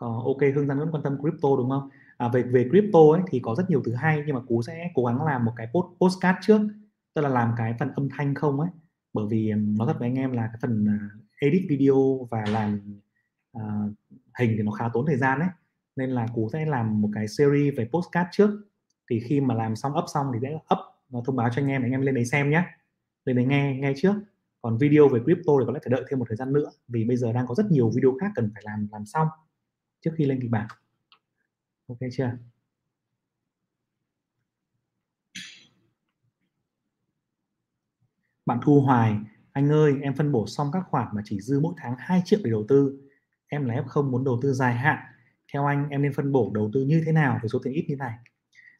còn 0.00 0.24
ok 0.24 0.38
hương 0.54 0.66
giang 0.66 0.78
vẫn 0.78 0.90
quan 0.90 1.02
tâm 1.02 1.18
crypto 1.20 1.48
đúng 1.56 1.70
không? 1.70 1.88
À, 2.16 2.28
về 2.28 2.42
về 2.42 2.68
crypto 2.70 2.98
ấy 3.12 3.22
thì 3.28 3.40
có 3.40 3.54
rất 3.54 3.70
nhiều 3.70 3.82
thứ 3.84 3.94
hay 3.94 4.22
nhưng 4.26 4.34
mà 4.34 4.40
cú 4.40 4.62
sẽ 4.62 4.90
cố 4.94 5.04
gắng 5.04 5.24
làm 5.24 5.44
một 5.44 5.52
cái 5.56 5.68
post 5.72 5.86
postcard 6.00 6.38
trước 6.42 6.60
tức 7.14 7.22
là 7.22 7.28
làm 7.28 7.52
cái 7.56 7.74
phần 7.78 7.92
âm 7.96 8.08
thanh 8.16 8.34
không 8.34 8.60
ấy. 8.60 8.70
Bởi 9.12 9.26
vì 9.30 9.52
nói 9.54 9.86
thật 9.86 9.96
với 9.98 10.08
anh 10.08 10.14
em 10.14 10.32
là 10.32 10.46
cái 10.46 10.58
phần 10.62 10.86
à, 10.88 10.98
edit 11.40 11.62
video 11.68 12.28
và 12.30 12.44
làm 12.52 12.80
uh, 13.56 13.92
hình 14.38 14.54
thì 14.56 14.62
nó 14.62 14.72
khá 14.72 14.88
tốn 14.92 15.06
thời 15.06 15.16
gian 15.16 15.38
đấy 15.38 15.48
nên 15.96 16.10
là 16.10 16.26
cú 16.34 16.48
sẽ 16.52 16.66
làm 16.66 17.00
một 17.00 17.08
cái 17.14 17.28
series 17.28 17.74
về 17.76 17.88
postcard 17.92 18.28
trước. 18.32 18.50
Thì 19.10 19.20
khi 19.20 19.40
mà 19.40 19.54
làm 19.54 19.76
xong 19.76 19.92
up 19.98 20.04
xong 20.14 20.26
thì 20.34 20.38
sẽ 20.42 20.54
up 20.54 20.78
và 21.08 21.20
thông 21.24 21.36
báo 21.36 21.48
cho 21.52 21.62
anh 21.62 21.68
em 21.68 21.82
anh 21.82 21.90
em 21.90 22.00
lên 22.00 22.14
đấy 22.14 22.24
xem 22.24 22.50
nhé 22.50 22.64
lên 23.24 23.36
đấy 23.36 23.44
nghe 23.44 23.78
nghe 23.80 23.92
trước. 23.96 24.14
Còn 24.62 24.78
video 24.78 25.08
về 25.08 25.20
crypto 25.24 25.52
thì 25.60 25.66
có 25.66 25.72
lẽ 25.72 25.80
phải 25.84 25.90
đợi 25.90 26.04
thêm 26.10 26.18
một 26.18 26.24
thời 26.28 26.36
gian 26.36 26.52
nữa 26.52 26.70
vì 26.88 27.04
bây 27.04 27.16
giờ 27.16 27.32
đang 27.32 27.46
có 27.46 27.54
rất 27.54 27.66
nhiều 27.70 27.90
video 27.94 28.16
khác 28.20 28.32
cần 28.34 28.50
phải 28.54 28.62
làm 28.66 28.88
làm 28.92 29.06
xong 29.06 29.28
trước 30.00 30.10
khi 30.16 30.24
lên 30.24 30.38
kịch 30.42 30.50
bản. 30.50 30.66
Ok 31.86 31.98
chưa? 32.12 32.30
Bạn 38.46 38.58
thu 38.62 38.80
hoài, 38.80 39.16
anh 39.52 39.68
ơi, 39.68 39.94
em 40.02 40.14
phân 40.16 40.32
bổ 40.32 40.46
xong 40.46 40.70
các 40.72 40.82
khoản 40.90 41.08
mà 41.12 41.22
chỉ 41.24 41.40
dư 41.40 41.60
mỗi 41.60 41.74
tháng 41.76 41.94
2 41.98 42.22
triệu 42.24 42.40
để 42.44 42.50
đầu 42.50 42.64
tư. 42.68 43.00
Em 43.48 43.64
là 43.64 43.74
F0 43.74 44.10
muốn 44.10 44.24
đầu 44.24 44.38
tư 44.42 44.52
dài 44.52 44.74
hạn. 44.74 44.98
Theo 45.52 45.66
anh, 45.66 45.88
em 45.90 46.02
nên 46.02 46.12
phân 46.12 46.32
bổ 46.32 46.50
đầu 46.54 46.70
tư 46.74 46.84
như 46.84 47.02
thế 47.06 47.12
nào? 47.12 47.38
Với 47.42 47.48
số 47.48 47.58
tiền 47.62 47.72
ít 47.72 47.84
như 47.88 47.96
này. 47.96 48.18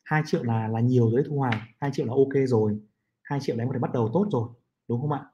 2 0.05 0.23
triệu 0.27 0.43
là 0.43 0.69
là 0.69 0.81
nhiều 0.81 1.11
rồi 1.11 1.23
thu 1.27 1.39
hoài. 1.39 1.61
2 1.81 1.91
triệu 1.95 2.07
là 2.07 2.13
ok 2.13 2.49
rồi. 2.49 2.81
2 3.23 3.41
triệu 3.41 3.57
là 3.57 3.63
em 3.63 3.69
có 3.69 3.73
thể 3.75 3.79
bắt 3.79 3.93
đầu 3.93 4.11
tốt 4.15 4.29
rồi, 4.33 4.49
đúng 4.89 5.01
không 5.01 5.13
ạ? 5.13 5.25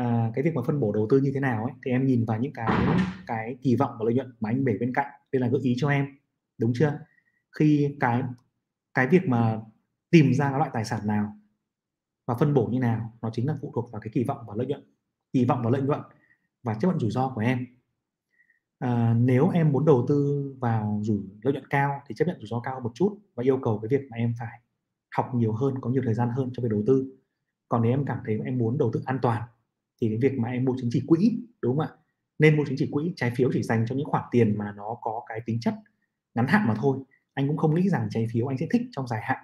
À, 0.00 0.30
cái 0.34 0.44
việc 0.44 0.54
mà 0.54 0.62
phân 0.66 0.80
bổ 0.80 0.92
đầu 0.92 1.06
tư 1.10 1.20
như 1.20 1.30
thế 1.34 1.40
nào 1.40 1.64
ấy 1.64 1.72
thì 1.84 1.90
em 1.90 2.06
nhìn 2.06 2.24
vào 2.24 2.38
những 2.40 2.52
cái 2.52 2.86
cái 3.26 3.58
kỳ 3.62 3.76
vọng 3.76 3.90
và 3.98 4.04
lợi 4.04 4.14
nhuận 4.14 4.32
mà 4.40 4.50
anh 4.50 4.64
để 4.64 4.76
bên 4.80 4.94
cạnh 4.94 5.06
đây 5.32 5.40
là 5.40 5.48
gợi 5.48 5.60
ý 5.62 5.74
cho 5.78 5.88
em 5.88 6.06
đúng 6.58 6.72
chưa? 6.74 6.98
Khi 7.58 7.96
cái 8.00 8.22
cái 8.94 9.06
việc 9.06 9.28
mà 9.28 9.60
tìm 10.10 10.34
ra 10.34 10.50
loại 10.50 10.70
tài 10.72 10.84
sản 10.84 11.00
nào 11.06 11.36
và 12.26 12.34
phân 12.34 12.54
bổ 12.54 12.66
như 12.66 12.78
nào 12.78 13.18
nó 13.22 13.30
chính 13.32 13.46
là 13.46 13.56
phụ 13.62 13.72
thuộc 13.74 13.92
vào 13.92 14.00
cái 14.00 14.10
kỳ 14.14 14.24
vọng 14.24 14.44
và 14.46 14.54
lợi 14.56 14.66
nhuận 14.66 14.84
kỳ 15.32 15.44
vọng 15.44 15.60
và 15.64 15.70
lợi 15.70 15.82
nhuận 15.82 16.00
và 16.62 16.74
chấp 16.74 16.88
nhận 16.88 17.00
rủi 17.00 17.10
ro 17.10 17.32
của 17.34 17.40
em. 17.40 17.66
À, 18.78 19.14
nếu 19.18 19.48
em 19.48 19.72
muốn 19.72 19.84
đầu 19.84 20.04
tư 20.08 20.50
vào 20.60 21.00
rủi 21.02 21.20
lợi 21.42 21.52
nhuận 21.52 21.66
cao 21.70 22.02
thì 22.06 22.14
chấp 22.14 22.24
nhận 22.24 22.38
rủi 22.40 22.46
ro 22.46 22.60
cao 22.60 22.80
một 22.80 22.92
chút 22.94 23.18
và 23.34 23.42
yêu 23.42 23.58
cầu 23.62 23.78
cái 23.82 23.88
việc 23.88 24.08
mà 24.10 24.16
em 24.16 24.34
phải 24.38 24.60
học 25.16 25.30
nhiều 25.34 25.52
hơn 25.52 25.74
có 25.80 25.90
nhiều 25.90 26.02
thời 26.04 26.14
gian 26.14 26.28
hơn 26.28 26.50
cho 26.52 26.62
việc 26.62 26.68
đầu 26.70 26.82
tư. 26.86 27.16
Còn 27.68 27.82
nếu 27.82 27.92
em 27.92 28.04
cảm 28.04 28.18
thấy 28.26 28.40
em 28.44 28.58
muốn 28.58 28.78
đầu 28.78 28.90
tư 28.92 29.02
an 29.04 29.18
toàn 29.22 29.42
thì 30.00 30.08
cái 30.08 30.18
việc 30.30 30.38
mà 30.38 30.48
em 30.48 30.64
mua 30.64 30.74
chứng 30.80 30.90
chỉ 30.92 31.02
quỹ, 31.06 31.38
đúng 31.62 31.76
không 31.76 31.86
ạ? 31.86 31.94
Nên 32.38 32.56
mua 32.56 32.64
chứng 32.64 32.76
chỉ 32.78 32.88
quỹ, 32.92 33.12
trái 33.16 33.32
phiếu 33.36 33.50
chỉ 33.52 33.62
dành 33.62 33.84
cho 33.88 33.94
những 33.94 34.06
khoản 34.06 34.24
tiền 34.30 34.58
mà 34.58 34.72
nó 34.76 34.96
có 35.02 35.22
cái 35.28 35.40
tính 35.46 35.60
chất 35.60 35.74
ngắn 36.34 36.46
hạn 36.46 36.68
mà 36.68 36.74
thôi. 36.74 36.98
Anh 37.34 37.48
cũng 37.48 37.56
không 37.56 37.74
nghĩ 37.74 37.88
rằng 37.88 38.08
trái 38.10 38.26
phiếu 38.32 38.46
anh 38.46 38.58
sẽ 38.58 38.66
thích 38.70 38.82
trong 38.92 39.06
dài 39.06 39.20
hạn. 39.22 39.38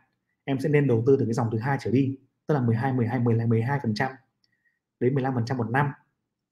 Em 0.44 0.60
sẽ 0.60 0.68
nên 0.68 0.86
đầu 0.86 1.02
tư 1.06 1.16
từ 1.18 1.24
cái 1.24 1.34
dòng 1.34 1.48
thứ 1.52 1.58
hai 1.58 1.78
trở 1.80 1.90
đi, 1.90 2.18
tức 2.46 2.54
là 2.54 2.60
12 2.60 2.92
12 2.92 3.20
12 3.20 3.46
12 3.46 3.80
phần 3.82 3.94
trăm. 3.94 4.12
Đến 5.00 5.14
15 5.14 5.34
phần 5.34 5.44
trăm 5.44 5.56
một 5.56 5.70
năm 5.70 5.86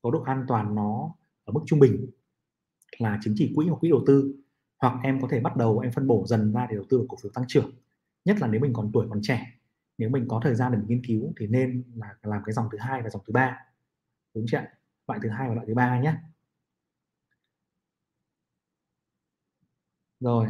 có 0.02 0.10
độ 0.10 0.22
an 0.22 0.44
toàn 0.48 0.74
nó 0.74 1.14
ở 1.44 1.52
mức 1.52 1.60
trung 1.66 1.78
bình 1.78 2.06
là 2.98 3.18
chứng 3.22 3.34
chỉ 3.36 3.52
quỹ 3.56 3.66
hoặc 3.68 3.76
quỹ 3.80 3.90
đầu 3.90 4.02
tư. 4.06 4.34
Hoặc 4.78 4.94
em 5.02 5.20
có 5.20 5.28
thể 5.30 5.40
bắt 5.40 5.56
đầu 5.56 5.78
em 5.78 5.92
phân 5.92 6.06
bổ 6.06 6.24
dần 6.26 6.52
ra 6.52 6.66
để 6.70 6.76
đầu 6.76 6.84
tư 6.88 6.98
vào 6.98 7.06
cổ 7.08 7.16
phiếu 7.22 7.32
tăng 7.34 7.44
trưởng, 7.48 7.70
nhất 8.24 8.36
là 8.40 8.46
nếu 8.46 8.60
mình 8.60 8.72
còn 8.72 8.90
tuổi 8.92 9.06
còn 9.10 9.20
trẻ. 9.22 9.46
Nếu 9.98 10.08
mình 10.08 10.24
có 10.28 10.40
thời 10.44 10.54
gian 10.54 10.72
để 10.72 10.78
mình 10.78 10.86
nghiên 10.88 11.04
cứu 11.04 11.32
thì 11.40 11.46
nên 11.46 11.84
là 11.94 12.14
làm 12.22 12.42
cái 12.46 12.52
dòng 12.52 12.68
thứ 12.72 12.78
hai 12.78 13.02
và 13.02 13.10
dòng 13.10 13.22
thứ 13.26 13.32
ba 13.32 13.58
đúng 14.34 14.44
chưa 14.48 14.58
loại 15.08 15.20
thứ 15.22 15.28
hai 15.28 15.48
và 15.48 15.54
loại 15.54 15.66
thứ 15.66 15.74
ba 15.74 16.00
nhé. 16.00 16.14
Rồi. 20.20 20.46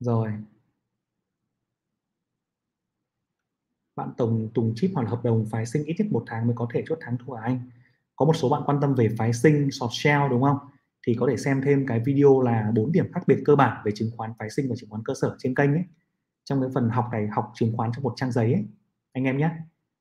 Rồi. 0.00 0.32
Bạn 3.96 4.08
Tùng 4.16 4.50
Tùng 4.54 4.72
chip 4.76 4.90
hoặc 4.94 5.08
hợp 5.08 5.24
đồng 5.24 5.46
phái 5.50 5.66
sinh 5.66 5.84
ít 5.84 5.94
nhất 5.98 6.06
một 6.10 6.24
tháng 6.26 6.46
mới 6.46 6.56
có 6.56 6.66
thể 6.74 6.84
chốt 6.88 6.98
thắng 7.00 7.16
thua 7.26 7.32
à 7.34 7.42
anh? 7.44 7.60
Có 8.16 8.26
một 8.26 8.32
số 8.36 8.48
bạn 8.48 8.62
quan 8.66 8.78
tâm 8.80 8.94
về 8.94 9.08
phái 9.18 9.32
sinh 9.32 9.70
short 9.70 9.92
sell 9.92 10.22
đúng 10.30 10.42
không? 10.42 10.58
Thì 11.06 11.14
có 11.20 11.26
thể 11.30 11.36
xem 11.36 11.60
thêm 11.64 11.86
cái 11.86 12.00
video 12.00 12.40
là 12.40 12.70
bốn 12.74 12.92
điểm 12.92 13.12
khác 13.12 13.20
biệt 13.26 13.42
cơ 13.44 13.56
bản 13.56 13.82
về 13.84 13.92
chứng 13.94 14.10
khoán 14.16 14.32
phái 14.38 14.50
sinh 14.50 14.66
và 14.68 14.76
chứng 14.76 14.90
khoán 14.90 15.02
cơ 15.04 15.14
sở 15.22 15.36
trên 15.38 15.54
kênh 15.54 15.72
ấy. 15.72 15.84
Trong 16.44 16.60
cái 16.60 16.70
phần 16.74 16.90
học 16.90 17.06
này, 17.12 17.28
học 17.28 17.52
chứng 17.54 17.76
khoán 17.76 17.90
trong 17.94 18.02
một 18.02 18.12
trang 18.16 18.32
giấy 18.32 18.52
ấy. 18.52 18.64
Anh 19.12 19.24
em 19.24 19.38
nhé 19.38 19.50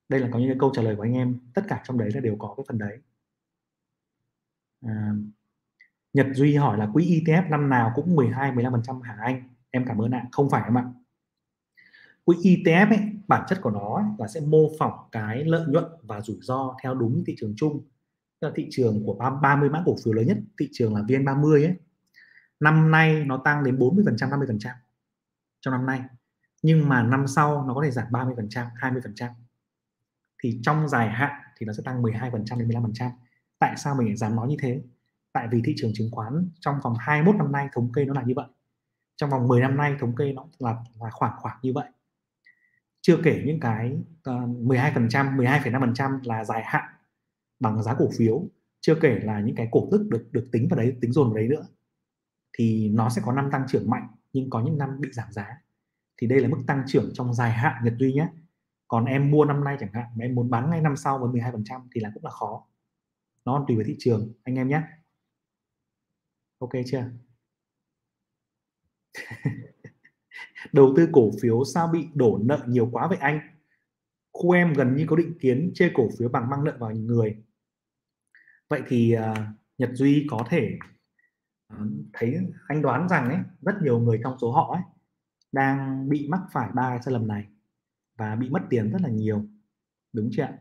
đây 0.10 0.20
là 0.20 0.30
có 0.32 0.40
những 0.40 0.50
cái 0.50 0.58
câu 0.60 0.72
trả 0.76 0.82
lời 0.82 0.96
của 0.96 1.02
anh 1.02 1.14
em. 1.14 1.40
Tất 1.54 1.62
cả 1.68 1.82
trong 1.88 1.98
đấy 1.98 2.10
là 2.14 2.20
đều 2.20 2.36
có 2.40 2.54
cái 2.58 2.66
phần 2.68 2.78
đấy. 2.78 2.98
À, 4.82 5.14
Nhật 6.14 6.28
Duy 6.34 6.56
hỏi 6.56 6.78
là 6.78 6.90
quỹ 6.94 7.06
ETF 7.06 7.50
năm 7.50 7.70
nào 7.70 7.92
cũng 7.96 8.16
12 8.16 8.52
15% 8.52 9.02
hả 9.02 9.18
anh? 9.22 9.44
Em 9.72 9.86
cảm 9.88 10.02
ơn 10.02 10.12
ạ. 10.12 10.26
Không 10.32 10.50
phải 10.50 10.64
em 10.64 10.78
ạ. 10.78 10.86
Quỹ 12.24 12.36
ETF 12.38 12.90
ấy 12.90 13.00
bản 13.28 13.46
chất 13.48 13.60
của 13.62 13.72
nó 13.72 13.96
ấy, 13.96 14.06
là 14.18 14.28
sẽ 14.28 14.40
mô 14.40 14.70
phỏng 14.80 14.94
cái 15.12 15.44
lợi 15.44 15.66
nhuận 15.68 15.86
và 16.02 16.22
rủi 16.22 16.38
ro 16.42 16.76
theo 16.84 16.96
đúng 16.96 17.24
thị 17.28 17.36
trường 17.38 17.54
chung. 17.58 17.88
Tức 18.40 18.48
là 18.48 18.54
thị 18.56 18.68
trường 18.72 19.06
của 19.06 19.40
30 19.42 19.70
mã 19.70 19.84
cổ 19.86 19.96
phiếu 20.06 20.14
lớn 20.14 20.28
nhất 20.28 20.38
thị 20.60 20.70
trường 20.72 20.96
là 20.96 21.02
VN30 21.02 21.54
ấy 21.54 21.76
năm 22.60 22.92
nay 22.92 23.26
nó 23.26 23.38
tăng 23.38 23.64
đến 23.64 23.80
40 23.80 24.06
phần 24.06 24.18
trăm 24.18 24.30
50 24.30 24.48
phần 24.48 24.60
trăm 24.60 24.76
trong 25.62 25.72
năm 25.72 25.86
nay. 25.86 26.02
Nhưng 26.62 26.90
mà 26.90 27.04
năm 27.04 27.28
sau 27.28 27.66
nó 27.68 27.74
có 27.74 27.84
thể 27.84 27.92
giảm 27.92 28.08
30 28.12 28.34
phần 28.38 28.50
trăm 28.50 28.68
20 28.76 29.02
phần 29.04 29.16
trăm 29.16 29.32
thì 30.44 30.60
trong 30.64 30.90
dài 30.90 31.10
hạn 31.10 31.42
thì 31.58 31.66
nó 31.66 31.74
sẽ 31.74 31.84
tăng 31.86 32.04
12% 32.04 32.60
đến 32.60 32.68
15% 32.68 33.10
tại 33.60 33.78
sao 33.78 33.96
mình 33.96 34.18
dám 34.18 34.36
nói 34.36 34.48
như 34.48 34.56
thế? 34.60 34.82
Tại 35.34 35.48
vì 35.52 35.62
thị 35.66 35.74
trường 35.78 35.92
chứng 35.94 36.12
khoán 36.12 36.50
trong 36.60 36.76
vòng 36.84 36.94
21 37.00 37.36
năm 37.36 37.52
nay 37.52 37.68
thống 37.74 37.92
kê 37.92 38.06
nó 38.06 38.14
là 38.14 38.24
như 38.24 38.34
vậy. 38.36 38.46
Trong 39.16 39.30
vòng 39.30 39.48
10 39.48 39.62
năm 39.62 39.78
nay 39.78 39.96
thống 40.00 40.16
kê 40.16 40.34
nó 40.34 40.46
là 40.60 40.76
là 41.00 41.10
khoảng 41.10 41.34
khoảng 41.40 41.58
như 41.62 41.74
vậy. 41.74 41.90
Chưa 43.02 43.18
kể 43.24 43.44
những 43.46 43.60
cái 43.60 43.98
uh, 44.30 44.50
12% 44.50 45.10
12,5% 45.10 46.20
là 46.24 46.44
dài 46.44 46.62
hạn 46.66 46.84
bằng 47.60 47.84
giá 47.84 47.94
cổ 47.94 48.10
phiếu. 48.18 48.44
Chưa 48.82 48.96
kể 49.02 49.20
là 49.24 49.40
những 49.40 49.56
cái 49.56 49.68
cổ 49.72 49.88
tức 49.92 50.08
được 50.10 50.28
được 50.32 50.50
tính 50.52 50.68
vào 50.70 50.78
đấy 50.78 50.96
tính 51.02 51.12
dồn 51.12 51.28
vào 51.28 51.36
đấy 51.36 51.48
nữa. 51.48 51.68
Thì 52.58 52.90
nó 52.90 53.10
sẽ 53.10 53.22
có 53.26 53.32
năm 53.32 53.50
tăng 53.52 53.66
trưởng 53.68 53.90
mạnh 53.90 54.08
nhưng 54.34 54.50
có 54.50 54.62
những 54.62 54.78
năm 54.78 55.02
bị 55.02 55.10
giảm 55.12 55.32
giá. 55.32 55.58
Thì 56.18 56.28
đây 56.28 56.40
là 56.40 56.48
mức 56.48 56.64
tăng 56.68 56.84
trưởng 56.88 57.12
trong 57.14 57.34
dài 57.34 57.52
hạn 57.52 57.84
nhật 57.84 57.94
duy 58.00 58.14
nhé 58.14 58.28
còn 58.94 59.06
em 59.06 59.32
mua 59.32 59.46
năm 59.46 59.64
nay 59.64 59.78
chẳng 59.80 59.94
hạn 59.94 60.06
mà 60.16 60.26
em 60.26 60.36
muốn 60.36 60.50
bán 60.50 60.70
ngay 60.70 60.82
năm 60.82 60.96
sau 60.96 61.20
với 61.20 61.30
12 61.32 61.52
phần 61.52 61.64
trăm 61.66 61.82
thì 61.96 62.02
là 62.02 62.12
cũng 62.14 62.24
là 62.24 62.30
khó. 62.30 62.68
Nó 63.46 63.66
tùy 63.68 63.78
vào 63.78 63.84
thị 63.88 63.96
trường 64.00 64.34
anh 64.44 64.56
em 64.56 64.68
nhé. 64.68 64.82
Ok 66.60 66.70
chưa? 66.86 67.04
Đầu 70.74 70.94
tư 70.98 71.10
cổ 71.12 71.32
phiếu 71.42 71.64
sao 71.64 71.88
bị 71.88 72.08
đổ 72.14 72.40
nợ 72.44 72.66
nhiều 72.68 72.90
quá 72.92 73.08
vậy 73.08 73.18
anh? 73.22 73.40
Khu 74.34 74.52
em 74.52 74.74
gần 74.74 74.96
như 74.96 75.06
có 75.10 75.16
định 75.16 75.38
kiến 75.40 75.72
chê 75.76 75.92
cổ 75.94 76.10
phiếu 76.20 76.30
bằng 76.30 76.50
mang 76.50 76.64
nợ 76.64 76.78
vào 76.80 76.92
người. 76.92 77.44
Vậy 78.70 78.82
thì 78.88 79.16
uh, 79.18 79.38
Nhật 79.78 79.90
Duy 79.94 80.28
có 80.30 80.46
thể 80.50 80.78
uh, 81.74 81.80
thấy 82.14 82.38
anh 82.68 82.82
đoán 82.82 83.10
rằng 83.10 83.30
ấy 83.30 83.40
rất 83.62 83.76
nhiều 83.82 84.00
người 84.00 84.20
trong 84.24 84.38
số 84.42 84.52
họ 84.52 84.74
ấy 84.74 84.82
đang 85.52 86.10
bị 86.10 86.28
mắc 86.30 86.42
phải 86.52 86.70
ba 86.74 87.02
sai 87.02 87.14
lầm 87.14 87.28
này 87.28 87.53
và 88.18 88.36
bị 88.36 88.50
mất 88.50 88.62
tiền 88.70 88.92
rất 88.92 89.02
là 89.02 89.10
nhiều. 89.10 89.46
Đúng 90.14 90.30
chưa 90.32 90.44
ạ? 90.44 90.58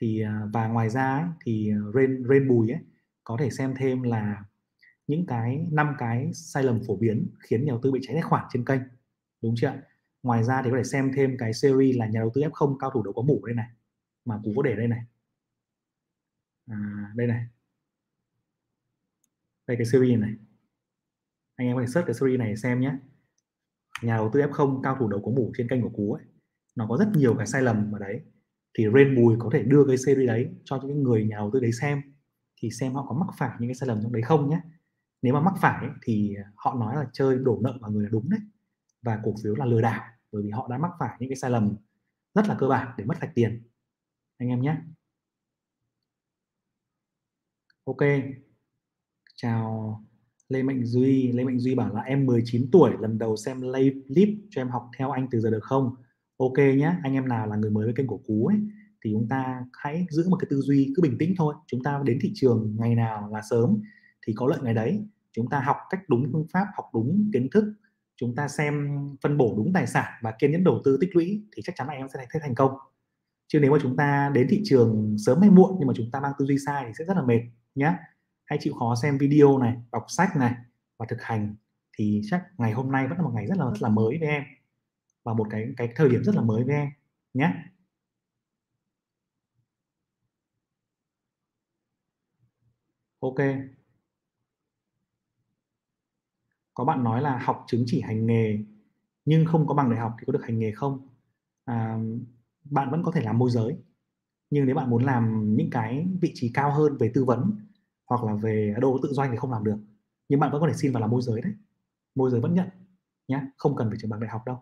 Thì 0.00 0.20
à, 0.22 0.42
và 0.52 0.68
ngoài 0.68 0.90
ra 0.90 1.18
ấy, 1.18 1.24
thì 1.44 1.70
à, 1.70 1.78
Rain 1.94 2.24
Rain 2.28 2.48
Bùi 2.48 2.70
ấy 2.70 2.80
có 3.24 3.36
thể 3.40 3.50
xem 3.50 3.74
thêm 3.78 4.02
là 4.02 4.44
những 5.06 5.26
cái 5.26 5.66
năm 5.72 5.94
cái 5.98 6.30
sai 6.34 6.62
lầm 6.62 6.80
phổ 6.86 6.96
biến 6.96 7.30
khiến 7.40 7.64
nhà 7.64 7.70
đầu 7.70 7.80
tư 7.82 7.92
bị 7.92 8.00
cháy 8.02 8.14
tài 8.14 8.22
khoản 8.22 8.44
trên 8.52 8.64
kênh. 8.64 8.80
Đúng 9.42 9.54
chưa 9.56 9.66
ạ? 9.66 9.82
Ngoài 10.22 10.44
ra 10.44 10.62
thì 10.62 10.70
có 10.70 10.76
thể 10.76 10.84
xem 10.84 11.12
thêm 11.14 11.36
cái 11.38 11.52
series 11.52 11.96
là 11.96 12.06
nhà 12.06 12.20
đầu 12.20 12.30
tư 12.34 12.40
F0 12.40 12.76
cao 12.78 12.90
thủ 12.90 13.02
đầu 13.02 13.12
có 13.12 13.22
mủ 13.22 13.46
đây 13.46 13.54
này 13.54 13.68
mà 14.24 14.40
cú 14.44 14.52
có 14.56 14.62
để 14.62 14.76
đây 14.76 14.88
này. 14.88 15.00
À, 16.66 17.12
đây 17.14 17.26
này. 17.26 17.46
Đây 19.66 19.76
cái 19.76 19.86
series 19.86 20.20
này. 20.20 20.34
Anh 21.56 21.68
em 21.68 21.76
có 21.76 21.82
thể 21.82 21.86
search 21.86 22.06
cái 22.06 22.14
series 22.14 22.38
này 22.38 22.56
xem 22.56 22.80
nhé. 22.80 22.92
Nhà 24.02 24.16
đầu 24.16 24.30
tư 24.32 24.40
F0 24.40 24.82
cao 24.82 24.96
thủ 24.98 25.08
đầu 25.08 25.22
có 25.24 25.30
mủ 25.30 25.52
trên 25.56 25.68
kênh 25.68 25.82
của 25.82 25.90
cú 25.90 26.12
ấy 26.12 26.24
nó 26.76 26.86
có 26.88 26.96
rất 26.96 27.08
nhiều 27.14 27.34
cái 27.38 27.46
sai 27.46 27.62
lầm 27.62 27.92
ở 27.92 27.98
đấy. 27.98 28.20
Thì 28.78 28.84
Rain 28.94 29.16
Bùi 29.16 29.36
có 29.38 29.50
thể 29.52 29.62
đưa 29.62 29.84
cái 29.88 29.96
series 29.98 30.28
đấy 30.28 30.48
cho 30.64 30.80
những 30.84 31.02
người 31.02 31.24
nhà 31.24 31.36
đầu 31.36 31.50
tư 31.52 31.60
đấy 31.60 31.72
xem. 31.72 32.02
Thì 32.62 32.70
xem 32.70 32.94
họ 32.94 33.06
có 33.08 33.14
mắc 33.14 33.34
phải 33.38 33.50
những 33.60 33.68
cái 33.68 33.74
sai 33.74 33.88
lầm 33.88 34.02
trong 34.02 34.12
đấy 34.12 34.22
không 34.22 34.50
nhé. 34.50 34.60
Nếu 35.22 35.34
mà 35.34 35.40
mắc 35.40 35.54
phải 35.60 35.88
thì 36.02 36.36
họ 36.56 36.74
nói 36.74 36.96
là 36.96 37.06
chơi 37.12 37.38
đổ 37.38 37.60
nợ 37.62 37.78
vào 37.80 37.90
người 37.90 38.04
là 38.04 38.08
đúng 38.12 38.30
đấy. 38.30 38.40
Và 39.02 39.20
cổ 39.24 39.34
phiếu 39.44 39.54
là 39.54 39.64
lừa 39.64 39.80
đảo, 39.80 40.02
bởi 40.32 40.42
vì 40.42 40.50
họ 40.50 40.68
đã 40.70 40.78
mắc 40.78 40.90
phải 40.98 41.16
những 41.20 41.28
cái 41.28 41.36
sai 41.36 41.50
lầm 41.50 41.76
rất 42.34 42.48
là 42.48 42.56
cơ 42.58 42.68
bản 42.68 42.94
để 42.98 43.04
mất 43.04 43.14
sạch 43.20 43.30
tiền. 43.34 43.62
Anh 44.38 44.48
em 44.48 44.60
nhé. 44.62 44.76
Ok. 47.84 48.02
Chào 49.36 50.04
Lê 50.48 50.62
Mạnh 50.62 50.84
Duy. 50.84 51.32
Lê 51.32 51.44
Mạnh 51.44 51.58
Duy 51.58 51.74
bảo 51.74 51.94
là 51.94 52.00
em 52.00 52.26
19 52.26 52.68
tuổi, 52.72 52.92
lần 53.00 53.18
đầu 53.18 53.36
xem 53.36 53.60
live 53.62 54.00
clip 54.08 54.28
cho 54.50 54.60
em 54.60 54.68
học 54.68 54.90
theo 54.98 55.10
anh 55.10 55.28
từ 55.30 55.40
giờ 55.40 55.50
được 55.50 55.62
không? 55.64 55.96
Ok 56.36 56.58
nhé 56.58 56.94
anh 57.02 57.14
em 57.14 57.28
nào 57.28 57.46
là 57.46 57.56
người 57.56 57.70
mới 57.70 57.84
với 57.84 57.94
kênh 57.94 58.06
của 58.06 58.20
Cú 58.26 58.46
ấy, 58.46 58.58
thì 59.04 59.10
chúng 59.12 59.28
ta 59.28 59.64
hãy 59.72 60.06
giữ 60.10 60.28
một 60.28 60.36
cái 60.36 60.46
tư 60.50 60.60
duy 60.60 60.92
cứ 60.96 61.02
bình 61.02 61.18
tĩnh 61.18 61.34
thôi. 61.38 61.54
Chúng 61.66 61.82
ta 61.82 62.00
đến 62.04 62.18
thị 62.22 62.32
trường 62.34 62.76
ngày 62.78 62.94
nào 62.94 63.28
là 63.32 63.42
sớm 63.50 63.82
thì 64.26 64.32
có 64.36 64.46
lợi 64.46 64.58
ngày 64.62 64.74
đấy. 64.74 65.06
Chúng 65.32 65.48
ta 65.50 65.60
học 65.60 65.76
cách 65.90 66.00
đúng 66.08 66.28
phương 66.32 66.46
pháp, 66.52 66.66
học 66.76 66.86
đúng 66.94 67.30
kiến 67.32 67.48
thức, 67.50 67.64
chúng 68.16 68.34
ta 68.34 68.48
xem 68.48 68.98
phân 69.22 69.36
bổ 69.36 69.54
đúng 69.56 69.72
tài 69.72 69.86
sản 69.86 70.12
và 70.22 70.32
kiên 70.38 70.52
nhẫn 70.52 70.64
đầu 70.64 70.80
tư 70.84 70.98
tích 71.00 71.16
lũy 71.16 71.42
thì 71.56 71.62
chắc 71.64 71.76
chắn 71.76 71.86
là 71.86 71.92
em 71.92 72.08
sẽ 72.14 72.26
thấy 72.30 72.40
thành 72.40 72.54
công. 72.54 72.70
Chứ 73.48 73.60
nếu 73.60 73.72
mà 73.72 73.78
chúng 73.82 73.96
ta 73.96 74.30
đến 74.34 74.46
thị 74.50 74.62
trường 74.64 75.16
sớm 75.26 75.40
hay 75.40 75.50
muộn 75.50 75.76
nhưng 75.78 75.88
mà 75.88 75.94
chúng 75.96 76.10
ta 76.10 76.20
mang 76.20 76.32
tư 76.38 76.44
duy 76.44 76.56
sai 76.66 76.84
thì 76.86 76.92
sẽ 76.98 77.04
rất 77.04 77.16
là 77.16 77.22
mệt 77.22 77.40
nhé 77.74 77.94
hãy 78.44 78.58
chịu 78.62 78.74
khó 78.74 78.94
xem 79.02 79.18
video 79.18 79.58
này, 79.58 79.76
đọc 79.92 80.04
sách 80.08 80.36
này 80.36 80.54
và 80.98 81.06
thực 81.08 81.22
hành 81.22 81.54
thì 81.98 82.22
chắc 82.30 82.42
ngày 82.58 82.72
hôm 82.72 82.92
nay 82.92 83.06
vẫn 83.08 83.18
là 83.18 83.24
một 83.24 83.32
ngày 83.34 83.46
rất 83.46 83.58
là 83.58 83.64
rất 83.64 83.82
là 83.82 83.88
mới 83.88 84.18
với 84.20 84.28
em 84.28 84.42
và 85.26 85.34
một 85.34 85.48
cái 85.50 85.64
cái 85.78 85.90
thời 85.96 86.10
điểm 86.10 86.24
rất 86.24 86.36
là 86.36 86.42
mới 86.42 86.64
với 86.64 86.76
em 86.76 86.90
nhé. 87.34 87.52
Ok. 93.20 93.40
Có 96.74 96.84
bạn 96.84 97.04
nói 97.04 97.22
là 97.22 97.38
học 97.38 97.64
chứng 97.66 97.84
chỉ 97.86 98.00
hành 98.00 98.26
nghề 98.26 98.58
nhưng 99.24 99.46
không 99.46 99.66
có 99.66 99.74
bằng 99.74 99.90
đại 99.90 100.00
học 100.00 100.14
thì 100.20 100.24
có 100.26 100.32
được 100.32 100.44
hành 100.44 100.58
nghề 100.58 100.72
không? 100.72 101.08
À, 101.64 101.98
bạn 102.64 102.90
vẫn 102.90 103.02
có 103.04 103.12
thể 103.12 103.22
làm 103.22 103.38
môi 103.38 103.50
giới 103.50 103.76
nhưng 104.50 104.66
nếu 104.66 104.76
bạn 104.76 104.90
muốn 104.90 105.04
làm 105.04 105.56
những 105.56 105.70
cái 105.70 106.08
vị 106.22 106.32
trí 106.34 106.50
cao 106.54 106.72
hơn 106.72 106.98
về 106.98 107.12
tư 107.14 107.24
vấn 107.24 107.52
hoặc 108.06 108.24
là 108.24 108.34
về 108.34 108.74
đồ 108.80 108.98
tự 109.04 109.08
doanh 109.12 109.30
thì 109.32 109.36
không 109.38 109.52
làm 109.52 109.64
được 109.64 109.78
nhưng 110.30 110.40
bạn 110.40 110.52
vẫn 110.52 110.62
có 110.62 110.68
thể 110.68 110.74
xin 110.74 110.92
vào 110.92 111.00
làm 111.00 111.10
môi 111.10 111.22
giới 111.22 111.40
đấy. 111.42 111.52
Môi 112.14 112.30
giới 112.32 112.40
vẫn 112.42 112.54
nhận 112.54 112.68
nhé 113.28 113.42
không 113.58 113.76
cần 113.76 113.88
phải 113.90 113.98
trường 114.02 114.10
bằng 114.10 114.20
đại 114.20 114.30
học 114.30 114.42
đâu 114.46 114.58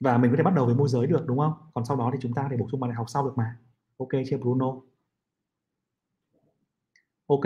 và 0.00 0.18
mình 0.18 0.30
có 0.30 0.36
thể 0.36 0.42
bắt 0.42 0.54
đầu 0.54 0.66
với 0.66 0.74
môi 0.74 0.88
giới 0.88 1.06
được 1.06 1.26
đúng 1.26 1.38
không? 1.38 1.52
Còn 1.74 1.84
sau 1.84 1.96
đó 1.96 2.10
thì 2.12 2.18
chúng 2.22 2.34
ta 2.34 2.48
để 2.50 2.56
bổ 2.56 2.68
sung 2.72 2.80
bằng 2.80 2.90
đại 2.90 2.96
học 2.96 3.10
sau 3.10 3.24
được 3.24 3.32
mà. 3.36 3.56
Ok 3.98 4.08
chưa 4.30 4.36
Bruno. 4.36 4.74
Ok 7.26 7.44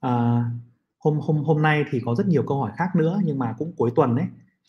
à, 0.00 0.44
hôm 0.98 1.18
hôm 1.20 1.36
hôm 1.44 1.62
nay 1.62 1.84
thì 1.90 2.00
có 2.04 2.14
rất 2.14 2.26
nhiều 2.26 2.44
câu 2.46 2.58
hỏi 2.60 2.72
khác 2.76 2.96
nữa 2.96 3.20
nhưng 3.24 3.38
mà 3.38 3.54
cũng 3.58 3.72
cuối 3.76 3.90
tuần 3.94 4.16
đấy 4.16 4.26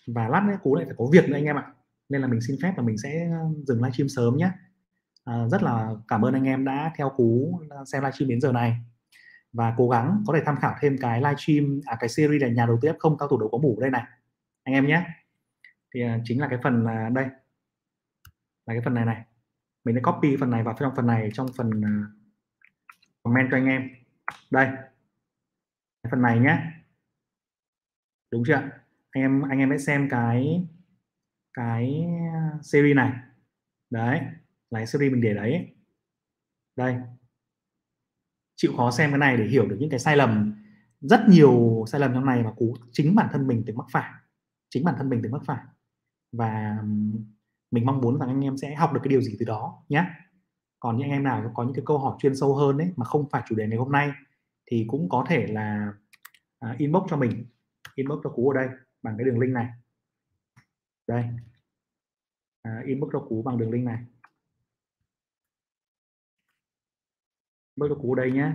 và 0.08 0.28
lát 0.28 0.44
nữa 0.48 0.58
cú 0.64 0.76
lại 0.76 0.86
phải 0.86 0.96
có 0.98 1.06
việc 1.12 1.30
nữa 1.30 1.38
anh 1.38 1.46
em 1.46 1.56
ạ. 1.56 1.74
Nên 2.10 2.22
là 2.22 2.28
mình 2.28 2.42
xin 2.42 2.58
phép 2.64 2.74
là 2.78 2.84
mình 2.84 2.98
sẽ 2.98 3.30
ờ, 3.32 3.50
dừng 3.68 3.78
livestream 3.78 4.10
sớm 4.10 4.38
nhé 4.38 4.52
à, 5.24 5.48
rất 5.48 5.64
là 5.64 5.96
cảm 6.08 6.26
ơn 6.26 6.34
anh 6.34 6.44
em 6.44 6.66
đã 6.66 6.92
theo 6.98 7.10
cú 7.10 7.60
ờ, 7.70 7.86
xem 7.86 8.04
livestream 8.04 8.30
đến 8.30 8.42
giờ 8.42 8.52
này. 8.52 8.78
Và 9.54 9.74
cố 9.78 9.90
gắng 9.90 10.24
có 10.28 10.34
thể 10.34 10.42
tham 10.46 10.56
khảo 10.62 10.76
thêm 10.82 10.98
cái 10.98 11.22
livestream 11.22 11.82
à 11.86 11.98
cái 12.00 12.10
series 12.10 12.42
là 12.42 12.48
nhà 12.48 12.66
đầu 12.66 12.80
tư 12.82 12.90
F0 12.90 13.16
cao 13.18 13.28
thủ 13.28 13.40
đầu 13.40 13.50
có 13.52 13.58
mủ 13.58 13.78
đây 13.82 13.90
này. 13.90 14.04
Anh 14.64 14.76
em 14.76 14.88
nhé 14.88 15.06
thì 15.96 16.02
à, 16.02 16.20
chính 16.24 16.42
là 16.42 16.48
cái 16.50 16.60
phần 16.64 16.86
đây. 17.14 17.26
Là 18.66 18.74
cái 18.74 18.82
phần 18.86 18.94
này 18.94 19.06
này. 19.06 19.26
Mình 19.84 19.96
đã 19.96 20.02
copy 20.04 20.38
phần 20.40 20.50
này 20.50 20.64
vào 20.64 20.76
trong 20.80 20.94
phần 20.96 21.08
này, 21.08 21.30
trong 21.34 21.48
phần 21.58 21.82
à, 21.86 21.94
comment 23.24 23.48
cho 23.52 23.58
anh 23.58 23.66
em. 23.66 23.90
Đây. 24.52 24.68
Cái 26.04 26.12
phần 26.12 26.22
này 26.22 26.40
nhé 26.40 26.58
đúng 28.32 28.44
chưa 28.48 28.54
anh 29.12 29.24
em 29.24 29.42
anh 29.42 29.60
em 29.60 29.70
hãy 29.70 29.80
xem 29.80 30.08
cái 30.10 30.68
cái 31.54 32.06
series 32.62 32.96
này. 32.96 33.12
Đấy, 33.90 34.20
là 34.72 34.80
cái 34.80 34.88
series 34.88 35.12
mình 35.12 35.22
để 35.22 35.34
đấy. 35.34 35.76
Đây. 36.76 36.96
Chịu 38.56 38.74
khó 38.78 38.92
xem 38.92 39.12
cái 39.12 39.20
này 39.20 39.38
để 39.38 39.46
hiểu 39.46 39.68
được 39.68 39.78
những 39.80 39.90
cái 39.90 40.00
sai 40.00 40.18
lầm. 40.18 40.64
Rất 41.02 41.26
nhiều 41.30 41.86
sai 41.88 42.02
lầm 42.02 42.14
trong 42.14 42.26
này 42.26 42.44
mà 42.44 42.52
cú 42.52 42.78
chính 42.92 43.16
bản 43.16 43.30
thân 43.32 43.48
mình 43.48 43.64
từng 43.68 43.78
mắc 43.78 43.88
phải. 43.92 44.12
Chính 44.70 44.86
bản 44.86 44.96
thân 44.98 45.10
mình 45.10 45.20
từng 45.24 45.32
mắc 45.32 45.42
phải 45.46 45.66
và 46.38 46.78
mình 47.72 47.86
mong 47.86 48.02
muốn 48.02 48.20
rằng 48.20 48.30
anh 48.30 48.44
em 48.44 48.58
sẽ 48.58 48.76
học 48.76 48.94
được 48.94 49.00
cái 49.04 49.10
điều 49.10 49.22
gì 49.22 49.36
từ 49.40 49.46
đó 49.46 49.84
nhé 49.90 50.06
còn 50.80 50.98
những 50.98 51.06
anh 51.06 51.12
em 51.12 51.24
nào 51.24 51.52
có 51.54 51.64
những 51.64 51.74
cái 51.74 51.84
câu 51.86 51.98
hỏi 51.98 52.18
chuyên 52.20 52.36
sâu 52.36 52.56
hơn 52.56 52.78
đấy 52.78 52.94
mà 52.96 53.06
không 53.06 53.30
phải 53.30 53.44
chủ 53.48 53.56
đề 53.56 53.68
ngày 53.68 53.78
hôm 53.78 53.92
nay 53.92 54.12
thì 54.66 54.86
cũng 54.88 55.10
có 55.10 55.26
thể 55.30 55.48
là 55.48 55.94
uh, 56.72 56.78
inbox 56.78 57.04
cho 57.10 57.18
mình 57.18 57.46
inbox 57.96 58.20
cho 58.24 58.30
cú 58.30 58.50
ở 58.50 58.54
đây 58.54 58.70
bằng 59.02 59.18
cái 59.18 59.26
đường 59.26 59.40
link 59.40 59.54
này. 59.54 59.68
Đây. 61.08 61.26
Uh, 62.68 62.86
inbox 62.86 63.10
cho 63.14 63.20
cú 63.20 63.42
bằng 63.42 63.58
đường 63.58 63.72
link 63.72 63.86
này. 63.86 64.06
Inbox 67.76 67.90
cho 67.90 68.02
cú 68.02 68.14
ở 68.14 68.16
đây 68.16 68.32
nhé 68.32 68.54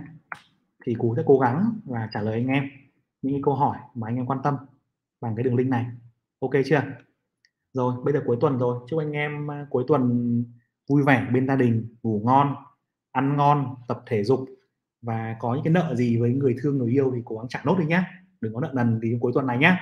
thì 0.85 0.95
cú 0.99 1.15
sẽ 1.15 1.23
cố 1.25 1.39
gắng 1.39 1.79
và 1.85 2.09
trả 2.13 2.21
lời 2.21 2.33
anh 2.33 2.47
em 2.47 2.69
những 3.21 3.33
cái 3.33 3.41
câu 3.43 3.55
hỏi 3.55 3.77
mà 3.93 4.07
anh 4.07 4.15
em 4.15 4.25
quan 4.25 4.39
tâm 4.43 4.57
bằng 5.21 5.35
cái 5.35 5.43
đường 5.43 5.55
link 5.55 5.69
này. 5.69 5.85
Ok 6.39 6.51
chưa? 6.65 6.81
Rồi, 7.73 7.95
bây 8.03 8.13
giờ 8.13 8.21
cuối 8.25 8.37
tuần 8.41 8.57
rồi. 8.57 8.79
Chúc 8.89 8.99
anh 8.99 9.11
em 9.11 9.51
à, 9.51 9.67
cuối 9.69 9.83
tuần 9.87 10.43
vui 10.89 11.03
vẻ 11.03 11.27
bên 11.33 11.47
gia 11.47 11.55
đình, 11.55 11.95
ngủ 12.03 12.21
ngon, 12.25 12.55
ăn 13.11 13.37
ngon, 13.37 13.75
tập 13.87 14.03
thể 14.05 14.23
dục 14.23 14.45
và 15.01 15.35
có 15.39 15.53
những 15.55 15.63
cái 15.63 15.73
nợ 15.73 15.95
gì 15.95 16.17
với 16.17 16.33
người 16.33 16.55
thương, 16.61 16.77
người 16.77 16.91
yêu 16.91 17.11
thì 17.15 17.21
cố 17.25 17.37
gắng 17.37 17.47
trả 17.49 17.61
nốt 17.65 17.75
đi 17.79 17.85
nhé 17.85 18.03
đừng 18.41 18.53
có 18.53 18.61
nợ 18.61 18.71
nần 18.75 18.99
thì 19.03 19.17
cuối 19.19 19.31
tuần 19.35 19.47
này 19.47 19.57
nhé 19.57 19.77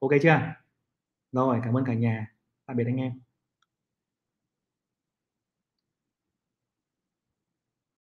ok 0.00 0.10
chưa? 0.22 0.40
Rồi, 1.32 1.60
cảm 1.64 1.76
ơn 1.76 1.84
cả 1.84 1.94
nhà. 1.94 2.26
Tạm 2.66 2.76
biệt 2.76 2.84
anh 2.86 2.96
em. 2.96 3.12